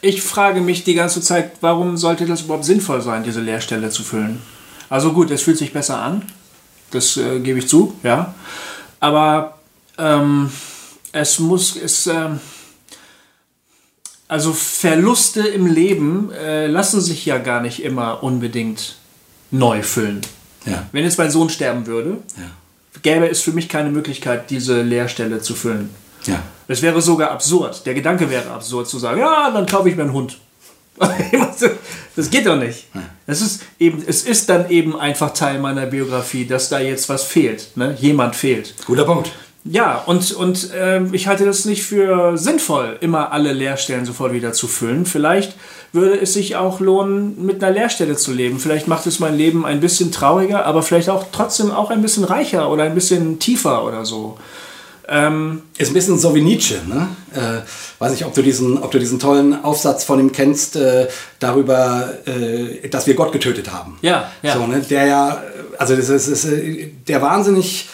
ich 0.00 0.22
frage 0.22 0.60
mich 0.60 0.84
die 0.84 0.94
ganze 0.94 1.20
Zeit, 1.20 1.52
warum 1.60 1.96
sollte 1.96 2.26
das 2.26 2.42
überhaupt 2.42 2.64
sinnvoll 2.64 3.02
sein, 3.02 3.22
diese 3.22 3.40
Leerstelle 3.40 3.90
zu 3.90 4.02
füllen? 4.02 4.40
Also 4.88 5.12
gut, 5.12 5.30
es 5.30 5.42
fühlt 5.42 5.58
sich 5.58 5.72
besser 5.72 6.00
an. 6.00 6.22
Das 6.90 7.16
äh, 7.16 7.40
gebe 7.40 7.58
ich 7.58 7.68
zu, 7.68 7.94
ja. 8.02 8.34
Aber 8.98 9.58
ähm, 9.98 10.50
es 11.12 11.38
muss, 11.38 11.76
es, 11.76 12.06
äh, 12.06 12.30
also 14.26 14.52
Verluste 14.52 15.40
im 15.40 15.66
Leben 15.66 16.32
äh, 16.32 16.66
lassen 16.66 17.00
sich 17.00 17.26
ja 17.26 17.38
gar 17.38 17.60
nicht 17.60 17.82
immer 17.82 18.22
unbedingt 18.22 18.96
neu 19.50 19.82
füllen. 19.82 20.20
Ja. 20.66 20.86
Wenn 20.92 21.04
jetzt 21.04 21.18
mein 21.18 21.30
Sohn 21.30 21.50
sterben 21.50 21.86
würde, 21.86 22.18
ja. 22.36 23.00
gäbe 23.02 23.28
es 23.28 23.40
für 23.40 23.52
mich 23.52 23.68
keine 23.68 23.90
Möglichkeit, 23.90 24.50
diese 24.50 24.82
Leerstelle 24.82 25.40
zu 25.40 25.54
füllen. 25.54 25.90
Ja. 26.26 26.42
Es 26.68 26.82
wäre 26.82 27.00
sogar 27.00 27.30
absurd. 27.30 27.84
Der 27.86 27.94
Gedanke 27.94 28.30
wäre 28.30 28.50
absurd 28.50 28.88
zu 28.88 28.98
sagen, 28.98 29.20
ja, 29.20 29.50
dann 29.50 29.66
kaufe 29.66 29.88
ich 29.88 29.96
mir 29.96 30.02
einen 30.02 30.12
Hund. 30.12 30.38
das 32.16 32.30
geht 32.30 32.46
doch 32.46 32.56
nicht. 32.56 32.86
Es 33.26 33.40
ist, 33.40 33.62
eben, 33.78 34.02
es 34.06 34.22
ist 34.22 34.48
dann 34.48 34.68
eben 34.70 34.98
einfach 34.98 35.32
Teil 35.32 35.58
meiner 35.58 35.86
Biografie, 35.86 36.46
dass 36.46 36.68
da 36.68 36.78
jetzt 36.78 37.08
was 37.08 37.24
fehlt. 37.24 37.76
Ne? 37.76 37.96
Jemand 37.98 38.36
fehlt. 38.36 38.74
Guter 38.86 39.04
Punkt. 39.04 39.32
Ja, 39.64 40.02
und, 40.06 40.32
und 40.32 40.72
äh, 40.72 41.02
ich 41.12 41.26
halte 41.26 41.44
das 41.44 41.66
nicht 41.66 41.82
für 41.82 42.38
sinnvoll, 42.38 42.96
immer 43.00 43.32
alle 43.32 43.52
Leerstellen 43.52 44.06
sofort 44.06 44.32
wieder 44.32 44.54
zu 44.54 44.66
füllen. 44.66 45.04
Vielleicht 45.04 45.54
würde 45.92 46.18
es 46.18 46.32
sich 46.32 46.56
auch 46.56 46.80
lohnen, 46.80 47.44
mit 47.44 47.62
einer 47.62 47.74
Leerstelle 47.74 48.16
zu 48.16 48.32
leben. 48.32 48.58
Vielleicht 48.58 48.88
macht 48.88 49.06
es 49.06 49.20
mein 49.20 49.36
Leben 49.36 49.66
ein 49.66 49.80
bisschen 49.80 50.12
trauriger, 50.12 50.64
aber 50.64 50.82
vielleicht 50.82 51.10
auch 51.10 51.26
trotzdem 51.30 51.70
auch 51.70 51.90
ein 51.90 52.00
bisschen 52.00 52.24
reicher 52.24 52.70
oder 52.70 52.84
ein 52.84 52.94
bisschen 52.94 53.38
tiefer 53.38 53.84
oder 53.84 54.06
so. 54.06 54.38
Ähm, 55.12 55.62
ist 55.76 55.90
ein 55.90 55.94
bisschen 55.94 56.18
so 56.20 56.36
wie 56.36 56.40
Nietzsche, 56.40 56.76
ne? 56.86 57.08
Äh, 57.34 57.62
weiß 57.98 58.12
nicht, 58.12 58.24
ob 58.24 58.32
du 58.32 58.42
diesen, 58.42 58.78
ob 58.78 58.92
du 58.92 59.00
diesen 59.00 59.18
tollen 59.18 59.64
Aufsatz 59.64 60.04
von 60.04 60.20
ihm 60.20 60.30
kennst, 60.30 60.76
äh, 60.76 61.08
darüber, 61.40 62.10
äh, 62.26 62.88
dass 62.88 63.08
wir 63.08 63.14
Gott 63.14 63.32
getötet 63.32 63.72
haben. 63.72 63.98
Ja, 64.02 64.30
ja. 64.42 64.54
So, 64.54 64.68
ne? 64.68 64.80
Der 64.88 65.06
ja, 65.06 65.42
also 65.78 65.96
das 65.96 66.10
ist, 66.10 66.28
ist 66.28 66.46
der 67.08 67.20
wahnsinnig, 67.22 67.88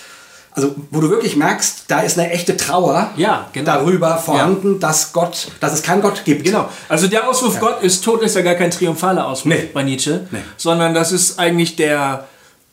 also 0.52 0.74
wo 0.90 1.00
du 1.00 1.08
wirklich 1.08 1.36
merkst, 1.36 1.84
da 1.88 2.00
ist 2.00 2.18
eine 2.18 2.30
echte 2.30 2.54
Trauer 2.54 3.10
ja, 3.16 3.48
genau. 3.54 3.72
darüber 3.72 4.18
vorhanden, 4.18 4.74
ja. 4.74 4.78
dass 4.80 5.14
Gott, 5.14 5.48
dass 5.60 5.72
es 5.72 5.82
keinen 5.82 6.02
Gott 6.02 6.22
gibt. 6.26 6.44
Genau. 6.44 6.68
Also 6.90 7.08
der 7.08 7.26
Ausruf 7.26 7.54
ja. 7.54 7.60
Gott 7.60 7.82
ist 7.82 8.04
tot 8.04 8.20
ist 8.22 8.36
ja 8.36 8.42
gar 8.42 8.56
kein 8.56 8.70
triumphaler 8.70 9.26
Ausruf 9.26 9.46
nee. 9.46 9.70
bei 9.72 9.82
Nietzsche, 9.82 10.26
nee. 10.30 10.40
sondern 10.58 10.92
das 10.92 11.12
ist 11.12 11.38
eigentlich 11.38 11.76
der 11.76 12.26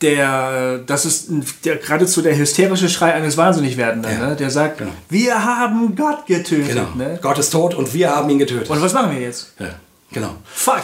der, 0.03 0.79
das 0.85 1.05
ist 1.05 1.29
der, 1.63 1.77
geradezu 1.77 2.21
der 2.21 2.37
hysterische 2.37 2.89
Schrei 2.89 3.13
eines 3.13 3.37
Wahnsinnigwerdenden, 3.37 4.11
ja. 4.11 4.27
ne? 4.29 4.35
der 4.35 4.51
sagt, 4.51 4.79
genau. 4.79 4.91
wir 5.09 5.43
haben 5.43 5.95
Gott 5.95 6.25
getötet. 6.27 6.69
Genau. 6.69 6.87
Ne? 6.95 7.17
Gott 7.21 7.39
ist 7.39 7.49
tot 7.49 7.73
und 7.73 7.93
wir 7.93 8.15
haben 8.15 8.29
ihn 8.29 8.39
getötet. 8.39 8.69
Und 8.69 8.81
was 8.81 8.93
machen 8.93 9.15
wir 9.15 9.21
jetzt? 9.21 9.53
Ja, 9.59 9.69
genau. 10.11 10.35
Fuck. 10.53 10.83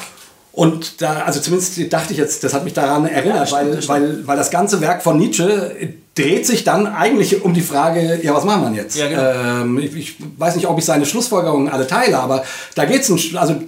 Und 0.52 1.02
da, 1.02 1.22
also 1.22 1.40
zumindest 1.40 1.94
dachte 1.94 2.14
ich 2.14 2.18
jetzt, 2.18 2.44
das 2.44 2.54
hat 2.54 2.64
mich 2.64 2.74
daran 2.74 3.06
erinnert, 3.06 3.50
ja, 3.50 3.56
weil, 3.56 3.76
das 3.76 3.88
weil, 3.88 4.28
weil 4.28 4.36
das 4.36 4.50
ganze 4.50 4.82
Werk 4.82 5.04
von 5.04 5.18
Nietzsche 5.18 5.94
dreht 6.16 6.46
sich 6.46 6.64
dann 6.64 6.88
eigentlich 6.88 7.44
um 7.44 7.54
die 7.54 7.62
Frage, 7.62 8.20
ja, 8.24 8.34
was 8.34 8.44
machen 8.46 8.74
wir 8.74 8.82
jetzt? 8.82 8.98
Ja, 8.98 9.08
genau. 9.08 9.62
ähm, 9.62 9.80
ich, 9.80 9.96
ich, 9.96 10.16
weiß 10.38 10.56
nicht, 10.56 10.68
ob 10.68 10.78
ich 10.78 10.86
seine 10.86 11.06
Schlussfolgerungen 11.06 11.70
alle 11.70 11.88
teile, 11.88 12.20
aber 12.20 12.44
da 12.76 12.86
geht 12.86 13.02
es, 13.02 13.36
also 13.36 13.62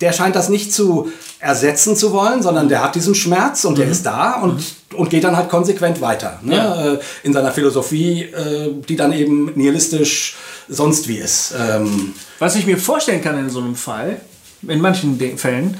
der 0.00 0.12
scheint 0.12 0.36
das 0.36 0.48
nicht 0.48 0.74
zu 0.74 1.10
ersetzen 1.46 1.96
zu 1.96 2.12
wollen, 2.12 2.42
sondern 2.42 2.68
der 2.68 2.82
hat 2.82 2.94
diesen 2.94 3.14
Schmerz 3.14 3.64
und 3.64 3.74
mhm. 3.74 3.76
der 3.76 3.88
ist 3.88 4.04
da 4.04 4.40
und, 4.40 4.56
mhm. 4.56 4.98
und 4.98 5.10
geht 5.10 5.24
dann 5.24 5.36
halt 5.36 5.48
konsequent 5.48 6.00
weiter. 6.00 6.40
Ne? 6.42 6.56
Ja. 6.56 6.92
Äh, 6.92 6.98
in 7.22 7.32
seiner 7.32 7.52
Philosophie, 7.52 8.22
äh, 8.22 8.72
die 8.88 8.96
dann 8.96 9.12
eben 9.12 9.52
nihilistisch 9.54 10.36
sonst 10.68 11.08
wie 11.08 11.18
ist. 11.18 11.54
Ähm 11.58 12.14
Was 12.38 12.56
ich 12.56 12.66
mir 12.66 12.78
vorstellen 12.78 13.22
kann 13.22 13.38
in 13.38 13.50
so 13.50 13.60
einem 13.60 13.76
Fall, 13.76 14.20
in 14.66 14.80
manchen 14.80 15.18
Fällen, 15.38 15.76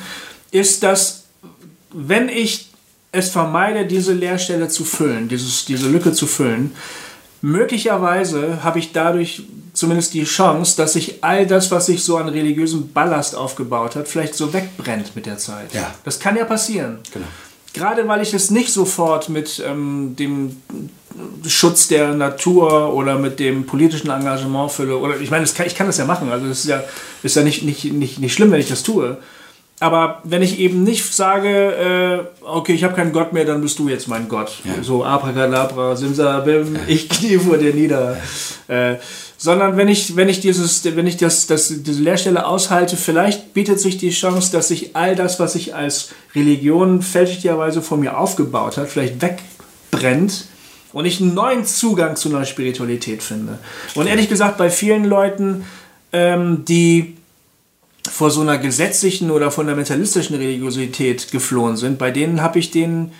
ist, 0.53 0.83
dass 0.83 1.25
wenn 1.93 2.29
ich 2.29 2.71
es 3.13 3.31
vermeide, 3.31 3.87
diese 3.87 4.13
Leerstelle 4.13 4.69
zu 4.69 4.85
füllen, 4.85 5.29
dieses, 5.29 5.65
diese 5.65 5.89
Lücke 5.89 6.13
zu 6.13 6.27
füllen, 6.27 6.73
möglicherweise 7.41 8.63
habe 8.63 8.79
ich 8.79 8.93
dadurch 8.93 9.43
zumindest 9.77 10.15
die 10.15 10.25
Chance, 10.25 10.77
dass 10.77 10.95
sich 10.95 11.23
all 11.23 11.47
das, 11.47 11.71
was 11.71 11.87
sich 11.87 12.03
so 12.03 12.17
an 12.17 12.29
religiösem 12.29 12.93
Ballast 12.93 13.35
aufgebaut 13.35 13.95
hat, 13.95 14.09
vielleicht 14.09 14.35
so 14.35 14.53
wegbrennt 14.53 15.15
mit 15.15 15.27
der 15.27 15.39
Zeit. 15.39 15.75
Ja. 15.75 15.95
Das 16.05 16.19
kann 16.19 16.37
ja 16.37 16.45
passieren. 16.45 16.99
Genau. 17.13 17.27
Gerade 17.73 18.09
weil 18.09 18.23
ich 18.23 18.33
es 18.33 18.51
nicht 18.51 18.73
sofort 18.73 19.29
mit 19.29 19.63
ähm, 19.65 20.17
dem 20.17 20.57
Schutz 21.47 21.89
der 21.89 22.15
Natur 22.15 22.95
oder 22.95 23.19
mit 23.19 23.39
dem 23.39 23.67
politischen 23.67 24.11
Engagement 24.11 24.73
fülle. 24.73 24.97
Oder 24.97 25.21
ich 25.21 25.31
meine, 25.31 25.47
kann, 25.47 25.67
ich 25.67 25.75
kann 25.75 25.87
das 25.87 25.99
ja 25.99 26.07
machen. 26.07 26.33
Also 26.33 26.47
es 26.47 26.61
ist 26.61 26.69
ja, 26.69 26.83
ist 27.23 27.37
ja 27.37 27.43
nicht, 27.43 27.65
nicht, 27.65 27.93
nicht, 27.93 28.19
nicht 28.19 28.33
schlimm, 28.33 28.51
wenn 28.51 28.61
ich 28.61 28.69
das 28.69 28.83
tue. 28.83 29.19
Aber 29.79 30.21
wenn 30.25 30.41
ich 30.41 30.59
eben 30.59 30.85
nicht 30.85 31.15
sage, 31.15 32.29
äh, 32.43 32.47
okay, 32.47 32.73
ich 32.73 32.83
habe 32.83 32.95
keinen 32.95 33.13
Gott 33.13 33.35
mehr, 33.35 33.45
dann 33.45 33.61
bist 33.61 33.79
du 33.79 33.89
jetzt 33.89 34.09
mein 34.09 34.27
Gott. 34.29 34.61
Ja. 34.65 34.83
So 34.83 35.05
abracadabra, 35.05 35.97
simsabim, 35.97 36.79
ich 36.87 37.09
knie 37.11 37.39
vor 37.39 37.59
dir 37.59 37.75
nieder. 37.75 38.17
Äh, 38.69 38.97
sondern 39.37 39.77
wenn 39.77 39.89
ich, 39.89 40.17
wenn 40.17 40.31
ich 40.31 40.41
dieses, 40.41 40.83
wenn 40.97 41.07
ich 41.07 41.19
das, 41.19 41.47
das, 41.47 41.69
diese 41.69 42.03
Lehrstelle 42.03 42.47
aushalte, 42.47 42.97
vielleicht 42.97 43.53
bietet 43.53 43.79
sich 43.79 43.99
die 43.99 44.11
Chance, 44.11 44.51
dass 44.51 44.69
sich 44.69 44.97
all 44.97 45.15
das, 45.15 45.39
was 45.39 45.53
sich 45.53 45.75
als 45.75 46.11
Religion 46.35 47.03
fälschlicherweise 47.03 47.83
von 47.83 48.01
mir 48.01 48.19
aufgebaut 48.19 48.79
hat, 48.79 48.89
vielleicht 48.89 49.21
wegbrennt 49.21 50.47
und 50.95 51.05
ich 51.05 51.21
einen 51.21 51.35
neuen 51.35 51.67
Zugang 51.67 52.17
zu 52.17 52.31
einer 52.31 52.47
Spiritualität 52.47 53.23
finde. 53.23 53.59
Und 53.95 54.07
ehrlich 54.07 54.31
gesagt, 54.31 54.57
bei 54.57 54.71
vielen 54.71 55.05
Leuten, 55.05 55.67
ähm, 56.15 56.65
die 56.67 57.16
vor 58.09 58.31
so 58.31 58.41
einer 58.41 58.59
gesetzlichen 58.59 59.31
oder 59.31 59.51
fundamentalistischen 59.51 60.37
Religiosität 60.37 61.31
geflohen 61.31 61.77
sind, 61.77 61.99
bei 61.99 62.11
denen 62.11 62.43
habe 62.43 62.59
ich 62.59 62.71
den 62.71 63.13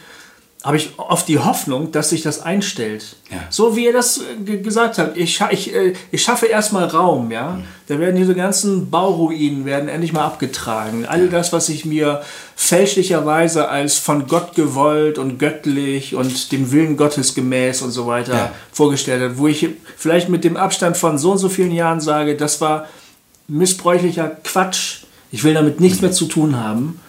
habe 0.67 0.79
ich 0.79 0.95
oft 0.97 1.29
die 1.29 1.39
Hoffnung, 1.39 1.93
dass 1.93 2.11
sich 2.11 2.23
das 2.23 2.41
einstellt. 2.41 3.15
Ja. 3.31 3.39
So 3.51 3.77
wie 3.77 3.85
ihr 3.85 3.93
das 3.93 4.19
äh, 4.19 4.57
gesagt 4.57 4.99
habt. 4.99 5.17
Ich, 5.17 5.41
ich, 5.51 5.73
äh, 5.73 5.93
ich 6.11 6.23
schaffe 6.25 6.47
erstmal 6.47 6.87
Raum, 6.87 7.31
ja. 7.31 7.51
Mhm. 7.51 7.65
Da 7.87 8.01
werden 8.01 8.17
diese 8.17 8.35
ganzen 8.35 8.91
Bauruinen 8.91 9.65
werden 9.65 9.89
endlich 9.89 10.13
mal 10.13 10.25
abgetragen. 10.25 11.07
All 11.07 11.29
das, 11.29 11.53
was 11.53 11.69
ich 11.69 11.85
mir 11.85 12.23
fälschlicherweise 12.57 13.69
als 13.69 13.99
von 13.99 14.27
Gott 14.27 14.57
gewollt 14.57 15.19
und 15.19 15.39
göttlich 15.39 16.17
und 16.17 16.51
dem 16.51 16.73
Willen 16.73 16.97
Gottes 16.97 17.37
gemäß 17.37 17.83
und 17.83 17.93
so 17.93 18.09
weiter 18.09 18.35
ja. 18.35 18.53
vorgestellt 18.73 19.23
habe, 19.23 19.39
wo 19.39 19.47
ich 19.47 19.69
vielleicht 19.97 20.29
mit 20.29 20.43
dem 20.43 20.57
Abstand 20.57 20.97
von 20.97 21.17
so 21.17 21.31
und 21.33 21.39
so 21.39 21.49
vielen 21.49 21.71
Jahren 21.71 22.01
sage, 22.01 22.35
das 22.35 22.61
war 22.61 22.89
missbräuchlicher 23.49 24.29
Quatsch. 24.43 25.03
Ich 25.33 25.45
will 25.45 25.55
damit 25.55 25.81
nichts 25.81 26.01
mehr 26.01 26.13
zu 26.13 26.27
tun 26.27 26.57
haben. 26.57 27.01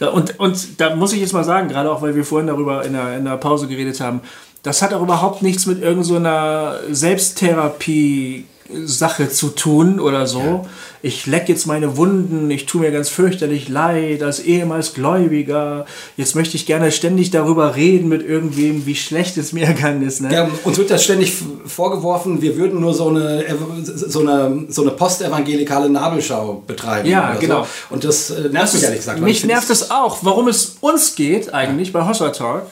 Und, 0.00 0.38
und 0.38 0.80
da 0.80 0.94
muss 0.96 1.12
ich 1.12 1.20
jetzt 1.20 1.32
mal 1.32 1.44
sagen, 1.44 1.68
gerade 1.68 1.90
auch 1.90 2.02
weil 2.02 2.16
wir 2.16 2.24
vorhin 2.24 2.48
darüber 2.48 2.84
in 2.84 2.94
der, 2.94 3.16
in 3.16 3.24
der 3.24 3.36
Pause 3.36 3.68
geredet 3.68 4.00
haben, 4.00 4.20
das 4.62 4.80
hat 4.80 4.94
auch 4.94 5.02
überhaupt 5.02 5.42
nichts 5.42 5.66
mit 5.66 5.82
irgendeiner 5.82 6.78
so 6.88 6.94
Selbsttherapie 6.94 8.46
Sache 8.84 9.28
zu 9.28 9.48
tun 9.48 10.00
oder 10.00 10.26
so. 10.26 10.40
Ja. 10.40 10.64
Ich 11.02 11.26
leck 11.26 11.50
jetzt 11.50 11.66
meine 11.66 11.98
Wunden, 11.98 12.50
ich 12.50 12.64
tue 12.64 12.80
mir 12.80 12.90
ganz 12.90 13.10
fürchterlich 13.10 13.68
leid 13.68 14.22
als 14.22 14.40
ehemals 14.40 14.94
Gläubiger. 14.94 15.84
Jetzt 16.16 16.34
möchte 16.34 16.56
ich 16.56 16.64
gerne 16.64 16.90
ständig 16.90 17.30
darüber 17.30 17.76
reden 17.76 18.08
mit 18.08 18.26
irgendwem, 18.26 18.86
wie 18.86 18.94
schlecht 18.94 19.36
es 19.36 19.52
mir 19.52 19.66
ergangen 19.66 20.02
ist. 20.02 20.22
Ne? 20.22 20.32
Ja, 20.32 20.48
uns 20.64 20.78
wird 20.78 20.90
das 20.90 21.04
ständig 21.04 21.34
vorgeworfen, 21.66 22.40
wir 22.40 22.56
würden 22.56 22.80
nur 22.80 22.94
so 22.94 23.08
eine, 23.08 23.44
so 23.84 24.20
eine, 24.20 24.64
so 24.70 24.80
eine 24.80 24.92
postevangelikale 24.92 25.90
Nabelschau 25.90 26.62
betreiben. 26.66 27.06
Ja, 27.06 27.34
genau. 27.34 27.64
So. 27.64 27.94
Und 27.94 28.04
das 28.04 28.30
äh, 28.30 28.48
nervt 28.48 28.72
mich 28.72 28.82
ehrlich 28.82 29.00
gesagt. 29.00 29.20
Mich 29.20 29.44
nervt 29.44 29.68
es 29.68 29.90
auch. 29.90 30.18
Warum 30.22 30.48
es 30.48 30.76
uns 30.80 31.14
geht 31.14 31.52
eigentlich 31.52 31.88
ja. 31.92 32.00
bei 32.00 32.08
Hossa 32.08 32.30
Talk, 32.30 32.62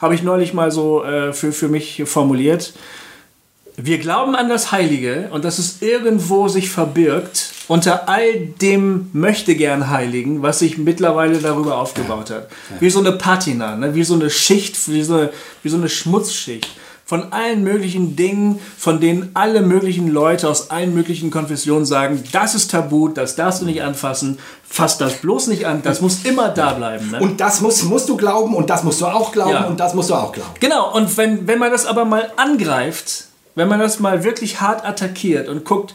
habe 0.00 0.16
ich 0.16 0.24
neulich 0.24 0.54
mal 0.54 0.72
so 0.72 1.04
äh, 1.04 1.32
für, 1.32 1.52
für 1.52 1.68
mich 1.68 2.02
formuliert 2.04 2.72
wir 3.76 3.98
glauben 3.98 4.34
an 4.34 4.48
das 4.48 4.72
Heilige 4.72 5.28
und 5.32 5.44
dass 5.44 5.58
es 5.58 5.82
irgendwo 5.82 6.48
sich 6.48 6.70
verbirgt 6.70 7.52
unter 7.68 8.08
all 8.08 8.46
dem 8.60 9.10
möchte 9.12 9.54
gern 9.54 9.90
Heiligen, 9.90 10.42
was 10.42 10.60
sich 10.60 10.78
mittlerweile 10.78 11.38
darüber 11.38 11.78
aufgebaut 11.78 12.30
hat. 12.30 12.48
Wie 12.80 12.90
so 12.90 13.00
eine 13.00 13.12
Patina, 13.12 13.76
ne? 13.76 13.94
wie 13.94 14.04
so 14.04 14.14
eine 14.14 14.30
Schicht, 14.30 14.88
wie 14.88 15.02
so 15.02 15.14
eine, 15.14 15.30
wie 15.62 15.68
so 15.68 15.76
eine 15.76 15.88
Schmutzschicht 15.88 16.68
von 17.06 17.32
allen 17.32 17.62
möglichen 17.62 18.16
Dingen, 18.16 18.58
von 18.76 19.00
denen 19.00 19.30
alle 19.34 19.62
möglichen 19.62 20.08
Leute 20.08 20.48
aus 20.48 20.70
allen 20.70 20.92
möglichen 20.92 21.30
Konfessionen 21.30 21.86
sagen, 21.86 22.22
das 22.32 22.56
ist 22.56 22.72
tabu, 22.72 23.08
das 23.08 23.36
darfst 23.36 23.62
du 23.62 23.64
nicht 23.64 23.82
anfassen, 23.82 24.38
fass 24.68 24.98
das 24.98 25.18
bloß 25.18 25.46
nicht 25.46 25.66
an, 25.66 25.82
das 25.82 26.00
muss 26.00 26.24
immer 26.24 26.48
da 26.48 26.72
bleiben. 26.72 27.12
Ne? 27.12 27.20
Und 27.20 27.40
das 27.40 27.60
musst, 27.60 27.84
musst 27.84 28.08
du 28.08 28.16
glauben 28.16 28.56
und 28.56 28.70
das 28.70 28.82
musst 28.82 29.00
du 29.00 29.06
auch 29.06 29.30
glauben 29.30 29.52
ja. 29.52 29.66
und 29.66 29.78
das 29.78 29.94
musst 29.94 30.10
du 30.10 30.14
auch 30.14 30.32
glauben. 30.32 30.50
Genau, 30.58 30.92
und 30.94 31.16
wenn, 31.16 31.46
wenn 31.46 31.60
man 31.60 31.70
das 31.70 31.86
aber 31.86 32.04
mal 32.04 32.32
angreift, 32.36 33.26
wenn 33.56 33.66
man 33.66 33.80
das 33.80 33.98
mal 33.98 34.22
wirklich 34.22 34.60
hart 34.60 34.84
attackiert 34.84 35.48
und 35.48 35.64
guckt, 35.64 35.94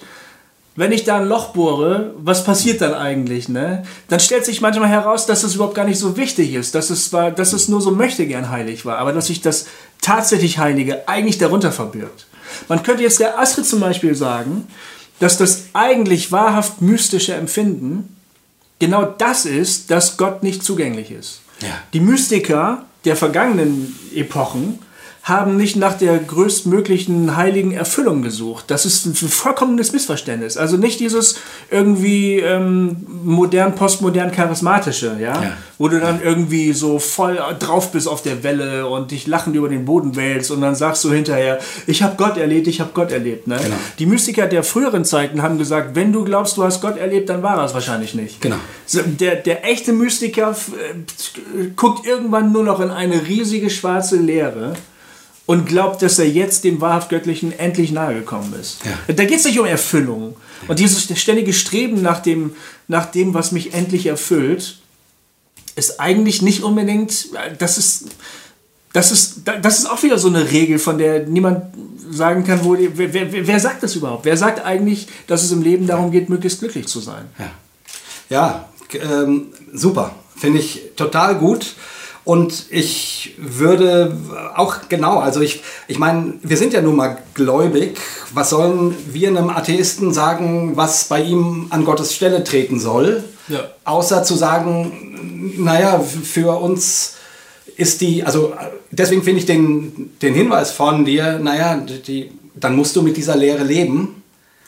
wenn 0.76 0.92
ich 0.92 1.04
da 1.04 1.18
ein 1.18 1.28
Loch 1.28 1.50
bohre, 1.50 2.14
was 2.18 2.44
passiert 2.44 2.82
dann 2.82 2.94
eigentlich? 2.94 3.50
Ne? 3.50 3.84
Dann 4.08 4.20
stellt 4.20 4.46
sich 4.46 4.62
manchmal 4.62 4.90
heraus, 4.90 5.26
dass 5.26 5.44
es 5.44 5.56
überhaupt 5.56 5.76
gar 5.76 5.86
nicht 5.86 6.00
so 6.00 6.18
wichtig 6.18 6.54
ist, 6.54 6.76
dass 6.76 6.90
es, 6.90 7.14
war, 7.14 7.32
dass 7.32 7.54
es 7.54 7.68
nur 7.68 7.82
so 7.82 7.92
möchte 7.92 8.26
gern 8.26 8.50
heilig 8.50 8.86
war, 8.86 8.98
aber 8.98 9.14
dass 9.14 9.28
sich 9.28 9.42
das 9.42 9.68
tatsächlich 10.02 10.58
Heilige 10.58 11.08
eigentlich 11.08 11.38
darunter 11.38 11.72
verbirgt. 11.72 12.26
Man 12.68 12.84
könnte 12.84 13.04
jetzt 13.04 13.20
der 13.20 13.38
Astrid 13.40 13.66
zum 13.66 13.80
Beispiel 13.80 14.16
sagen, 14.16 14.68
dass 15.20 15.38
das 15.38 15.66
eigentlich 15.74 16.32
wahrhaft 16.32 16.82
mystische 16.82 17.36
Empfinden 17.36 18.18
genau 18.80 19.04
das 19.06 19.46
ist, 19.46 19.92
dass 19.92 20.18
Gott 20.18 20.42
nicht 20.42 20.64
zugänglich 20.64 21.12
ist. 21.12 21.42
Ja. 21.62 21.70
Die 21.94 22.00
Mystiker 22.00 22.86
der 23.06 23.16
vergangenen 23.16 23.96
Epochen 24.16 24.80
haben 25.24 25.56
nicht 25.56 25.76
nach 25.76 25.94
der 25.94 26.18
größtmöglichen 26.18 27.36
heiligen 27.36 27.72
Erfüllung 27.72 28.24
gesucht. 28.24 28.66
Das 28.70 28.88
ist 28.88 29.06
ein 29.06 29.14
vollkommenes 29.14 29.94
Missverständnis. 29.94 30.58
Also 30.58 30.78
nicht 30.78 31.00
dieses 31.00 31.36
irgendwie 31.70 32.40
ähm, 32.40 33.06
modern, 33.24 33.76
postmodern, 33.76 34.32
charismatische, 34.32 35.18
ja? 35.20 35.40
ja? 35.40 35.54
Wo 35.78 35.90
du 35.90 36.00
dann 36.00 36.24
irgendwie 36.24 36.74
so 36.74 36.98
voll 36.98 37.40
drauf 37.60 37.92
bist 37.92 38.08
auf 38.08 38.24
der 38.24 38.44
Welle 38.44 38.88
und 38.88 39.12
dich 39.12 39.28
lachend 39.28 39.56
über 39.56 39.70
den 39.70 39.86
Boden 39.86 40.16
wälzt 40.16 40.50
und 40.50 40.62
dann 40.62 40.74
sagst 40.74 41.04
du 41.04 41.12
hinterher, 41.12 41.60
ich 41.86 42.02
habe 42.02 42.16
Gott 42.18 42.38
erlebt, 42.38 42.66
ich 42.66 42.82
habe 42.82 42.90
Gott 42.96 43.12
erlebt. 43.12 43.46
Ne? 43.46 43.60
Genau. 43.62 43.76
Die 44.00 44.08
Mystiker 44.08 44.48
der 44.48 44.64
früheren 44.64 45.06
Zeiten 45.06 45.44
haben 45.44 45.60
gesagt, 45.60 45.96
wenn 45.96 46.12
du 46.12 46.24
glaubst, 46.24 46.58
du 46.58 46.64
hast 46.64 46.82
Gott 46.82 46.98
erlebt, 46.98 47.30
dann 47.30 47.44
war 47.44 47.58
er 47.58 47.66
es 47.66 47.76
wahrscheinlich 47.76 48.16
nicht. 48.16 48.42
Genau. 48.42 48.58
Der, 48.92 49.36
der 49.36 49.66
echte 49.70 49.94
Mystiker 49.94 50.52
äh, 50.52 51.68
guckt 51.76 52.08
irgendwann 52.08 52.52
nur 52.52 52.64
noch 52.64 52.80
in 52.80 52.90
eine 52.90 53.28
riesige 53.28 53.70
schwarze 53.70 54.18
Leere 54.18 54.74
und 55.52 55.66
glaubt, 55.66 56.02
dass 56.02 56.18
er 56.18 56.30
jetzt 56.30 56.64
dem 56.64 56.80
wahrhaft 56.80 57.10
Göttlichen 57.10 57.52
endlich 57.60 57.92
nahegekommen 57.92 58.54
ist. 58.58 58.78
Ja. 58.86 59.14
Da 59.14 59.26
geht 59.26 59.40
es 59.40 59.44
nicht 59.44 59.60
um 59.60 59.66
Erfüllung. 59.66 60.38
Und 60.70 60.80
dieses 60.80 61.04
ständige 61.20 61.52
Streben 61.52 62.02
nach 62.02 62.22
dem, 62.22 62.56
nach 62.88 63.08
dem, 63.08 63.34
was 63.34 63.52
mich 63.52 63.74
endlich 63.74 64.06
erfüllt, 64.06 64.80
ist 65.76 66.00
eigentlich 66.00 66.42
nicht 66.42 66.64
unbedingt, 66.64 67.28
das 67.60 67.78
ist, 67.78 68.06
das 68.94 69.12
ist, 69.12 69.42
das 69.62 69.80
ist 69.80 69.90
auch 69.90 70.02
wieder 70.04 70.18
so 70.18 70.30
eine 70.30 70.52
Regel, 70.52 70.80
von 70.80 70.98
der 70.98 71.28
niemand 71.28 71.66
sagen 72.10 72.46
kann, 72.46 72.64
wo 72.64 72.78
wer, 72.80 73.14
wer, 73.14 73.48
wer, 73.48 73.60
sagt 73.60 73.84
das 73.84 73.98
überhaupt? 73.98 74.24
Wer 74.24 74.38
sagt 74.38 74.64
eigentlich, 74.64 75.10
dass 75.28 75.44
es 75.44 75.52
im 75.52 75.62
Leben 75.62 75.86
darum 75.86 76.12
geht, 76.12 76.30
möglichst 76.30 76.60
glücklich 76.60 76.88
zu 76.88 77.02
sein? 77.02 77.26
Ja, 77.38 77.52
ja 78.30 78.70
ähm, 78.94 79.48
super. 79.74 80.16
Finde 80.38 80.60
ich 80.60 80.82
total 80.96 81.36
gut. 81.36 81.76
Und 82.24 82.66
ich 82.70 83.36
würde 83.38 84.16
auch 84.56 84.76
genau, 84.90 85.20
also 85.20 85.42
ich, 85.42 85.64
ich 85.88 85.98
meine, 85.98 86.36
wir 86.44 86.56
sind 86.56 86.74
ja 86.74 86.82
nun 86.82 86.96
mal 86.96 87.18
gläubig. 87.34 87.98
Was 88.34 88.52
sollen 88.52 88.96
wir 89.12 89.30
einem 89.30 89.50
Atheisten 89.50 90.14
sagen, 90.14 90.78
was 90.78 91.06
bei 91.06 91.24
ihm 91.24 91.68
an 91.72 91.84
Gottes 91.84 92.14
Stelle 92.14 92.44
treten 92.44 92.80
soll? 92.80 93.24
Ja. 93.48 93.72
Außer 93.86 94.24
zu 94.24 94.36
sagen, 94.36 95.54
naja, 95.58 96.00
für 96.00 96.60
uns 96.62 97.16
ist 97.76 98.02
die, 98.02 98.24
also 98.24 98.54
deswegen 98.92 99.24
finde 99.24 99.40
ich 99.40 99.46
den, 99.48 100.12
den 100.22 100.36
Hinweis 100.36 100.72
von 100.72 101.06
dir, 101.06 101.40
naja, 101.40 101.76
die, 101.76 102.30
dann 102.54 102.76
musst 102.76 102.96
du 102.96 103.02
mit 103.02 103.18
dieser 103.18 103.36
Lehre 103.36 103.64
leben, 103.64 104.22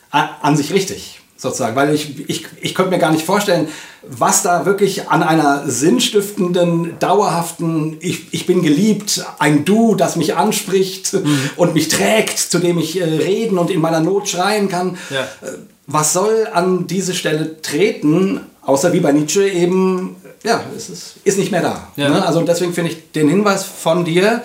an 0.09 0.55
sich 0.57 0.73
richtig 0.73 1.22
sozusagen, 1.43 1.75
weil 1.75 1.93
ich, 1.93 2.27
ich, 2.27 2.45
ich 2.61 2.73
könnte 2.73 2.89
mir 2.89 2.99
gar 2.99 3.11
nicht 3.11 3.25
vorstellen, 3.25 3.67
was 4.01 4.41
da 4.43 4.65
wirklich 4.65 5.09
an 5.09 5.21
einer 5.21 5.63
sinnstiftenden, 5.67 6.97
dauerhaften, 6.99 7.97
ich, 7.99 8.33
ich 8.33 8.45
bin 8.47 8.63
geliebt, 8.63 9.23
ein 9.39 9.65
Du, 9.65 9.93
das 9.95 10.15
mich 10.15 10.35
anspricht 10.35 11.13
mhm. 11.13 11.49
und 11.57 11.73
mich 11.73 11.89
trägt, 11.89 12.39
zu 12.39 12.59
dem 12.59 12.79
ich 12.79 12.99
äh, 12.99 13.03
reden 13.03 13.57
und 13.57 13.69
in 13.69 13.81
meiner 13.81 13.99
Not 13.99 14.29
schreien 14.29 14.69
kann. 14.69 14.97
Ja. 15.09 15.21
Äh, 15.47 15.51
was 15.85 16.13
soll 16.13 16.47
an 16.51 16.87
diese 16.87 17.13
Stelle 17.13 17.61
treten, 17.61 18.39
außer 18.61 18.93
wie 18.93 19.01
bei 19.01 19.11
Nietzsche 19.11 19.47
eben, 19.47 20.15
ja, 20.43 20.63
es 20.75 20.89
ist, 20.89 21.15
ist 21.25 21.37
nicht 21.37 21.51
mehr 21.51 21.61
da. 21.61 21.91
Ja. 21.97 22.09
Ne? 22.09 22.25
Also 22.25 22.41
deswegen 22.41 22.73
finde 22.73 22.91
ich 22.91 23.11
den 23.11 23.27
Hinweis 23.27 23.65
von 23.65 24.05
dir, 24.05 24.41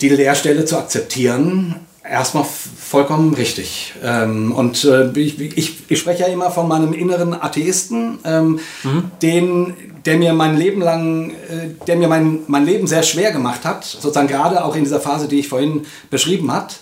die 0.00 0.08
Leerstelle 0.08 0.64
zu 0.64 0.78
akzeptieren, 0.78 1.76
erstmal 2.08 2.44
vollkommen 2.44 3.34
richtig. 3.34 3.94
Ähm, 4.02 4.52
und 4.52 4.84
äh, 4.84 5.10
ich, 5.18 5.40
ich, 5.40 5.76
ich, 5.88 5.98
spreche 5.98 6.22
ja 6.22 6.28
immer 6.28 6.50
von 6.50 6.68
meinem 6.68 6.92
inneren 6.92 7.32
Atheisten, 7.32 8.18
ähm, 8.24 8.60
mhm. 8.82 9.10
den, 9.22 9.74
der 10.04 10.18
mir 10.18 10.34
mein 10.34 10.56
Leben 10.56 10.82
lang, 10.82 11.30
äh, 11.30 11.84
der 11.86 11.96
mir 11.96 12.08
mein, 12.08 12.40
mein 12.46 12.66
Leben 12.66 12.86
sehr 12.86 13.02
schwer 13.02 13.32
gemacht 13.32 13.64
hat, 13.64 13.84
sozusagen 13.84 14.28
gerade 14.28 14.64
auch 14.64 14.76
in 14.76 14.84
dieser 14.84 15.00
Phase, 15.00 15.28
die 15.28 15.40
ich 15.40 15.48
vorhin 15.48 15.86
beschrieben 16.10 16.52
hat 16.52 16.76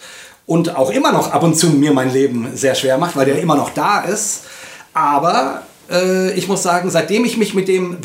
und 0.47 0.75
auch 0.77 0.91
immer 0.91 1.12
noch 1.12 1.31
ab 1.31 1.43
und 1.43 1.57
zu 1.57 1.68
mir 1.70 1.93
mein 1.93 2.12
Leben 2.12 2.49
sehr 2.55 2.75
schwer 2.75 2.99
macht, 2.99 3.16
weil 3.16 3.27
der 3.27 3.41
immer 3.41 3.55
noch 3.55 3.70
da 3.70 4.01
ist. 4.01 4.43
Aber 4.93 5.62
äh, 5.91 6.33
ich 6.35 6.49
muss 6.49 6.62
sagen, 6.62 6.91
seitdem 6.91 7.25
ich 7.25 7.37
mich 7.37 7.55
mit 7.55 7.68
dem 7.68 7.99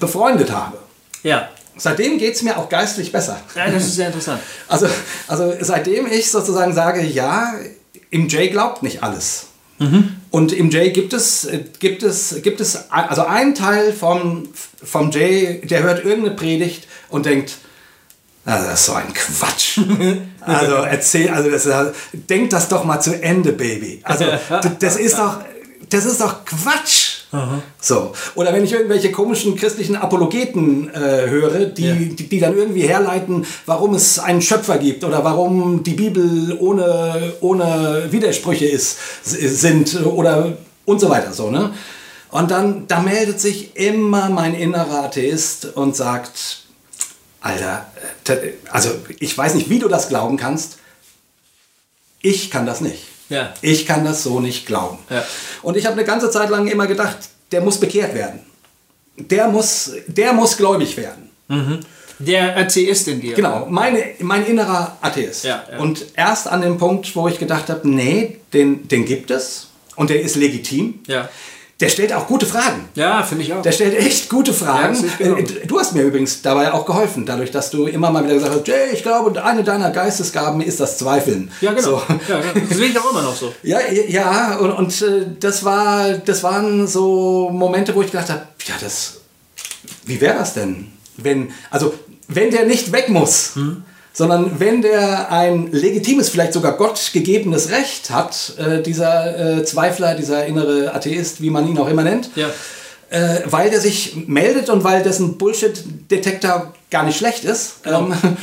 befreundet 0.00 0.50
habe, 0.50 0.78
ja 1.22 1.48
seitdem 1.76 2.18
geht 2.18 2.34
es 2.34 2.42
mir 2.42 2.58
auch 2.58 2.68
geistlich 2.68 3.12
besser. 3.12 3.40
Ja, 3.54 3.70
das 3.70 3.84
ist 3.84 3.96
sehr 3.96 4.06
interessant. 4.06 4.40
Also, 4.68 4.86
also 5.28 5.54
seitdem 5.60 6.06
ich 6.06 6.30
sozusagen 6.30 6.74
sage, 6.74 7.02
ja, 7.02 7.54
im 8.10 8.28
Jay 8.28 8.48
glaubt 8.48 8.82
nicht 8.82 9.02
alles. 9.02 9.46
Mhm. 9.78 10.16
Und 10.30 10.52
im 10.52 10.70
Jay 10.70 10.90
gibt 10.90 11.12
es, 11.12 11.48
gibt 11.78 12.02
es, 12.02 12.42
gibt 12.42 12.60
es, 12.60 12.90
also 12.90 13.26
ein 13.26 13.54
Teil 13.54 13.92
vom, 13.92 14.48
vom 14.82 15.10
Jay, 15.10 15.60
der 15.64 15.82
hört 15.82 16.04
irgendeine 16.04 16.36
Predigt 16.36 16.88
und 17.08 17.26
denkt, 17.26 17.56
also 18.44 18.66
das 18.66 18.80
ist 18.80 18.86
so 18.86 18.92
ein 18.94 19.12
Quatsch. 19.12 19.80
Also 20.46 20.74
erzähl, 20.74 21.30
also 21.30 21.48
das, 21.48 21.66
denk 22.12 22.50
das 22.50 22.68
doch 22.68 22.84
mal 22.84 23.00
zu 23.00 23.18
Ende, 23.18 23.52
Baby. 23.52 24.02
Also 24.02 24.26
das 24.78 24.96
ist 24.96 25.16
doch, 25.16 25.40
das 25.88 26.04
ist 26.04 26.20
doch 26.20 26.44
Quatsch. 26.44 27.03
So. 27.80 28.12
Oder 28.34 28.52
wenn 28.52 28.64
ich 28.64 28.72
irgendwelche 28.72 29.10
komischen 29.12 29.56
christlichen 29.56 29.96
Apologeten 29.96 30.88
äh, 30.94 31.28
höre, 31.28 31.66
die, 31.66 31.84
ja. 31.84 31.94
die, 31.94 32.28
die, 32.28 32.38
dann 32.38 32.56
irgendwie 32.56 32.82
herleiten, 32.82 33.46
warum 33.66 33.94
es 33.94 34.18
einen 34.18 34.42
Schöpfer 34.42 34.78
gibt 34.78 35.04
oder 35.04 35.24
warum 35.24 35.82
die 35.82 35.94
Bibel 35.94 36.56
ohne, 36.58 37.34
ohne 37.40 38.08
Widersprüche 38.10 38.66
ist, 38.66 38.98
sind 39.24 40.04
oder 40.04 40.56
und 40.84 41.00
so 41.00 41.10
weiter. 41.10 41.32
So, 41.32 41.50
ne? 41.50 41.72
Und 42.30 42.50
dann 42.50 42.86
da 42.88 43.00
meldet 43.00 43.40
sich 43.40 43.76
immer 43.76 44.28
mein 44.28 44.54
innerer 44.54 45.04
Atheist 45.04 45.76
und 45.76 45.94
sagt, 45.94 46.64
Alter, 47.40 47.86
also 48.70 48.90
ich 49.20 49.36
weiß 49.36 49.54
nicht, 49.54 49.70
wie 49.70 49.78
du 49.78 49.88
das 49.88 50.08
glauben 50.08 50.36
kannst. 50.36 50.78
Ich 52.22 52.50
kann 52.50 52.66
das 52.66 52.80
nicht. 52.80 53.04
Ja. 53.28 53.54
Ich 53.62 53.86
kann 53.86 54.04
das 54.04 54.22
so 54.22 54.40
nicht 54.40 54.66
glauben. 54.66 54.98
Ja. 55.10 55.24
Und 55.62 55.76
ich 55.76 55.86
habe 55.86 55.94
eine 55.94 56.04
ganze 56.04 56.30
Zeit 56.30 56.50
lang 56.50 56.66
immer 56.66 56.86
gedacht, 56.86 57.16
der 57.52 57.60
muss 57.60 57.78
bekehrt 57.78 58.14
werden. 58.14 58.40
Der 59.16 59.48
muss, 59.48 59.92
der 60.06 60.32
muss 60.32 60.56
gläubig 60.56 60.96
werden. 60.96 61.30
Der 62.18 62.56
Atheist 62.56 63.08
in 63.08 63.20
dir. 63.20 63.34
Genau, 63.34 63.66
meine, 63.68 64.02
mein 64.20 64.46
innerer 64.46 64.96
Atheist. 65.00 65.44
Ja, 65.44 65.64
ja. 65.70 65.78
Und 65.78 66.06
erst 66.16 66.48
an 66.48 66.62
dem 66.62 66.78
Punkt, 66.78 67.14
wo 67.16 67.28
ich 67.28 67.38
gedacht 67.38 67.68
habe, 67.68 67.88
nee, 67.88 68.38
den, 68.52 68.88
den 68.88 69.04
gibt 69.04 69.30
es 69.30 69.68
und 69.96 70.10
der 70.10 70.20
ist 70.20 70.36
legitim. 70.36 71.00
Ja. 71.06 71.28
Der 71.80 71.88
stellt 71.88 72.12
auch 72.12 72.28
gute 72.28 72.46
Fragen. 72.46 72.88
Ja, 72.94 73.22
finde 73.24 73.42
ich 73.44 73.52
auch. 73.52 73.60
Der 73.62 73.72
stellt 73.72 73.98
echt 73.98 74.28
gute 74.30 74.52
Ja, 74.52 74.56
Fragen. 74.56 75.04
genau. 75.18 75.36
Äh, 75.36 75.42
Du 75.66 75.78
hast 75.78 75.92
mir 75.92 76.02
übrigens 76.02 76.40
dabei 76.40 76.72
auch 76.72 76.86
geholfen, 76.86 77.26
dadurch, 77.26 77.50
dass 77.50 77.70
du 77.70 77.86
immer 77.86 78.10
mal 78.12 78.22
wieder 78.24 78.34
gesagt 78.34 78.52
hast, 78.54 78.68
Jay, 78.68 78.92
ich 78.92 79.02
glaube, 79.02 79.42
eine 79.44 79.64
deiner 79.64 79.90
Geistesgaben 79.90 80.60
ist 80.60 80.78
das 80.78 80.98
Zweifeln. 80.98 81.50
ja, 81.60 81.72
genau. 81.72 81.82
So. 81.98 82.02
Ja, 82.28 82.38
ja. 82.38 82.44
Das 82.68 82.78
sehe 82.78 82.86
ich 82.88 82.98
auch 82.98 83.10
immer 83.10 83.22
noch 83.22 83.34
so. 83.34 83.52
Ja, 83.64 83.80
ja, 83.90 84.56
und, 84.58 84.70
und 84.70 85.02
äh, 85.02 85.26
das, 85.40 85.64
war, 85.64 86.12
das 86.12 86.42
waren 86.44 86.86
so 86.86 87.50
Momente, 87.50 87.92
wo 87.94 88.02
ich 88.02 88.10
gedacht 88.12 88.30
habe, 88.30 88.42
ja, 88.66 88.74
das, 88.80 89.14
wie 90.06 90.20
wäre 90.20 90.38
das 90.38 90.54
denn, 90.54 90.92
wenn, 91.16 91.50
also, 91.70 91.92
wenn 92.28 92.50
der 92.52 92.66
nicht 92.66 92.92
weg 92.92 93.08
muss, 93.08 93.52
sondern 94.16 94.60
wenn 94.60 94.80
der 94.80 95.30
ein 95.32 95.72
legitimes, 95.72 96.28
vielleicht 96.28 96.52
sogar 96.52 96.76
Gott 96.76 97.10
gegebenes 97.12 97.70
Recht 97.70 98.10
hat, 98.10 98.54
äh, 98.58 98.80
dieser 98.80 99.58
äh, 99.58 99.64
Zweifler, 99.64 100.14
dieser 100.14 100.46
innere 100.46 100.94
Atheist, 100.94 101.42
wie 101.42 101.50
man 101.50 101.66
ihn 101.68 101.76
auch 101.78 101.88
immer 101.88 102.04
nennt, 102.04 102.30
Ja. 102.36 102.46
äh, 103.10 103.40
weil 103.46 103.70
der 103.70 103.80
sich 103.80 104.14
meldet 104.28 104.70
und 104.70 104.84
weil 104.84 105.02
dessen 105.02 105.36
Bullshit-Detektor 105.36 106.72
gar 106.90 107.02
nicht 107.02 107.18
schlecht 107.18 107.44
ist. 107.44 107.82
Genau. 107.82 108.06
Ähm, 108.06 108.14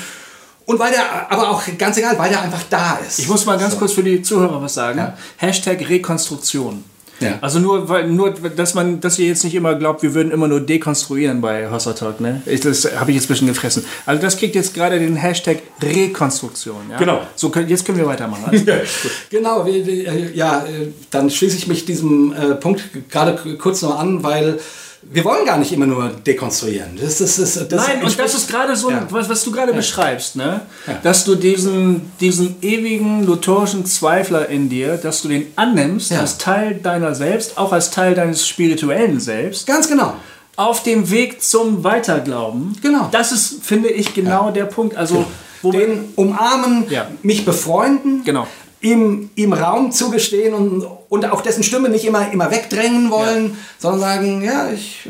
und 0.66 0.78
weil 0.78 0.92
der, 0.92 1.32
aber 1.32 1.50
auch 1.52 1.64
ganz 1.78 1.96
egal, 1.98 2.20
weil 2.20 2.30
der 2.30 2.42
einfach 2.42 2.64
da 2.70 3.00
ist. 3.08 3.20
Ich 3.20 3.30
muss 3.30 3.46
mal 3.46 3.58
ganz 3.58 3.74
So. 3.74 3.80
kurz 3.80 3.94
für 3.94 4.04
die 4.04 4.22
Zuhörer 4.22 4.62
was 4.62 4.74
sagen. 4.74 4.98
Ja. 5.00 5.18
Hashtag 5.38 5.88
Rekonstruktion. 5.90 6.84
Ja. 7.22 7.38
Also 7.42 7.60
nur, 7.60 7.88
weil, 7.88 8.08
nur, 8.08 8.32
dass 8.32 8.74
man, 8.74 9.00
dass 9.00 9.18
ihr 9.20 9.28
jetzt 9.28 9.44
nicht 9.44 9.56
immer 9.56 9.76
glaubt, 9.76 10.04
wir 10.04 10.14
würden 10.14 10.32
immer 10.32 10.48
nur 10.48 10.60
dekonstruieren 10.60 11.42
bei 11.42 11.70
Hossa 11.70 11.94
Talk, 11.94 12.20
ne? 12.20 12.42
Ich, 12.46 12.62
das 12.62 13.00
habe 13.00 13.12
ich 13.12 13.16
jetzt 13.16 13.26
ein 13.26 13.34
bisschen 13.34 13.48
gefressen. 13.48 13.86
Also 14.06 14.22
das 14.22 14.38
kriegt 14.38 14.56
jetzt 14.56 14.74
gerade 14.74 15.00
den 15.00 15.16
Hashtag 15.16 15.60
Rekonstruktion. 15.82 16.90
Ja? 16.90 16.98
Genau. 16.98 17.22
So 17.36 17.50
können, 17.50 17.70
jetzt 17.70 17.86
können 17.86 17.98
wir 17.98 18.08
weitermachen. 18.08 18.42
Also, 18.72 19.10
genau, 19.30 19.66
äh, 19.66 20.34
ja, 20.34 20.64
äh, 20.66 20.88
dann 21.12 21.30
schließe 21.30 21.58
ich 21.58 21.68
mich 21.68 21.86
diesem 21.86 22.34
äh, 22.34 22.56
Punkt 22.56 22.84
gerade 23.10 23.36
kurz 23.58 23.82
noch 23.82 24.00
an, 24.00 24.24
weil 24.24 24.60
wir 25.04 25.26
wollen 25.26 25.46
gar 25.46 25.58
nicht 25.58 25.72
immer 25.72 25.88
nur 25.88 26.10
dekonstruieren. 26.26 26.92
Das, 27.02 27.18
das, 27.18 27.36
das, 27.36 27.56
Nein, 27.70 28.04
und 28.04 28.18
das 28.20 28.34
ist 28.36 28.50
gerade 28.50 28.76
so, 28.76 28.90
Ja. 28.92 29.06
was, 29.10 29.28
was 29.30 29.44
du 29.44 29.52
gerade 29.52 29.74
beschreibst, 29.74 30.36
ne? 30.36 30.62
Ja. 30.88 31.00
dass 31.04 31.26
du 31.26 31.36
diesen, 31.36 32.12
diesen 32.20 32.56
ewigen 32.62 33.26
lutherischen 33.26 33.86
Zweifler 33.86 34.48
in 34.50 34.70
dir, 34.70 34.98
dass 34.98 35.22
du 35.22 35.28
den 35.30 35.48
annimmst 35.56 36.12
Ja. 36.12 36.20
als 36.20 36.38
Teil 36.38 36.76
deiner 36.76 37.16
selbst, 37.16 37.58
auch 37.58 37.72
als 37.74 37.90
Teil 37.92 38.14
deines 38.16 38.48
spirituellen 38.48 39.20
Selbst, 39.20 39.66
Ganz 39.68 39.88
genau. 39.88 40.14
auf 40.56 40.84
dem 40.84 41.10
Weg 41.10 41.42
zum 41.42 41.84
Weiterglauben. 41.84 42.78
Genau. 42.82 43.10
Das 43.12 43.32
ist, 43.32 43.64
finde 43.64 43.90
ich, 43.90 44.14
genau 44.14 44.52
der 44.52 44.66
Punkt. 44.66 44.96
Also, 44.98 45.26
wir, 45.64 45.72
Den 45.72 46.06
umarmen, 46.16 46.86
Ja. 46.90 47.08
mich 47.22 47.46
befreunden, 47.46 48.24
Genau. 48.24 48.48
Ihm, 48.82 49.30
ihm 49.36 49.54
Raum 49.54 49.92
zugestehen 49.92 50.54
und, 50.54 50.86
und 51.10 51.32
auch 51.32 51.42
dessen 51.42 51.64
Stimme 51.64 51.90
nicht 51.90 52.06
immer, 52.06 52.32
immer 52.32 52.52
wegdrängen 52.52 53.12
wollen, 53.12 53.58
sondern 53.78 54.00
sagen, 54.00 54.42
ja, 54.44 54.72
ich, 54.72 55.08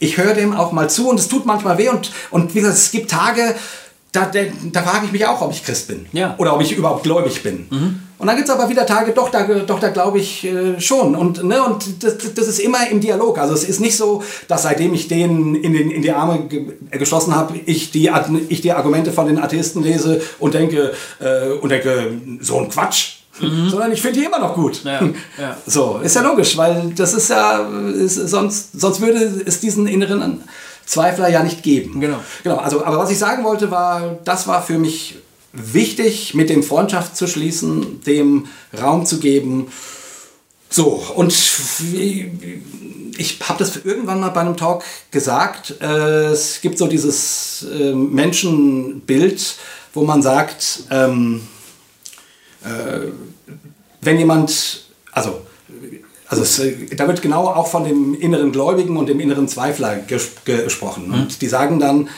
ich 0.00 0.18
höre 0.18 0.34
dem 0.34 0.52
auch 0.52 0.72
mal 0.72 0.90
zu 0.90 1.08
und 1.08 1.20
es 1.20 1.28
tut 1.28 1.46
manchmal 1.46 1.78
weh 1.78 1.88
und, 1.88 2.12
und 2.30 2.54
wie 2.54 2.60
gesagt, 2.60 2.78
es 2.78 2.90
gibt 2.90 3.10
Tage, 3.10 3.54
da, 4.14 4.30
da, 4.72 4.82
frage 4.82 5.06
ich 5.06 5.12
mich 5.12 5.26
auch, 5.26 5.40
ob 5.42 5.52
ich 5.52 5.64
Christ 5.64 5.88
bin. 5.88 6.06
Ja. 6.12 6.28
Mhm. 6.28 6.34
Oder 6.38 6.54
ob 6.54 6.62
ich 6.62 6.72
überhaupt 6.72 7.02
gläubig 7.02 7.42
bin. 7.42 7.66
Und 8.16 8.28
dann 8.28 8.36
gibt 8.36 8.48
es 8.48 8.54
aber 8.54 8.68
wieder 8.68 8.86
Tage, 8.86 9.12
doch, 9.12 9.28
da, 9.28 9.42
doch, 9.42 9.80
da 9.80 9.88
glaube 9.88 10.18
ich 10.18 10.44
äh, 10.44 10.80
schon. 10.80 11.16
Und, 11.16 11.42
ne, 11.42 11.62
und 11.62 12.02
das, 12.02 12.16
das 12.34 12.46
ist 12.46 12.60
immer 12.60 12.88
im 12.88 13.00
Dialog. 13.00 13.38
Also 13.38 13.54
es 13.54 13.64
ist 13.64 13.80
nicht 13.80 13.96
so, 13.96 14.22
dass 14.46 14.62
seitdem 14.62 14.94
ich 14.94 15.08
den 15.08 15.56
in, 15.56 15.72
den, 15.72 15.90
in 15.90 16.00
die 16.00 16.12
Arme 16.12 16.46
ge 16.48 16.74
geschlossen 16.92 17.34
habe, 17.34 17.58
ich 17.66 17.90
die, 17.90 18.10
ich 18.48 18.60
die 18.60 18.72
Argumente 18.72 19.12
von 19.12 19.26
den 19.26 19.38
Atheisten 19.38 19.82
lese 19.82 20.22
und 20.38 20.54
denke, 20.54 20.92
äh, 21.18 21.50
und 21.60 21.70
denke 21.70 22.12
so 22.40 22.58
ein 22.58 22.68
Quatsch. 22.68 23.16
Sondern 23.40 23.90
ich 23.90 24.00
finde 24.00 24.20
die 24.20 24.26
immer 24.26 24.38
noch 24.38 24.54
gut. 24.54 24.84
Mhm. 24.84 24.90
Ja, 24.90 25.00
ja. 25.42 25.56
So, 25.66 26.00
ist 26.02 26.14
ja 26.14 26.22
logisch, 26.22 26.56
weil 26.56 26.92
das 26.96 27.14
ist 27.14 27.30
ja, 27.30 27.68
ist, 27.96 28.14
sonst, 28.14 28.80
sonst 28.80 29.00
würde 29.00 29.42
es 29.44 29.58
diesen 29.58 29.88
inneren 29.88 30.44
Zweifler 30.86 31.28
ja 31.28 31.42
nicht 31.42 31.62
geben. 31.62 32.00
Genau. 32.00 32.18
Genau, 32.42 32.56
also, 32.56 32.84
aber 32.84 32.98
was 32.98 33.10
ich 33.10 33.18
sagen 33.18 33.44
wollte, 33.44 33.70
war, 33.70 34.18
das 34.24 34.46
war 34.46 34.62
für 34.62 34.78
mich 34.78 35.16
wichtig, 35.52 36.34
mit 36.34 36.50
dem 36.50 36.62
Freundschaft 36.62 37.16
zu 37.16 37.26
schließen, 37.26 38.02
dem 38.02 38.46
Raum 38.78 39.06
zu 39.06 39.18
geben. 39.18 39.68
So, 40.68 41.02
und 41.14 41.32
ich 43.16 43.38
habe 43.44 43.58
das 43.58 43.76
irgendwann 43.84 44.20
mal 44.20 44.30
bei 44.30 44.40
einem 44.40 44.56
Talk 44.56 44.82
gesagt. 45.12 45.80
Äh, 45.80 46.32
es 46.32 46.60
gibt 46.60 46.78
so 46.78 46.88
dieses 46.88 47.64
äh, 47.72 47.92
Menschenbild, 47.92 49.54
wo 49.92 50.04
man 50.04 50.22
sagt, 50.22 50.84
ähm, 50.90 51.42
äh, 52.64 53.12
wenn 54.00 54.18
jemand, 54.18 54.86
also, 55.12 55.42
also 56.28 56.42
es, 56.42 56.58
äh, 56.58 56.94
da 56.96 57.06
wird 57.06 57.22
genau 57.22 57.46
auch 57.46 57.66
von 57.66 57.84
dem 57.84 58.14
inneren 58.14 58.52
Gläubigen 58.52 58.96
und 58.96 59.08
dem 59.08 59.20
inneren 59.20 59.48
Zweifler 59.48 59.96
ges 59.96 60.30
gesprochen. 60.44 61.10
Und 61.12 61.42
die 61.42 61.48
sagen 61.48 61.78
dann, 61.78 62.08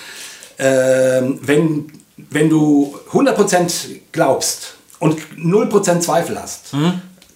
ähm, 0.58 1.38
wenn, 1.42 1.92
wenn 2.16 2.48
du 2.48 2.96
100% 3.12 4.00
glaubst 4.12 4.74
und 4.98 5.18
0% 5.36 6.00
Zweifel 6.00 6.40
hast, 6.40 6.72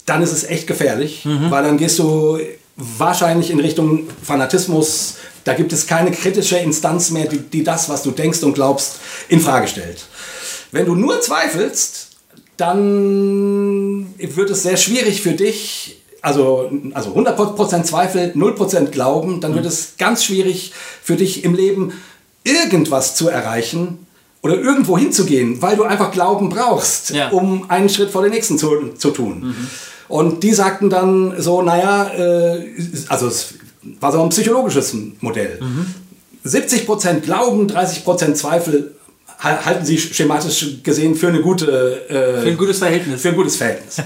dann 0.06 0.22
ist 0.22 0.32
es 0.32 0.44
echt 0.44 0.66
gefährlich, 0.66 1.26
weil 1.50 1.62
dann 1.62 1.76
gehst 1.76 1.98
du 1.98 2.38
wahrscheinlich 2.76 3.50
in 3.50 3.60
Richtung 3.60 4.08
Fanatismus. 4.22 5.16
Da 5.44 5.52
gibt 5.54 5.72
es 5.72 5.86
keine 5.86 6.10
kritische 6.10 6.56
Instanz 6.56 7.10
mehr, 7.10 7.26
die, 7.26 7.38
die 7.38 7.62
das, 7.62 7.88
was 7.88 8.02
du 8.02 8.10
denkst 8.10 8.42
und 8.42 8.54
glaubst, 8.54 8.96
in 9.28 9.40
Frage 9.40 9.68
stellt. 9.68 10.06
Wenn 10.72 10.86
du 10.86 10.94
nur 10.94 11.20
zweifelst, 11.20 12.08
dann 12.56 14.14
wird 14.18 14.50
es 14.50 14.62
sehr 14.62 14.76
schwierig 14.76 15.22
für 15.22 15.32
dich, 15.32 15.99
also, 16.22 16.70
also 16.94 17.10
100% 17.14 17.82
Zweifel, 17.84 18.32
0% 18.34 18.86
Glauben, 18.86 19.40
dann 19.40 19.54
wird 19.54 19.66
es 19.66 19.94
ganz 19.98 20.24
schwierig 20.24 20.72
für 21.02 21.16
dich 21.16 21.44
im 21.44 21.54
Leben 21.54 21.92
irgendwas 22.44 23.14
zu 23.16 23.28
erreichen 23.28 24.06
oder 24.42 24.58
irgendwo 24.58 24.96
hinzugehen, 24.96 25.60
weil 25.62 25.76
du 25.76 25.84
einfach 25.84 26.10
Glauben 26.12 26.48
brauchst, 26.48 27.10
Ja. 27.10 27.28
um 27.30 27.68
einen 27.70 27.88
Schritt 27.88 28.10
vor 28.10 28.22
den 28.22 28.32
nächsten 28.32 28.58
zu, 28.58 28.88
zu 28.96 29.10
tun. 29.10 29.54
Und 30.08 30.42
die 30.42 30.52
sagten 30.54 30.90
dann 30.90 31.34
so, 31.40 31.62
naja, 31.62 32.10
äh, 32.14 32.64
also 33.08 33.26
es 33.28 33.54
war 34.00 34.12
so 34.12 34.22
ein 34.22 34.28
psychologisches 34.30 34.94
Modell. 35.20 35.58
70% 36.44 37.20
Glauben, 37.20 37.66
30% 37.68 38.34
Zweifel 38.34 38.94
halten 39.42 39.84
sie 39.86 39.98
schematisch 39.98 40.82
gesehen 40.82 41.14
für 41.14 41.28
eine 41.28 41.40
gute 41.40 41.66
äh, 42.08 42.42
Für 42.42 42.48
ein 42.48 42.56
gutes 42.58 42.78
Verhältnis. 42.78 43.22
für 43.22 43.28
ein 43.30 43.36
gutes 43.36 43.56
Verhältnis. 43.56 43.96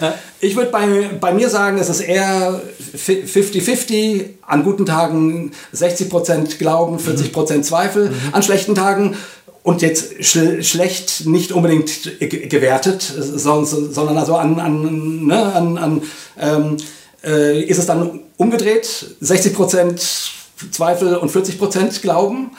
Ich 0.41 0.55
würde 0.57 0.71
bei, 0.71 1.11
bei 1.21 1.33
mir 1.33 1.49
sagen, 1.49 1.79
es 1.79 1.89
ist 1.89 2.01
eher 2.01 2.61
50-50. 2.97 4.25
An 4.47 4.63
guten 4.65 4.87
Tagen 4.87 5.53
60% 5.75 6.59
Glauben, 6.59 6.99
40% 6.99 7.63
Zweifel. 7.63 8.13
An 8.33 8.43
schlechten 8.43 8.75
Tagen 8.75 9.17
und 9.63 9.81
jetzt 9.83 10.23
schl 10.25 10.63
schlecht 10.63 11.27
nicht 11.27 11.51
unbedingt 11.53 12.19
ge- 12.21 12.47
gewertet, 12.49 13.01
sondern, 13.03 14.19
also 14.19 14.37
an, 14.37 14.61
an, 14.61 15.27
ne, 15.27 15.43
an, 15.55 15.79
an 15.79 16.03
ähm, 16.39 16.77
äh, 17.25 17.63
ist 17.63 17.79
es 17.79 17.87
dann 17.87 18.21
umgedreht, 18.37 18.87
60% 19.23 20.29
Zweifel 20.71 21.17
und 21.17 21.31
40% 21.33 22.03
Glauben. 22.03 22.51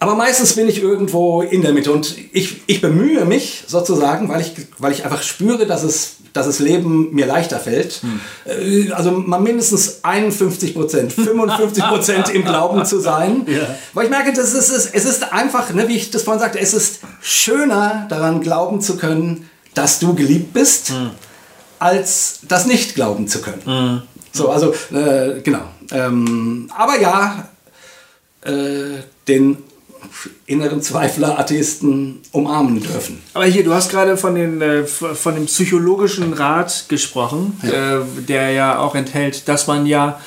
Aber 0.00 0.14
meistens 0.14 0.54
bin 0.54 0.68
ich 0.68 0.80
irgendwo 0.80 1.42
in 1.42 1.60
der 1.62 1.72
Mitte 1.72 1.90
und 1.90 2.14
ich, 2.32 2.62
ich 2.68 2.80
bemühe 2.80 3.24
mich 3.24 3.64
sozusagen, 3.66 4.28
weil 4.28 4.40
ich, 4.40 4.52
weil 4.78 4.92
ich 4.92 5.04
einfach 5.04 5.22
spüre, 5.22 5.66
dass 5.66 5.82
es, 5.82 6.18
dass 6.32 6.46
das 6.46 6.60
Leben 6.60 7.12
mir 7.12 7.26
leichter 7.26 7.58
fällt. 7.58 8.00
Äh, 8.44 8.92
Also 8.92 9.10
mal 9.10 9.40
mindestens 9.40 10.04
51 10.04 10.74
Prozent, 10.74 11.12
55 11.12 11.82
Prozent 11.84 12.28
im 12.28 12.44
Glauben 12.44 12.84
zu 12.84 13.00
sein. 13.00 13.44
Weil 13.92 14.04
ich 14.04 14.10
merke, 14.10 14.32
das 14.32 14.54
ist, 14.54 14.70
es 14.70 14.86
es 14.86 15.04
ist 15.04 15.32
einfach, 15.32 15.74
ne, 15.74 15.88
wie 15.88 15.96
ich 15.96 16.12
das 16.12 16.22
vorhin 16.22 16.40
sagte, 16.40 16.60
es 16.60 16.74
ist 16.74 17.00
schöner 17.20 18.06
daran 18.08 18.40
glauben 18.40 18.80
zu 18.80 18.96
können, 18.98 19.50
dass 19.74 19.98
du 19.98 20.14
geliebt 20.14 20.52
bist, 20.52 20.92
als 21.80 22.40
das 22.46 22.66
nicht 22.66 22.94
glauben 22.94 23.26
zu 23.26 23.40
können. 23.40 24.02
So, 24.32 24.50
also 24.50 24.72
äh, 24.92 25.40
genau. 25.42 25.62
Ähm, 25.90 26.70
aber 26.76 27.00
ja, 27.00 27.48
äh, 28.42 29.02
den 29.26 29.58
inneren 30.46 30.82
Zweifler, 30.82 31.38
Atheisten 31.38 32.20
umarmen 32.32 32.80
dürfen. 32.80 33.22
Aber 33.34 33.44
hier, 33.44 33.64
du 33.64 33.72
hast 33.74 33.90
gerade 33.90 34.16
von, 34.16 34.34
den, 34.34 34.60
äh, 34.60 34.84
von 34.84 35.34
dem 35.34 35.46
psychologischen 35.46 36.32
Rat 36.32 36.86
gesprochen, 36.88 37.60
äh, 37.62 38.22
der 38.22 38.50
ja 38.52 38.78
auch 38.78 38.94
enthält, 38.94 39.48
dass 39.48 39.66
man 39.66 39.86
ja 39.86 40.20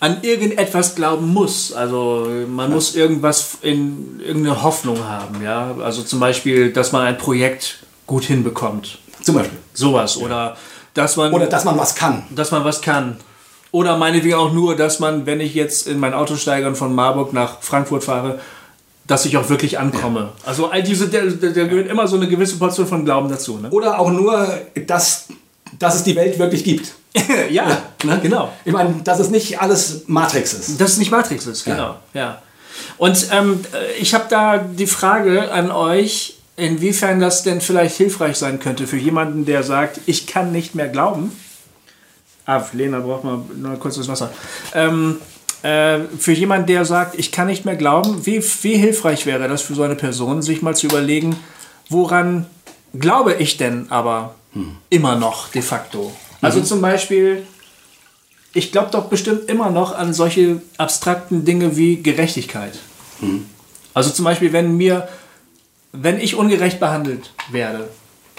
an 0.00 0.18
irgendetwas 0.22 0.94
glauben 0.94 1.32
muss. 1.32 1.72
Also 1.72 2.28
man 2.48 2.70
muss 2.70 2.94
irgendwas 2.94 3.58
in 3.62 4.20
irgendeine 4.20 4.62
Hoffnung 4.62 5.04
haben, 5.04 5.42
ja. 5.42 5.74
Also 5.82 6.02
zum 6.02 6.20
Beispiel, 6.20 6.72
dass 6.72 6.92
man 6.92 7.02
ein 7.02 7.18
Projekt 7.18 7.78
gut 8.06 8.24
hinbekommt. 8.24 8.98
Zum 9.22 9.34
Beispiel. 9.34 9.58
Sowas. 9.72 10.16
Oder 10.16 10.56
dass 10.94 11.16
man. 11.16 11.32
Oder 11.32 11.46
dass 11.46 11.64
man 11.64 11.78
was 11.78 11.94
kann. 11.94 12.24
Dass 12.30 12.50
man 12.50 12.64
was 12.64 12.80
kann. 12.80 13.16
Oder 13.72 13.96
meinetwegen 13.98 14.36
auch 14.36 14.52
nur, 14.52 14.76
dass 14.76 15.00
man, 15.00 15.26
wenn 15.26 15.40
ich 15.40 15.54
jetzt 15.54 15.86
in 15.86 15.98
mein 15.98 16.14
Auto 16.14 16.36
steige 16.36 16.66
und 16.66 16.76
von 16.76 16.94
Marburg 16.94 17.32
nach 17.32 17.60
Frankfurt 17.60 18.04
fahre, 18.04 18.40
dass 19.06 19.24
ich 19.24 19.36
auch 19.36 19.48
wirklich 19.48 19.78
ankomme. 19.78 20.20
Ja. 20.20 20.32
Also 20.44 20.68
all 20.68 20.82
diese, 20.82 21.08
da, 21.08 21.20
da 21.20 21.66
gehört 21.66 21.88
immer 21.88 22.08
so 22.08 22.16
eine 22.16 22.28
gewisse 22.28 22.56
Portion 22.56 22.86
von 22.86 23.04
Glauben 23.04 23.28
dazu. 23.28 23.58
Ne? 23.58 23.70
Oder 23.70 23.98
auch 23.98 24.10
nur, 24.10 24.60
dass, 24.86 25.28
dass 25.78 25.96
es 25.96 26.04
die 26.04 26.16
Welt 26.16 26.38
wirklich 26.38 26.64
gibt. 26.64 26.94
ja, 27.14 27.22
ja 27.50 27.82
ne? 28.04 28.18
genau. 28.22 28.52
Ich 28.64 28.72
meine, 28.72 28.94
dass 29.04 29.18
es 29.18 29.30
nicht 29.30 29.60
alles 29.60 30.04
Matrix 30.06 30.52
ist. 30.54 30.80
Dass 30.80 30.92
es 30.92 30.98
nicht 30.98 31.10
Matrix 31.10 31.46
ist, 31.46 31.64
genau. 31.64 31.96
Ja. 32.14 32.20
ja. 32.20 32.42
Und 32.98 33.28
ähm, 33.32 33.64
ich 34.00 34.14
habe 34.14 34.24
da 34.28 34.58
die 34.58 34.86
Frage 34.86 35.50
an 35.52 35.70
euch, 35.70 36.38
inwiefern 36.56 37.20
das 37.20 37.42
denn 37.42 37.60
vielleicht 37.60 37.96
hilfreich 37.96 38.36
sein 38.36 38.60
könnte 38.60 38.86
für 38.86 38.96
jemanden, 38.96 39.44
der 39.44 39.62
sagt, 39.62 40.00
ich 40.06 40.26
kann 40.26 40.52
nicht 40.52 40.74
mehr 40.74 40.88
glauben. 40.88 41.32
Ah, 42.46 42.64
Lena 42.72 43.00
braucht 43.00 43.24
mal 43.24 43.40
nur 43.56 43.76
kurz 43.76 43.96
das 43.96 44.08
Wasser. 44.08 44.30
Ähm, 44.74 45.16
äh, 45.66 46.06
für 46.18 46.32
jemanden, 46.32 46.68
der 46.68 46.84
sagt, 46.84 47.18
ich 47.18 47.32
kann 47.32 47.48
nicht 47.48 47.64
mehr 47.64 47.74
glauben, 47.74 48.24
wie, 48.24 48.40
wie 48.62 48.76
hilfreich 48.76 49.26
wäre 49.26 49.48
das 49.48 49.62
für 49.62 49.74
so 49.74 49.82
eine 49.82 49.96
Person, 49.96 50.40
sich 50.40 50.62
mal 50.62 50.76
zu 50.76 50.86
überlegen, 50.86 51.34
woran 51.88 52.46
glaube 52.94 53.34
ich 53.34 53.56
denn 53.56 53.90
aber 53.90 54.36
hm. 54.52 54.76
immer 54.90 55.16
noch 55.16 55.48
de 55.48 55.62
facto? 55.62 56.12
Also 56.40 56.60
mhm. 56.60 56.64
zum 56.64 56.80
Beispiel, 56.82 57.42
ich 58.54 58.70
glaube 58.70 58.90
doch 58.92 59.06
bestimmt 59.06 59.48
immer 59.50 59.70
noch 59.70 59.96
an 59.96 60.14
solche 60.14 60.62
abstrakten 60.78 61.44
Dinge 61.44 61.76
wie 61.76 62.00
Gerechtigkeit. 62.00 62.78
Mhm. 63.20 63.46
Also 63.92 64.10
zum 64.10 64.24
Beispiel, 64.24 64.52
wenn 64.52 64.76
mir, 64.76 65.08
wenn 65.90 66.20
ich 66.20 66.36
ungerecht 66.36 66.78
behandelt 66.78 67.32
werde, 67.50 67.88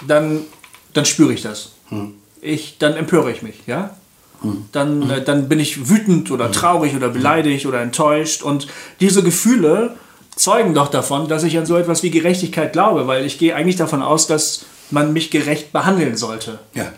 dann, 0.06 0.46
dann 0.94 1.04
spüre 1.04 1.34
ich 1.34 1.42
das. 1.42 1.72
Mhm. 1.90 2.14
Ich, 2.40 2.78
dann 2.78 2.94
empöre 2.94 3.30
ich 3.30 3.42
mich, 3.42 3.66
ja. 3.66 3.97
Mhm. 4.42 4.64
Dann, 4.72 5.10
äh, 5.10 5.22
dann 5.22 5.48
bin 5.48 5.60
ich 5.60 5.88
wütend 5.88 6.30
oder 6.30 6.48
mhm. 6.48 6.52
traurig 6.52 6.94
oder 6.94 7.08
beleidigt 7.08 7.66
oder 7.66 7.80
enttäuscht. 7.80 8.42
Und 8.42 8.68
diese 9.00 9.22
Gefühle 9.22 9.96
zeugen 10.36 10.74
doch 10.74 10.88
davon, 10.88 11.28
dass 11.28 11.44
ich 11.44 11.58
an 11.58 11.66
so 11.66 11.76
etwas 11.76 12.02
wie 12.02 12.10
Gerechtigkeit 12.10 12.72
glaube, 12.72 13.06
weil 13.06 13.24
ich 13.24 13.38
gehe 13.38 13.54
eigentlich 13.54 13.76
davon 13.76 14.02
aus, 14.02 14.26
dass 14.26 14.64
man 14.90 15.12
mich 15.12 15.30
gerecht 15.30 15.72
behandeln 15.72 16.16
sollte. 16.16 16.58
Ja. 16.74 16.92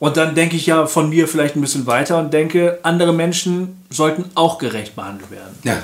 Und 0.00 0.16
dann 0.16 0.34
denke 0.34 0.56
ich 0.56 0.66
ja 0.66 0.86
von 0.86 1.08
mir 1.08 1.28
vielleicht 1.28 1.56
ein 1.56 1.60
bisschen 1.60 1.86
weiter 1.86 2.18
und 2.18 2.34
denke, 2.34 2.80
andere 2.82 3.12
Menschen 3.12 3.80
sollten 3.90 4.24
auch 4.34 4.58
gerecht 4.58 4.96
behandelt 4.96 5.30
werden. 5.30 5.56
Ja. 5.62 5.78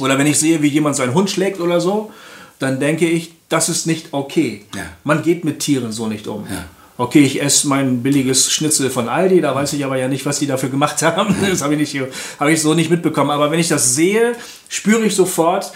Oder 0.00 0.18
wenn 0.18 0.26
ich 0.26 0.38
sehe, 0.38 0.62
wie 0.62 0.68
jemand 0.68 0.96
seinen 0.96 1.14
Hund 1.14 1.28
schlägt 1.28 1.60
oder 1.60 1.80
so, 1.80 2.12
dann 2.58 2.80
denke 2.80 3.06
ich, 3.06 3.32
das 3.48 3.68
ist 3.68 3.86
nicht 3.86 4.08
okay. 4.12 4.64
Ja. 4.74 4.84
Man 5.04 5.22
geht 5.22 5.44
mit 5.44 5.60
Tieren 5.60 5.92
so 5.92 6.06
nicht 6.06 6.26
um. 6.26 6.46
Ja. 6.50 6.64
Okay, 6.98 7.20
ich 7.20 7.42
esse 7.42 7.68
mein 7.68 8.02
billiges 8.02 8.50
Schnitzel 8.50 8.88
von 8.88 9.08
Aldi, 9.08 9.42
da 9.42 9.54
weiß 9.54 9.74
ich 9.74 9.84
aber 9.84 9.98
ja 9.98 10.08
nicht, 10.08 10.24
was 10.24 10.38
die 10.38 10.46
dafür 10.46 10.70
gemacht 10.70 11.02
haben. 11.02 11.34
Das 11.50 11.62
habe 11.62 11.74
ich, 11.74 11.94
nicht, 11.94 12.06
hab 12.40 12.48
ich 12.48 12.62
so 12.62 12.74
nicht 12.74 12.90
mitbekommen. 12.90 13.30
Aber 13.30 13.50
wenn 13.50 13.60
ich 13.60 13.68
das 13.68 13.94
sehe, 13.94 14.34
spüre 14.68 15.04
ich 15.04 15.14
sofort, 15.14 15.72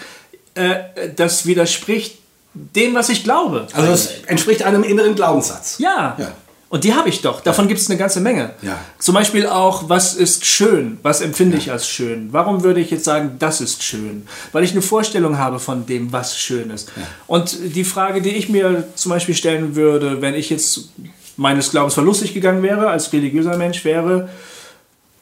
äh, 0.55 0.75
das 1.15 1.45
widerspricht 1.45 2.17
dem, 2.53 2.95
was 2.95 3.09
ich 3.09 3.23
glaube. 3.23 3.67
Also 3.73 3.91
es 3.91 4.23
entspricht 4.25 4.63
einem 4.63 4.83
inneren 4.83 5.15
Glaubenssatz. 5.15 5.77
Ja. 5.79 6.15
ja. 6.19 6.31
Und 6.71 6.85
die 6.85 6.93
habe 6.93 7.09
ich 7.09 7.21
doch. 7.21 7.41
Davon 7.41 7.67
gibt 7.67 7.81
es 7.81 7.89
eine 7.89 7.99
ganze 7.99 8.21
Menge. 8.21 8.51
Ja. 8.61 8.79
Zum 8.97 9.13
Beispiel 9.13 9.45
auch, 9.45 9.89
was 9.89 10.15
ist 10.15 10.45
schön? 10.45 10.99
Was 11.03 11.19
empfinde 11.19 11.57
ja. 11.57 11.63
ich 11.63 11.71
als 11.71 11.85
schön? 11.85 12.29
Warum 12.31 12.63
würde 12.63 12.79
ich 12.79 12.89
jetzt 12.91 13.03
sagen, 13.03 13.35
das 13.39 13.59
ist 13.59 13.83
schön? 13.83 14.25
Weil 14.53 14.63
ich 14.63 14.71
eine 14.71 14.81
Vorstellung 14.81 15.37
habe 15.37 15.59
von 15.59 15.85
dem, 15.85 16.13
was 16.13 16.37
schön 16.37 16.69
ist. 16.69 16.93
Ja. 16.95 17.03
Und 17.27 17.57
die 17.75 17.83
Frage, 17.83 18.21
die 18.21 18.29
ich 18.29 18.47
mir 18.47 18.85
zum 18.95 19.09
Beispiel 19.09 19.35
stellen 19.35 19.75
würde, 19.75 20.21
wenn 20.21 20.33
ich 20.33 20.49
jetzt 20.49 20.91
meines 21.35 21.71
Glaubens 21.71 21.93
verlustig 21.93 22.33
gegangen 22.33 22.63
wäre, 22.63 22.89
als 22.89 23.11
religiöser 23.11 23.57
Mensch, 23.57 23.83
wäre, 23.83 24.29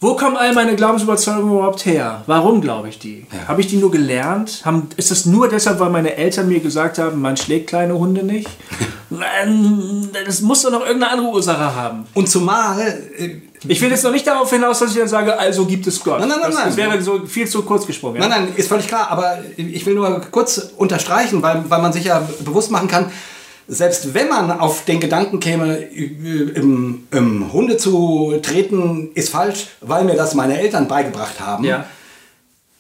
wo 0.01 0.15
kommen 0.15 0.37
all 0.37 0.53
meine 0.53 0.77
Glaubensüberzeugungen 0.77 1.57
überhaupt 1.57 1.85
her? 1.85 2.23
Warum 2.25 2.61
glaube 2.61 2.87
ich 2.87 2.99
die? 2.99 3.25
Ja. 3.33 3.49
Habe 3.49 3.59
ich 3.59 3.67
die 3.67 3.75
nur 3.75 3.91
gelernt? 3.91 4.61
Haben, 4.63 4.87
ist 4.95 5.11
das 5.11 5.25
nur 5.25 5.49
deshalb, 5.49 5.81
weil 5.81 5.89
meine 5.89 6.15
Eltern 6.15 6.47
mir 6.47 6.61
gesagt 6.61 6.99
haben, 6.99 7.19
man 7.21 7.35
schlägt 7.35 7.67
kleine 7.67 7.97
Hunde 7.97 8.23
nicht? 8.23 8.49
das 10.25 10.39
muss 10.39 10.61
doch 10.61 10.71
noch 10.71 10.85
irgendeine 10.85 11.11
andere 11.11 11.29
Ursache 11.29 11.75
haben. 11.75 12.05
Und 12.13 12.29
zumal. 12.29 12.79
Äh, 13.17 13.41
ich 13.67 13.81
will 13.81 13.89
jetzt 13.89 14.05
noch 14.05 14.11
nicht 14.11 14.25
darauf 14.25 14.49
hinaus, 14.49 14.79
dass 14.79 14.91
ich 14.91 14.97
dann 14.97 15.09
sage, 15.09 15.37
also 15.37 15.65
gibt 15.65 15.85
es 15.85 16.01
Gott. 16.01 16.21
Nein, 16.21 16.29
nein, 16.29 16.39
nein. 16.43 16.51
Das, 16.53 16.63
das 16.63 16.77
wäre 16.77 17.01
so 17.01 17.25
viel 17.25 17.45
zu 17.45 17.63
kurz 17.63 17.85
gesprungen. 17.85 18.21
Ja? 18.21 18.29
Nein, 18.29 18.45
nein, 18.45 18.53
ist 18.55 18.69
völlig 18.69 18.87
klar. 18.87 19.11
Aber 19.11 19.39
ich 19.57 19.85
will 19.85 19.95
nur 19.95 20.21
kurz 20.31 20.71
unterstreichen, 20.77 21.41
weil, 21.41 21.65
weil 21.67 21.81
man 21.81 21.91
sich 21.91 22.05
ja 22.05 22.25
bewusst 22.45 22.71
machen 22.71 22.87
kann, 22.87 23.11
selbst 23.69 24.15
wenn 24.15 24.27
man 24.27 24.51
auf 24.51 24.83
den 24.85 24.99
Gedanken 24.99 25.39
käme, 25.39 25.77
im, 25.77 27.07
im 27.11 27.53
Hunde 27.53 27.77
zu 27.77 28.39
treten, 28.41 29.11
ist 29.13 29.29
falsch, 29.29 29.67
weil 29.79 30.03
mir 30.05 30.15
das 30.15 30.33
meine 30.33 30.59
Eltern 30.59 30.87
beigebracht 30.87 31.39
haben. 31.39 31.63
Ja, 31.63 31.85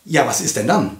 ja 0.03 0.25
was 0.25 0.41
ist 0.41 0.57
denn 0.57 0.67
dann? 0.67 0.97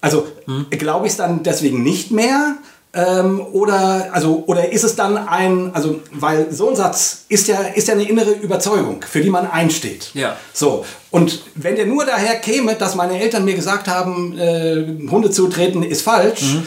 Also 0.00 0.26
hm. 0.46 0.66
glaube 0.70 1.06
ich 1.06 1.12
es 1.12 1.18
dann 1.18 1.42
deswegen 1.42 1.82
nicht 1.82 2.10
mehr? 2.10 2.56
Ähm, 2.92 3.40
oder, 3.52 4.08
also, 4.12 4.42
oder 4.46 4.72
ist 4.72 4.82
es 4.82 4.96
dann 4.96 5.16
ein, 5.16 5.72
also, 5.74 6.00
weil 6.12 6.50
so 6.50 6.70
ein 6.70 6.76
Satz 6.76 7.26
ist 7.28 7.46
ja, 7.46 7.60
ist 7.60 7.86
ja 7.86 7.94
eine 7.94 8.08
innere 8.08 8.32
Überzeugung, 8.32 9.04
für 9.08 9.20
die 9.20 9.30
man 9.30 9.48
einsteht. 9.48 10.10
Ja. 10.14 10.34
So. 10.52 10.84
Und 11.12 11.42
wenn 11.54 11.76
der 11.76 11.86
nur 11.86 12.04
daher 12.04 12.36
käme, 12.36 12.74
dass 12.74 12.96
meine 12.96 13.20
Eltern 13.20 13.44
mir 13.44 13.54
gesagt 13.54 13.86
haben, 13.86 14.36
äh, 14.36 15.08
Hunde 15.08 15.30
zu 15.30 15.46
treten 15.48 15.84
ist 15.84 16.02
falsch, 16.02 16.54
mhm 16.54 16.66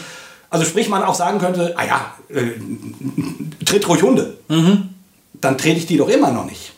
also 0.54 0.64
sprich, 0.64 0.88
man 0.88 1.02
auch 1.02 1.16
sagen 1.16 1.40
könnte, 1.40 1.74
ah 1.76 1.84
ja, 1.84 2.14
äh, 2.28 2.52
tritt 3.64 3.88
ruhig 3.88 4.02
Hunde. 4.02 4.38
Mhm. 4.48 4.90
Dann 5.32 5.58
trete 5.58 5.78
ich 5.78 5.86
die 5.86 5.96
doch 5.96 6.08
immer 6.08 6.30
noch 6.30 6.44
nicht. 6.44 6.72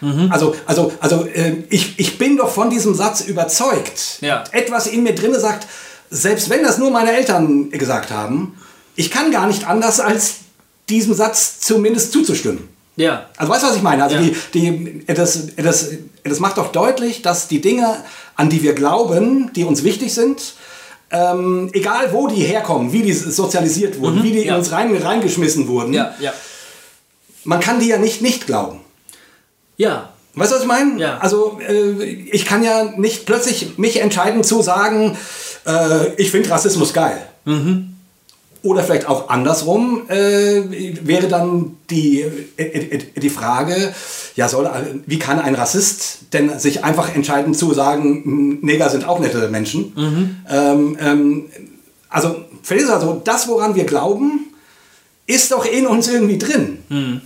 Mhm. 0.00 0.32
Also, 0.32 0.54
also, 0.64 0.92
also 0.98 1.26
äh, 1.26 1.64
ich, 1.68 1.98
ich 1.98 2.16
bin 2.16 2.38
doch 2.38 2.48
von 2.48 2.70
diesem 2.70 2.94
Satz 2.94 3.20
überzeugt. 3.20 4.22
Ja. 4.22 4.44
Etwas 4.52 4.86
in 4.86 5.02
mir 5.02 5.14
drinne 5.14 5.38
sagt, 5.38 5.66
selbst 6.08 6.48
wenn 6.48 6.62
das 6.62 6.78
nur 6.78 6.90
meine 6.90 7.12
Eltern 7.12 7.70
gesagt 7.70 8.10
haben, 8.10 8.56
ich 8.96 9.10
kann 9.10 9.30
gar 9.30 9.46
nicht 9.46 9.68
anders, 9.68 10.00
als 10.00 10.36
diesem 10.88 11.12
Satz 11.12 11.60
zumindest 11.60 12.12
zuzustimmen. 12.12 12.66
Ja. 12.96 13.26
Also 13.36 13.52
weißt 13.52 13.62
du, 13.62 13.66
was 13.68 13.76
ich 13.76 13.82
meine? 13.82 14.04
Also 14.04 14.16
ja. 14.16 14.22
die, 14.22 14.36
die, 14.54 15.04
das, 15.06 15.48
das, 15.54 15.90
das 16.24 16.40
macht 16.40 16.56
doch 16.56 16.72
deutlich, 16.72 17.20
dass 17.20 17.46
die 17.46 17.60
Dinge, 17.60 18.02
an 18.36 18.48
die 18.48 18.62
wir 18.62 18.72
glauben, 18.72 19.52
die 19.52 19.64
uns 19.64 19.84
wichtig 19.84 20.14
sind, 20.14 20.54
ähm, 21.10 21.70
egal 21.72 22.12
wo 22.12 22.28
die 22.28 22.42
herkommen, 22.42 22.92
wie 22.92 23.02
die 23.02 23.12
sozialisiert 23.12 24.00
wurden, 24.00 24.18
mhm, 24.18 24.22
wie 24.22 24.32
die 24.32 24.44
ja. 24.44 24.54
in 24.54 24.58
uns 24.58 24.72
rein, 24.72 24.94
reingeschmissen 24.96 25.68
wurden, 25.68 25.94
ja, 25.94 26.14
ja. 26.20 26.32
man 27.44 27.60
kann 27.60 27.80
die 27.80 27.88
ja 27.88 27.98
nicht 27.98 28.22
nicht 28.22 28.46
glauben. 28.46 28.80
Ja. 29.76 30.10
Weißt 30.34 30.52
du, 30.52 30.56
was 30.56 30.62
ich 30.62 30.68
meine? 30.68 31.00
Ja. 31.00 31.18
Also 31.18 31.58
äh, 31.66 32.04
ich 32.04 32.44
kann 32.44 32.62
ja 32.62 32.92
nicht 32.96 33.26
plötzlich 33.26 33.78
mich 33.78 34.00
entscheiden 34.00 34.44
zu 34.44 34.62
sagen, 34.62 35.16
äh, 35.66 36.14
ich 36.14 36.30
finde 36.30 36.50
Rassismus 36.50 36.92
geil. 36.92 37.26
Mhm. 37.44 37.97
Oder 38.68 38.84
vielleicht 38.84 39.08
auch 39.08 39.30
andersrum 39.30 40.02
äh, 40.10 40.62
wäre 41.00 41.26
dann 41.26 41.78
die, 41.88 42.20
äh, 42.58 42.62
äh, 42.62 42.98
die 43.16 43.30
Frage, 43.30 43.94
ja, 44.36 44.46
soll, 44.46 44.70
wie 45.06 45.18
kann 45.18 45.40
ein 45.40 45.54
Rassist 45.54 46.34
denn 46.34 46.58
sich 46.58 46.84
einfach 46.84 47.14
entscheiden 47.14 47.54
zu 47.54 47.72
sagen, 47.72 48.58
Neger 48.60 48.90
sind 48.90 49.08
auch 49.08 49.20
nette 49.20 49.48
Menschen? 49.48 49.94
Mhm. 49.96 50.36
Ähm, 50.50 50.98
ähm, 51.00 51.44
also, 52.10 52.44
also, 52.68 53.22
das, 53.24 53.48
woran 53.48 53.74
wir 53.74 53.84
glauben, 53.84 54.52
ist 55.26 55.50
doch 55.50 55.64
in 55.64 55.86
uns 55.86 56.06
irgendwie 56.08 56.36
drin. 56.36 56.80
Mhm. 56.90 57.22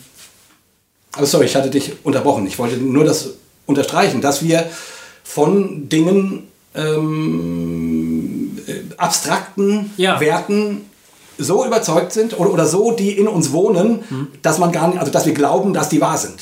Also, 1.11 1.27
sorry, 1.27 1.47
ich 1.47 1.57
hatte 1.57 1.71
dich 1.71 1.93
unterbrochen. 2.05 2.47
Ich 2.47 2.61
wollte 2.61 2.77
nur 2.77 3.05
das 3.05 3.31
unterstreichen, 3.67 4.21
dass 4.21 4.45
wir 4.45 4.71
von 5.25 5.89
Dingen 5.89 6.45
ähm, 6.77 8.59
äh, 8.65 8.95
abstrakten 8.97 9.91
ja. 9.97 10.21
Werten 10.21 10.83
so 11.39 11.65
überzeugt 11.65 12.13
sind 12.13 12.39
oder, 12.39 12.53
oder 12.53 12.67
so, 12.67 12.93
die 12.93 13.13
in 13.13 13.29
uns 13.29 13.53
wohnen, 13.53 14.05
hm. 14.09 14.29
dass 14.43 14.59
man 14.59 14.73
gar 14.73 14.89
nicht, 14.89 14.99
also 14.99 15.11
dass 15.11 15.27
wir 15.27 15.35
glauben, 15.35 15.73
dass 15.73 15.89
die 15.89 16.01
wahr 16.01 16.19
sind. 16.19 16.35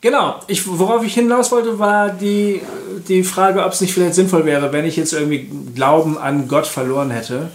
Genau, 0.00 0.36
ich, 0.46 0.66
worauf 0.66 1.04
ich 1.04 1.14
hinaus 1.14 1.50
wollte, 1.50 1.78
war 1.78 2.10
die, 2.10 2.60
die 3.08 3.24
Frage, 3.24 3.64
ob 3.64 3.72
es 3.72 3.80
nicht 3.80 3.92
vielleicht 3.92 4.14
sinnvoll 4.14 4.44
wäre, 4.44 4.72
wenn 4.72 4.84
ich 4.84 4.96
jetzt 4.96 5.12
irgendwie 5.12 5.50
Glauben 5.74 6.16
an 6.16 6.46
Gott 6.46 6.68
verloren 6.68 7.10
hätte, 7.10 7.48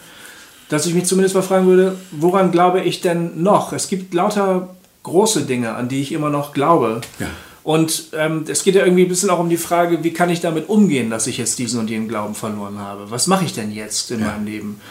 dass 0.68 0.86
ich 0.86 0.94
mich 0.94 1.06
zumindest 1.06 1.36
mal 1.36 1.42
fragen 1.42 1.68
würde, 1.68 1.96
woran 2.12 2.52
glaube 2.52 2.82
ich 2.82 3.00
denn 3.00 3.42
noch? 3.42 3.72
Es 3.72 3.88
gibt 3.88 4.14
lauter 4.14 4.76
große 5.04 5.44
Dinge, 5.44 5.76
an 5.76 5.88
die 5.88 6.02
ich 6.02 6.12
immer 6.12 6.30
noch 6.30 6.54
glaube. 6.54 7.02
Ja. 7.20 7.28
Und 7.64 8.10
ähm, 8.14 8.44
es 8.48 8.64
geht 8.64 8.76
ja 8.76 8.84
irgendwie 8.84 9.04
ein 9.04 9.10
bisschen 9.10 9.30
auch 9.30 9.40
um 9.40 9.50
die 9.50 9.58
Frage, 9.58 10.04
wie 10.04 10.12
kann 10.12 10.30
ich 10.30 10.42
damit 10.42 10.68
umgehen, 10.68 11.10
dass 11.10 11.28
ich 11.28 11.38
jetzt 11.38 11.60
diesen 11.60 11.80
und 11.80 11.90
jenen 11.90 12.10
Glauben 12.10 12.36
verloren 12.36 12.78
habe? 12.78 13.10
Was 13.10 13.28
mache 13.28 13.46
ich 13.46 13.54
denn 13.54 13.72
jetzt 13.72 14.12
in 14.12 14.20
ja. 14.20 14.28
meinem 14.28 14.46
Leben? 14.46 14.82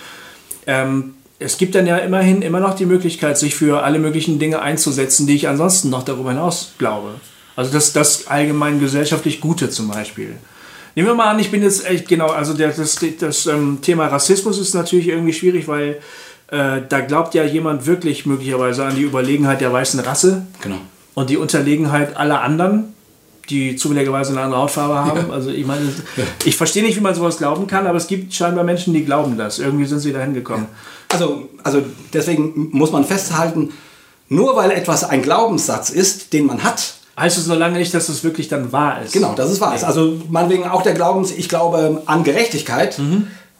Ähm, 0.66 1.14
es 1.42 1.58
gibt 1.58 1.74
dann 1.74 1.86
ja 1.86 1.96
immerhin 1.98 2.42
immer 2.42 2.60
noch 2.60 2.74
die 2.74 2.86
Möglichkeit, 2.86 3.36
sich 3.38 3.54
für 3.54 3.82
alle 3.82 3.98
möglichen 3.98 4.38
Dinge 4.38 4.62
einzusetzen, 4.62 5.26
die 5.26 5.34
ich 5.34 5.48
ansonsten 5.48 5.90
noch 5.90 6.04
darüber 6.04 6.30
hinaus 6.30 6.72
glaube. 6.78 7.14
Also 7.56 7.72
das, 7.72 7.92
das 7.92 8.28
allgemein 8.28 8.80
gesellschaftlich 8.80 9.40
Gute 9.40 9.68
zum 9.68 9.88
Beispiel. 9.88 10.36
Nehmen 10.94 11.08
wir 11.08 11.14
mal 11.14 11.30
an, 11.30 11.38
ich 11.38 11.50
bin 11.50 11.62
jetzt 11.62 11.86
echt 11.86 12.08
genau, 12.08 12.28
also 12.28 12.54
der, 12.54 12.70
das, 12.70 12.98
das 13.18 13.46
ähm, 13.46 13.78
Thema 13.82 14.06
Rassismus 14.06 14.58
ist 14.58 14.74
natürlich 14.74 15.08
irgendwie 15.08 15.32
schwierig, 15.32 15.68
weil 15.68 15.98
äh, 16.48 16.80
da 16.88 17.00
glaubt 17.00 17.34
ja 17.34 17.44
jemand 17.44 17.86
wirklich 17.86 18.26
möglicherweise 18.26 18.84
an 18.84 18.96
die 18.96 19.02
Überlegenheit 19.02 19.60
der 19.60 19.72
weißen 19.72 20.00
Rasse 20.00 20.46
Genau. 20.60 20.76
und 21.14 21.30
die 21.30 21.38
Unterlegenheit 21.38 22.16
aller 22.16 22.42
anderen, 22.42 22.91
die 23.50 23.76
zufälligerweise 23.76 24.32
eine 24.32 24.42
andere 24.42 24.60
Hautfarbe 24.60 24.94
haben. 24.94 25.30
Also 25.30 25.50
ich 25.50 25.66
meine, 25.66 25.92
ich 26.44 26.56
verstehe 26.56 26.82
nicht, 26.82 26.96
wie 26.96 27.00
man 27.00 27.14
sowas 27.14 27.38
glauben 27.38 27.66
kann, 27.66 27.86
aber 27.86 27.96
es 27.96 28.06
gibt 28.06 28.32
scheinbar 28.32 28.64
Menschen, 28.64 28.94
die 28.94 29.04
glauben 29.04 29.36
das. 29.36 29.58
Irgendwie 29.58 29.86
sind 29.86 30.00
sie 30.00 30.12
dahin 30.12 30.34
gekommen. 30.34 30.66
Also, 31.08 31.48
also 31.62 31.82
deswegen 32.12 32.70
muss 32.72 32.92
man 32.92 33.04
festhalten, 33.04 33.70
nur 34.28 34.56
weil 34.56 34.70
etwas 34.70 35.04
ein 35.04 35.22
Glaubenssatz 35.22 35.90
ist, 35.90 36.32
den 36.32 36.46
man 36.46 36.62
hat, 36.62 36.94
Heißt 37.18 37.36
es 37.36 37.46
noch 37.46 37.56
lange 37.56 37.78
nicht, 37.78 37.92
dass 37.92 38.06
das 38.06 38.24
wirklich 38.24 38.48
dann 38.48 38.72
wahr 38.72 39.02
ist? 39.02 39.12
Genau, 39.12 39.34
das 39.34 39.50
ist 39.50 39.60
wahr. 39.60 39.72
Also 39.82 40.18
meinetwegen 40.30 40.64
auch 40.64 40.82
der 40.82 40.94
Glaubens, 40.94 41.30
ich 41.30 41.48
glaube 41.48 42.02
an 42.06 42.24
Gerechtigkeit, 42.24 42.98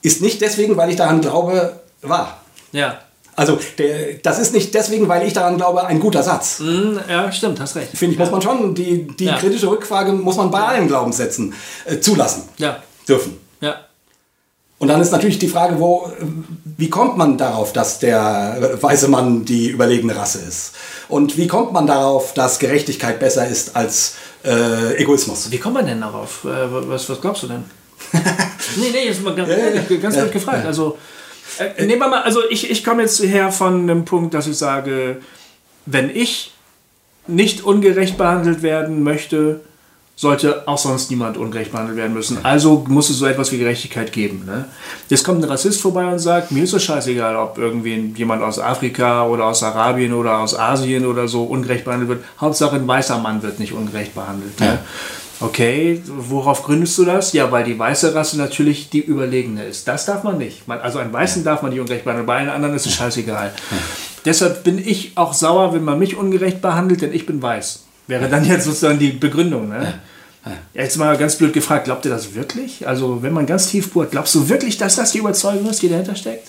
ist 0.00 0.22
nicht 0.22 0.40
deswegen, 0.40 0.76
weil 0.78 0.88
ich 0.88 0.96
daran 0.96 1.20
glaube, 1.20 1.80
wahr. 2.00 2.40
Ja. 2.72 2.98
Also 3.34 3.58
der, 3.78 4.14
das 4.22 4.38
ist 4.38 4.52
nicht 4.52 4.74
deswegen, 4.74 5.08
weil 5.08 5.26
ich 5.26 5.32
daran 5.32 5.56
glaube, 5.56 5.84
ein 5.86 6.00
guter 6.00 6.22
Satz. 6.22 6.58
Hm, 6.58 7.00
ja, 7.08 7.32
stimmt, 7.32 7.60
hast 7.60 7.76
recht. 7.76 7.96
Finde 7.96 8.12
ich, 8.14 8.18
muss 8.18 8.30
man 8.30 8.42
schon, 8.42 8.74
die, 8.74 9.06
die 9.06 9.24
Ja. 9.24 9.38
kritische 9.38 9.70
Rückfrage 9.70 10.12
muss 10.12 10.36
man 10.36 10.50
bei 10.50 10.60
allen 10.60 10.86
Glaubenssätzen 10.86 11.54
äh, 11.86 11.98
zulassen 11.98 12.42
Ja, 12.58 12.82
dürfen. 13.08 13.38
ja. 13.60 13.76
Und 14.78 14.88
dann 14.88 15.00
ist 15.00 15.12
natürlich 15.12 15.38
die 15.38 15.46
Frage, 15.46 15.78
wo, 15.78 16.10
wie 16.76 16.90
kommt 16.90 17.16
man 17.16 17.38
darauf, 17.38 17.72
dass 17.72 18.00
der 18.00 18.76
weiße 18.80 19.06
Mann 19.06 19.44
die 19.44 19.68
überlegene 19.68 20.16
Rasse 20.16 20.40
ist? 20.40 20.72
Und 21.08 21.36
wie 21.36 21.46
kommt 21.46 21.72
man 21.72 21.86
darauf, 21.86 22.34
dass 22.34 22.58
Gerechtigkeit 22.58 23.20
besser 23.20 23.46
ist 23.46 23.76
als 23.76 24.16
äh, 24.44 24.96
Egoismus? 24.96 25.52
Wie 25.52 25.58
kommt 25.58 25.74
man 25.74 25.86
denn 25.86 26.00
darauf? 26.00 26.44
Äh, 26.44 26.88
was, 26.88 27.08
was 27.08 27.20
glaubst 27.20 27.44
du 27.44 27.46
denn? 27.46 27.64
nee, 28.76 28.90
nee, 28.92 29.06
jetzt 29.06 29.22
mal 29.22 29.36
ganz, 29.36 29.48
ja. 29.50 29.96
ganz 29.98 30.16
blöd 30.16 30.32
gefragt. 30.32 30.66
Also, 30.66 30.98
äh, 31.59 31.84
nehmen 31.84 32.00
wir 32.00 32.09
mal, 32.09 32.22
also 32.22 32.40
ich, 32.50 32.70
ich 32.70 32.84
komme 32.84 33.03
jetzt 33.03 33.22
her 33.22 33.53
von 33.53 33.82
einem 33.82 34.05
Punkt, 34.05 34.34
dass 34.34 34.46
ich 34.46 34.57
sage, 34.57 35.18
wenn 35.86 36.14
ich 36.14 36.53
nicht 37.26 37.64
ungerecht 37.64 38.16
behandelt 38.18 38.62
werden 38.62 39.03
möchte, 39.03 39.61
sollte 40.14 40.68
auch 40.68 40.78
sonst 40.78 41.11
niemand 41.11 41.36
ungerecht 41.36 41.72
behandelt 41.72 41.96
werden 41.96 42.12
müssen. 42.12 42.44
Also 42.44 42.84
muss 42.86 43.11
es 43.11 43.18
so 43.18 43.26
etwas 43.26 43.50
wie 43.50 43.59
Gerechtigkeit 43.59 44.12
geben. 44.12 44.44
Ne? 44.46 44.66
Jetzt 45.09 45.24
kommt 45.24 45.42
ein 45.42 45.50
Rassist 45.50 45.80
vorbei 45.80 46.07
und 46.07 46.18
sagt, 46.18 46.53
mir 46.53 46.64
ist 46.64 46.74
es 46.74 46.84
scheißegal, 46.84 47.34
ob 47.36 47.59
irgendwie 47.59 48.12
jemand 48.16 48.42
aus 48.42 48.59
Afrika 48.59 49.26
oder 49.26 49.46
aus 49.46 49.62
Arabien 49.62 50.12
oder 50.12 50.38
aus 50.38 50.57
Asien 50.57 51.07
oder 51.07 51.28
so 51.28 51.44
ungerecht 51.44 51.84
behandelt 51.84 52.09
wird. 52.11 52.24
Hauptsache 52.40 52.76
ein 52.76 52.86
weißer 52.86 53.18
Mann 53.18 53.42
wird 53.42 53.59
nicht 53.59 53.72
ungerecht 53.72 54.14
behandelt. 54.14 54.61
Ne? 54.61 54.78
Okay, 55.40 56.00
worauf 56.06 56.62
gründest 56.62 56.96
du 56.98 57.04
das? 57.04 57.32
Ja, 57.32 57.50
weil 57.50 57.64
die 57.64 57.78
weiße 57.78 58.14
Rasse 58.14 58.38
natürlich 58.38 58.90
die 58.90 59.00
überlegene 59.00 59.64
ist. 59.64 59.88
Das 59.88 60.06
darf 60.06 60.22
man 60.22 60.38
nicht. 60.38 60.68
Man, 60.68 60.80
also 60.80 60.98
einen 60.98 61.12
Weißen 61.12 61.42
darf 61.42 61.62
man 61.62 61.72
nicht 61.72 61.80
ungerecht 61.80 62.04
behandeln, 62.04 62.26
bei 62.26 62.38
allen 62.38 62.48
anderen 62.48 62.76
ist 62.76 62.86
es 62.86 62.94
scheißegal. 62.94 63.52
Deshalb 64.24 64.62
bin 64.62 64.78
ich 64.78 65.12
auch 65.16 65.34
sauer, 65.34 65.74
wenn 65.74 65.84
man 65.84 65.98
mich 65.98 66.16
ungerecht 66.16 66.62
behandelt, 66.62 67.02
denn 67.02 67.12
ich 67.12 67.26
bin 67.26 67.42
weiß. 67.42 67.84
Wäre 68.06 68.28
dann 68.28 68.44
jetzt 68.44 68.64
sozusagen 68.64 68.98
die 68.98 69.10
Begründung. 69.10 69.68
Ne? 69.68 69.94
Jetzt 70.74 70.96
mal 70.96 71.16
ganz 71.16 71.36
blöd 71.36 71.52
gefragt, 71.52 71.84
glaubt 71.84 72.04
ihr 72.04 72.10
das 72.10 72.34
wirklich? 72.34 72.86
Also 72.86 73.22
wenn 73.22 73.32
man 73.32 73.46
ganz 73.46 73.68
tief 73.68 73.90
bohrt, 73.92 74.10
glaubst 74.10 74.34
du 74.34 74.48
wirklich, 74.48 74.76
dass 74.76 74.96
das 74.96 75.12
die 75.12 75.18
Überzeugung 75.18 75.68
ist, 75.68 75.82
die 75.82 75.88
dahinter 75.88 76.14
steckt? 76.14 76.48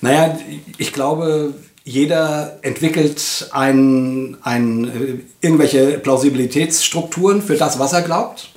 Naja, 0.00 0.38
ich 0.78 0.92
glaube, 0.92 1.54
jeder 1.86 2.58
entwickelt 2.62 3.48
ein, 3.52 4.36
ein, 4.42 4.84
äh, 4.84 5.20
irgendwelche 5.40 5.98
Plausibilitätsstrukturen 5.98 7.40
für 7.40 7.56
das, 7.56 7.78
was 7.78 7.92
er 7.92 8.02
glaubt. 8.02 8.50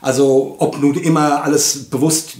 Also 0.00 0.54
ob 0.60 0.80
nun 0.80 0.94
immer 0.94 1.42
alles 1.42 1.90
bewusst 1.90 2.36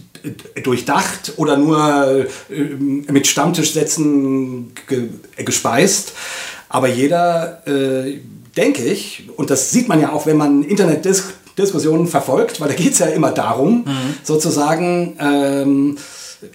durchdacht 0.62 1.32
oder 1.36 1.56
nur 1.56 2.26
äh, 2.48 2.62
mit 3.10 3.26
Stammtischsätzen 3.26 4.72
ge 4.86 5.08
gespeist. 5.44 6.12
Aber 6.68 6.86
jeder, 6.86 7.66
äh, 7.66 8.20
denke 8.56 8.84
ich, 8.84 9.28
und 9.36 9.50
das 9.50 9.72
sieht 9.72 9.88
man 9.88 10.00
ja 10.00 10.12
auch, 10.12 10.26
wenn 10.26 10.36
man 10.36 10.62
Internetdiskussionen 10.62 12.06
verfolgt, 12.06 12.60
weil 12.60 12.68
da 12.68 12.74
geht 12.74 12.92
es 12.92 13.00
ja 13.00 13.06
immer 13.06 13.32
darum, 13.32 13.84
sozusagen 14.22 15.16
ähm, 15.20 15.98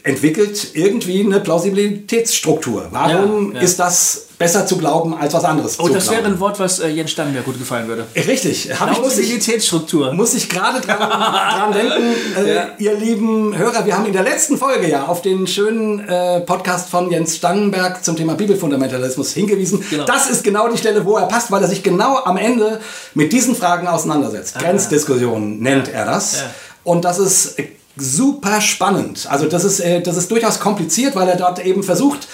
entwickelt 0.03 0.69
irgendwie 0.73 1.21
eine 1.23 1.39
Plausibilitätsstruktur. 1.39 2.87
Warum 2.91 3.53
Ja, 3.53 3.59
ja. 3.59 3.65
ist 3.65 3.79
das 3.79 4.27
besser 4.37 4.65
zu 4.65 4.77
glauben 4.77 5.13
als 5.15 5.33
was 5.35 5.43
anderes 5.43 5.79
Oh, 5.79 5.87
das 5.87 6.09
wäre 6.09 6.21
glauben? 6.21 6.35
ein 6.35 6.39
Wort, 6.39 6.59
was 6.59 6.79
äh, 6.79 6.87
Jens 6.87 7.11
Stannenberg 7.11 7.45
gut 7.45 7.59
gefallen 7.59 7.87
würde. 7.87 8.05
Richtig, 8.15 8.69
muss 8.69 8.79
ich, 8.79 8.95
Plausibilitätsstruktur. 8.97 10.13
muss 10.13 10.33
ich 10.33 10.49
gerade 10.49 10.81
dran, 10.81 10.97
dran 10.97 11.71
denken, 11.73 12.15
äh, 12.43 12.55
Ja. 12.55 12.67
ihr 12.79 12.93
lieben 12.95 13.55
Hörer, 13.55 13.85
wir 13.85 13.95
haben 13.95 14.05
in 14.07 14.13
der 14.13 14.23
letzten 14.23 14.57
Folge 14.57 14.89
ja 14.89 15.05
auf 15.05 15.21
den 15.21 15.45
schönen 15.45 15.99
äh, 16.07 16.41
Podcast 16.41 16.89
von 16.89 17.11
Jens 17.11 17.35
Stangenberg 17.35 18.03
zum 18.03 18.15
Thema 18.15 18.33
Bibelfundamentalismus 18.33 19.31
hingewiesen. 19.33 19.83
Genau. 19.89 20.05
Das 20.05 20.27
ist 20.29 20.43
genau 20.43 20.67
die 20.69 20.77
Stelle, 20.77 21.05
wo 21.05 21.17
er 21.17 21.27
passt, 21.27 21.51
weil 21.51 21.61
er 21.61 21.67
sich 21.69 21.83
genau 21.83 22.17
am 22.23 22.37
Ende 22.37 22.79
mit 23.13 23.31
diesen 23.31 23.55
Fragen 23.55 23.87
auseinandersetzt. 23.87 24.57
Grenzdiskussion 24.57 25.59
nennt 25.59 25.87
er 25.93 26.05
das. 26.05 26.37
Ah. 26.41 26.49
Und 26.83 27.05
das 27.05 27.19
ist 27.19 27.59
äh, 27.59 27.67
super 27.97 28.61
spannend. 28.61 29.27
Also 29.29 29.47
das 29.47 29.63
ist, 29.63 29.79
äh, 29.79 30.01
das 30.01 30.17
ist 30.17 30.31
durchaus 30.31 30.59
kompliziert, 30.59 31.15
weil 31.15 31.27
er 31.27 31.37
dort 31.37 31.63
eben 31.65 31.83
versucht 31.83 32.27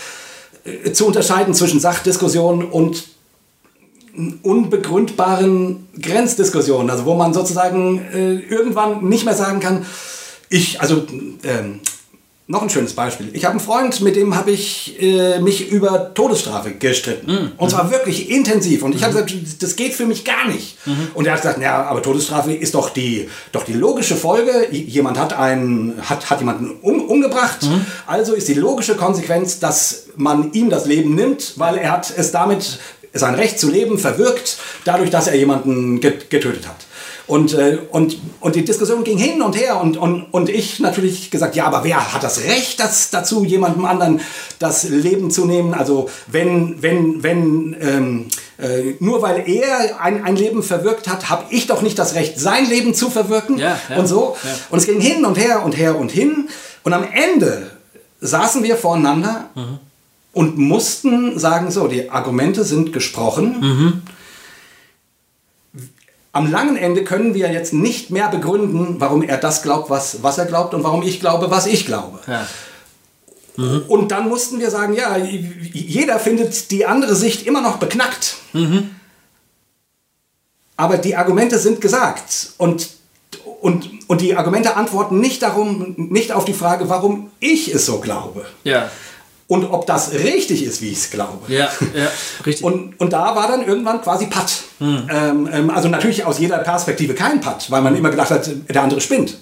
äh, 0.63 0.91
zu 0.91 1.05
unterscheiden 1.05 1.53
zwischen 1.53 1.79
Sachdiskussion 1.79 2.65
und 2.65 3.05
unbegründbaren 4.41 5.87
Grenzdiskussionen, 6.01 6.89
also 6.89 7.05
wo 7.05 7.13
man 7.13 7.33
sozusagen 7.33 8.01
äh, 8.13 8.33
irgendwann 8.33 9.07
nicht 9.07 9.25
mehr 9.25 9.35
sagen 9.35 9.59
kann, 9.59 9.85
ich, 10.49 10.81
also 10.81 11.05
ähm, 11.43 11.81
noch 12.49 12.61
ein 12.61 12.69
schönes 12.69 12.93
Beispiel. 12.93 13.29
Ich 13.33 13.43
habe 13.43 13.51
einen 13.51 13.59
Freund, 13.59 13.99
mit 13.99 14.15
dem 14.15 14.33
habe 14.35 14.51
ich 14.51 15.01
äh, 15.01 15.39
mich 15.39 15.69
über 15.69 16.13
Todesstrafe 16.13 16.71
gestritten. 16.71 17.51
Und 17.57 17.69
zwar 17.71 17.91
wirklich 17.91 18.29
intensiv. 18.29 18.83
Und 18.83 18.95
ich 18.95 19.03
habe 19.03 19.13
gesagt, 19.13 19.33
das 19.61 19.75
geht 19.75 19.93
für 19.93 20.05
mich 20.05 20.23
gar 20.23 20.47
nicht. 20.47 20.77
Und 21.13 21.25
er 21.25 21.33
hat 21.33 21.41
gesagt, 21.41 21.61
ja, 21.61 21.83
aber 21.83 22.01
Todesstrafe 22.01 22.53
ist 22.53 22.73
doch 22.73 22.89
die, 22.89 23.29
doch 23.51 23.65
die 23.65 23.73
logische 23.73 24.15
Folge. 24.15 24.67
Jemand 24.71 25.19
hat 25.19 25.33
einen, 25.33 25.95
hat, 26.01 26.29
hat 26.29 26.39
jemanden 26.39 26.71
um, 26.81 27.01
umgebracht. 27.01 27.67
Also 28.05 28.33
ist 28.33 28.47
die 28.47 28.53
logische 28.53 28.95
Konsequenz, 28.95 29.59
dass 29.59 30.05
man 30.15 30.53
ihm 30.53 30.69
das 30.69 30.85
Leben 30.85 31.15
nimmt, 31.15 31.53
weil 31.57 31.77
er 31.77 31.91
hat 31.91 32.13
es 32.15 32.31
damit 32.31 32.79
sein 33.13 33.35
Recht 33.35 33.59
zu 33.59 33.69
leben 33.69 33.97
verwirkt, 33.97 34.57
dadurch, 34.85 35.09
dass 35.09 35.27
er 35.27 35.35
jemanden 35.35 35.99
get 35.99 36.29
getötet 36.29 36.67
hat. 36.67 36.85
Und, 37.27 37.53
äh, 37.53 37.79
und, 37.91 38.17
und 38.39 38.55
die 38.55 38.63
Diskussion 38.63 39.03
ging 39.03 39.17
hin 39.17 39.41
und 39.41 39.59
her 39.59 39.81
und, 39.81 39.97
und, 39.97 40.23
und 40.31 40.47
ich 40.47 40.79
natürlich 40.79 41.29
gesagt, 41.29 41.57
ja, 41.57 41.65
aber 41.65 41.83
wer 41.83 42.13
hat 42.13 42.23
das 42.23 42.43
Recht 42.43 42.79
das, 42.79 43.09
dazu, 43.09 43.43
jemandem 43.43 43.83
anderen 43.83 44.21
das 44.59 44.83
Leben 44.85 45.29
zu 45.29 45.45
nehmen? 45.45 45.73
Also 45.73 46.09
wenn, 46.27 46.81
wenn, 46.81 47.23
wenn 47.23 47.75
ähm, 47.81 48.25
äh, 48.57 48.95
nur 49.01 49.21
weil 49.21 49.43
er 49.45 50.01
ein, 50.01 50.23
ein 50.23 50.37
Leben 50.37 50.63
verwirkt 50.63 51.09
hat, 51.09 51.29
habe 51.29 51.43
ich 51.49 51.67
doch 51.67 51.81
nicht 51.81 51.99
das 51.99 52.15
Recht, 52.15 52.39
sein 52.39 52.67
Leben 52.69 52.93
zu 52.93 53.09
verwirken 53.09 53.57
Ja, 53.57 53.77
ja. 53.89 53.97
und 53.97 54.07
so. 54.07 54.37
Ja. 54.41 54.49
Und 54.69 54.79
es 54.79 54.85
ging 54.85 55.01
hin 55.01 55.25
und 55.25 55.37
her 55.37 55.65
und 55.65 55.77
her 55.77 55.97
und 55.99 56.11
hin. 56.11 56.47
Und 56.83 56.93
am 56.93 57.03
Ende 57.03 57.71
saßen 58.21 58.63
wir 58.63 58.77
voreinander 58.77 59.49
und 60.31 60.57
mussten 60.57 61.37
sagen, 61.37 61.71
so, 61.71 61.87
die 61.87 62.09
Argumente 62.09 62.63
sind 62.63 62.93
gesprochen. 62.93 64.01
Am 66.37 66.51
langen 66.51 66.77
Ende 66.77 67.03
können 67.03 67.33
wir 67.33 67.51
jetzt 67.51 67.73
nicht 67.73 68.11
mehr 68.11 68.27
begründen, 68.27 68.97
warum 68.99 69.23
er 69.23 69.37
das 69.37 69.63
glaubt, 69.63 69.89
was, 69.89 70.21
was 70.21 70.37
er 70.37 70.45
glaubt 70.45 70.75
und 70.75 70.83
warum 70.83 71.01
ich 71.01 71.19
glaube, 71.19 71.49
was 71.49 71.65
ich 71.65 71.87
glaube. 71.87 72.19
Ja. 72.27 72.45
Und 73.87 74.11
dann 74.11 74.29
mussten 74.29 74.59
wir 74.59 74.69
sagen, 74.69 74.93
ja, 74.93 75.17
jeder 75.17 76.19
findet 76.19 76.69
die 76.69 76.85
andere 76.85 77.15
Sicht 77.15 77.47
immer 77.47 77.61
noch 77.61 77.77
beknackt. 77.77 78.35
Aber 80.75 80.99
die 80.99 81.15
Argumente 81.15 81.57
sind 81.57 81.81
gesagt. 81.81 82.51
Und, 82.57 82.87
und, 83.59 83.89
und 84.05 84.21
die 84.21 84.35
Argumente 84.35 84.75
antworten 84.75 85.19
nicht 85.19 85.41
darum, 85.41 85.95
nicht 85.97 86.31
auf 86.33 86.45
die 86.45 86.53
Frage, 86.53 86.87
warum 86.87 87.31
ich 87.39 87.73
es 87.73 87.87
so 87.87 87.99
glaube. 87.99 88.45
Ja. 88.63 88.91
Und 89.49 89.63
ob 89.71 89.85
das 89.85 90.11
richtig 90.11 90.63
ist, 90.65 90.81
wie 90.81 90.89
ich 90.89 90.97
es 90.97 91.09
glaube. 91.09 91.51
Ja, 91.51 91.69
ja, 91.95 92.07
richtig. 92.45 92.65
Und, 92.65 92.99
und 92.99 93.13
da 93.13 93.33
war 93.33 93.47
dann 93.47 93.65
irgendwann 93.65 94.01
quasi 94.01 94.25
Patt. 94.25 94.63
Ähm, 94.81 95.49
ähm, 95.51 95.69
also 95.69 95.87
natürlich 95.87 96.25
aus 96.25 96.37
jeder 96.37 96.57
Perspektive 96.59 97.13
kein 97.13 97.39
Patt, 97.39 97.71
weil 97.71 97.81
man 97.81 97.95
immer 97.95 98.09
gedacht 98.09 98.29
hat, 98.29 98.49
der 98.69 98.83
andere 98.83 98.99
spinnt. 98.99 99.37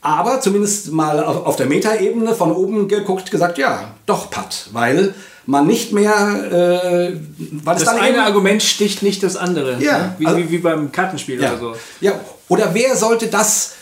Aber 0.00 0.40
zumindest 0.40 0.92
mal 0.92 1.22
auf, 1.22 1.44
auf 1.46 1.56
der 1.56 1.66
Metaebene 1.66 2.32
von 2.34 2.52
oben 2.52 2.86
geguckt, 2.86 3.32
gesagt, 3.32 3.58
ja, 3.58 3.94
doch 4.06 4.30
Patt. 4.30 4.68
Weil 4.72 5.14
man 5.46 5.66
nicht 5.66 5.92
mehr, 5.92 7.10
äh, 7.12 7.16
weil 7.64 7.76
es 7.76 7.84
das 7.84 7.94
eine 7.94 8.22
Argument 8.22 8.62
sticht 8.62 9.02
nicht 9.02 9.22
das 9.24 9.34
andere. 9.34 9.78
Ja, 9.80 9.98
ne? 9.98 10.14
wie, 10.18 10.26
also- 10.26 10.38
wie, 10.38 10.50
wie 10.50 10.58
beim 10.58 10.92
Kartenspiel 10.92 11.42
ja. 11.42 11.50
oder 11.52 11.58
so. 11.58 11.76
ja. 12.00 12.12
Oder 12.48 12.72
wer 12.72 12.96
sollte 12.96 13.26
das 13.26 13.74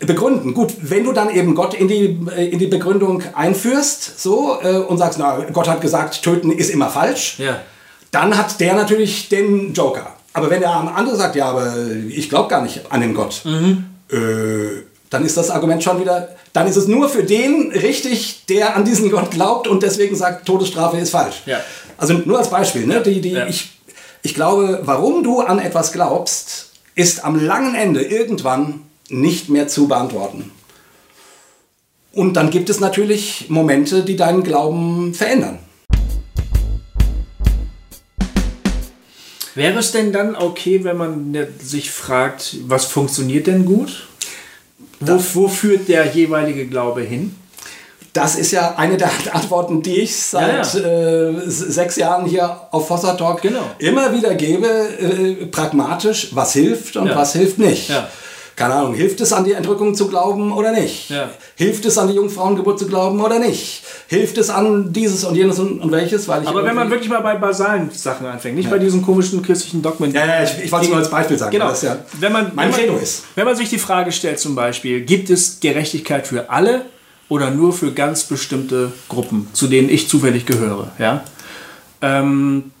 begründen? 0.00 0.54
Gut, 0.54 0.74
wenn 0.80 1.04
du 1.04 1.12
dann 1.12 1.30
eben 1.34 1.54
Gott 1.54 1.74
in 1.74 1.88
die, 1.88 2.18
äh, 2.36 2.46
in 2.48 2.58
die 2.58 2.66
Begründung 2.68 3.22
einführst 3.34 4.20
so, 4.20 4.58
äh, 4.62 4.76
und 4.78 4.98
sagst, 4.98 5.18
na, 5.18 5.44
Gott 5.52 5.68
hat 5.68 5.80
gesagt, 5.80 6.22
töten 6.22 6.52
ist 6.52 6.70
immer 6.70 6.88
falsch, 6.88 7.38
Ja. 7.38 7.60
dann 8.10 8.36
hat 8.36 8.60
der 8.60 8.74
natürlich 8.74 9.28
den 9.28 9.72
Joker. 9.74 10.14
Aber 10.32 10.50
wenn 10.50 10.60
der 10.60 10.70
andere 10.70 11.16
sagt, 11.16 11.34
ja, 11.36 11.46
aber 11.46 11.74
ich 12.08 12.28
glaube 12.28 12.48
gar 12.48 12.62
nicht 12.62 12.82
an 12.90 13.00
den 13.00 13.14
Gott, 13.14 13.42
Mhm. 13.44 13.84
äh, 14.10 14.82
dann 15.10 15.24
ist 15.24 15.36
das 15.36 15.50
Argument 15.50 15.82
schon 15.82 16.00
wieder, 16.00 16.28
dann 16.52 16.66
ist 16.68 16.76
es 16.76 16.86
nur 16.86 17.08
für 17.08 17.24
den 17.24 17.72
richtig, 17.72 18.44
der 18.48 18.76
an 18.76 18.84
diesen 18.84 19.10
Gott 19.10 19.30
glaubt 19.30 19.66
und 19.66 19.82
deswegen 19.82 20.14
sagt, 20.14 20.46
Todesstrafe 20.46 20.98
ist 20.98 21.10
falsch. 21.10 21.42
Ja. 21.46 21.60
Also 21.96 22.14
nur 22.14 22.38
als 22.38 22.50
Beispiel, 22.50 22.86
ne? 22.86 23.00
die, 23.02 23.20
die, 23.20 23.30
Ja. 23.32 23.46
ich, 23.46 23.70
ich 24.22 24.34
glaube, 24.34 24.80
warum 24.84 25.24
du 25.24 25.40
an 25.40 25.58
etwas 25.58 25.92
glaubst, 25.92 26.66
ist 26.94 27.24
am 27.24 27.44
langen 27.44 27.74
Ende 27.74 28.02
irgendwann 28.02 28.82
nicht 29.08 29.48
mehr 29.48 29.68
zu 29.68 29.88
beantworten. 29.88 30.50
Und 32.12 32.34
dann 32.34 32.50
gibt 32.50 32.68
es 32.70 32.80
natürlich 32.80 33.46
Momente, 33.48 34.02
die 34.02 34.16
deinen 34.16 34.42
Glauben 34.42 35.14
verändern. 35.14 35.58
Wäre 39.54 39.78
es 39.80 39.90
denn 39.92 40.12
dann 40.12 40.36
okay, 40.36 40.84
wenn 40.84 40.96
man 40.96 41.30
ne- 41.32 41.48
sich 41.60 41.90
fragt, 41.90 42.56
was 42.66 42.84
funktioniert 42.84 43.46
denn 43.46 43.64
gut? 43.64 44.06
Wo, 45.00 45.20
wo 45.34 45.48
führt 45.48 45.88
der 45.88 46.06
jeweilige 46.06 46.66
Glaube 46.66 47.02
hin? 47.02 47.34
Das 48.12 48.36
ist 48.36 48.52
ja 48.52 48.74
eine 48.76 48.96
der 48.96 49.10
Antworten, 49.32 49.82
die 49.82 49.96
ich 50.00 50.16
seit 50.16 50.74
Ja, 50.74 50.80
Äh, 50.80 51.34
s- 51.46 51.58
sechs 51.58 51.96
Jahren 51.96 52.26
hier 52.26 52.60
auf 52.70 52.86
Fossa 52.88 53.14
Talk 53.14 53.42
Genau. 53.42 53.64
immer 53.78 54.12
wieder 54.12 54.34
gebe, 54.34 54.66
äh, 54.68 55.46
pragmatisch, 55.46 56.28
was 56.32 56.52
hilft 56.52 56.96
und 56.96 57.08
Ja. 57.08 57.16
was 57.16 57.32
hilft 57.32 57.58
nicht. 57.58 57.90
Ja. 58.58 58.66
Keine 58.66 58.74
Ahnung, 58.74 58.94
hilft 58.94 59.20
es 59.20 59.32
an 59.32 59.44
die 59.44 59.52
Entrückung 59.52 59.94
zu 59.94 60.08
glauben 60.08 60.52
oder 60.52 60.72
nicht? 60.72 61.10
Ja. 61.10 61.30
Hilft 61.56 61.84
es 61.84 61.98
an 61.98 62.08
die 62.08 62.14
Jungfrauengeburt 62.14 62.78
zu 62.78 62.86
glauben 62.86 63.20
oder 63.20 63.38
nicht? 63.38 63.82
Hilft 64.08 64.38
es 64.38 64.50
an 64.50 64.92
dieses 64.92 65.24
und 65.24 65.34
jenes 65.34 65.58
und, 65.58 65.80
und 65.80 65.92
welches? 65.92 66.28
Weil 66.28 66.42
ich 66.42 66.48
Aber 66.48 66.64
wenn 66.64 66.74
man 66.74 66.90
wirklich 66.90 67.08
mal 67.08 67.20
bei 67.20 67.34
basalen 67.36 67.90
Sachen 67.90 68.26
anfängt, 68.26 68.56
nicht 68.56 68.70
bei 68.70 68.78
diesen 68.78 69.02
komischen 69.02 69.42
christlichen 69.42 69.82
Dogmen. 69.82 70.12
Ja, 70.12 70.26
ja, 70.26 70.42
ich, 70.42 70.64
ich 70.64 70.72
wollte 70.72 70.86
es 70.86 70.90
nur 70.90 70.98
als 70.98 71.10
Beispiel 71.10 71.38
sagen. 71.38 71.52
Genau. 71.52 71.68
Das 71.68 71.82
ja 71.82 71.98
wenn 72.20 72.32
man, 72.32 72.52
mein 72.54 72.76
wenn 72.76 72.86
man, 72.94 73.02
ist. 73.02 73.24
Wenn 73.34 73.44
man 73.44 73.56
sich 73.56 73.68
die 73.68 73.78
Frage 73.78 74.12
stellt, 74.12 74.38
zum 74.38 74.54
Beispiel, 74.54 75.02
gibt 75.02 75.30
es 75.30 75.60
Gerechtigkeit 75.60 76.26
für 76.26 76.50
alle 76.50 76.86
oder 77.28 77.50
nur 77.50 77.72
für 77.72 77.92
ganz 77.92 78.24
bestimmte 78.24 78.92
Gruppen, 79.08 79.48
zu 79.52 79.68
denen 79.68 79.88
ich 79.88 80.08
zufällig 80.08 80.46
gehöre? 80.46 80.90
Ja? 80.98 81.24
Ähm, 82.00 82.72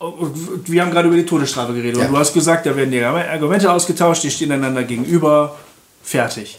wir 0.00 0.82
haben 0.82 0.90
gerade 0.90 1.08
über 1.08 1.16
die 1.16 1.26
Todesstrafe 1.26 1.72
geredet 1.74 1.98
Ja. 1.98 2.06
und 2.06 2.12
du 2.12 2.18
hast 2.18 2.32
gesagt, 2.32 2.66
da 2.66 2.76
werden 2.76 2.90
die 2.90 3.02
Argumente 3.02 3.70
ausgetauscht, 3.72 4.22
die 4.22 4.30
stehen 4.30 4.52
einander 4.52 4.84
gegenüber, 4.84 5.56
fertig. 6.02 6.58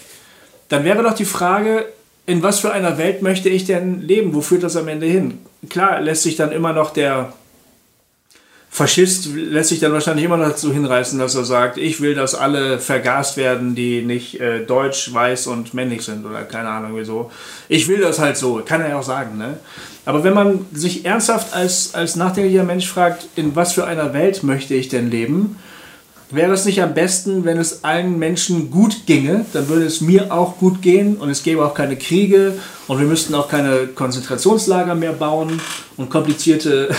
Dann 0.68 0.84
wäre 0.84 1.04
doch 1.04 1.14
die 1.14 1.26
Frage, 1.26 1.86
in 2.26 2.44
was 2.44 2.60
für 2.60 2.72
einer 2.72 2.98
Welt 2.98 3.22
möchte 3.22 3.50
ich 3.50 3.66
denn 3.66 4.02
leben? 4.02 4.34
Wo 4.34 4.42
führt 4.42 4.64
das 4.64 4.76
am 4.76 4.88
Ende 4.88 5.08
hin? 5.08 5.40
Klar 5.70 6.00
lässt 6.02 6.24
sich 6.24 6.36
dann 6.36 6.52
immer 6.52 6.74
noch 6.74 6.92
der 6.92 7.34
Faschist 8.72 9.30
lässt 9.34 9.70
sich 9.70 9.80
dann 9.80 9.94
wahrscheinlich 9.94 10.26
immer 10.26 10.38
noch 10.38 10.50
dazu 10.50 10.72
hinreißen, 10.72 11.18
dass 11.18 11.34
er 11.34 11.44
sagt, 11.44 11.78
ich 11.78 12.02
will, 12.02 12.14
dass 12.14 12.36
alle 12.36 12.78
vergast 12.78 13.36
werden, 13.36 13.74
die 13.74 14.04
nicht 14.04 14.40
äh, 14.40 14.64
deutsch, 14.64 15.12
weiß 15.12 15.48
und 15.48 15.74
männlich 15.74 16.04
sind 16.04 16.24
oder 16.24 16.44
keine 16.44 16.70
Ahnung 16.70 16.92
wieso. 16.94 17.32
Ich 17.68 17.88
will 17.88 18.00
das 18.00 18.20
halt 18.20 18.38
so, 18.38 18.62
kann 18.64 18.82
er 18.82 18.90
ja 18.90 19.00
auch 19.00 19.04
sagen. 19.04 19.40
Ne? 19.40 19.58
Aber 20.10 20.24
wenn 20.24 20.34
man 20.34 20.66
sich 20.74 21.06
ernsthaft 21.06 21.54
als, 21.54 21.94
als 21.94 22.16
nachdenklicher 22.16 22.64
Mensch 22.64 22.88
fragt, 22.88 23.28
in 23.36 23.56
was 23.56 23.74
für 23.74 23.86
einer 23.86 24.12
Welt 24.12 24.42
möchte 24.42 24.74
ich 24.74 24.90
denn 24.90 25.12
leben, 25.12 25.58
wäre 26.32 26.52
es 26.52 26.66
nicht 26.66 26.82
am 26.82 26.96
besten, 26.96 27.46
wenn 27.46 27.60
es 27.60 27.84
allen 27.84 28.18
Menschen 28.18 28.72
gut 28.72 29.06
ginge, 29.06 29.46
dann 29.54 29.70
würde 29.70 29.86
es 29.86 30.02
mir 30.02 30.34
auch 30.34 30.58
gut 30.58 30.82
gehen 30.82 31.18
und 31.18 31.30
es 31.30 31.44
gäbe 31.44 31.64
auch 31.64 31.76
keine 31.76 31.96
Kriege 31.96 32.56
und 32.88 32.98
wir 32.98 33.06
müssten 33.06 33.36
auch 33.36 33.50
keine 33.50 33.86
Konzentrationslager 33.86 34.96
mehr 34.96 35.14
bauen 35.14 35.62
und 35.96 36.10
komplizierte 36.10 36.90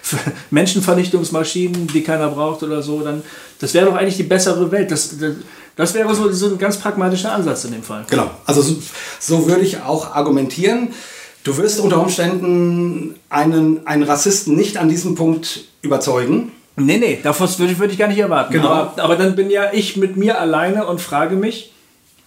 Menschenvernichtungsmaschinen, 0.50 1.88
die 1.88 2.04
keiner 2.04 2.28
braucht 2.28 2.62
oder 2.62 2.82
so, 2.82 3.00
dann 3.00 3.24
das 3.58 3.74
wäre 3.74 3.86
doch 3.86 3.96
eigentlich 3.96 4.16
die 4.16 4.22
bessere 4.22 4.70
Welt. 4.70 4.92
Das, 4.92 5.18
das, 5.18 5.32
das 5.74 5.94
wäre 5.94 6.14
so, 6.14 6.30
so 6.30 6.46
ein 6.46 6.58
ganz 6.58 6.76
pragmatischer 6.76 7.32
Ansatz 7.32 7.64
in 7.64 7.72
dem 7.72 7.82
Fall. 7.82 8.06
Genau, 8.08 8.30
also 8.46 8.62
so, 8.62 8.76
so 9.18 9.48
würde 9.48 9.62
ich 9.62 9.82
auch 9.82 10.14
argumentieren. 10.14 10.90
Du 11.42 11.56
wirst 11.56 11.80
unter 11.80 12.00
Umständen 12.00 13.14
einen, 13.30 13.86
einen 13.86 14.02
Rassisten 14.02 14.56
nicht 14.56 14.76
an 14.76 14.88
diesem 14.88 15.14
Punkt 15.14 15.64
überzeugen. 15.82 16.52
Nee, 16.76 16.98
nee, 16.98 17.18
davon 17.22 17.48
würde 17.58 17.72
ich, 17.72 17.78
würde 17.78 17.92
ich 17.92 17.98
gar 17.98 18.08
nicht 18.08 18.18
erwarten. 18.18 18.52
Genau. 18.52 18.68
Aber, 18.68 19.02
aber 19.02 19.16
dann 19.16 19.34
bin 19.36 19.50
ja 19.50 19.72
ich 19.72 19.96
mit 19.96 20.16
mir 20.16 20.40
alleine 20.40 20.86
und 20.86 21.00
frage 21.00 21.36
mich, 21.36 21.72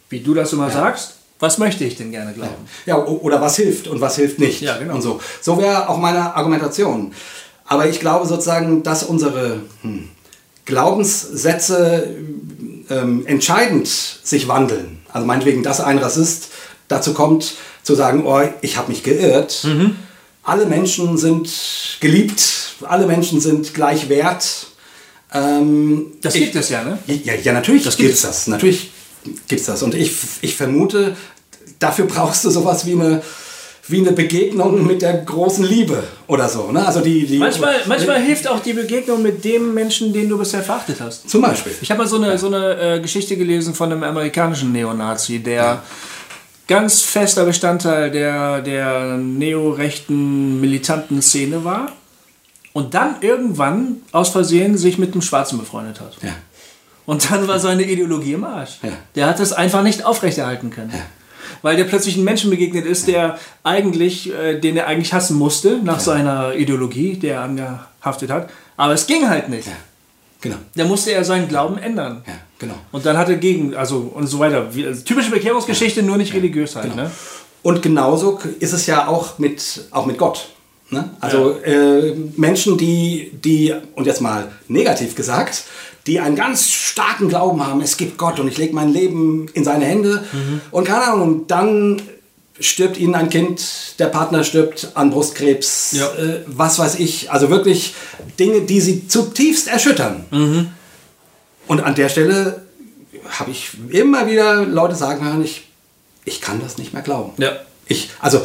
wie 0.09 0.19
du 0.19 0.33
das 0.33 0.53
immer 0.53 0.69
sagst, 0.69 1.17
was 1.39 1.57
möchte 1.57 1.83
ich 1.83 1.95
denn 1.95 2.11
gerne 2.11 2.33
glauben? 2.33 2.53
Ja, 2.85 2.97
o- 2.97 3.19
oder 3.21 3.41
was 3.41 3.55
hilft 3.55 3.87
und 3.87 3.99
was 3.99 4.15
hilft 4.15 4.39
nicht. 4.39 4.61
Ja, 4.61 4.77
genau. 4.77 4.95
Und 4.95 5.01
so. 5.01 5.19
so 5.41 5.57
wäre 5.59 5.89
auch 5.89 5.97
meine 5.97 6.35
Argumentation. 6.35 7.13
Aber 7.65 7.87
ich 7.87 7.99
glaube 7.99 8.27
sozusagen, 8.27 8.83
dass 8.83 9.03
unsere 9.03 9.61
hm, 9.81 10.09
Glaubenssätze 10.65 12.15
ähm, 12.89 13.25
entscheidend 13.25 13.87
sich 13.87 14.47
wandeln. 14.47 14.99
Also 15.11 15.25
meinetwegen, 15.27 15.63
dass 15.63 15.81
ein 15.81 15.97
Rassist 15.97 16.49
dazu 16.87 17.13
kommt, 17.13 17.55
zu 17.83 17.95
sagen, 17.95 18.25
oh, 18.25 18.41
ich 18.61 18.77
habe 18.77 18.89
mich 18.91 19.03
geirrt. 19.03 19.63
Mhm. 19.65 19.95
Alle 20.41 20.65
Menschen 20.65 21.17
sind 21.17 21.49
geliebt, 21.99 22.75
alle 22.81 23.05
Menschen 23.05 23.39
sind 23.39 23.73
gleich 23.73 24.09
wert. 24.09 24.67
Ähm, 25.33 26.07
Das 26.21 26.33
gibt 26.33 26.55
es 26.55 26.69
ja, 26.69 26.83
ne? 26.83 26.99
ja, 27.07 27.33
ja 27.35 27.53
natürlich 27.53 27.83
Das 27.83 27.97
gibt 27.97 28.13
es 28.13 28.21
das. 28.21 28.47
Natürlich 28.47 28.91
gibt 29.47 29.61
es 29.61 29.67
das. 29.67 29.83
Und 29.83 29.95
ich, 29.95 30.13
ich 30.41 30.55
vermute, 30.55 31.15
dafür 31.79 32.05
brauchst 32.05 32.43
du 32.45 32.49
sowas 32.49 32.85
wie 32.85 32.93
eine, 32.93 33.21
wie 33.87 33.99
eine 33.99 34.11
Begegnung 34.11 34.85
mit 34.85 35.01
der 35.01 35.13
großen 35.13 35.65
Liebe 35.65 36.03
oder 36.27 36.47
so. 36.47 36.71
Ne? 36.71 36.85
Also 36.85 37.01
die, 37.01 37.25
die, 37.25 37.37
Manchmal, 37.37 37.75
manchmal 37.87 38.21
hilft 38.21 38.47
auch 38.47 38.59
die 38.59 38.73
Begegnung 38.73 39.21
mit 39.21 39.43
dem 39.43 39.73
Menschen, 39.73 40.13
den 40.13 40.29
du 40.29 40.37
bisher 40.37 40.61
verachtet 40.61 40.97
hast. 40.99 41.29
Zum 41.29 41.41
Beispiel. 41.41 41.73
Ich 41.81 41.89
habe 41.89 42.01
mal 42.01 42.07
so 42.07 42.17
eine, 42.17 42.37
so 42.37 42.47
eine 42.47 42.95
äh, 42.95 42.99
Geschichte 42.99 43.35
gelesen 43.37 43.73
von 43.73 43.91
einem 43.91 44.03
amerikanischen 44.03 44.71
Neonazi, 44.71 45.39
der 45.39 45.83
ganz 46.67 47.01
fester 47.01 47.45
Bestandteil 47.45 48.11
der, 48.11 48.61
der 48.61 49.17
neorechten 49.17 50.61
militanten 50.61 51.21
Szene 51.21 51.63
war 51.63 51.91
und 52.73 52.93
dann 52.93 53.17
irgendwann 53.21 53.97
aus 54.11 54.29
Versehen 54.29 54.77
sich 54.77 54.97
mit 54.97 55.13
einem 55.13 55.21
Schwarzen 55.21 55.59
befreundet 55.59 55.99
hat. 55.99 56.17
Ja. 56.21 56.33
Und 57.05 57.29
dann 57.29 57.47
war 57.47 57.59
seine 57.59 57.83
Ideologie 57.83 58.33
im 58.33 58.43
Arsch. 58.43 58.79
Ja. 58.81 58.91
Der 59.15 59.27
hat 59.27 59.39
das 59.39 59.53
einfach 59.53 59.83
nicht 59.83 60.05
aufrechterhalten 60.05 60.69
können. 60.69 60.93
Weil 61.61 61.75
der 61.75 61.83
plötzlich 61.83 62.15
einem 62.15 62.25
Menschen 62.25 62.49
begegnet 62.49 62.85
ist, 62.85 63.07
der 63.07 63.37
eigentlich, 63.63 64.33
äh, 64.33 64.59
den 64.59 64.77
er 64.77 64.87
eigentlich 64.87 65.13
hassen 65.13 65.37
musste, 65.37 65.79
nach 65.83 65.99
seiner 65.99 66.55
Ideologie, 66.55 67.15
die 67.15 67.27
er 67.27 67.41
angehaftet 67.41 68.31
hat. 68.31 68.49
Aber 68.77 68.93
es 68.93 69.05
ging 69.05 69.29
halt 69.29 69.49
nicht. 69.49 69.67
Genau. 70.41 70.57
Da 70.75 70.85
musste 70.85 71.11
er 71.11 71.23
seinen 71.23 71.47
Glauben 71.47 71.77
ändern. 71.77 72.23
Ja, 72.67 72.73
genau. 72.73 72.79
Und 72.91 73.05
dann 73.05 73.17
hat 73.17 73.29
er 73.29 73.35
gegen, 73.37 73.75
also 73.75 74.11
und 74.13 74.27
so 74.27 74.39
weiter. 74.39 74.73
Wie, 74.75 74.85
also 74.85 75.03
typische 75.03 75.31
Bekehrungsgeschichte, 75.31 76.03
nur 76.03 76.17
nicht 76.17 76.33
religiös 76.33 76.75
halt. 76.75 76.95
Ne? 76.95 77.11
Und 77.61 77.81
genauso 77.81 78.39
ist 78.59 78.73
es 78.73 78.85
ja 78.87 79.07
auch 79.07 79.39
mit, 79.39 79.85
auch 79.91 80.05
mit 80.05 80.17
Gott. 80.17 80.49
Ne? 80.89 81.09
Also 81.21 81.51
äh, 81.63 82.13
Menschen, 82.35 82.77
die, 82.77 83.31
die, 83.43 83.73
und 83.95 84.05
jetzt 84.05 84.21
mal 84.21 84.51
negativ 84.67 85.15
gesagt, 85.15 85.63
die 86.05 86.19
einen 86.19 86.35
ganz 86.35 86.69
starken 86.69 87.29
Glauben 87.29 87.65
haben, 87.65 87.81
es 87.81 87.95
gibt 87.97 88.17
Gott 88.17 88.39
und 88.39 88.47
ich 88.49 88.57
lege 88.57 88.75
mein 88.75 88.89
Leben 88.89 89.47
in 89.53 89.63
seine 89.63 89.85
Hände. 89.85 90.23
Und 90.71 90.85
keine 90.85 91.03
Ahnung, 91.05 91.21
und 91.21 91.51
dann 91.51 92.01
stirbt 92.59 92.97
ihnen 92.99 93.15
ein 93.15 93.29
Kind, 93.29 93.95
der 93.99 94.07
Partner 94.07 94.43
stirbt 94.43 94.91
an 94.95 95.09
Brustkrebs, 95.11 95.93
Ja. 95.93 96.05
äh, 96.21 96.41
was 96.45 96.77
weiß 96.77 96.99
ich. 96.99 97.31
Also 97.31 97.49
wirklich 97.49 97.95
Dinge, 98.37 98.61
die 98.61 98.81
sie 98.81 99.07
zutiefst 99.07 99.67
erschüttern. 99.69 100.25
Und 101.67 101.81
an 101.81 101.95
der 101.95 102.09
Stelle 102.09 102.61
habe 103.29 103.51
ich 103.51 103.71
immer 103.89 104.27
wieder 104.27 104.65
Leute 104.65 104.95
sagen 104.95 105.25
hören, 105.25 105.43
ich, 105.43 105.67
ich 106.25 106.41
kann 106.41 106.59
das 106.61 106.77
nicht 106.77 106.93
mehr 106.93 107.01
glauben. 107.01 107.33
Ja. 107.37 107.51
Ich, 107.87 108.11
also 108.19 108.41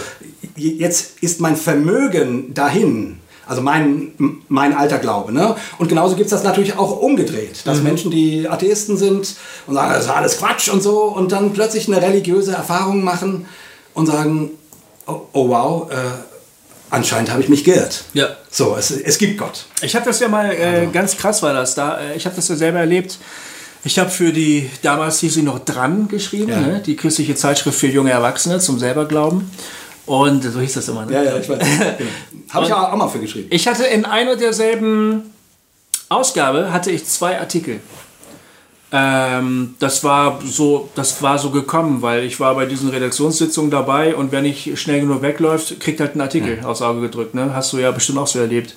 jetzt 0.57 1.23
ist 1.23 1.41
mein 1.41 1.57
Vermögen 1.57 2.55
dahin, 2.55 3.21
also 3.47 3.63
mein, 3.63 4.13
mein 4.49 4.75
alter 4.75 4.99
Glaube. 4.99 5.33
Ne? 5.33 5.57
Und 5.79 5.89
genauso 5.89 6.17
gibt 6.17 6.27
es 6.27 6.33
das 6.33 6.43
natürlich 6.43 6.77
auch 6.77 7.01
umgedreht, 7.01 7.67
dass 7.67 7.83
Menschen, 7.83 8.11
die 8.11 8.49
Atheisten 8.49 8.97
sind 8.97 9.37
und 9.67 9.75
sagen, 9.75 9.93
das 9.93 10.05
ist 10.05 10.11
alles 10.11 10.39
Quatsch 10.39 10.69
und 10.69 10.83
so, 10.83 11.05
und 11.05 11.33
dann 11.33 11.53
plötzlich 11.53 11.89
eine 11.89 12.03
religiöse 12.03 12.53
Erfahrung 12.53 13.03
machen 13.03 13.47
und 13.95 14.07
sagen, 14.07 14.51
oh, 15.07 15.21
oh 15.33 15.49
wow, 15.49 15.91
äh, 15.91 15.95
anscheinend 16.91 17.31
habe 17.31 17.43
ich 17.43 17.49
mich 17.49 17.65
geirrt. 17.65 18.05
Ja. 18.15 18.29
So, 18.51 18.77
es, 18.77 18.91
es 18.91 19.19
gibt 19.19 19.39
Gott. 19.39 19.67
Ich 19.83 19.95
habe 19.95 20.05
das 20.05 20.21
ja 20.21 20.29
mal, 20.29 20.51
äh, 20.53 20.87
ganz 20.93 21.17
krass 21.17 21.43
war 21.43 21.53
das 21.53 21.75
da, 21.75 21.99
äh, 22.01 22.17
ich 22.17 22.25
habe 22.27 22.37
das 22.37 22.49
ja 22.49 22.57
selber 22.57 22.79
erlebt. 22.81 23.19
Ich 23.85 23.99
habe 23.99 24.11
für 24.11 24.33
die, 24.33 24.69
damals 24.83 25.21
hieß 25.21 25.35
sie 25.35 25.43
noch 25.43 25.61
Dran 25.61 26.09
geschrieben, 26.09 26.51
Ja. 26.51 26.61
ne? 26.61 26.83
die 26.85 26.97
christliche 26.97 27.35
Zeitschrift 27.37 27.79
für 27.79 27.87
junge 27.87 28.11
Erwachsene 28.11 28.59
zum 28.59 28.79
Selberglauben. 28.79 29.51
Und 30.07 30.43
so 30.43 30.61
hieß 30.61 30.73
das 30.75 30.89
immer. 30.89 31.05
Ne? 31.07 31.13
Ja, 31.13 31.23
ja, 31.23 31.37
ich 31.39 31.49
weiß. 31.49 31.59
habe 32.51 32.67
ich 32.67 32.73
auch 32.73 32.97
mal 32.97 33.09
für 33.09 33.21
geschrieben. 33.21 33.49
Ich 33.51 33.69
hatte 33.69 33.85
in 33.85 34.05
einer 34.05 34.37
derselben 34.37 35.35
Ausgabe 36.09 36.73
hatte 36.73 36.91
ich 36.91 37.05
zwei 37.05 37.39
Artikel. 37.39 37.81
Ähm, 38.91 39.75
das 39.79 40.03
war 40.03 40.41
so, 40.45 40.89
das 40.95 41.23
war 41.23 41.39
so 41.39 41.51
gekommen, 41.51 42.01
weil 42.01 42.25
ich 42.25 42.41
war 42.41 42.55
bei 42.55 42.65
diesen 42.65 42.89
Redaktionssitzungen 42.89 43.71
dabei 43.71 44.15
und 44.15 44.33
wer 44.33 44.41
nicht 44.41 44.79
schnell 44.79 45.01
genug 45.01 45.21
wegläuft, 45.21 45.79
kriegt 45.79 46.01
halt 46.01 46.13
einen 46.13 46.23
Artikel 46.23 46.65
aufs 46.65 46.81
Auge 46.81 47.03
gedrückt. 47.03 47.35
Ne? 47.35 47.55
Hast 47.55 47.73
du 47.73 47.79
ja 47.79 47.91
bestimmt 47.91 48.19
auch 48.19 48.27
so 48.27 48.39
erlebt. 48.39 48.75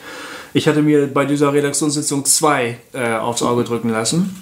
Ich 0.53 0.67
hatte 0.67 0.81
mir 0.81 1.07
bei 1.07 1.23
dieser 1.23 1.53
Redaktionssitzung 1.53 2.25
zwei 2.25 2.77
äh, 2.91 3.13
aufs 3.15 3.41
Auge 3.41 3.63
drücken 3.63 3.89
lassen. 3.89 4.35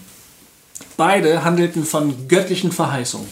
beide 0.98 1.44
handelten 1.44 1.86
von 1.86 2.28
göttlichen 2.28 2.72
Verheißungen. 2.72 3.28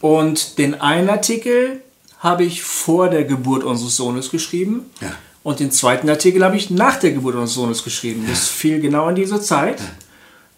Und 0.00 0.58
den 0.58 0.80
einen 0.80 1.08
Artikel 1.08 1.82
habe 2.18 2.44
ich 2.44 2.62
vor 2.62 3.08
der 3.08 3.24
Geburt 3.24 3.64
unseres 3.64 3.96
Sohnes 3.96 4.30
geschrieben. 4.30 4.90
Ja. 5.00 5.12
Und 5.44 5.60
den 5.60 5.70
zweiten 5.70 6.08
Artikel 6.08 6.44
habe 6.44 6.56
ich 6.56 6.70
nach 6.70 6.96
der 6.98 7.12
Geburt 7.12 7.34
unseres 7.34 7.54
Sohnes 7.54 7.84
geschrieben. 7.84 8.26
Das 8.28 8.48
fiel 8.48 8.80
genau 8.80 9.08
in 9.08 9.14
diese 9.14 9.40
Zeit, 9.40 9.80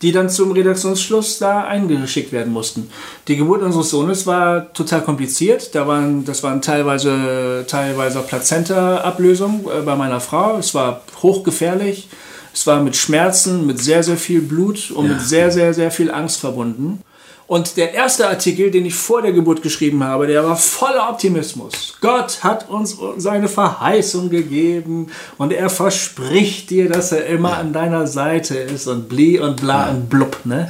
die 0.03 0.13
dann 0.13 0.29
zum 0.29 0.53
Redaktionsschluss 0.53 1.39
da 1.39 1.65
eingeschickt 1.65 2.33
werden 2.33 2.53
mussten. 2.53 2.91
Die 3.29 3.37
Geburt 3.37 3.63
unseres 3.63 3.91
Sohnes 3.91 4.27
war 4.27 4.73
total 4.73 5.03
kompliziert. 5.03 5.75
Da 5.75 5.87
waren, 5.87 6.25
das 6.25 6.43
waren 6.43 6.61
teilweise, 6.61 7.65
teilweise 7.69 8.21
Plazenta-Ablösung 8.21 9.67
äh, 9.67 9.83
bei 9.83 9.97
meiner 9.97 10.21
Frau. 10.21 10.59
Es 10.59 10.75
war 10.75 11.03
hochgefährlich. 11.23 12.09
Es 12.53 12.67
war 12.67 12.81
mit 12.81 12.97
Schmerzen, 12.97 13.67
mit 13.67 13.81
sehr, 13.81 14.03
sehr 14.03 14.17
viel 14.17 14.41
Blut 14.41 14.91
und 14.91 15.09
mit 15.09 15.21
sehr, 15.21 15.51
sehr, 15.51 15.75
sehr 15.75 15.91
viel 15.91 16.11
Angst 16.11 16.39
verbunden. 16.39 17.03
Und 17.55 17.77
der 17.77 17.95
erste 17.95 18.27
Artikel, 18.27 18.73
den 18.73 18.85
ich 18.85 18.97
vor 18.97 19.23
der 19.23 19.31
Geburt 19.31 19.63
geschrieben 19.63 20.03
habe, 20.03 20.27
der 20.27 20.45
war 20.45 20.57
voller 20.57 21.09
Optimismus. 21.09 21.97
Gott 22.01 22.43
hat 22.43 22.69
uns 22.69 22.99
seine 23.17 23.47
Verheißung 23.47 24.29
gegeben 24.29 25.07
und 25.39 25.53
er 25.53 25.71
verspricht 25.71 26.71
dir, 26.71 26.89
dass 26.89 27.13
er 27.13 27.27
immer 27.27 27.57
an 27.57 27.73
deiner 27.73 28.09
Seite 28.09 28.57
ist 28.57 28.89
und 28.89 29.09
bli 29.09 29.39
und 29.39 29.61
bla 29.61 29.89
und 29.89 30.11
blub. 30.11 30.41
Ne? 30.43 30.67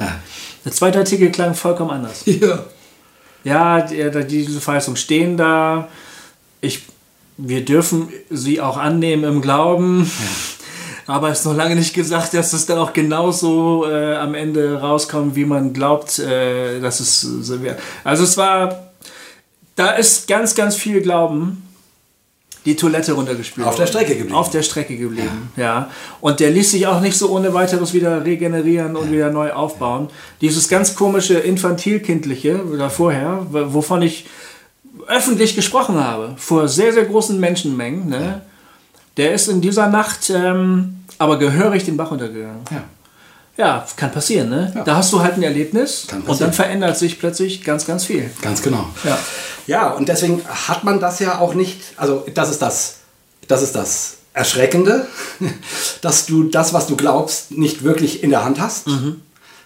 Der 0.63 0.71
zweite 0.73 0.99
Artikel 0.99 1.31
klang 1.31 1.55
vollkommen 1.55 1.89
anders. 1.89 2.23
Ja. 2.27 2.65
Ja, 3.43 3.81
die, 3.81 4.45
diese 4.45 4.61
Verheißungen 4.61 4.97
stehen 4.97 5.37
da. 5.37 5.87
Ich, 6.61 6.83
wir 7.37 7.65
dürfen 7.65 8.09
sie 8.29 8.61
auch 8.61 8.77
annehmen 8.77 9.23
im 9.23 9.41
Glauben. 9.41 10.11
Aber 11.07 11.29
es 11.29 11.39
ist 11.39 11.45
noch 11.45 11.55
lange 11.55 11.75
nicht 11.75 11.93
gesagt, 11.93 12.33
dass 12.33 12.53
es 12.53 12.65
dann 12.65 12.79
auch 12.79 12.93
genauso 12.93 13.85
äh, 13.87 14.15
am 14.15 14.33
Ende 14.33 14.79
rauskommt, 14.79 15.35
wie 15.35 15.45
man 15.45 15.73
glaubt, 15.73 16.17
äh, 16.19 16.79
dass 16.79 16.99
es 16.99 17.21
so 17.21 17.61
wäre. 17.61 17.77
Also 18.03 18.23
es 18.23 18.37
war, 18.37 18.89
da 19.75 19.91
ist 19.91 20.27
ganz, 20.27 20.55
ganz 20.55 20.75
viel 20.75 21.01
Glauben 21.01 21.61
die 22.65 22.75
Toilette 22.75 23.13
runtergespült. 23.13 23.67
Auf 23.67 23.75
der 23.75 23.85
Strecke 23.85 24.15
geblieben. 24.15 24.35
Auf 24.35 24.49
der 24.49 24.63
Strecke 24.63 24.97
geblieben, 24.97 25.51
ja. 25.55 25.91
Und 26.19 26.39
der 26.39 26.49
ließ 26.49 26.71
sich 26.71 26.87
auch 26.87 26.99
nicht 26.99 27.15
so 27.15 27.29
ohne 27.29 27.53
weiteres 27.53 27.93
wieder 27.93 28.25
regenerieren 28.25 28.95
und 28.95 29.11
wieder 29.11 29.29
neu 29.29 29.53
aufbauen. 29.53 30.09
Dieses 30.41 30.67
ganz 30.67 30.95
komische 30.95 31.35
infantilkindliche 31.35 32.65
oder 32.65 32.89
vorher, 32.89 33.45
wovon 33.51 34.01
ich 34.01 34.25
öffentlich 35.07 35.55
gesprochen 35.55 36.03
habe, 36.03 36.33
vor 36.37 36.67
sehr, 36.67 36.91
sehr 36.91 37.05
großen 37.05 37.39
Menschenmengen, 37.39 38.09
ne? 38.09 38.41
Der 39.17 39.33
ist 39.33 39.47
in 39.47 39.61
dieser 39.61 39.87
Nacht 39.87 40.29
ähm, 40.29 41.05
aber 41.17 41.39
gehörig 41.39 41.85
den 41.85 41.97
Bach 41.97 42.11
runtergegangen. 42.11 42.61
Ja. 42.71 42.83
Ja, 43.57 43.85
kann 43.95 44.11
passieren, 44.11 44.49
ne? 44.49 44.73
Ja. 44.75 44.83
Da 44.83 44.97
hast 44.97 45.13
du 45.13 45.21
halt 45.21 45.35
ein 45.37 45.43
Erlebnis 45.43 46.07
und 46.27 46.41
dann 46.41 46.51
verändert 46.51 46.97
sich 46.97 47.19
plötzlich 47.19 47.63
ganz, 47.63 47.85
ganz 47.85 48.03
viel. 48.03 48.29
Ganz 48.41 48.61
genau. 48.61 48.85
Ja. 49.05 49.17
Ja, 49.67 49.89
und 49.91 50.09
deswegen 50.09 50.41
hat 50.45 50.83
man 50.83 50.99
das 50.99 51.19
ja 51.19 51.39
auch 51.39 51.53
nicht, 51.53 51.81
also 51.95 52.25
das 52.33 52.51
ist 52.51 52.61
das, 52.61 52.97
das 53.47 53.61
ist 53.61 53.73
das 53.73 54.17
Erschreckende, 54.33 55.07
dass 56.01 56.25
du 56.25 56.43
das, 56.43 56.73
was 56.73 56.87
du 56.87 56.97
glaubst, 56.97 57.51
nicht 57.51 57.83
wirklich 57.83 58.23
in 58.23 58.29
der 58.29 58.43
Hand 58.43 58.59
hast. 58.59 58.87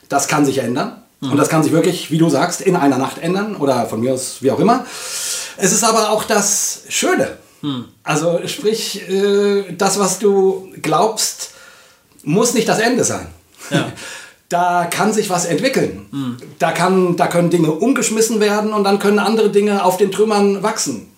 Das 0.08 0.28
kann 0.28 0.46
sich 0.46 0.60
ändern. 0.60 1.02
Und 1.22 1.36
das 1.38 1.50
kann 1.50 1.64
sich 1.64 1.74
wirklich, 1.74 2.12
wie 2.12 2.18
du 2.18 2.30
sagst, 2.30 2.62
in 2.62 2.76
einer 2.76 2.98
Nacht 2.98 3.18
ändern 3.18 3.56
oder 3.56 3.88
von 3.88 4.00
mir 4.00 4.14
aus, 4.14 4.38
wie 4.42 4.52
auch 4.52 4.60
immer. 4.60 4.86
Es 5.58 5.74
ist 5.74 5.84
aber 5.84 6.12
auch 6.12 6.24
das 6.24 6.84
Schöne. 6.88 7.38
Also 8.04 8.40
sprich, 8.46 9.08
äh, 9.10 9.74
das, 9.78 10.00
was 10.00 10.20
du 10.20 10.72
glaubst, 10.82 11.52
muss 12.24 12.54
nicht 12.54 12.68
das 12.68 12.80
Ende 12.80 13.04
sein. 13.04 13.28
Da 14.50 14.86
kann 14.86 15.14
sich 15.14 15.30
was 15.30 15.46
entwickeln. 15.46 16.08
Da, 16.58 16.72
kann, 16.72 17.16
da 17.16 17.28
können 17.28 17.52
Dinge 17.52 17.70
umgeschmissen 17.70 18.40
werden 18.40 18.74
und 18.74 18.84
dann 18.84 18.98
können 18.98 19.20
andere 19.20 19.52
Dinge 19.52 19.86
auf 19.86 19.98
den 19.98 20.12
Trümmern 20.12 20.64
wachsen. 20.64 21.12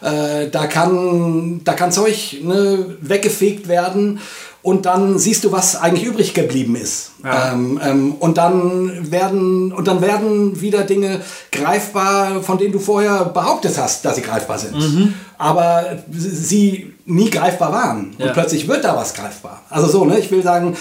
Äh, 0.00 0.48
da, 0.50 0.66
kann, 0.66 1.60
da 1.62 1.74
kann 1.74 1.92
Zeug 1.92 2.38
ne, 2.42 2.96
weggefegt 3.00 3.68
werden 3.68 4.18
und 4.62 4.86
dann 4.86 5.18
siehst 5.18 5.42
du, 5.44 5.50
was 5.50 5.76
eigentlich 5.76 6.04
übrig 6.04 6.34
geblieben 6.34 6.76
ist. 6.76 7.10
Ja. 7.24 7.52
Ähm, 7.52 7.80
ähm, 7.82 8.14
und, 8.14 8.38
dann 8.38 9.10
werden, 9.10 9.72
und 9.72 9.88
dann 9.88 10.00
werden 10.00 10.60
wieder 10.60 10.84
Dinge 10.84 11.20
greifbar, 11.50 12.42
von 12.42 12.58
denen 12.58 12.72
du 12.72 12.78
vorher 12.78 13.24
behauptet 13.24 13.76
hast, 13.76 14.04
dass 14.04 14.16
sie 14.16 14.22
greifbar 14.22 14.58
sind. 14.58 15.14
Aber 15.36 15.98
sie 16.10 16.94
nie 17.06 17.30
greifbar 17.30 17.72
waren. 17.72 18.14
Ja. 18.18 18.26
Und 18.26 18.32
plötzlich 18.34 18.68
wird 18.68 18.84
da 18.84 18.96
was 18.96 19.14
greifbar. 19.14 19.62
Also 19.68 19.88
so, 19.88 20.04
ne? 20.04 20.18
ich 20.18 20.30
will 20.30 20.42
sagen, 20.42 20.76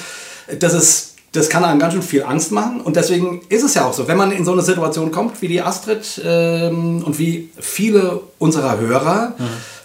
das 0.60 0.74
ist 0.74 1.08
das 1.34 1.48
kann 1.48 1.64
einem 1.64 1.80
ganz 1.80 1.94
schön 1.94 2.02
viel 2.02 2.24
Angst 2.24 2.52
machen 2.52 2.82
und 2.82 2.98
deswegen 2.98 3.40
ist 3.48 3.64
es 3.64 3.74
ja 3.74 3.86
auch 3.86 3.94
so, 3.94 4.08
wenn 4.10 4.18
man 4.18 4.34
in 4.34 4.44
so 4.44 4.52
eine 4.52 4.62
Situation 4.62 5.12
kommt 5.12 5.42
wie 5.42 5.48
die 5.48 5.62
Astrid 5.62 6.22
ähm, 6.26 7.04
und 7.06 7.18
wie 7.20 7.50
viele 7.58 8.20
unserer 8.38 8.78
Hörer, 8.80 9.36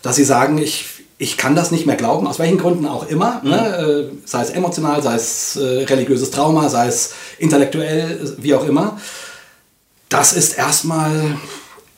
dass 0.02 0.16
sie 0.16 0.24
sagen, 0.24 0.58
ich, 0.58 0.86
ich 1.18 1.36
kann 1.38 1.54
das 1.56 1.70
nicht 1.70 1.86
mehr 1.86 1.96
glauben, 1.96 2.26
aus 2.26 2.38
welchen 2.38 2.58
Gründen 2.58 2.86
auch 2.86 3.06
immer, 3.08 3.40
ne? 3.42 4.10
äh, 4.12 4.16
sei 4.26 4.42
es 4.42 4.50
emotional, 4.50 5.02
sei 5.02 5.14
es 5.14 5.56
äh, 5.56 5.84
religiöses 5.84 6.30
Trauma, 6.30 6.68
sei 6.68 6.88
es 6.88 7.12
intellektuell, 7.38 8.34
wie 8.38 8.54
auch 8.54 8.66
immer, 8.66 8.98
das 10.08 10.32
ist 10.34 10.56
erstmal 10.58 11.10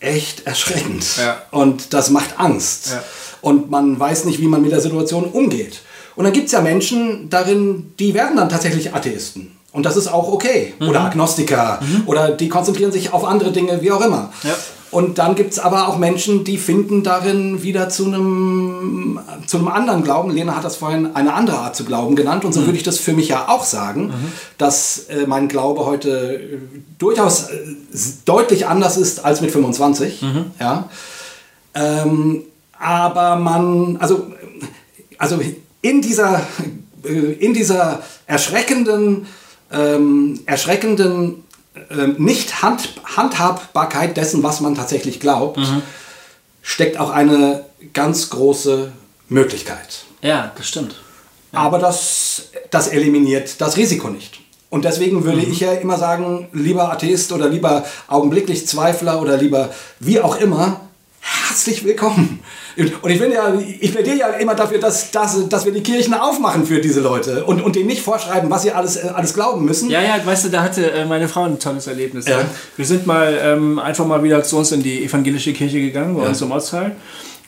echt 0.00 0.46
erschreckend 0.46 1.04
Ja. 1.18 1.42
und 1.50 1.92
das 1.94 2.10
macht 2.10 2.38
Angst 2.38 2.90
Ja. 2.92 3.02
und 3.40 3.70
man 3.70 3.98
weiß 3.98 4.24
nicht, 4.24 4.40
wie 4.40 4.46
man 4.46 4.62
mit 4.62 4.70
der 4.72 4.80
Situation 4.80 5.24
umgeht. 5.24 5.80
Und 6.14 6.24
dann 6.24 6.32
gibt 6.32 6.46
es 6.46 6.52
ja 6.52 6.60
Menschen 6.60 7.28
darin, 7.30 7.92
die 7.98 8.12
werden 8.14 8.36
dann 8.36 8.48
tatsächlich 8.48 8.92
Atheisten. 8.94 9.56
Und 9.70 9.84
das 9.86 9.96
ist 9.96 10.08
auch 10.08 10.32
okay. 10.32 10.74
Mhm. 10.80 10.88
Oder 10.88 11.02
Agnostiker. 11.02 11.78
Oder 12.06 12.30
die 12.30 12.48
konzentrieren 12.48 12.90
sich 12.90 13.12
auf 13.12 13.24
andere 13.24 13.52
Dinge, 13.52 13.82
wie 13.82 13.92
auch 13.92 14.00
immer. 14.04 14.32
Ja. 14.42 14.56
Und 14.90 15.18
dann 15.18 15.34
gibt 15.34 15.52
es 15.52 15.58
aber 15.58 15.88
auch 15.88 15.98
Menschen, 15.98 16.44
die 16.44 16.56
finden 16.56 17.02
darin 17.02 17.62
wieder 17.62 17.90
zu 17.90 18.06
einem, 18.06 19.20
zu 19.46 19.58
einem 19.58 19.68
anderen 19.68 20.02
Glauben. 20.02 20.30
Lena 20.30 20.56
hat 20.56 20.64
das 20.64 20.76
vorhin 20.76 21.14
eine 21.14 21.34
andere 21.34 21.58
Art 21.58 21.76
zu 21.76 21.84
glauben 21.84 22.16
genannt. 22.16 22.44
Und 22.44 22.52
so 22.52 22.64
würde 22.64 22.76
ich 22.78 22.84
das 22.84 22.98
für 22.98 23.12
mich 23.12 23.28
ja 23.28 23.48
auch 23.48 23.64
sagen, 23.64 24.12
dass 24.56 25.06
äh, 25.08 25.26
mein 25.26 25.48
Glaube 25.48 25.84
heute 25.84 26.40
äh, 26.40 26.58
durchaus 26.98 27.48
äh, 27.50 27.58
deutlich 28.24 28.66
anders 28.66 28.96
ist 28.96 29.24
als 29.24 29.42
mit 29.42 29.50
25. 29.50 30.24
Ja. 30.58 30.88
Ähm, 31.74 32.44
aber 32.78 33.36
man, 33.36 33.98
also, 33.98 34.26
also 35.18 35.40
in 35.82 36.00
dieser, 36.00 36.40
äh, 37.04 37.10
in 37.10 37.52
dieser 37.52 38.02
erschreckenden, 38.26 39.26
ähm, 39.70 40.40
erschreckenden 40.46 41.44
ähm, 41.90 42.16
Nicht-Handhabbarkeit 42.18 44.16
dessen, 44.16 44.42
was 44.42 44.60
man 44.60 44.74
tatsächlich 44.74 45.20
glaubt, 45.20 45.58
steckt 46.62 46.98
auch 46.98 47.10
eine 47.10 47.64
ganz 47.92 48.30
große 48.30 48.92
Möglichkeit. 49.28 50.04
Ja, 50.22 50.52
das 50.56 50.68
stimmt. 50.68 50.96
Aber 51.52 51.78
das, 51.78 52.50
das 52.70 52.88
eliminiert 52.88 53.60
das 53.60 53.76
Risiko 53.76 54.08
nicht. 54.08 54.40
Und 54.70 54.84
deswegen 54.84 55.24
würde 55.24 55.40
ich 55.40 55.60
ja 55.60 55.72
immer 55.72 55.96
sagen, 55.96 56.48
lieber 56.52 56.92
Atheist 56.92 57.32
oder 57.32 57.48
lieber 57.48 57.86
augenblicklich 58.06 58.66
Zweifler 58.66 59.22
oder 59.22 59.38
lieber 59.38 59.70
wie 59.98 60.20
auch 60.20 60.36
immer, 60.36 60.80
herzlich 61.20 61.84
willkommen. 61.84 62.40
Und 62.78 63.10
ich 63.10 63.18
bin 63.18 63.32
ja, 63.32 63.52
ich 63.80 63.92
plädiere 63.92 64.16
ja 64.16 64.28
immer 64.28 64.54
dafür, 64.54 64.78
dass, 64.78 65.10
dass, 65.10 65.48
dass 65.48 65.64
wir 65.64 65.72
die 65.72 65.82
Kirchen 65.82 66.14
aufmachen 66.14 66.64
für 66.64 66.80
diese 66.80 67.00
Leute 67.00 67.44
und, 67.44 67.60
und 67.60 67.74
denen 67.74 67.88
nicht 67.88 68.02
vorschreiben, 68.02 68.50
was 68.50 68.62
sie 68.62 68.70
alles, 68.70 68.96
äh, 68.96 69.08
alles 69.08 69.34
glauben 69.34 69.64
müssen. 69.64 69.90
Ja, 69.90 70.00
ja, 70.00 70.24
weißt 70.24 70.44
du, 70.44 70.48
da 70.50 70.62
hatte 70.62 70.90
äh, 70.92 71.04
meine 71.04 71.28
Frau 71.28 71.42
ein 71.42 71.58
tolles 71.58 71.88
Erlebnis. 71.88 72.28
Ja. 72.28 72.40
Wir 72.76 72.86
sind 72.86 73.06
mal 73.06 73.36
ähm, 73.42 73.80
einfach 73.80 74.06
mal 74.06 74.22
wieder 74.22 74.44
zu 74.44 74.58
uns 74.58 74.70
in 74.70 74.82
die 74.82 75.04
evangelische 75.04 75.52
Kirche 75.52 75.80
gegangen, 75.80 76.16
bei 76.16 76.28
uns 76.28 76.40
im 76.40 76.52
Ortsteil. 76.52 76.94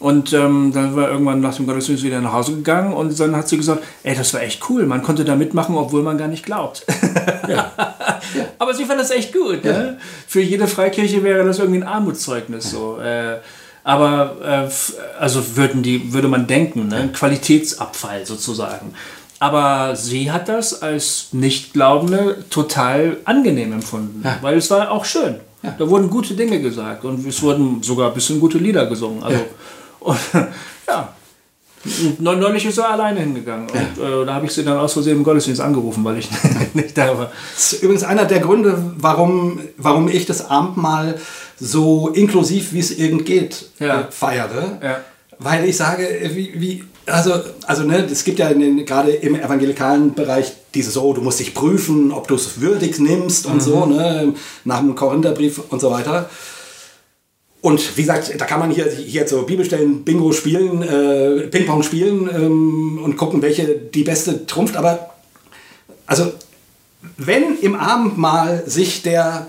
Und 0.01 0.33
ähm, 0.33 0.73
dann 0.75 0.97
war 0.97 1.11
irgendwann 1.11 1.41
nach 1.41 1.55
dem 1.55 1.67
Gottesdienst 1.67 2.03
wieder 2.03 2.23
nach 2.23 2.33
Hause 2.33 2.55
gegangen 2.55 2.95
und 2.95 3.21
dann 3.21 3.37
hat 3.37 3.49
sie 3.49 3.59
gesagt, 3.59 3.83
ey, 4.03 4.17
das 4.17 4.33
war 4.33 4.41
echt 4.41 4.63
cool, 4.71 4.87
man 4.87 5.03
konnte 5.03 5.25
da 5.25 5.37
mitmachen, 5.37 5.77
obwohl 5.77 6.03
man 6.03 6.17
gar 6.17 6.29
nicht 6.29 6.45
glaubt. 6.45 6.87
Aber 8.59 8.73
sie 8.73 8.87
fand 8.87 8.99
das 8.99 9.11
echt 9.11 9.35
gut. 9.35 9.63
Ne? 9.63 9.99
Für 10.27 10.41
jede 10.41 10.67
Freikirche 10.67 11.23
wäre 11.23 11.45
das 11.45 11.59
irgendwie 11.59 11.81
ein 11.81 11.87
Armutszeugnis. 11.87 12.71
So. 12.71 12.99
Äh, 12.99 13.41
aber 13.85 14.69
äh, 14.69 15.21
also 15.21 15.57
würden 15.57 15.83
die, 15.83 16.13
würde 16.13 16.29
man 16.29 16.47
denken, 16.47 16.89
ne? 16.89 16.97
ein 16.97 17.13
Qualitätsabfall 17.13 18.27
sozusagen. 18.27 18.93
Aber 19.39 19.97
sie 19.97 20.31
hat 20.31 20.49
das 20.51 20.83
als 20.83 21.29
Nichtglaubende 21.33 22.45
total 22.51 23.17
angenehm 23.25 23.73
empfunden, 23.73 24.23
weil 24.43 24.59
es 24.59 24.71
war 24.71 24.91
auch 24.91 25.05
schön. 25.05 25.37
Da 25.79 25.89
wurden 25.89 26.09
gute 26.11 26.35
Dinge 26.35 26.61
gesagt 26.61 27.05
und 27.05 27.27
es 27.27 27.43
wurden 27.43 27.83
sogar 27.83 28.09
ein 28.09 28.15
bisschen 28.15 28.41
gute 28.41 28.59
Lieder 28.59 28.87
gesungen. 28.87 29.23
Also, 29.23 29.41
und, 30.01 30.19
ja. 30.87 31.15
Und 31.85 32.21
neu- 32.21 32.37
Neulich 32.37 32.67
ist 32.67 32.77
er 32.77 32.91
alleine 32.91 33.21
hingegangen 33.21 33.67
und 33.71 34.05
äh, 34.05 34.27
da 34.27 34.35
habe 34.35 34.45
ich 34.45 34.53
sie 34.53 34.63
dann 34.65 34.77
aus 34.77 34.93
Versehen 34.93 35.17
im 35.17 35.25
Gottesdienst 35.25 35.63
angerufen, 35.63 36.05
weil 36.05 36.19
ich 36.19 36.29
nicht 36.75 36.97
da 36.99 37.17
war. 37.17 37.31
Das 37.55 37.73
ist 37.73 37.83
übrigens 37.83 38.05
einer 38.05 38.27
der 38.27 38.41
Gründe, 38.41 38.93
warum, 38.99 39.61
warum 39.79 40.09
ich 40.09 40.27
das 40.27 40.51
Abendmahl 40.51 41.19
so 41.61 42.09
inklusiv 42.09 42.73
wie 42.73 42.81
es 42.81 42.91
irgend 42.99 43.27
geht 43.27 43.67
Ja. 43.79 44.01
äh, 44.01 44.05
feiere. 44.11 44.79
Ja. 44.83 45.01
Weil 45.39 45.69
ich 45.69 45.77
sage, 45.77 46.09
äh, 46.09 46.35
wie, 46.35 46.61
wie, 46.61 46.85
Also, 47.07 47.33
also 47.67 47.83
ne, 47.85 48.07
es 48.11 48.25
gibt 48.25 48.39
ja 48.39 48.53
den, 48.53 48.85
gerade 48.85 49.11
im 49.11 49.35
evangelikalen 49.35 50.15
Bereich 50.15 50.53
diese 50.75 50.91
so, 50.91 51.13
du 51.13 51.23
musst 51.23 51.41
dich 51.41 51.55
prüfen, 51.55 52.13
ob 52.13 52.29
du 52.29 52.35
es 52.37 52.61
würdig 52.61 52.99
nimmst 53.01 53.47
und 53.47 53.55
mhm. 53.55 53.61
so, 53.61 53.87
ne, 53.87 54.35
nach 54.65 54.79
dem 54.79 54.95
Korintherbrief 54.95 55.61
und 55.71 55.81
so 55.81 55.91
weiter. 55.91 56.31
Und 57.63 57.97
wie 57.97 58.03
gesagt, 58.03 58.33
da 58.39 58.45
kann 58.47 58.61
man 58.61 58.71
hier, 58.71 58.91
hier 58.91 59.27
so 59.29 59.43
Bibelstellen 59.43 60.03
Bingo 60.05 60.33
spielen, 60.33 60.83
äh, 60.83 61.49
Ping-Pong 61.49 61.83
spielen 61.83 62.31
ähm, 62.33 63.01
und 63.03 63.17
gucken, 63.17 63.43
welche 63.43 63.67
die 63.67 64.05
beste 64.05 64.47
trumpft. 64.47 64.77
Aber 64.77 65.11
also, 66.07 66.33
wenn 67.19 67.59
im 67.61 67.75
Abendmahl 67.75 68.63
sich 68.67 69.03
der 69.03 69.49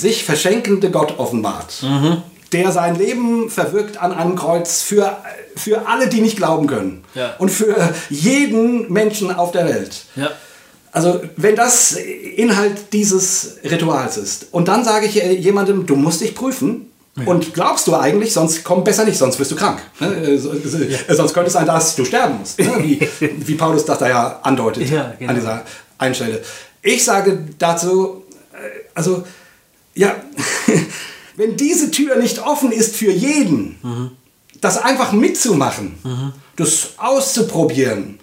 sich 0.00 0.24
verschenkende 0.24 0.90
Gott 0.90 1.18
offenbart, 1.18 1.82
mhm. 1.82 2.22
der 2.52 2.72
sein 2.72 2.96
Leben 2.96 3.50
verwirkt 3.50 3.98
an 3.98 4.12
einem 4.12 4.36
Kreuz 4.36 4.82
für, 4.82 5.18
für 5.56 5.86
alle, 5.86 6.08
die 6.08 6.20
nicht 6.20 6.36
glauben 6.36 6.66
können 6.66 7.04
ja. 7.14 7.34
und 7.38 7.50
für 7.50 7.76
jeden 8.08 8.92
Menschen 8.92 9.34
auf 9.34 9.52
der 9.52 9.66
Welt. 9.66 10.04
Ja. 10.16 10.30
Also 10.92 11.20
wenn 11.36 11.54
das 11.54 11.92
Inhalt 11.92 12.92
dieses 12.92 13.58
Rituals 13.62 14.16
ist 14.16 14.46
und 14.50 14.66
dann 14.66 14.84
sage 14.84 15.06
ich 15.06 15.14
jemandem, 15.14 15.86
du 15.86 15.94
musst 15.94 16.20
dich 16.20 16.34
prüfen, 16.34 16.90
ja. 17.16 17.24
Und 17.26 17.54
glaubst 17.54 17.88
du 17.88 17.96
eigentlich, 17.96 18.32
sonst 18.32 18.62
komm 18.62 18.84
besser 18.84 19.04
nicht, 19.04 19.18
sonst 19.18 19.38
wirst 19.38 19.50
du 19.50 19.56
krank. 19.56 19.80
Ne? 19.98 20.06
Äh, 20.14 20.34
ja. 20.36 21.14
Sonst 21.14 21.34
könnte 21.34 21.48
es 21.48 21.54
sein, 21.54 21.66
dass 21.66 21.96
du 21.96 22.04
sterben 22.04 22.38
musst. 22.38 22.58
Ne? 22.58 22.72
Wie, 22.78 23.00
wie 23.20 23.54
Paulus 23.56 23.84
das 23.84 23.98
da 23.98 24.08
ja 24.08 24.40
andeutet 24.42 24.88
ja, 24.88 25.14
genau. 25.18 25.30
an 25.30 25.36
dieser 25.36 25.64
Einstelle. 25.98 26.40
Ich 26.82 27.04
sage 27.04 27.46
dazu, 27.58 28.24
äh, 28.52 28.88
also, 28.94 29.24
ja, 29.94 30.16
wenn 31.36 31.56
diese 31.56 31.90
Tür 31.90 32.16
nicht 32.16 32.38
offen 32.40 32.72
ist 32.72 32.96
für 32.96 33.10
jeden, 33.10 33.78
mhm. 33.82 34.10
das 34.60 34.78
einfach 34.78 35.12
mitzumachen, 35.12 35.98
mhm. 36.02 36.32
das 36.56 36.90
auszuprobieren, 36.98 38.18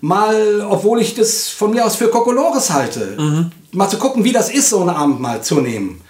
mal, 0.00 0.66
obwohl 0.68 1.00
ich 1.00 1.14
das 1.14 1.48
von 1.48 1.70
mir 1.70 1.84
aus 1.84 1.96
für 1.96 2.08
Kokolores 2.08 2.70
halte, 2.70 3.16
mhm. 3.18 3.52
mal 3.72 3.88
zu 3.88 3.98
gucken, 3.98 4.24
wie 4.24 4.32
das 4.32 4.50
ist, 4.50 4.70
so 4.70 4.82
ein 4.82 4.90
Abendmahl 4.90 5.42
zu 5.42 5.60
nehmen. 5.60 6.00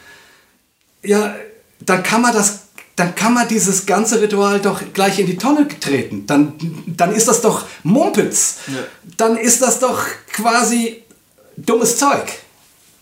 Ja, 1.02 1.34
dann 1.80 2.02
kann 2.02 2.22
man 2.22 2.32
das 2.32 2.64
dann 2.96 3.14
kann 3.14 3.34
man 3.34 3.48
dieses 3.48 3.86
ganze 3.86 4.20
Ritual 4.20 4.60
doch 4.60 4.80
gleich 4.92 5.18
in 5.18 5.26
die 5.26 5.36
Tonne 5.36 5.66
treten. 5.66 6.26
Dann, 6.26 6.54
dann 6.86 7.12
ist 7.12 7.26
das 7.26 7.40
doch 7.40 7.64
Mumpitz. 7.82 8.58
Ja. 8.68 8.74
Dann 9.16 9.36
ist 9.36 9.62
das 9.62 9.80
doch 9.80 10.00
quasi 10.32 11.02
dummes 11.56 11.98
Zeug. 11.98 12.32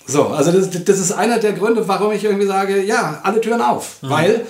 So, 0.07 0.27
also 0.27 0.51
das, 0.51 0.71
das 0.85 0.99
ist 0.99 1.13
einer 1.13 1.39
der 1.39 1.53
Gründe, 1.53 1.87
warum 1.87 2.13
ich 2.13 2.25
irgendwie 2.25 2.47
sage, 2.47 2.83
ja, 2.83 3.21
alle 3.23 3.41
Türen 3.41 3.61
auf. 3.61 4.03
Mhm. 4.03 4.11
Weil 4.11 4.47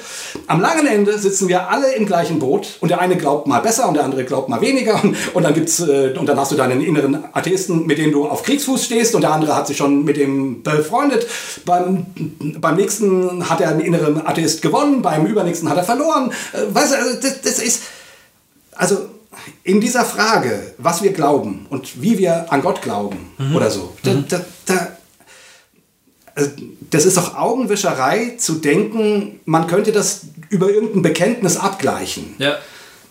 am 0.46 0.60
langen 0.60 0.86
Ende 0.86 1.18
sitzen 1.18 1.48
wir 1.48 1.68
alle 1.68 1.92
im 1.92 2.06
gleichen 2.06 2.38
Boot 2.38 2.78
und 2.80 2.88
der 2.88 3.00
eine 3.00 3.16
glaubt 3.16 3.46
mal 3.46 3.60
besser 3.60 3.86
und 3.88 3.94
der 3.94 4.04
andere 4.04 4.24
glaubt 4.24 4.48
mal 4.48 4.60
weniger 4.60 5.02
und, 5.02 5.16
und 5.34 5.42
dann 5.42 5.52
gibt's 5.52 5.80
äh, 5.80 6.14
und 6.18 6.26
dann 6.26 6.38
hast 6.38 6.52
du 6.52 6.56
deinen 6.56 6.80
inneren 6.80 7.24
Atheisten, 7.32 7.86
mit 7.86 7.98
dem 7.98 8.12
du 8.12 8.26
auf 8.26 8.42
Kriegsfuß 8.42 8.84
stehst 8.84 9.14
und 9.14 9.22
der 9.22 9.32
andere 9.32 9.54
hat 9.54 9.66
sich 9.66 9.76
schon 9.76 10.04
mit 10.04 10.16
dem 10.16 10.62
befreundet. 10.62 11.26
Beim, 11.66 12.06
beim 12.60 12.76
nächsten 12.76 13.48
hat 13.48 13.60
er 13.60 13.68
einen 13.68 13.80
inneren 13.80 14.26
Atheist 14.26 14.62
gewonnen, 14.62 15.02
beim 15.02 15.26
übernächsten 15.26 15.68
hat 15.68 15.76
er 15.76 15.84
verloren. 15.84 16.32
Äh, 16.52 16.74
weißt 16.74 16.92
du, 16.92 16.96
also 16.96 17.20
das, 17.20 17.40
das 17.42 17.58
ist 17.58 17.82
also 18.74 18.96
in 19.64 19.80
dieser 19.80 20.04
Frage, 20.04 20.74
was 20.78 21.02
wir 21.02 21.12
glauben 21.12 21.66
und 21.70 22.02
wie 22.02 22.18
wir 22.18 22.52
an 22.52 22.62
Gott 22.62 22.82
glauben 22.82 23.32
mhm. 23.38 23.56
oder 23.56 23.70
so, 23.70 23.92
da, 24.02 24.12
mhm. 24.12 24.24
da, 24.28 24.40
da 24.66 24.91
das 26.90 27.04
ist 27.04 27.16
doch 27.16 27.36
Augenwischerei 27.36 28.36
zu 28.38 28.54
denken, 28.54 29.40
man 29.44 29.66
könnte 29.66 29.92
das 29.92 30.22
über 30.50 30.70
irgendein 30.70 31.02
Bekenntnis 31.02 31.56
abgleichen. 31.56 32.34
Ja. 32.38 32.56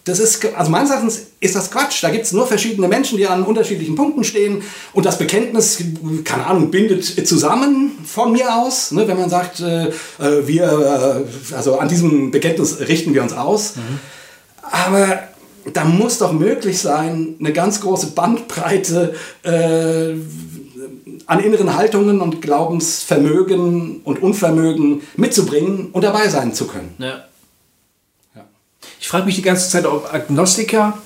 Das 0.03 0.19
ist, 0.19 0.43
also 0.55 0.71
meines 0.71 0.89
Erachtens 0.89 1.27
ist 1.39 1.55
das 1.55 1.69
Quatsch. 1.69 2.03
Da 2.03 2.09
gibt 2.09 2.25
es 2.25 2.31
nur 2.31 2.47
verschiedene 2.47 2.87
Menschen, 2.87 3.19
die 3.19 3.27
an 3.27 3.43
unterschiedlichen 3.43 3.95
Punkten 3.95 4.23
stehen 4.23 4.63
und 4.93 5.05
das 5.05 5.19
Bekenntnis, 5.19 5.77
keine 6.23 6.47
Ahnung, 6.47 6.71
bindet 6.71 7.05
zusammen 7.27 7.91
von 8.03 8.31
mir 8.31 8.55
aus. 8.55 8.91
Ne, 8.91 9.07
wenn 9.07 9.19
man 9.19 9.29
sagt, 9.29 9.59
äh, 9.59 9.89
äh 9.89 10.47
wir, 10.47 11.25
äh, 11.51 11.53
also 11.53 11.77
an 11.77 11.87
diesem 11.87 12.31
Bekenntnis 12.31 12.79
richten 12.79 13.13
wir 13.13 13.21
uns 13.21 13.33
aus. 13.33 13.75
Mhm. 13.75 13.99
Aber 14.63 15.19
da 15.71 15.85
muss 15.85 16.17
doch 16.17 16.31
möglich 16.31 16.79
sein, 16.79 17.35
eine 17.39 17.53
ganz 17.53 17.81
große 17.81 18.07
Bandbreite 18.07 19.13
äh, 19.43 20.15
an 21.31 21.39
inneren 21.39 21.77
Haltungen 21.77 22.19
und 22.19 22.41
Glaubensvermögen 22.41 24.01
und 24.03 24.21
Unvermögen 24.21 25.01
mitzubringen 25.15 25.87
und 25.93 26.03
dabei 26.03 26.27
sein 26.27 26.53
zu 26.53 26.67
können. 26.67 26.93
Ja. 26.97 27.23
ja. 28.35 28.43
Ich 28.99 29.07
frage 29.07 29.27
mich 29.27 29.35
die 29.35 29.41
ganze 29.41 29.69
Zeit, 29.69 29.85
ob 29.85 30.13
Agnostiker 30.13 30.97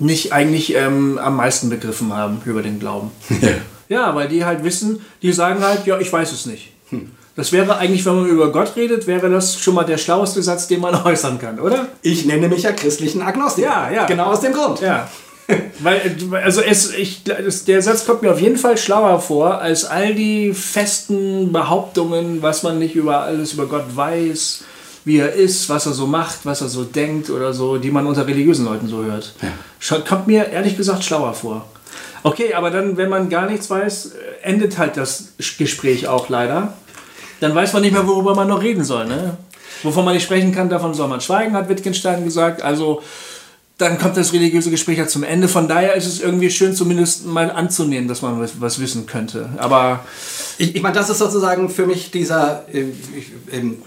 nicht 0.00 0.32
eigentlich 0.32 0.74
ähm, 0.74 1.16
am 1.18 1.36
meisten 1.36 1.70
begriffen 1.70 2.12
haben 2.12 2.42
über 2.44 2.62
den 2.62 2.80
Glauben. 2.80 3.12
Ja. 3.88 4.08
ja, 4.08 4.14
weil 4.16 4.28
die 4.28 4.44
halt 4.44 4.64
wissen, 4.64 5.00
die 5.22 5.32
sagen 5.32 5.62
halt, 5.62 5.86
ja, 5.86 6.00
ich 6.00 6.12
weiß 6.12 6.32
es 6.32 6.46
nicht. 6.46 6.72
Hm. 6.88 7.12
Das 7.36 7.52
wäre 7.52 7.76
eigentlich, 7.76 8.04
wenn 8.06 8.16
man 8.16 8.26
über 8.26 8.50
Gott 8.50 8.74
redet, 8.74 9.06
wäre 9.06 9.30
das 9.30 9.60
schon 9.60 9.74
mal 9.74 9.84
der 9.84 9.98
schlaueste 9.98 10.42
Satz, 10.42 10.66
den 10.66 10.80
man 10.80 10.94
äußern 11.04 11.38
kann, 11.38 11.60
oder? 11.60 11.86
Ich 12.02 12.26
nenne 12.26 12.48
mich 12.48 12.64
ja 12.64 12.72
christlichen 12.72 13.22
Agnostiker. 13.22 13.68
Ja, 13.68 13.90
ja. 13.90 14.06
Genau 14.06 14.24
aus 14.24 14.40
dem 14.40 14.52
Grund. 14.52 14.80
Ja. 14.80 15.08
Weil, 15.80 16.16
also 16.42 16.60
es, 16.60 16.92
ich, 16.94 17.24
das, 17.24 17.64
der 17.64 17.82
Satz 17.82 18.04
kommt 18.04 18.22
mir 18.22 18.32
auf 18.32 18.40
jeden 18.40 18.56
Fall 18.56 18.76
schlauer 18.76 19.20
vor, 19.20 19.60
als 19.60 19.84
all 19.84 20.14
die 20.14 20.52
festen 20.52 21.52
Behauptungen, 21.52 22.42
was 22.42 22.62
man 22.62 22.78
nicht 22.78 22.94
über 22.94 23.20
alles 23.20 23.54
über 23.54 23.66
Gott 23.66 23.84
weiß, 23.94 24.64
wie 25.04 25.18
er 25.18 25.32
ist, 25.32 25.68
was 25.68 25.86
er 25.86 25.92
so 25.92 26.06
macht, 26.06 26.40
was 26.44 26.60
er 26.60 26.68
so 26.68 26.84
denkt 26.84 27.30
oder 27.30 27.52
so, 27.52 27.78
die 27.78 27.90
man 27.90 28.06
unter 28.06 28.26
religiösen 28.26 28.66
Leuten 28.66 28.88
so 28.88 29.02
hört. 29.02 29.32
Ja. 29.40 29.98
Kommt 30.00 30.26
mir 30.26 30.48
ehrlich 30.48 30.76
gesagt 30.76 31.04
schlauer 31.04 31.32
vor. 31.32 31.64
Okay, 32.22 32.52
aber 32.54 32.70
dann, 32.70 32.96
wenn 32.96 33.08
man 33.08 33.30
gar 33.30 33.46
nichts 33.48 33.70
weiß, 33.70 34.12
endet 34.42 34.76
halt 34.76 34.96
das 34.96 35.32
Gespräch 35.58 36.06
auch 36.06 36.28
leider. 36.28 36.74
Dann 37.40 37.54
weiß 37.54 37.72
man 37.72 37.82
nicht 37.82 37.92
mehr, 37.92 38.06
worüber 38.06 38.34
man 38.34 38.48
noch 38.48 38.62
reden 38.62 38.84
soll. 38.84 39.06
Ne? 39.06 39.38
Wovon 39.82 40.04
man 40.04 40.12
nicht 40.12 40.24
sprechen 40.24 40.52
kann, 40.52 40.68
davon 40.68 40.92
soll 40.92 41.08
man 41.08 41.22
schweigen, 41.22 41.54
hat 41.54 41.70
Wittgenstein 41.70 42.24
gesagt. 42.24 42.60
Also 42.60 43.02
dann 43.80 43.98
kommt 43.98 44.16
das 44.16 44.32
religiöse 44.32 44.70
Gespräch 44.70 44.98
ja 44.98 45.06
zum 45.06 45.22
Ende. 45.22 45.48
Von 45.48 45.68
daher 45.68 45.94
ist 45.94 46.06
es 46.06 46.20
irgendwie 46.20 46.50
schön, 46.50 46.74
zumindest 46.74 47.26
mal 47.26 47.50
anzunehmen, 47.50 48.08
dass 48.08 48.20
man 48.20 48.38
was, 48.40 48.60
was 48.60 48.78
wissen 48.78 49.06
könnte. 49.06 49.48
Aber 49.56 50.04
ich, 50.58 50.76
ich 50.76 50.82
meine, 50.82 50.94
das 50.94 51.08
ist 51.08 51.18
sozusagen 51.18 51.70
für 51.70 51.86
mich 51.86 52.10
dieser, 52.10 52.66
äh, 52.72 52.84
ich, 53.16 53.32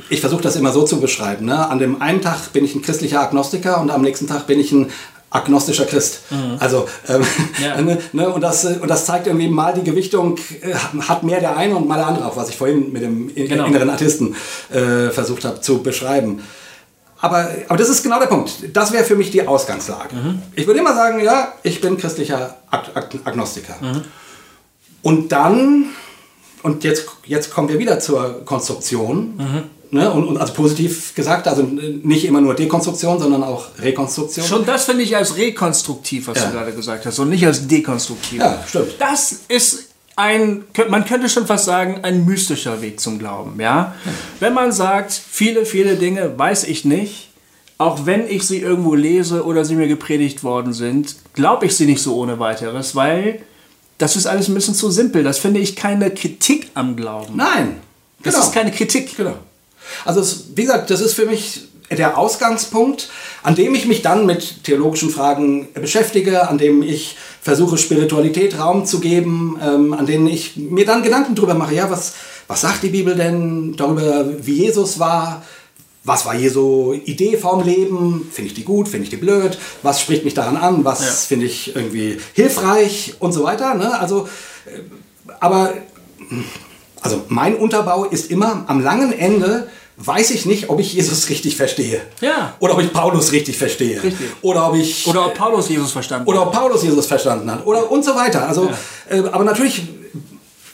ich 0.09 0.19
versuche 0.19 0.41
das 0.41 0.55
immer 0.55 0.71
so 0.71 0.83
zu 0.83 0.99
beschreiben. 0.99 1.45
Ne? 1.45 1.69
An 1.69 1.77
dem 1.77 2.01
einen 2.01 2.21
Tag 2.21 2.53
bin 2.53 2.65
ich 2.65 2.73
ein 2.73 2.81
christlicher 2.81 3.21
Agnostiker 3.21 3.79
und 3.79 3.91
am 3.91 4.01
nächsten 4.01 4.25
Tag 4.25 4.47
bin 4.47 4.59
ich 4.59 4.71
ein 4.71 4.89
agnostischer 5.29 5.85
Christ. 5.85 6.21
Mhm. 6.31 6.57
Also, 6.59 6.87
ähm, 7.07 7.21
ja. 7.63 7.81
ne, 7.81 7.97
ne, 8.13 8.29
und, 8.29 8.41
das, 8.41 8.65
und 8.65 8.87
das 8.87 9.05
zeigt 9.05 9.27
irgendwie 9.27 9.47
mal 9.47 9.73
die 9.73 9.83
Gewichtung, 9.83 10.37
äh, 10.61 10.73
hat 11.01 11.23
mehr 11.23 11.39
der 11.39 11.55
eine 11.55 11.75
und 11.75 11.87
mal 11.87 11.97
der 11.97 12.07
andere 12.07 12.25
auch, 12.25 12.37
was 12.37 12.49
ich 12.49 12.57
vorhin 12.57 12.91
mit 12.91 13.03
dem 13.03 13.33
genau. 13.33 13.65
inneren 13.65 13.89
Atheisten 13.89 14.35
äh, 14.71 15.09
versucht 15.09 15.45
habe 15.45 15.61
zu 15.61 15.83
beschreiben. 15.83 16.41
Aber, 17.23 17.49
aber 17.69 17.77
das 17.77 17.87
ist 17.87 18.03
genau 18.03 18.19
der 18.19 18.25
Punkt. 18.25 18.51
Das 18.73 18.91
wäre 18.91 19.05
für 19.05 19.15
mich 19.15 19.31
die 19.31 19.47
Ausgangslage. 19.47 20.13
Mhm. 20.13 20.41
Ich 20.55 20.67
würde 20.67 20.81
immer 20.81 20.93
sagen, 20.93 21.23
ja, 21.23 21.53
ich 21.63 21.79
bin 21.79 21.97
christlicher 21.97 22.57
Ag 22.69 22.89
Ag 22.95 23.15
Agnostiker. 23.23 23.75
Mhm. 23.79 24.01
Und 25.03 25.31
dann, 25.31 25.85
und 26.63 26.83
jetzt, 26.83 27.05
jetzt 27.25 27.49
kommen 27.49 27.69
wir 27.69 27.79
wieder 27.79 28.01
zur 28.01 28.43
Konstruktion. 28.43 29.37
Mhm. 29.37 29.63
Ne, 29.91 30.11
und, 30.11 30.27
und, 30.27 30.37
also 30.37 30.51
positiv 30.51 31.15
gesagt, 31.15 31.47
also 31.47 31.61
nicht 31.61 32.25
immer 32.25 32.41
nur 32.41 32.55
Dekonstruktion, 32.55 33.17
sondern 33.19 33.43
auch 33.43 33.67
Rekonstruktion. 33.79 34.45
Schon 34.45 34.65
das 34.65 34.83
finde 34.83 35.03
ich 35.03 35.15
als 35.15 35.37
rekonstruktiv, 35.37 36.27
was 36.27 36.39
ja. 36.39 36.47
du 36.47 36.51
gerade 36.51 36.73
gesagt 36.73 37.05
hast, 37.05 37.19
und 37.19 37.29
nicht 37.29 37.45
als 37.45 37.65
dekonstruktiv. 37.67 38.39
Ja, 38.41 38.61
stimmt. 38.67 38.95
Das 38.99 39.43
ist 39.47 39.92
ein, 40.15 40.63
man 40.89 41.05
könnte 41.05 41.29
schon 41.29 41.47
fast 41.47 41.65
sagen, 41.65 41.99
ein 42.03 42.25
mystischer 42.25 42.81
Weg 42.81 42.99
zum 42.99 43.19
Glauben. 43.19 43.59
Ja? 43.59 43.95
Wenn 44.39 44.53
man 44.53 44.71
sagt, 44.71 45.11
viele, 45.11 45.65
viele 45.65 45.95
Dinge 45.95 46.37
weiß 46.37 46.65
ich 46.65 46.85
nicht, 46.85 47.29
auch 47.77 48.05
wenn 48.05 48.27
ich 48.27 48.43
sie 48.43 48.59
irgendwo 48.59 48.93
lese 48.93 49.43
oder 49.43 49.65
sie 49.65 49.75
mir 49.75 49.87
gepredigt 49.87 50.43
worden 50.43 50.73
sind, 50.73 51.15
glaube 51.33 51.65
ich 51.65 51.75
sie 51.75 51.85
nicht 51.85 52.01
so 52.01 52.15
ohne 52.15 52.39
weiteres, 52.39 52.95
weil 52.95 53.41
das 53.97 54.15
ist 54.15 54.25
alles 54.25 54.47
ein 54.47 54.53
bisschen 54.53 54.75
zu 54.75 54.91
simpel. 54.91 55.23
Das 55.23 55.39
finde 55.39 55.59
ich 55.59 55.75
keine 55.75 56.11
Kritik 56.11 56.69
am 56.75 56.95
Glauben. 56.95 57.35
Nein. 57.35 57.77
Das 58.21 58.35
genau. 58.35 58.45
ist 58.45 58.53
keine 58.53 58.71
Kritik. 58.71 59.15
Genau. 59.17 59.37
Also, 60.05 60.21
es, 60.21 60.45
wie 60.55 60.61
gesagt, 60.61 60.89
das 60.89 61.01
ist 61.01 61.13
für 61.13 61.25
mich 61.25 61.61
der 61.95 62.17
Ausgangspunkt, 62.17 63.09
an 63.43 63.55
dem 63.55 63.75
ich 63.75 63.85
mich 63.85 64.01
dann 64.01 64.25
mit 64.25 64.63
theologischen 64.63 65.09
Fragen 65.09 65.67
beschäftige, 65.73 66.47
an 66.49 66.57
dem 66.57 66.81
ich 66.81 67.17
versuche, 67.41 67.77
Spiritualität 67.77 68.57
Raum 68.57 68.85
zu 68.85 68.99
geben, 68.99 69.59
ähm, 69.61 69.93
an 69.93 70.05
denen 70.05 70.27
ich 70.27 70.55
mir 70.55 70.85
dann 70.85 71.03
Gedanken 71.03 71.35
darüber 71.35 71.53
mache, 71.53 71.75
ja, 71.75 71.89
was, 71.89 72.13
was 72.47 72.61
sagt 72.61 72.83
die 72.83 72.89
Bibel 72.89 73.15
denn 73.15 73.75
darüber, 73.75 74.25
wie 74.45 74.63
Jesus 74.63 74.99
war? 74.99 75.43
Was 76.05 76.25
war 76.25 76.35
Jesu 76.35 76.93
Idee 77.05 77.37
vom 77.37 77.63
Leben? 77.63 78.29
Finde 78.29 78.49
ich 78.49 78.53
die 78.53 78.65
gut? 78.65 78.89
Finde 78.89 79.05
ich 79.05 79.09
die 79.09 79.17
blöd? 79.17 79.57
Was 79.83 80.01
spricht 80.01 80.25
mich 80.25 80.33
daran 80.33 80.57
an? 80.57 80.83
Was 80.83 80.99
ja. 80.99 81.11
finde 81.11 81.45
ich 81.45 81.75
irgendwie 81.75 82.17
hilfreich? 82.33 83.15
Und 83.19 83.31
so 83.31 83.45
weiter. 83.45 83.73
Ne? 83.75 83.97
Also, 83.97 84.27
äh, 84.65 84.79
aber 85.39 85.73
also 87.01 87.21
mein 87.27 87.55
Unterbau 87.55 88.05
ist 88.05 88.31
immer 88.31 88.63
am 88.67 88.81
langen 88.81 89.11
Ende 89.11 89.69
weiß 90.05 90.31
ich 90.31 90.45
nicht, 90.45 90.69
ob 90.69 90.79
ich 90.79 90.93
Jesus 90.93 91.29
richtig 91.29 91.55
verstehe. 91.55 92.01
Ja. 92.21 92.55
Oder 92.59 92.73
ob 92.73 92.81
ich 92.81 92.91
Paulus 92.91 93.31
richtig 93.31 93.57
verstehe. 93.57 94.03
Richtig. 94.03 94.27
Oder 94.41 94.69
ob 94.69 94.75
ich. 94.75 95.07
Oder 95.07 95.27
ob 95.27 95.33
Paulus 95.33 95.69
Jesus 95.69 95.91
verstanden 95.91 96.27
oder 96.27 96.41
hat. 96.41 96.47
ob 96.47 96.53
Paulus 96.53 96.83
Jesus 96.83 97.05
verstanden 97.05 97.49
hat. 97.51 97.65
Oder 97.65 97.89
und 97.91 98.03
so 98.03 98.15
weiter. 98.15 98.47
Also, 98.47 98.69
äh, 99.09 99.19
aber 99.19 99.43
natürlich 99.43 99.83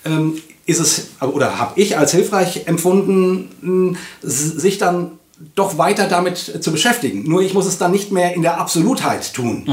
ähm, 0.06 0.42
ist 0.66 0.80
es, 0.80 1.08
oder 1.22 1.58
habe 1.58 1.80
ich 1.80 1.98
als 1.98 2.12
hilfreich 2.12 2.68
empfunden, 2.68 3.98
sich 4.22 4.78
dann 4.78 5.20
doch 5.56 5.78
weiter 5.78 6.08
damit 6.08 6.38
zu 6.38 6.72
beschäftigen. 6.72 7.24
Nur 7.28 7.42
ich 7.42 7.54
muss 7.54 7.66
es 7.66 7.78
dann 7.78 7.92
nicht 7.92 8.12
mehr 8.12 8.34
in 8.36 8.42
der 8.42 8.60
Absolutheit 8.60 9.34
tun. 9.34 9.66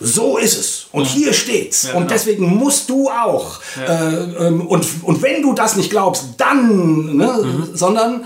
So 0.00 0.36
ist 0.36 0.58
es. 0.58 0.86
Und 0.90 1.06
hier 1.06 1.32
steht's. 1.32 1.84
und 1.86 1.92
genau. 1.92 2.06
deswegen 2.08 2.56
musst 2.56 2.90
du 2.90 3.08
auch. 3.08 3.60
Äh, 3.78 4.48
ähm, 4.48 4.66
und, 4.66 4.84
und 5.02 5.22
wenn 5.22 5.42
du 5.42 5.54
das 5.54 5.76
nicht 5.76 5.90
glaubst, 5.90 6.24
dann, 6.38 7.16
ne? 7.16 7.68
sondern 7.72 8.24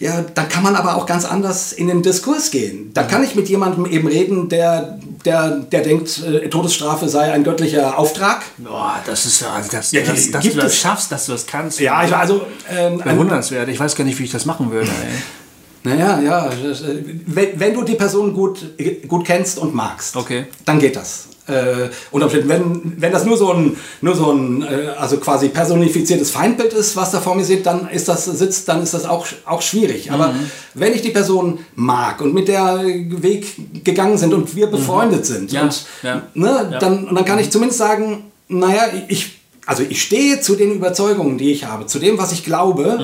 ja, 0.00 0.24
dann 0.34 0.48
kann 0.48 0.62
man 0.64 0.74
aber 0.76 0.96
auch 0.96 1.06
ganz 1.06 1.24
anders 1.24 1.72
in 1.72 1.86
den 1.86 2.02
Diskurs 2.02 2.50
gehen. 2.50 2.90
Dann 2.94 3.06
kann 3.06 3.22
ich 3.22 3.34
mit 3.34 3.48
jemandem 3.48 3.86
eben 3.86 4.08
reden, 4.08 4.48
der, 4.48 4.98
der, 5.26 5.50
der 5.58 5.82
denkt, 5.82 6.22
äh, 6.24 6.48
Todesstrafe 6.48 7.08
sei 7.08 7.30
ein 7.32 7.44
göttlicher 7.44 7.98
Auftrag. 7.98 8.42
Boah, 8.58 8.96
das 9.06 9.26
ist 9.26 9.40
ja, 9.42 9.52
also 9.52 9.70
das, 9.70 9.92
Ja, 9.92 10.00
das, 10.00 10.30
dass 10.30 10.42
gibt 10.42 10.56
du 10.56 10.60
das 10.60 10.72
es- 10.72 10.78
schaffst, 10.80 11.12
dass 11.12 11.26
du 11.26 11.32
das 11.32 11.46
kannst. 11.46 11.78
Ja, 11.80 12.02
ich, 12.04 12.14
also 12.16 12.40
ähm, 12.70 13.00
ein, 13.04 13.14
Bewundernswert. 13.16 13.68
Ich 13.68 13.78
weiß 13.78 13.94
gar 13.94 14.04
nicht, 14.04 14.18
wie 14.18 14.24
ich 14.24 14.32
das 14.32 14.46
machen 14.46 14.70
würde. 14.72 14.88
Ey. 14.90 15.92
naja, 15.94 16.20
ja, 16.20 16.48
das, 16.62 16.80
äh, 16.80 17.02
wenn, 17.26 17.60
wenn 17.60 17.74
du 17.74 17.82
die 17.82 17.94
Person 17.94 18.32
gut, 18.34 18.64
gut 19.06 19.26
kennst 19.26 19.58
und 19.58 19.74
magst, 19.74 20.16
Okay. 20.16 20.46
dann 20.64 20.78
geht 20.78 20.96
das. 20.96 21.26
Äh, 21.46 21.88
unter 22.10 22.26
Umständen, 22.26 22.48
wenn, 22.48 23.00
wenn 23.00 23.12
das 23.12 23.24
nur 23.24 23.36
so 23.36 23.52
ein, 23.52 23.76
nur 24.02 24.14
so 24.14 24.30
ein 24.30 24.62
äh, 24.62 24.88
also 24.98 25.16
quasi 25.16 25.48
personifiziertes 25.48 26.30
Feindbild 26.30 26.72
ist, 26.74 26.94
was 26.96 27.10
da 27.10 27.20
vor 27.20 27.34
mir 27.34 27.44
sitzt, 27.44 27.66
dann 27.66 27.88
ist 27.88 28.08
das, 28.08 28.26
sitzt, 28.26 28.68
dann 28.68 28.82
ist 28.82 28.94
das 28.94 29.04
auch, 29.04 29.26
auch 29.46 29.62
schwierig. 29.62 30.12
Aber 30.12 30.34
wenn 30.74 30.92
ich 30.92 31.02
die 31.02 31.10
Person 31.10 31.58
mag 31.74 32.20
und 32.20 32.34
mit 32.34 32.46
der 32.46 32.82
Weg 32.84 33.84
gegangen 33.84 34.18
sind 34.18 34.32
und 34.34 34.54
wir 34.54 34.68
befreundet 34.68 35.26
sind, 35.26 35.50
Ja, 35.50 35.62
und, 35.62 35.84
ja. 36.02 36.22
Ne, 36.34 36.68
Ja. 36.72 36.78
Dann, 36.78 37.08
und 37.08 37.14
dann 37.14 37.24
kann 37.24 37.38
ich 37.38 37.50
zumindest 37.50 37.78
sagen, 37.78 38.24
naja, 38.48 38.82
ich, 39.08 39.40
also 39.66 39.82
ich 39.88 40.02
stehe 40.02 40.40
zu 40.40 40.56
den 40.56 40.72
Überzeugungen, 40.72 41.38
die 41.38 41.50
ich 41.52 41.64
habe, 41.64 41.86
zu 41.86 41.98
dem, 41.98 42.18
was 42.18 42.32
ich 42.32 42.44
glaube. 42.44 42.98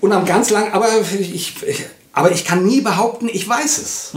Und 0.00 0.12
am 0.12 0.24
ganz 0.26 0.50
lang, 0.50 0.72
aber 0.72 0.88
ich, 1.18 1.54
aber 2.12 2.30
ich 2.30 2.44
kann 2.44 2.66
nie 2.66 2.80
behaupten, 2.80 3.28
ich 3.32 3.48
weiß 3.48 3.78
es. 3.78 4.10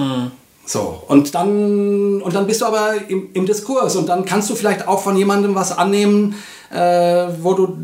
So, 0.67 1.01
und 1.07 1.33
dann, 1.33 2.21
und 2.21 2.35
dann 2.35 2.45
bist 2.45 2.59
du 2.59 2.65
aber 2.65 2.95
im, 3.07 3.29
im 3.33 3.45
Diskurs 3.45 3.95
und 3.95 4.07
dann 4.09 4.25
kannst 4.25 4.49
du 4.49 4.55
vielleicht 4.55 4.85
auch 4.85 5.01
von 5.01 5.15
jemandem 5.15 5.55
was 5.55 5.71
annehmen, 5.77 6.35
äh, 6.71 7.27
wo 7.41 7.53
du 7.53 7.77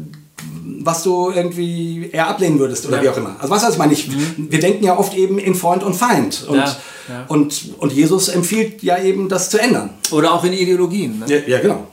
was 0.85 1.03
du 1.03 1.31
irgendwie 1.31 2.09
eher 2.11 2.27
ablehnen 2.27 2.59
würdest 2.59 2.85
oder 2.85 2.97
Ja. 2.97 3.03
wie 3.03 3.09
auch 3.09 3.15
immer. 3.17 3.37
Also 3.39 3.49
was 3.53 3.69
ich 3.69 3.77
meine, 3.77 3.93
ich, 3.93 4.09
wir 4.37 4.59
denken 4.59 4.83
ja 4.83 4.97
oft 4.97 5.13
eben 5.13 5.39
in 5.39 5.55
Freund 5.55 5.81
und 5.81 5.93
Feind 5.93 6.45
und, 6.49 6.57
Ja, 6.57 6.65
ja. 7.07 7.25
und, 7.29 7.69
und 7.77 7.93
Jesus 7.93 8.27
empfiehlt 8.27 8.83
ja 8.83 9.01
eben 9.01 9.29
das 9.29 9.49
zu 9.49 9.59
ändern. 9.61 9.91
Oder 10.11 10.33
auch 10.33 10.43
in 10.43 10.51
Ideologien. 10.51 11.19
Ne? 11.19 11.43
Ja, 11.47 11.59
genau. 11.59 11.87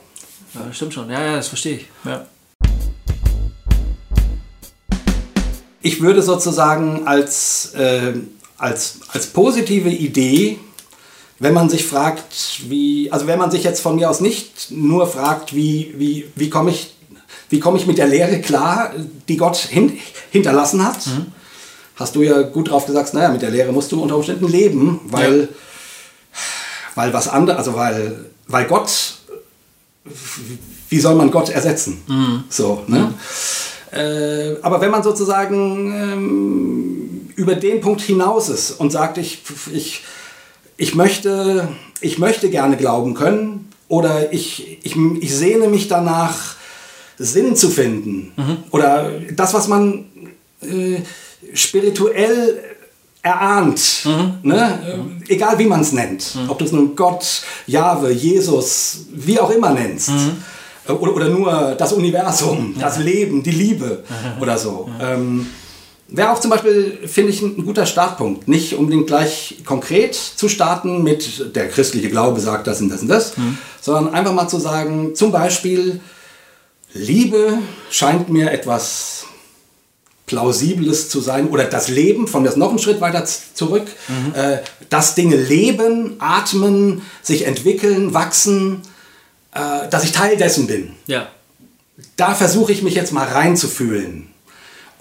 Stimmt 0.73 0.93
schon. 0.93 1.09
Ja, 1.09 1.23
ja, 1.23 1.35
das 1.37 1.47
verstehe 1.47 1.75
ich. 1.77 1.85
Ich 5.81 6.01
würde 6.01 6.21
sozusagen 6.21 7.07
als, 7.07 7.73
äh, 7.75 8.13
als, 8.57 8.99
als 9.13 9.27
positive 9.27 9.89
Idee, 9.89 10.59
wenn 11.41 11.55
man 11.55 11.69
sich 11.69 11.87
fragt, 11.87 12.69
wie, 12.69 13.11
also 13.11 13.25
wenn 13.25 13.39
man 13.39 13.49
sich 13.49 13.63
jetzt 13.63 13.81
von 13.81 13.95
mir 13.95 14.11
aus 14.11 14.21
nicht 14.21 14.69
nur 14.69 15.07
fragt, 15.07 15.55
wie, 15.55 15.91
wie, 15.97 16.25
wie 16.35 16.51
komme 16.51 16.69
ich, 16.69 16.93
wie 17.49 17.59
komme 17.59 17.79
ich 17.79 17.87
mit 17.87 17.97
der 17.97 18.07
Lehre 18.07 18.41
klar, 18.41 18.93
die 19.27 19.37
Gott 19.37 19.57
hin, 19.57 19.97
hinterlassen 20.29 20.85
hat, 20.85 20.99
hast 21.95 22.15
du 22.15 22.21
ja 22.21 22.43
gut 22.43 22.69
drauf 22.69 22.85
gesagt, 22.85 23.15
naja, 23.15 23.29
mit 23.29 23.41
der 23.41 23.49
Lehre 23.49 23.71
musst 23.71 23.91
du 23.91 24.03
unter 24.03 24.17
Umständen 24.17 24.47
leben, 24.47 24.99
weil, 25.05 25.49
weil 26.93 27.11
was 27.11 27.27
anderes, 27.27 27.57
also 27.57 27.73
weil, 27.73 28.25
weil 28.45 28.65
Gott, 28.67 29.15
wie 30.89 30.99
soll 30.99 31.15
man 31.15 31.31
Gott 31.31 31.49
ersetzen? 31.49 32.03
So, 32.49 32.83
ne? 32.85 33.15
Äh, 33.91 34.61
aber 34.61 34.79
wenn 34.79 34.91
man 34.91 35.01
sozusagen 35.01 35.91
ähm, 35.91 37.29
über 37.35 37.55
den 37.55 37.81
Punkt 37.81 38.01
hinaus 38.01 38.47
ist 38.49 38.79
und 38.79 38.91
sagt, 38.91 39.17
ich, 39.17 39.41
ich, 39.73 40.03
ich, 40.77 40.95
möchte, 40.95 41.67
ich 42.01 42.17
möchte 42.17 42.49
gerne 42.49 42.77
glauben 42.77 43.13
können 43.13 43.69
oder 43.87 44.33
ich, 44.33 44.77
ich, 44.83 44.95
ich 44.95 45.35
sehne 45.35 45.67
mich 45.67 45.87
danach, 45.87 46.55
Sinn 47.17 47.55
zu 47.55 47.69
finden. 47.69 48.31
Oder 48.71 49.11
das, 49.35 49.53
was 49.53 49.67
man 49.67 50.05
äh, 50.61 51.01
spirituell 51.53 52.59
erahnt, 53.21 54.07
ne? 54.41 54.79
äh, 55.27 55.33
egal 55.33 55.59
wie 55.59 55.65
man 55.65 55.81
es 55.81 55.91
nennt, 55.91 56.35
ob 56.47 56.57
du 56.57 56.65
es 56.65 56.71
nun 56.71 56.95
Gott, 56.95 57.43
Jahwe, 57.67 58.11
Jesus, 58.11 59.05
wie 59.13 59.39
auch 59.39 59.51
immer 59.51 59.69
nennst. 59.71 60.09
Äh, 60.87 60.91
Oder, 60.93 61.15
oder 61.15 61.29
nur 61.29 61.75
das 61.77 61.93
Universum, 61.93 62.73
das 62.79 62.97
Leben, 62.97 63.43
die 63.43 63.51
Liebe 63.51 64.03
oder 64.41 64.57
so. 64.57 64.89
Ähm, 64.99 65.45
Wäre 66.13 66.31
auch 66.31 66.41
zum 66.41 66.51
Beispiel, 66.51 66.99
finde 67.07 67.31
ich, 67.31 67.41
ein 67.41 67.65
guter 67.65 67.85
Startpunkt. 67.85 68.49
Nicht 68.49 68.73
unbedingt 68.73 69.07
gleich 69.07 69.59
konkret 69.63 70.13
zu 70.13 70.49
starten 70.49 71.03
mit 71.03 71.55
der 71.55 71.69
christliche 71.69 72.09
Glaube 72.09 72.41
sagt 72.41 72.67
das 72.67 72.81
und 72.81 72.89
das 72.89 73.01
und 73.01 73.07
das, 73.07 73.33
sondern 73.79 74.13
einfach 74.13 74.33
mal 74.33 74.49
zu 74.49 74.59
sagen, 74.59 75.15
zum 75.15 75.31
Beispiel, 75.31 76.01
Liebe 76.93 77.59
scheint 77.89 78.27
mir 78.27 78.51
etwas 78.51 79.23
Plausibles 80.25 81.07
zu 81.07 81.21
sein 81.21 81.47
oder 81.47 81.63
das 81.63 81.87
Leben, 81.87 82.27
von 82.27 82.43
das 82.43 82.57
noch 82.57 82.69
einen 82.69 82.79
Schritt 82.79 82.99
weiter 82.99 83.23
zurück, 83.25 83.87
äh, 84.33 84.57
dass 84.89 85.15
Dinge 85.15 85.37
leben, 85.37 86.15
atmen, 86.19 87.03
sich 87.21 87.45
entwickeln, 87.45 88.13
wachsen, 88.13 88.81
äh, 89.53 89.87
dass 89.89 90.03
ich 90.03 90.11
Teil 90.11 90.35
dessen 90.35 90.67
bin. 90.67 90.91
Ja. 91.07 91.27
Da 92.17 92.35
versuche 92.35 92.73
ich 92.73 92.81
mich 92.81 92.95
jetzt 92.95 93.13
mal 93.13 93.27
reinzufühlen 93.27 94.30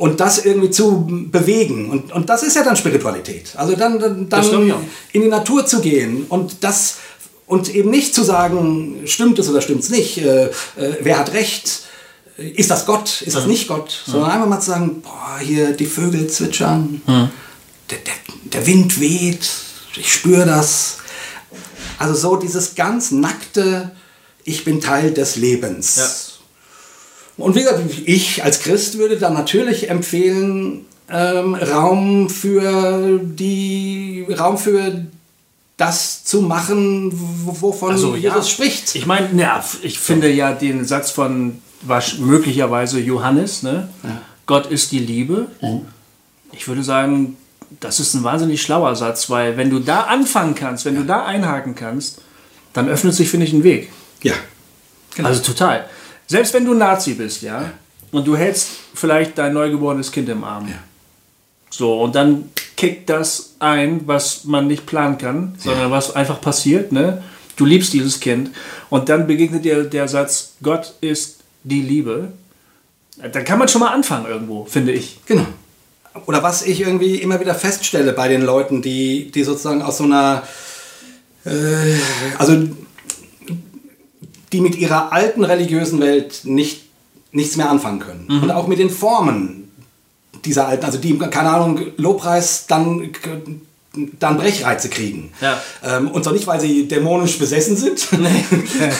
und 0.01 0.19
das 0.19 0.47
irgendwie 0.47 0.71
zu 0.71 1.07
bewegen. 1.31 1.91
Und, 1.91 2.11
und 2.11 2.31
das 2.31 2.43
ist 2.43 2.57
ja 2.57 2.65
dann 2.65 2.75
Spiritualität. 2.75 3.53
Also 3.55 3.77
dann, 3.77 3.99
dann, 3.99 4.31
dann 4.31 4.73
in 5.13 5.21
die 5.21 5.29
Natur 5.29 5.67
zu 5.67 5.83
gehen 5.83 6.25
und 6.31 6.65
das 6.65 6.97
und 7.47 7.75
eben 7.75 7.91
nicht 7.91 8.15
zu 8.15 8.23
sagen, 8.23 9.03
stimmt 9.05 9.39
es 9.39 9.51
oder 9.51 9.61
stimmt 9.61 9.83
es 9.83 9.91
nicht, 9.91 10.17
äh, 10.17 10.47
äh, 10.47 10.51
wer 11.03 11.19
hat 11.19 11.35
recht, 11.35 11.83
ist 12.39 12.71
das 12.71 12.87
Gott, 12.87 13.21
ist 13.21 13.37
das 13.37 13.45
nicht 13.45 13.69
Gott, 13.69 14.05
sondern 14.07 14.31
einfach 14.31 14.49
mal 14.49 14.61
zu 14.61 14.71
sagen, 14.71 15.03
boah, 15.03 15.39
hier 15.39 15.73
die 15.73 15.85
Vögel 15.85 16.29
zwitschern, 16.29 17.03
der, 17.91 17.99
der, 17.99 18.15
der 18.45 18.67
Wind 18.67 18.99
weht, 19.01 19.51
ich 19.97 20.11
spüre 20.11 20.47
das. 20.47 20.97
Also 21.99 22.15
so 22.15 22.37
dieses 22.37 22.75
ganz 22.75 23.11
nackte, 23.11 23.91
ich 24.45 24.65
bin 24.65 24.81
Teil 24.81 25.13
des 25.13 25.37
Lebens. 25.37 26.30
Und 27.43 27.55
wie 27.57 27.61
gesagt, 27.61 27.83
ich 28.05 28.45
als 28.45 28.61
Christ 28.61 28.99
würde 28.99 29.19
dann 29.19 29.35
natürlich 29.35 29.91
empfehlen, 29.91 30.85
ähm, 31.11 31.55
Raum 31.55 32.29
für 32.29 33.21
die 33.23 34.27
Raum 34.39 34.59
für 34.59 35.07
das 35.77 36.25
zu 36.25 36.43
machen, 36.43 37.11
wovon 37.13 37.93
Also, 37.93 38.15
Jesus 38.15 38.37
ja. 38.37 38.43
spricht. 38.43 38.95
Ich 38.95 39.07
meine, 39.07 39.29
ja, 39.41 39.65
ich 39.83 39.99
finde 39.99 40.31
ja 40.31 40.53
den 40.53 40.85
Satz 40.85 41.11
von 41.11 41.59
möglicherweise 42.19 43.01
Johannes, 43.01 43.63
ne? 43.63 43.89
Gott 44.47 44.67
ist 44.67 44.93
die 44.93 44.99
Liebe. 44.99 45.47
Ich 46.53 46.69
würde 46.69 46.83
sagen, 46.83 47.39
das 47.79 48.01
ist 48.01 48.15
ein 48.15 48.25
wahnsinnig 48.25 48.61
schlauer 48.61 48.95
Satz, 48.95 49.31
weil 49.31 49.57
wenn 49.57 49.71
du 49.71 49.79
da 49.79 50.03
anfangen 50.03 50.55
kannst, 50.55 50.85
wenn 50.85 50.97
du 50.97 51.05
da 51.05 51.25
einhaken 51.25 51.75
kannst, 51.75 52.21
dann 52.73 52.89
öffnet 52.89 53.15
sich, 53.15 53.31
finde 53.31 53.47
ich, 53.47 53.53
ein 53.53 53.65
Weg. 53.65 53.91
Ja. 54.23 54.35
Also 55.23 55.41
total. 55.43 55.87
Selbst 56.31 56.55
wenn 56.55 56.65
du 56.65 56.75
Nazi 56.75 57.15
bist, 57.15 57.43
ja, 57.43 57.73
und 58.13 58.25
du 58.25 58.37
hältst 58.37 58.69
vielleicht 58.95 59.37
dein 59.37 59.53
neugeborenes 59.53 60.13
Kind 60.13 60.29
im 60.29 60.45
Arm. 60.45 60.73
So, 61.71 62.01
und 62.01 62.15
dann 62.15 62.51
kickt 62.77 63.11
das 63.11 63.57
ein, 63.59 64.03
was 64.07 64.45
man 64.45 64.69
nicht 64.69 64.87
planen 64.87 65.19
kann, 65.19 65.57
sondern 65.59 65.91
was 65.91 66.15
einfach 66.15 66.41
passiert, 66.41 66.93
ne? 66.93 67.25
Du 67.57 67.67
liebst 67.67 67.93
dieses 67.93 68.21
Kind 68.21 68.51
und 68.91 69.09
dann 69.09 69.27
begegnet 69.27 69.65
dir 69.65 69.83
der 69.83 70.07
Satz, 70.07 70.53
Gott 70.63 70.95
ist 71.01 71.41
die 71.65 71.83
Liebe. 71.83 72.29
Dann 73.17 73.45
kann 73.45 73.59
man 73.59 73.67
schon 73.67 73.81
mal 73.81 73.93
anfangen 73.93 74.27
irgendwo, 74.27 74.67
finde 74.67 74.93
ich. 74.93 75.19
Genau. 75.27 75.47
Oder 76.27 76.45
was 76.45 76.63
ich 76.63 76.81
irgendwie 76.81 77.17
immer 77.17 77.41
wieder 77.41 77.57
feststelle 77.57 78.13
bei 78.13 78.29
den 78.29 78.43
Leuten, 78.43 78.83
die, 78.83 79.33
die 79.33 79.43
sozusagen 79.43 79.83
aus 79.83 79.99
so 79.99 80.05
einer, 80.05 80.45
äh, 81.45 81.99
also 82.39 82.69
die 84.53 84.61
mit 84.61 84.77
ihrer 84.77 85.13
alten 85.13 85.45
religiösen 85.45 86.01
Welt 86.01 86.43
nicht, 86.45 86.83
nichts 87.33 87.57
mehr 87.57 87.71
anfangen 87.71 88.01
können. 88.01 88.27
Und 88.43 88.51
auch 88.51 88.67
mit 88.67 88.79
den 88.79 88.91
Formen 88.91 89.71
dieser 90.45 90.67
alten, 90.67 90.85
also 90.85 90.99
die, 90.99 91.19
keine 91.19 91.51
Ahnung, 91.51 91.81
Lobpreis 91.97 92.67
dann, 92.67 93.11
dann 94.19 94.37
Brechreize 94.37 94.89
kriegen. 94.89 95.33
Ja. 95.41 95.61
Ähm, 95.85 96.11
und 96.11 96.25
zwar 96.25 96.33
nicht, 96.33 96.47
weil 96.47 96.61
sie 96.61 96.89
dämonisch 96.89 97.39
besessen 97.39 97.77
sind, 97.77 97.99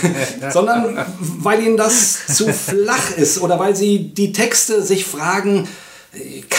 sondern 0.51 0.99
weil 1.19 1.63
ihnen 1.65 1.77
das 1.77 2.27
zu 2.27 2.53
flach 2.53 3.17
ist 3.17 3.41
oder 3.41 3.59
weil 3.59 3.77
sie 3.77 4.13
die 4.13 4.33
Texte 4.33 4.83
sich 4.83 5.05
fragen, 5.05 5.69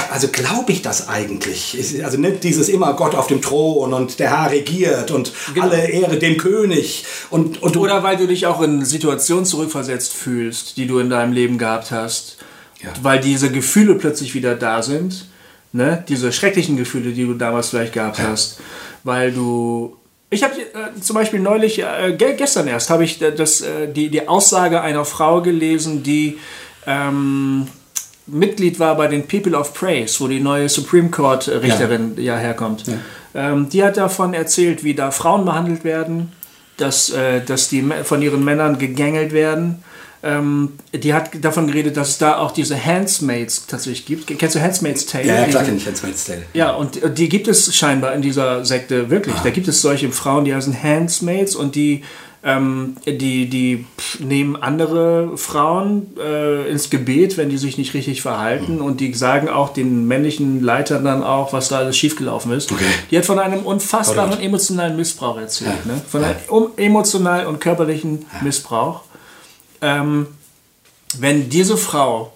also 0.10 0.30
glaube 0.30 0.72
ich 0.72 0.82
das 0.82 1.10
eigentlich? 1.10 1.78
Also 2.04 2.18
nicht 2.18 2.44
dieses 2.44 2.70
immer 2.70 2.94
Gott 2.94 3.16
auf 3.16 3.28
dem 3.28 3.42
Thron 3.42 3.94
und 3.94 4.20
der 4.20 4.30
Herr 4.30 4.52
regiert 4.52 5.12
und 5.12 5.34
genau. 5.54 5.66
alle 5.66 5.90
Ehre 5.90 6.18
dem 6.18 6.38
König. 6.38 7.06
Und, 7.30 7.62
und 7.62 7.76
Oder 7.76 8.02
weil 8.04 8.18
du 8.18 8.28
dich 8.28 8.46
auch 8.46 8.62
in 8.62 8.86
Situationen 8.86 9.46
zurückversetzt 9.46 10.14
fühlst, 10.14 10.78
die 10.78 10.88
du 10.88 11.00
in 11.00 11.10
deinem 11.10 11.34
Leben 11.34 11.58
gehabt 11.58 11.92
hast. 11.92 12.38
Ja. 12.82 12.94
Weil 13.02 13.20
diese 13.20 13.52
Gefühle 13.52 13.96
plötzlich 13.96 14.34
wieder 14.34 14.56
da 14.56 14.82
sind. 14.82 15.28
Ne? 15.74 16.04
Diese 16.08 16.32
schrecklichen 16.32 16.78
Gefühle, 16.78 17.12
die 17.12 17.26
du 17.26 17.34
damals 17.34 17.70
vielleicht 17.70 17.94
gehabt 17.94 18.20
ja. 18.20 18.30
hast. 18.30 18.60
Weil 19.04 19.32
du 19.32 19.98
ich 20.34 20.44
habe 20.44 20.54
äh, 20.62 20.98
zum 21.02 21.16
Beispiel 21.16 21.42
neulich, 21.42 21.80
äh, 21.80 22.16
gestern 22.18 22.66
erst, 22.70 22.90
habe 22.90 23.04
ich 23.04 23.20
das, 23.20 23.60
äh, 23.60 23.92
die, 23.92 24.08
die 24.08 24.30
Aussage 24.30 24.80
einer 24.80 25.04
Frau 25.04 25.42
gelesen, 25.42 26.04
die 26.04 26.38
ähm, 26.88 27.68
Mitglied 28.28 28.80
war 28.80 28.96
bei 28.96 29.08
den 29.08 29.28
People 29.28 29.58
of 29.58 29.74
Praise, 29.74 30.20
wo 30.20 30.28
die 30.28 30.40
neue 30.40 30.70
Supreme 30.70 31.10
Court 31.10 31.48
Richterin 31.48 32.14
ja, 32.18 32.36
ja 32.36 32.38
herkommt. 32.38 32.86
Ja. 32.88 32.94
Ähm, 33.34 33.70
die 33.70 33.84
hat 33.84 33.98
davon 33.98 34.34
erzählt, 34.34 34.84
wie 34.84 34.94
da 34.94 35.12
Frauen 35.12 35.46
behandelt 35.46 35.84
werden, 35.84 36.32
dass, 36.78 37.10
äh, 37.10 37.42
dass 37.42 37.70
die 37.70 37.84
von 38.04 38.22
ihren 38.22 38.44
Männern 38.44 38.78
gegängelt 38.78 39.32
werden. 39.32 39.84
Ähm, 40.24 40.74
die 40.94 41.14
hat 41.16 41.32
davon 41.44 41.66
geredet, 41.66 41.98
dass 41.98 42.10
es 42.10 42.18
da 42.20 42.38
auch 42.38 42.52
diese 42.52 42.84
Handsmaids 42.84 43.66
tatsächlich 43.66 44.06
gibt. 44.06 44.28
Kennst 44.38 44.56
du 44.56 44.62
Handsmaids 44.62 45.08
Tale? 45.08 45.26
Ja, 45.26 45.36
ja 45.36 45.46
klar 45.46 45.64
kenne 45.64 45.78
ich 45.78 45.88
Handsmaids 45.88 46.26
Tale. 46.26 46.44
Ja, 46.54 46.72
und 46.72 47.00
die 47.18 47.28
gibt 47.28 47.48
es 47.48 47.74
scheinbar 47.76 48.14
in 48.14 48.22
dieser 48.22 48.64
Sekte 48.64 49.10
wirklich. 49.10 49.36
Ah. 49.36 49.42
Da 49.44 49.50
gibt 49.50 49.68
es 49.68 49.82
solche 49.82 50.12
Frauen, 50.12 50.46
die 50.46 50.54
heißen 50.54 50.76
Handsmaids 50.84 51.56
und 51.56 51.74
die 51.74 52.04
ähm, 52.44 52.96
die, 53.06 53.50
die 53.50 53.86
nehmen 54.20 54.56
andere 54.56 55.38
Frauen 55.38 56.18
äh, 56.18 56.70
ins 56.70 56.90
Gebet, 56.90 57.38
wenn 57.38 57.50
die 57.50 57.58
sich 57.58 57.78
nicht 57.78 57.94
richtig 57.94 58.24
verhalten 58.24 58.78
mhm. 58.78 58.82
und 58.82 59.00
die 59.00 59.14
sagen 59.14 59.48
auch 59.48 59.74
den 59.74 60.08
männlichen 60.08 60.64
Leitern 60.64 61.06
dann 61.06 61.24
auch, 61.24 61.54
was 61.54 61.68
da 61.68 61.78
alles 61.78 61.98
schiefgelaufen 61.98 62.52
ist. 62.52 62.72
Okay. 62.72 62.84
Die 63.12 63.18
hat 63.18 63.26
von 63.26 63.38
einem 63.38 63.62
unfassbaren 63.62 64.34
oh 64.40 64.42
emotionalen 64.42 64.96
Missbrauch 64.96 65.38
erzählt. 65.38 65.72
Ja. 65.86 65.94
Ne? 65.94 66.02
Von 66.10 66.24
einem 66.24 66.40
um, 66.48 66.72
emotionalen 66.78 67.46
und 67.46 67.62
körperlichen 67.62 68.26
ja. 68.34 68.44
Missbrauch. 68.44 69.02
Ähm, 69.82 70.28
wenn 71.20 71.50
diese 71.50 71.78
Frau 71.78 72.34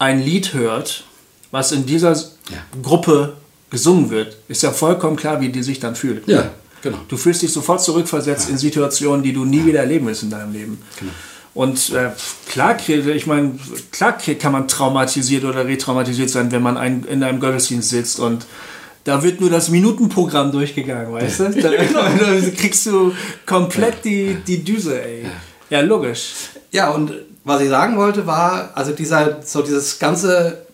ein 0.00 0.20
Lied 0.20 0.54
hört, 0.54 1.04
was 1.52 1.70
in 1.70 1.86
dieser 1.86 2.14
ja. 2.14 2.58
Gruppe 2.82 3.36
gesungen 3.70 4.10
wird, 4.10 4.36
ist 4.48 4.62
ja 4.62 4.72
vollkommen 4.72 5.16
klar, 5.16 5.40
wie 5.40 5.50
die 5.50 5.62
sich 5.62 5.78
dann 5.78 5.94
fühlt. 5.94 6.26
Ja. 6.26 6.50
Genau. 6.82 6.98
Du 7.08 7.16
fühlst 7.16 7.42
dich 7.42 7.52
sofort 7.52 7.82
zurückversetzt 7.82 8.48
ja. 8.48 8.52
in 8.52 8.58
Situationen, 8.58 9.22
die 9.22 9.32
du 9.32 9.44
nie 9.44 9.64
wieder 9.64 9.80
erleben 9.80 10.06
willst 10.06 10.22
in 10.22 10.30
deinem 10.30 10.52
Leben. 10.52 10.78
Genau. 10.98 11.12
Und 11.54 11.90
äh, 11.90 12.10
klar, 12.48 12.76
ich 12.86 13.26
meine, 13.26 13.58
klar 13.90 14.16
kann 14.16 14.52
man 14.52 14.68
traumatisiert 14.68 15.44
oder 15.44 15.66
retraumatisiert 15.66 16.30
sein, 16.30 16.52
wenn 16.52 16.62
man 16.62 16.76
ein, 16.76 17.04
in 17.04 17.22
einem 17.24 17.40
Gottesdienst 17.40 17.88
sitzt 17.88 18.20
und 18.20 18.46
da 19.02 19.22
wird 19.22 19.40
nur 19.40 19.50
das 19.50 19.68
Minutenprogramm 19.70 20.52
durchgegangen, 20.52 21.12
weißt 21.12 21.40
du? 21.40 21.50
Da, 21.50 21.70
da 21.92 22.50
kriegst 22.56 22.86
du 22.86 23.12
komplett 23.44 24.04
die, 24.04 24.36
die 24.46 24.62
Düse, 24.62 25.02
ey. 25.02 25.24
Ja, 25.70 25.80
logisch. 25.80 26.32
Ja, 26.70 26.90
und 26.90 27.12
was 27.42 27.60
ich 27.62 27.70
sagen 27.70 27.96
wollte, 27.96 28.26
war, 28.26 28.70
also 28.74 28.92
dieser, 28.92 29.42
so 29.42 29.62
dieses 29.62 29.98
ganze, 29.98 30.66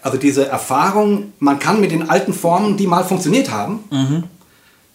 also 0.00 0.16
diese 0.16 0.46
Erfahrung, 0.46 1.32
man 1.40 1.58
kann 1.58 1.80
mit 1.80 1.90
den 1.90 2.08
alten 2.08 2.32
Formen, 2.32 2.76
die 2.76 2.86
mal 2.86 3.04
funktioniert 3.04 3.50
haben, 3.50 3.80
mhm 3.90 4.24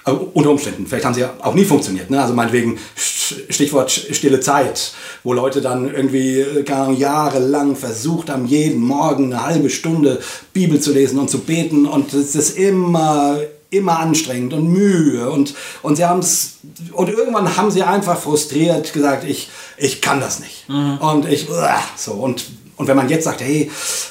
unter 0.05 0.49
Umständen. 0.49 0.87
Vielleicht 0.87 1.05
haben 1.05 1.13
sie 1.13 1.21
ja 1.21 1.33
auch 1.41 1.53
nie 1.53 1.65
funktioniert. 1.65 2.09
Ne? 2.09 2.21
Also 2.21 2.33
meinetwegen 2.33 2.79
Stichwort 2.95 3.91
stille 3.91 4.39
Zeit, 4.39 4.93
wo 5.23 5.33
Leute 5.33 5.61
dann 5.61 5.93
irgendwie 5.93 6.39
äh, 6.39 6.63
gar 6.63 6.91
jahrelang 6.91 7.75
versucht 7.75 8.29
haben, 8.29 8.45
jeden 8.45 8.81
Morgen 8.81 9.33
eine 9.33 9.45
halbe 9.45 9.69
Stunde 9.69 10.19
Bibel 10.53 10.79
zu 10.79 10.91
lesen 10.91 11.19
und 11.19 11.29
zu 11.29 11.39
beten 11.39 11.85
und 11.85 12.13
es 12.13 12.35
ist 12.35 12.57
immer 12.57 13.39
immer 13.71 13.99
anstrengend 13.99 14.53
und 14.53 14.67
Mühe 14.67 15.29
und, 15.29 15.55
und 15.81 15.95
sie 15.95 16.03
haben 16.03 16.19
es 16.19 16.57
und 16.91 17.07
irgendwann 17.07 17.55
haben 17.55 17.71
sie 17.71 17.83
einfach 17.83 18.19
frustriert 18.19 18.91
gesagt, 18.91 19.23
ich, 19.23 19.49
ich 19.77 20.01
kann 20.01 20.19
das 20.19 20.41
nicht. 20.41 20.67
Mhm. 20.67 20.97
Und 20.97 21.25
ich, 21.25 21.47
so 21.95 22.11
und 22.11 22.43
und 22.75 22.87
wenn 22.87 22.95
man 22.95 23.09
jetzt 23.09 23.25
sagt, 23.25 23.41
hey, 23.41 23.69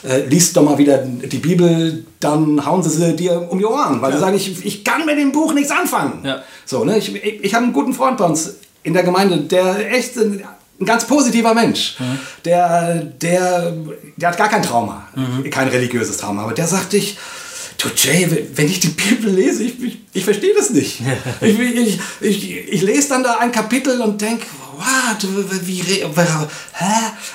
äh, 0.09 0.27
liest 0.27 0.57
doch 0.57 0.62
mal 0.62 0.78
wieder 0.78 0.99
die 0.99 1.39
Bibel, 1.39 2.05
dann 2.20 2.65
hauen 2.65 2.82
sie 2.82 2.91
sie 2.91 3.16
dir 3.16 3.49
um 3.51 3.59
die 3.59 3.65
Ohren, 3.65 4.01
weil 4.01 4.11
ja. 4.11 4.16
sie 4.16 4.20
sagen, 4.20 4.37
ich, 4.37 4.65
ich 4.65 4.85
kann 4.85 5.05
mit 5.07 5.19
dem 5.19 5.32
Buch 5.32 5.53
nichts 5.53 5.70
anfangen. 5.70 6.24
Ja. 6.24 6.43
So, 6.65 6.85
ne? 6.85 6.99
Ich, 6.99 7.15
ich, 7.15 7.45
ich 7.45 7.55
habe 7.55 7.65
einen 7.65 7.73
guten 7.73 7.95
Freund 7.95 8.16
bei 8.16 8.24
uns 8.24 8.57
in 8.82 8.95
der 8.95 9.03
Gemeinde, 9.03 9.39
der 9.39 9.93
echt 9.93 10.16
ein, 10.16 10.45
ein 10.81 10.87
ganz 10.87 11.07
positiver 11.07 11.55
Mensch. 11.55 11.97
Mhm. 11.99 12.19
Der, 12.45 12.95
der, 13.20 13.74
der 14.16 14.28
hat 14.28 14.37
gar 14.37 14.49
kein 14.49 14.62
Trauma, 14.62 15.07
mhm. 15.15 15.49
kein 15.51 15.69
religiöses 15.69 16.16
Trauma, 16.16 16.43
aber 16.45 16.55
der 16.55 16.66
sagt, 16.66 16.95
ich, 16.95 17.19
du 17.78 17.89
Jay, 17.95 18.28
wenn 18.55 18.66
ich 18.66 18.81
die 18.81 18.89
Bibel 18.89 19.31
lese, 19.32 19.65
ich, 19.65 19.82
ich, 19.82 19.99
ich 20.12 20.24
verstehe 20.24 20.55
das 20.55 20.70
nicht. 20.70 21.01
ich, 21.41 21.59
ich, 21.59 22.01
ich, 22.20 22.69
ich, 22.69 22.82
lese 22.82 23.11
dann 23.11 23.23
da 23.23 23.39
ein 23.39 23.53
Kapitel 23.53 24.01
und 24.01 24.20
denke, 24.20 24.47
what, 24.81 25.66
wie, 25.66 25.82
hä? 25.82 26.94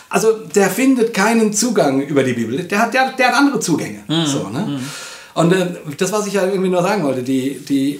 Also 0.10 0.34
der 0.34 0.70
findet 0.70 1.14
keinen 1.14 1.54
Zugang 1.54 2.02
über 2.02 2.24
die 2.24 2.34
Bibel. 2.34 2.64
Der 2.64 2.80
hat, 2.80 2.94
der, 2.94 3.12
der 3.14 3.28
hat 3.28 3.36
andere 3.36 3.60
Zugänge. 3.60 4.04
Mhm. 4.08 4.26
So, 4.26 4.50
ne? 4.50 4.60
Mhm. 4.60 4.80
Und 5.36 5.54
äh, 5.54 5.68
das, 5.98 6.12
was 6.12 6.28
ich 6.28 6.34
ja 6.34 6.46
irgendwie 6.46 6.70
nur 6.70 6.82
sagen 6.82 7.04
wollte, 7.04 7.24
die, 7.24 7.60
die, 7.60 8.00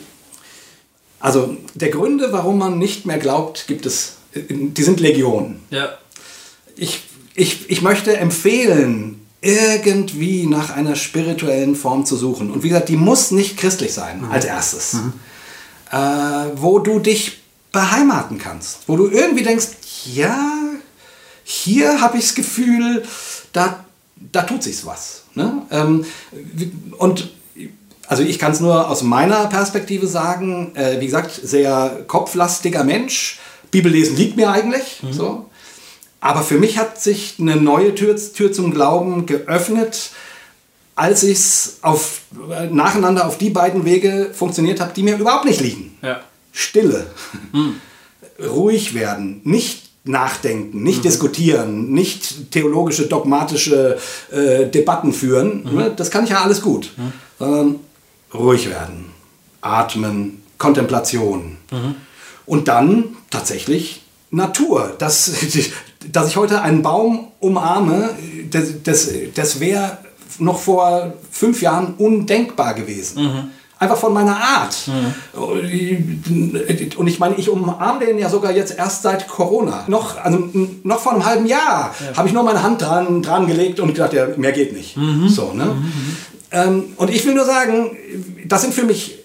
also 1.20 1.58
der 1.74 1.90
Gründe, 1.90 2.32
warum 2.32 2.58
man 2.58 2.78
nicht 2.78 3.06
mehr 3.06 3.18
glaubt, 3.18 3.68
gibt 3.68 3.86
es, 3.86 4.16
die 4.34 4.84
sind 4.84 5.00
Legionen. 5.00 5.60
Ja. 5.70 5.98
Ich, 6.76 7.04
ich, 7.36 7.70
ich 7.70 7.82
möchte 7.82 8.18
empfehlen, 8.18 9.22
irgendwie 9.42 10.48
nach 10.48 10.72
einer 10.72 10.96
spirituellen 10.96 11.76
Form 11.76 12.06
zu 12.06 12.16
suchen. 12.16 12.50
Und 12.50 12.64
wie 12.64 12.70
gesagt, 12.70 12.90
die 12.90 12.98
muss 12.98 13.32
nicht 13.32 13.58
christlich 13.58 13.94
sein 13.94 14.22
mhm. 14.22 14.32
als 14.32 14.46
erstes. 14.46 14.94
Mhm. 14.94 15.14
Äh, 15.92 15.98
wo 16.56 16.80
du 16.80 17.00
dich 17.00 17.42
beheimaten 17.76 18.40
kannst. 18.40 18.80
Wo 18.88 18.98
du 18.98 19.10
irgendwie 19.10 19.44
denkst, 19.44 19.68
ja, 20.06 20.50
hier 21.44 22.02
habe 22.02 22.18
ich 22.18 22.24
das 22.24 22.34
Gefühl, 22.34 23.04
da, 23.54 23.86
da 24.32 24.42
tut 24.42 24.64
sich 24.64 24.84
was. 24.86 25.24
Ne? 25.36 25.62
Ähm, 25.70 26.06
und 26.98 27.32
also 28.08 28.24
ich 28.24 28.40
kann 28.40 28.52
es 28.52 28.60
nur 28.60 28.90
aus 28.90 29.04
meiner 29.04 29.48
Perspektive 29.48 30.08
sagen, 30.08 30.72
äh, 30.76 31.00
wie 31.00 31.06
gesagt, 31.06 31.32
sehr 31.44 32.04
kopflastiger 32.08 32.84
Mensch. 32.84 33.40
Bibellesen 33.72 34.16
liegt 34.16 34.38
mir 34.38 34.50
eigentlich. 34.50 35.04
Mhm. 35.04 35.14
So. 35.14 35.50
Aber 36.22 36.42
für 36.42 36.58
mich 36.58 36.78
hat 36.78 37.00
sich 37.00 37.36
eine 37.40 37.58
neue 37.58 37.94
Tür, 37.94 38.16
Tür 38.16 38.52
zum 38.52 38.74
Glauben 38.74 39.26
geöffnet, 39.26 40.12
als 40.96 41.24
ich 41.24 41.38
es 41.38 41.80
auf, 41.82 42.22
äh, 42.50 42.68
nacheinander 42.68 43.28
auf 43.28 43.38
die 43.38 43.50
beiden 43.50 43.86
Wege 43.86 44.32
funktioniert 44.34 44.80
habe, 44.80 44.94
die 44.94 45.04
mir 45.04 45.18
überhaupt 45.18 45.46
nicht 45.46 45.60
liegen. 45.60 45.98
Ja. 46.02 46.22
Stille, 46.56 47.08
hm. 47.52 47.76
ruhig 48.40 48.94
werden, 48.94 49.42
nicht 49.44 49.86
nachdenken, 50.06 50.84
nicht 50.84 51.00
mhm. 51.00 51.04
diskutieren, 51.04 51.92
nicht 51.92 52.52
theologische, 52.52 53.08
dogmatische 53.08 53.98
äh, 54.32 54.68
Debatten 54.68 55.12
führen. 55.14 55.64
Mhm. 55.64 55.76
Ne? 55.76 55.94
Das 55.96 56.12
kann 56.12 56.24
ich 56.24 56.30
ja 56.30 56.44
alles 56.44 56.62
gut. 56.62 56.92
Mhm. 56.96 57.14
Sondern 57.40 57.76
ruhig 58.34 58.70
werden, 58.70 59.06
atmen, 59.62 60.44
Kontemplation. 60.58 61.58
Mhm. 61.72 61.96
Und 62.46 62.68
dann 62.68 63.18
tatsächlich 63.32 64.04
Natur. 64.30 64.94
Das, 65.00 65.32
dass 66.12 66.28
ich 66.30 66.36
heute 66.38 66.62
einen 66.62 66.84
Baum 66.84 67.30
umarme, 67.40 68.12
das, 68.52 68.84
das, 68.84 69.10
das 69.34 69.60
wäre 69.60 69.98
noch 70.38 70.60
vor 70.60 71.14
fünf 71.32 71.62
Jahren 71.62 71.96
undenkbar 71.98 72.76
gewesen. 72.76 73.52
Einfach 73.78 73.98
von 73.98 74.14
meiner 74.14 74.38
Art. 74.38 74.88
Mhm. 74.88 75.42
Und 76.98 77.08
ich 77.08 77.20
meine, 77.20 77.36
ich 77.36 77.50
umarme 77.50 78.06
den 78.06 78.18
ja 78.18 78.30
sogar 78.30 78.54
jetzt 78.54 78.78
erst 78.78 79.02
seit 79.02 79.28
Corona. 79.28 79.84
Noch, 79.88 80.18
also, 80.18 80.50
noch 80.84 81.00
vor 81.00 81.12
einem 81.12 81.26
halben 81.26 81.46
Jahr 81.46 81.94
ja. 82.00 82.16
habe 82.16 82.28
ich 82.28 82.34
nur 82.34 82.44
meine 82.44 82.64
Hand 82.64 82.82
dran, 82.82 83.22
dran 83.22 83.48
gelegt 83.48 83.82
und 83.82 83.90
gedacht, 83.90 84.14
ja, 84.14 84.28
mehr 84.38 84.54
geht 84.54 84.72
nicht. 84.72 84.96
Mhm. 84.96 85.28
So, 85.28 85.52
ne? 85.52 85.66
Mhm. 85.66 86.18
Ähm, 86.52 86.84
und 86.96 87.10
ich 87.10 87.26
will 87.26 87.34
nur 87.34 87.44
sagen, 87.44 87.98
das 88.46 88.62
sind 88.62 88.74
für 88.74 88.84
mich 88.84 89.20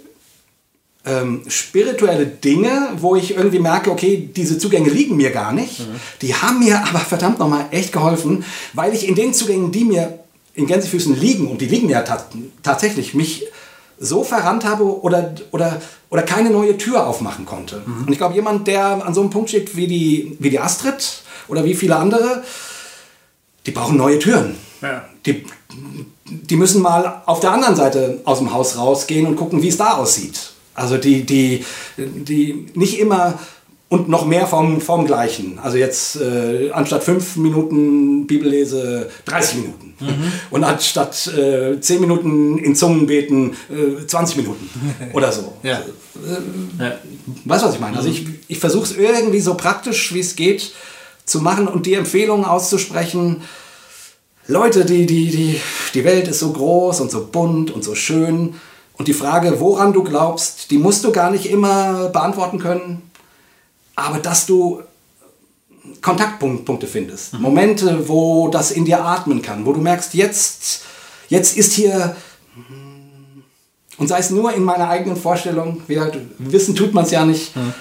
ähm, 1.06 1.42
spirituelle 1.46 2.26
Dinge, 2.26 2.90
wo 2.96 3.14
ich 3.14 3.36
irgendwie 3.36 3.60
merke, 3.60 3.90
okay, 3.90 4.28
diese 4.34 4.58
Zugänge 4.58 4.90
liegen 4.90 5.16
mir 5.16 5.30
gar 5.30 5.52
nicht. 5.52 5.80
Mhm. 5.80 6.00
Die 6.22 6.34
haben 6.34 6.58
mir 6.58 6.84
aber 6.88 6.98
verdammt 6.98 7.38
nochmal 7.38 7.66
echt 7.70 7.92
geholfen, 7.92 8.44
weil 8.72 8.94
ich 8.94 9.06
in 9.06 9.14
den 9.14 9.32
Zugängen, 9.32 9.70
die 9.70 9.84
mir 9.84 10.18
in 10.54 10.66
Gänsefüßen 10.66 11.18
liegen, 11.18 11.46
und 11.46 11.60
die 11.60 11.66
liegen 11.66 11.88
ja 11.88 12.04
tatsächlich, 12.62 13.14
mich 13.14 13.46
so 14.02 14.24
verrannt 14.24 14.64
habe 14.64 15.02
oder, 15.02 15.34
oder, 15.52 15.80
oder 16.08 16.22
keine 16.22 16.50
neue 16.50 16.78
Tür 16.78 17.06
aufmachen 17.06 17.44
konnte. 17.44 17.82
Mhm. 17.84 18.06
Und 18.06 18.12
ich 18.12 18.18
glaube, 18.18 18.34
jemand, 18.34 18.66
der 18.66 19.04
an 19.06 19.12
so 19.14 19.20
einem 19.20 19.30
Punkt 19.30 19.50
steht 19.50 19.76
wie 19.76 19.86
die, 19.86 20.36
wie 20.40 20.50
die 20.50 20.58
Astrid 20.58 21.22
oder 21.48 21.64
wie 21.64 21.74
viele 21.74 21.96
andere, 21.96 22.42
die 23.66 23.70
brauchen 23.70 23.98
neue 23.98 24.18
Türen. 24.18 24.56
Ja. 24.80 25.04
Die, 25.26 25.44
die 26.24 26.56
müssen 26.56 26.80
mal 26.80 27.22
auf 27.26 27.40
der 27.40 27.52
anderen 27.52 27.76
Seite 27.76 28.22
aus 28.24 28.38
dem 28.38 28.54
Haus 28.54 28.78
rausgehen 28.78 29.26
und 29.26 29.36
gucken, 29.36 29.60
wie 29.62 29.68
es 29.68 29.76
da 29.76 29.92
aussieht. 29.92 30.52
Also 30.74 30.96
die, 30.96 31.24
die, 31.26 31.66
die 31.98 32.68
nicht 32.74 32.98
immer 32.98 33.38
und 33.90 34.08
noch 34.08 34.24
mehr 34.24 34.46
vom, 34.46 34.80
vom 34.80 35.04
Gleichen. 35.04 35.58
Also 35.58 35.76
jetzt 35.76 36.14
äh, 36.14 36.70
anstatt 36.70 37.02
fünf 37.02 37.36
Minuten 37.36 38.24
Bibellese 38.26 39.10
30 39.24 39.56
Minuten. 39.56 39.94
Mhm. 39.98 40.32
Und 40.50 40.62
anstatt 40.62 41.26
äh, 41.26 41.78
zehn 41.80 42.00
Minuten 42.00 42.56
in 42.58 42.76
Zungen 42.76 43.06
beten 43.06 43.56
äh, 43.68 44.06
20 44.06 44.36
Minuten 44.36 44.70
oder 45.12 45.32
so. 45.32 45.54
Ja. 45.64 45.78
Äh, 45.78 46.82
ja. 46.82 46.92
Weißt 47.44 47.64
du, 47.64 47.66
was 47.66 47.74
ich 47.74 47.80
meine? 47.80 47.96
Also 47.96 48.08
ich, 48.08 48.26
ich 48.46 48.60
versuche 48.60 48.84
es 48.84 48.96
irgendwie 48.96 49.40
so 49.40 49.54
praktisch, 49.54 50.14
wie 50.14 50.20
es 50.20 50.36
geht, 50.36 50.72
zu 51.24 51.40
machen 51.40 51.66
und 51.66 51.84
die 51.84 51.94
Empfehlungen 51.94 52.44
auszusprechen. 52.44 53.42
Leute, 54.46 54.84
die, 54.84 55.04
die, 55.06 55.30
die, 55.30 55.60
die 55.94 56.04
Welt 56.04 56.28
ist 56.28 56.38
so 56.38 56.52
groß 56.52 57.00
und 57.00 57.10
so 57.10 57.26
bunt 57.26 57.72
und 57.72 57.82
so 57.82 57.96
schön. 57.96 58.54
Und 58.96 59.08
die 59.08 59.14
Frage, 59.14 59.58
woran 59.58 59.92
du 59.92 60.04
glaubst, 60.04 60.70
die 60.70 60.78
musst 60.78 61.02
du 61.02 61.10
gar 61.10 61.32
nicht 61.32 61.46
immer 61.50 62.08
beantworten 62.10 62.60
können 62.60 63.09
aber 64.00 64.18
dass 64.18 64.46
du 64.46 64.82
Kontaktpunkte 66.02 66.86
findest. 66.86 67.34
Mhm. 67.34 67.42
Momente, 67.42 68.08
wo 68.08 68.48
das 68.48 68.70
in 68.70 68.84
dir 68.84 69.04
atmen 69.04 69.42
kann, 69.42 69.66
wo 69.66 69.72
du 69.72 69.80
merkst, 69.80 70.14
jetzt, 70.14 70.82
jetzt 71.28 71.56
ist 71.56 71.72
hier, 71.72 72.16
und 73.98 74.08
sei 74.08 74.18
es 74.18 74.30
nur 74.30 74.52
in 74.52 74.64
meiner 74.64 74.88
eigenen 74.88 75.16
Vorstellung, 75.16 75.82
wie 75.86 75.94
gesagt, 75.94 76.18
wissen 76.38 76.74
tut 76.74 76.94
man 76.94 77.04
es 77.04 77.10
ja 77.10 77.24
nicht, 77.24 77.54
mhm. 77.56 77.74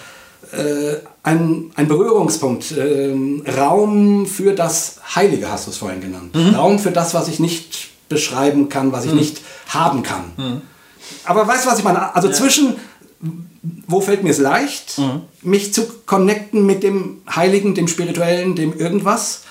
äh, 0.51 0.95
ein, 1.23 1.71
ein 1.75 1.87
Berührungspunkt, 1.87 2.71
äh, 2.71 3.15
Raum 3.57 4.25
für 4.25 4.53
das 4.53 4.99
Heilige 5.15 5.49
hast 5.49 5.67
du 5.67 5.71
es 5.71 5.77
vorhin 5.77 6.01
genannt. 6.01 6.35
Mhm. 6.35 6.55
Raum 6.55 6.79
für 6.79 6.91
das, 6.91 7.13
was 7.13 7.27
ich 7.27 7.39
nicht 7.39 7.89
beschreiben 8.09 8.69
kann, 8.69 8.91
was 8.91 9.05
ich 9.05 9.11
mhm. 9.11 9.17
nicht 9.17 9.41
haben 9.67 10.03
kann. 10.03 10.31
Mhm. 10.37 10.61
Aber 11.23 11.47
weißt 11.47 11.65
du, 11.65 11.69
was 11.69 11.79
ich 11.79 11.83
meine? 11.83 12.15
Also 12.15 12.27
ja. 12.27 12.33
zwischen 12.33 12.75
wo 13.21 14.01
fällt 14.01 14.23
mir 14.23 14.29
es 14.29 14.37
leicht, 14.37 14.97
mhm. 14.97 15.21
mich 15.41 15.73
zu 15.73 15.85
connecten 16.05 16.65
mit 16.65 16.83
dem 16.83 17.21
Heiligen, 17.29 17.75
dem 17.75 17.87
Spirituellen, 17.87 18.55
dem 18.55 18.77
irgendwas? 18.77 19.41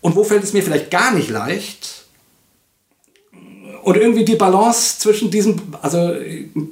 Und 0.00 0.16
wo 0.16 0.24
fällt 0.24 0.44
es 0.44 0.52
mir 0.52 0.62
vielleicht 0.62 0.90
gar 0.90 1.12
nicht 1.12 1.28
leicht? 1.28 2.04
Und 3.82 3.96
irgendwie 3.96 4.24
die 4.24 4.36
Balance 4.36 4.98
zwischen 4.98 5.30
diesem, 5.30 5.60
also 5.80 6.12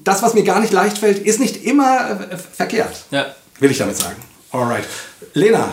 das, 0.05 0.23
was 0.23 0.35
mir 0.35 0.45
gar 0.45 0.61
nicht 0.61 0.73
leicht 0.73 0.99
fällt, 0.99 1.19
ist 1.19 1.41
nicht 1.41 1.65
immer 1.65 2.31
äh, 2.31 2.37
verkehrt. 2.37 3.05
Ja. 3.11 3.35
Will 3.61 3.71
ich 3.71 3.79
damit 3.79 3.97
sagen. 3.97 4.17
Alright. 4.51 4.85
Lena, 5.35 5.73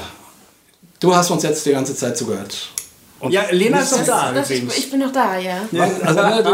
du 0.99 1.15
hast 1.15 1.29
uns 1.31 1.43
jetzt 1.43 1.65
die 1.65 1.71
ganze 1.71 1.95
Zeit 1.95 2.17
zugehört. 2.17 2.69
Und 3.25 3.31
ja, 3.31 3.45
Lena 3.49 3.79
ist 3.79 3.91
noch 3.91 4.05
da. 4.05 4.31
Das, 4.31 4.51
ich, 4.51 4.63
ich, 4.77 4.91
bin 4.91 4.99
noch 4.99 5.11
da, 5.11 5.35
ja. 5.37 5.67
Also, 6.03 6.19
also, 6.19 6.49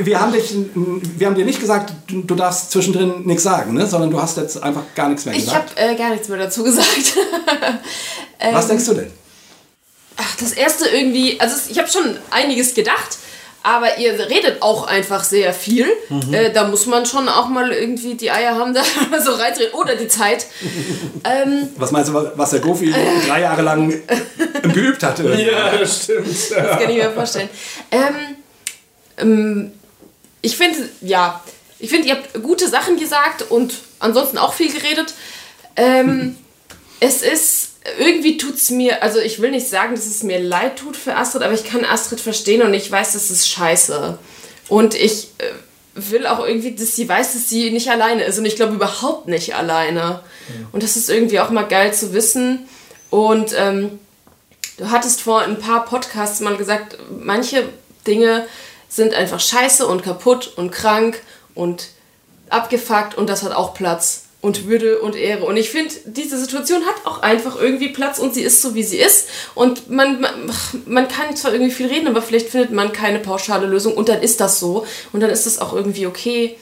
wir, 0.00 0.20
haben 0.20 0.32
dich, 0.32 0.54
wir 0.74 1.26
haben 1.26 1.36
dir 1.36 1.44
nicht 1.44 1.60
gesagt, 1.60 1.92
du, 2.08 2.22
du 2.22 2.34
darfst 2.34 2.72
zwischendrin 2.72 3.22
nichts 3.24 3.44
sagen, 3.44 3.74
ne? 3.74 3.86
sondern 3.86 4.10
du 4.10 4.20
hast 4.20 4.36
jetzt 4.36 4.60
einfach 4.60 4.82
gar 4.96 5.08
nichts 5.08 5.24
mehr 5.24 5.36
gesagt. 5.36 5.70
Ich 5.76 5.82
habe 5.82 5.92
äh, 5.92 5.96
gar 5.96 6.10
nichts 6.10 6.28
mehr 6.28 6.38
dazu 6.38 6.64
gesagt. 6.64 6.88
Was 8.52 8.64
ähm, 8.64 8.68
denkst 8.68 8.86
du 8.86 8.94
denn? 8.94 9.10
Ach, 10.16 10.36
das 10.40 10.52
erste 10.52 10.88
irgendwie, 10.88 11.38
also 11.38 11.54
ich 11.70 11.78
habe 11.78 11.88
schon 11.88 12.16
einiges 12.30 12.74
gedacht, 12.74 13.18
aber 13.66 13.98
ihr 13.98 14.12
redet 14.12 14.62
auch 14.62 14.86
einfach 14.86 15.24
sehr 15.24 15.52
viel. 15.52 15.86
Mhm. 16.08 16.32
Äh, 16.32 16.52
da 16.52 16.68
muss 16.68 16.86
man 16.86 17.04
schon 17.04 17.28
auch 17.28 17.48
mal 17.48 17.72
irgendwie 17.72 18.14
die 18.14 18.30
Eier 18.30 18.54
haben, 18.54 18.74
da 18.74 18.82
so 19.20 19.32
reintreten 19.32 19.74
oder 19.74 19.96
die 19.96 20.06
Zeit. 20.06 20.46
ähm, 21.24 21.68
was 21.76 21.90
meinst 21.90 22.10
du, 22.10 22.32
was 22.36 22.50
der 22.50 22.60
Gofi 22.60 22.90
äh, 22.90 23.26
drei 23.26 23.40
Jahre 23.40 23.62
lang 23.62 23.92
geübt 24.72 25.02
hatte? 25.02 25.24
Ja, 25.38 25.76
das 25.76 26.04
stimmt. 26.04 26.26
Das 26.28 26.50
kann 26.50 26.90
ich 26.90 26.96
mir 26.96 27.10
vorstellen. 27.10 27.48
Ähm, 27.90 28.36
ähm, 29.18 29.72
ich 30.42 30.56
finde, 30.56 30.78
ja, 31.00 31.42
ich 31.78 31.90
finde, 31.90 32.08
ihr 32.08 32.14
habt 32.16 32.42
gute 32.42 32.68
Sachen 32.68 32.98
gesagt 32.98 33.50
und 33.50 33.74
ansonsten 33.98 34.38
auch 34.38 34.54
viel 34.54 34.72
geredet. 34.72 35.14
Ähm, 35.76 36.36
es 37.00 37.22
ist 37.22 37.72
irgendwie 37.98 38.36
tut 38.36 38.56
es 38.56 38.70
mir, 38.70 39.02
also 39.02 39.20
ich 39.20 39.40
will 39.40 39.50
nicht 39.50 39.68
sagen, 39.68 39.94
dass 39.94 40.06
es 40.06 40.22
mir 40.22 40.40
leid 40.40 40.76
tut 40.76 40.96
für 40.96 41.14
Astrid, 41.14 41.42
aber 41.42 41.54
ich 41.54 41.64
kann 41.64 41.84
Astrid 41.84 42.20
verstehen 42.20 42.62
und 42.62 42.74
ich 42.74 42.90
weiß, 42.90 43.12
das 43.12 43.30
ist 43.30 43.48
scheiße. 43.48 44.18
Und 44.68 44.94
ich 44.94 45.28
äh, 45.38 45.44
will 45.94 46.26
auch 46.26 46.44
irgendwie, 46.44 46.74
dass 46.74 46.96
sie 46.96 47.08
weiß, 47.08 47.32
dass 47.32 47.48
sie 47.48 47.70
nicht 47.70 47.90
alleine 47.90 48.24
ist. 48.24 48.38
Und 48.38 48.44
ich 48.44 48.56
glaube 48.56 48.74
überhaupt 48.74 49.28
nicht 49.28 49.54
alleine. 49.54 50.00
Ja. 50.00 50.20
Und 50.72 50.82
das 50.82 50.96
ist 50.96 51.08
irgendwie 51.08 51.40
auch 51.40 51.50
mal 51.50 51.62
geil 51.62 51.94
zu 51.94 52.12
wissen. 52.12 52.68
Und 53.10 53.54
ähm, 53.56 53.98
du 54.76 54.90
hattest 54.90 55.20
vor 55.20 55.42
ein 55.42 55.58
paar 55.58 55.84
Podcasts 55.84 56.40
mal 56.40 56.56
gesagt, 56.56 56.98
manche 57.18 57.68
Dinge 58.06 58.46
sind 58.88 59.14
einfach 59.14 59.40
scheiße 59.40 59.86
und 59.86 60.02
kaputt 60.02 60.52
und 60.56 60.70
krank 60.70 61.20
und 61.54 61.88
abgefuckt 62.48 63.16
und 63.16 63.28
das 63.28 63.42
hat 63.42 63.52
auch 63.52 63.74
Platz 63.74 64.26
und 64.40 64.68
Würde 64.68 65.00
und 65.00 65.16
Ehre. 65.16 65.44
Und 65.44 65.56
ich 65.56 65.70
finde, 65.70 65.92
diese 66.04 66.38
Situation 66.38 66.86
hat 66.86 66.94
auch 67.04 67.22
einfach 67.22 67.60
irgendwie 67.60 67.88
Platz 67.88 68.18
und 68.18 68.32
sie 68.32 68.42
ist 68.42 68.62
so, 68.62 68.74
wie 68.74 68.84
sie 68.84 68.98
ist. 68.98 69.28
Und 69.54 69.90
man, 69.90 70.20
man, 70.20 70.32
man 70.86 71.08
kann 71.08 71.34
zwar 71.34 71.52
irgendwie 71.52 71.72
viel 71.72 71.88
reden, 71.88 72.06
aber 72.06 72.22
vielleicht 72.22 72.50
findet 72.50 72.70
man 72.70 72.92
keine 72.92 73.18
pauschale 73.18 73.66
Lösung 73.66 73.94
und 73.94 74.08
dann 74.08 74.22
ist 74.22 74.40
das 74.40 74.60
so. 74.60 74.86
Und 75.12 75.20
dann 75.20 75.30
ist 75.30 75.46
das 75.46 75.58
auch 75.58 75.72
irgendwie 75.72 76.06
okay. 76.06 76.56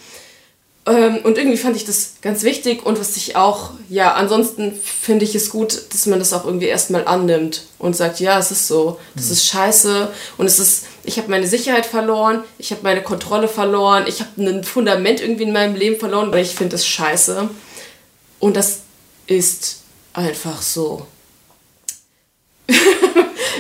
Ähm, 0.87 1.21
und 1.25 1.39
irgendwie 1.39 1.57
fand 1.57 1.77
ich 1.77 1.87
das 1.87 2.17
ganz 2.21 2.43
wichtig 2.43 2.85
und 2.85 3.01
was 3.01 3.17
ich 3.17 3.37
auch, 3.37 3.71
ja, 3.89 4.13
ansonsten 4.13 4.75
finde 4.75 5.25
ich 5.25 5.35
es 5.35 5.49
gut, 5.49 5.81
dass 5.93 6.05
man 6.05 6.19
das 6.19 6.35
auch 6.35 6.45
irgendwie 6.45 6.67
erstmal 6.67 7.07
annimmt 7.07 7.63
und 7.79 7.97
sagt, 7.97 8.21
ja, 8.21 8.39
es 8.39 8.51
ist 8.51 8.69
so, 8.69 9.01
das 9.15 9.27
mhm. 9.27 9.33
ist 9.33 9.47
scheiße 9.47 10.09
und 10.37 10.45
es 10.45 10.59
ist, 10.59 10.85
ich 11.05 11.17
habe 11.17 11.31
meine 11.31 11.47
Sicherheit 11.47 11.87
verloren, 11.87 12.45
ich 12.59 12.71
habe 12.71 12.83
meine 12.83 13.03
Kontrolle 13.03 13.49
verloren, 13.49 14.05
ich 14.07 14.21
habe 14.21 14.31
ein 14.37 14.63
Fundament 14.63 15.23
irgendwie 15.23 15.45
in 15.45 15.55
meinem 15.55 15.75
Leben 15.75 15.99
verloren, 15.99 16.31
weil 16.33 16.43
ich 16.43 16.55
finde 16.55 16.77
es 16.77 16.87
scheiße. 16.87 17.49
Und 18.39 18.55
das 18.55 18.81
ist 19.27 19.81
einfach 20.13 20.61
so. 20.61 21.07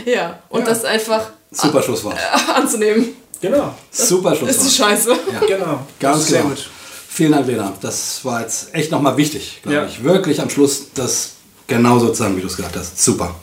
ja, 0.04 0.42
und 0.50 0.60
ja. 0.60 0.66
das 0.66 0.84
einfach 0.84 1.30
Super 1.50 1.82
Schlusswort. 1.82 2.18
anzunehmen. 2.54 3.16
Genau. 3.40 3.74
Super 3.90 4.34
Schlusswort. 4.34 4.66
Ist 4.66 4.76
scheiße. 4.76 5.10
Ja. 5.32 5.40
Genau. 5.40 5.86
Ganz 5.98 6.26
genau. 6.26 6.48
gut. 6.48 6.68
Vielen 7.14 7.30
Dank, 7.30 7.46
Lena. 7.46 7.72
Das 7.80 8.24
war 8.24 8.40
jetzt 8.40 8.74
echt 8.74 8.90
nochmal 8.90 9.16
wichtig, 9.16 9.60
glaube 9.62 9.76
ja. 9.76 9.86
ich. 9.86 10.02
Wirklich 10.02 10.40
am 10.40 10.50
Schluss 10.50 10.86
das 10.96 11.34
genauso 11.68 12.08
zu 12.08 12.14
sagen, 12.14 12.36
wie 12.36 12.40
du 12.40 12.48
es 12.48 12.56
gesagt 12.56 12.76
hast. 12.76 13.00
Super. 13.00 13.36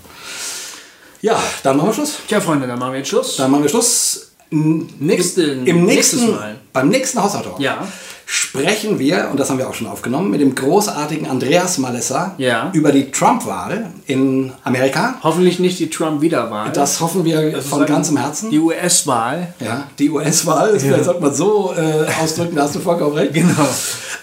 Ja, 1.22 1.42
dann 1.64 1.78
machen 1.78 1.88
wir 1.88 1.94
Schluss. 1.94 2.18
Ja, 2.28 2.42
Freunde, 2.42 2.68
dann 2.68 2.78
machen 2.78 2.92
wir 2.92 3.00
jetzt 3.00 3.08
Schluss. 3.08 3.38
Dann 3.38 3.50
machen 3.50 3.64
wir 3.64 3.70
Schluss. 3.70 4.32
Nächsten, 4.50 5.66
Im 5.66 5.86
nächsten, 5.86 6.32
Mal. 6.32 6.60
Beim 6.74 6.90
nächsten 6.90 7.24
Hausautor. 7.24 7.62
Ja 7.62 7.88
sprechen 8.34 8.98
wir, 8.98 9.28
und 9.30 9.42
das 9.42 9.50
haben 9.50 9.58
wir 9.58 9.68
auch 9.68 9.74
schon 9.74 9.88
aufgenommen, 9.88 10.32
mit 10.32 10.40
dem 10.40 10.56
großartigen 10.56 11.28
Andreas 11.28 11.78
Malessa 11.80 12.34
ja. 12.38 12.70
über 12.72 12.94
die 12.94 13.12
Trump-Wahl 13.12 13.88
in 14.08 14.54
Amerika. 14.64 15.16
Hoffentlich 15.22 15.60
nicht 15.60 15.80
die 15.80 15.90
Trump-Wiederwahl. 15.90 16.72
Das 16.72 17.02
hoffen 17.02 17.26
wir 17.26 17.52
das 17.52 17.66
von 17.66 17.86
ganzem 17.86 18.16
Herzen. 18.16 18.50
Die 18.50 18.60
US-Wahl. 18.60 19.54
Ja, 19.60 19.84
die 20.00 20.10
US-Wahl. 20.10 20.76
Ja. 20.76 20.80
Vielleicht 20.80 21.04
sollte 21.04 21.22
man 21.22 21.34
so 21.34 21.74
äh, 21.76 22.06
ausdrücken, 22.24 22.56
da 22.56 22.64
hast 22.64 22.76
du 22.76 22.80
vollkommen 22.80 23.18
recht. 23.18 23.34
Genau. 23.34 23.68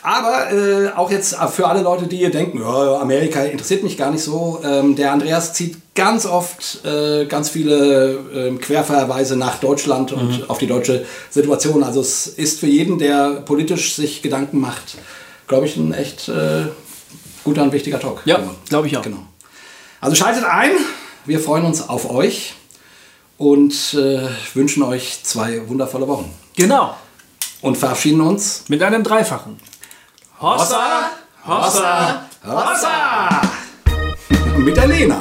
Aber 0.01 0.53
äh, 0.53 0.91
auch 0.97 1.11
jetzt 1.11 1.37
für 1.51 1.69
alle 1.69 1.83
Leute, 1.83 2.07
die 2.07 2.17
hier 2.17 2.31
denken, 2.31 2.61
ja, 2.61 3.01
Amerika 3.01 3.43
interessiert 3.43 3.83
mich 3.83 3.99
gar 3.99 4.11
nicht 4.11 4.23
so, 4.23 4.63
ähm, 4.65 4.97
der 4.97 5.13
Andreas 5.13 5.53
zieht 5.53 5.77
ganz 5.99 6.27
oft 6.27 6.85
äh, 6.85 7.27
ganz 7.27 7.51
viele 7.51 8.21
äh, 8.33 8.57
Querverweise 8.57 9.35
nach 9.35 9.59
Deutschland 9.59 10.13
und 10.13 10.43
mhm. 10.43 10.45
auf 10.49 10.59
die 10.59 10.69
deutsche 10.69 11.05
Situation. 11.29 11.83
Also 11.83 12.01
es 12.01 12.29
ist 12.29 12.61
für 12.61 12.69
jeden, 12.69 13.01
der 13.01 13.43
politisch 13.45 13.97
sich 13.97 14.23
Gedanken 14.23 14.61
macht, 14.61 14.97
glaube 15.49 15.67
ich, 15.67 15.77
ein 15.77 15.93
echt 15.93 16.29
äh, 16.29 16.67
guter 17.43 17.65
und 17.65 17.73
wichtiger 17.73 17.99
Talk. 17.99 18.23
Ja, 18.27 18.39
glaube 18.69 18.87
ich 18.87 18.97
auch. 18.97 19.03
Genau. 19.03 19.27
Also 20.01 20.15
schaltet 20.15 20.45
ein, 20.45 20.71
wir 21.27 21.41
freuen 21.41 21.65
uns 21.65 21.89
auf 21.89 22.09
euch 22.09 22.55
und 23.37 23.95
äh, 23.95 24.29
wünschen 24.55 24.85
euch 24.85 25.25
zwei 25.25 25.69
wundervolle 25.69 26.07
Wochen. 26.07 26.33
Genau. 26.55 26.95
Und 27.61 27.77
verabschieden 27.77 28.21
uns 28.21 28.67
mit 28.69 28.81
einem 28.85 29.03
Dreifachen. 29.03 29.59
Hossa, 30.41 31.11
Hossa, 31.45 32.23
Hossa! 32.47 33.43
mit 34.59 34.77
der 34.77 34.87
Lena. 34.87 35.21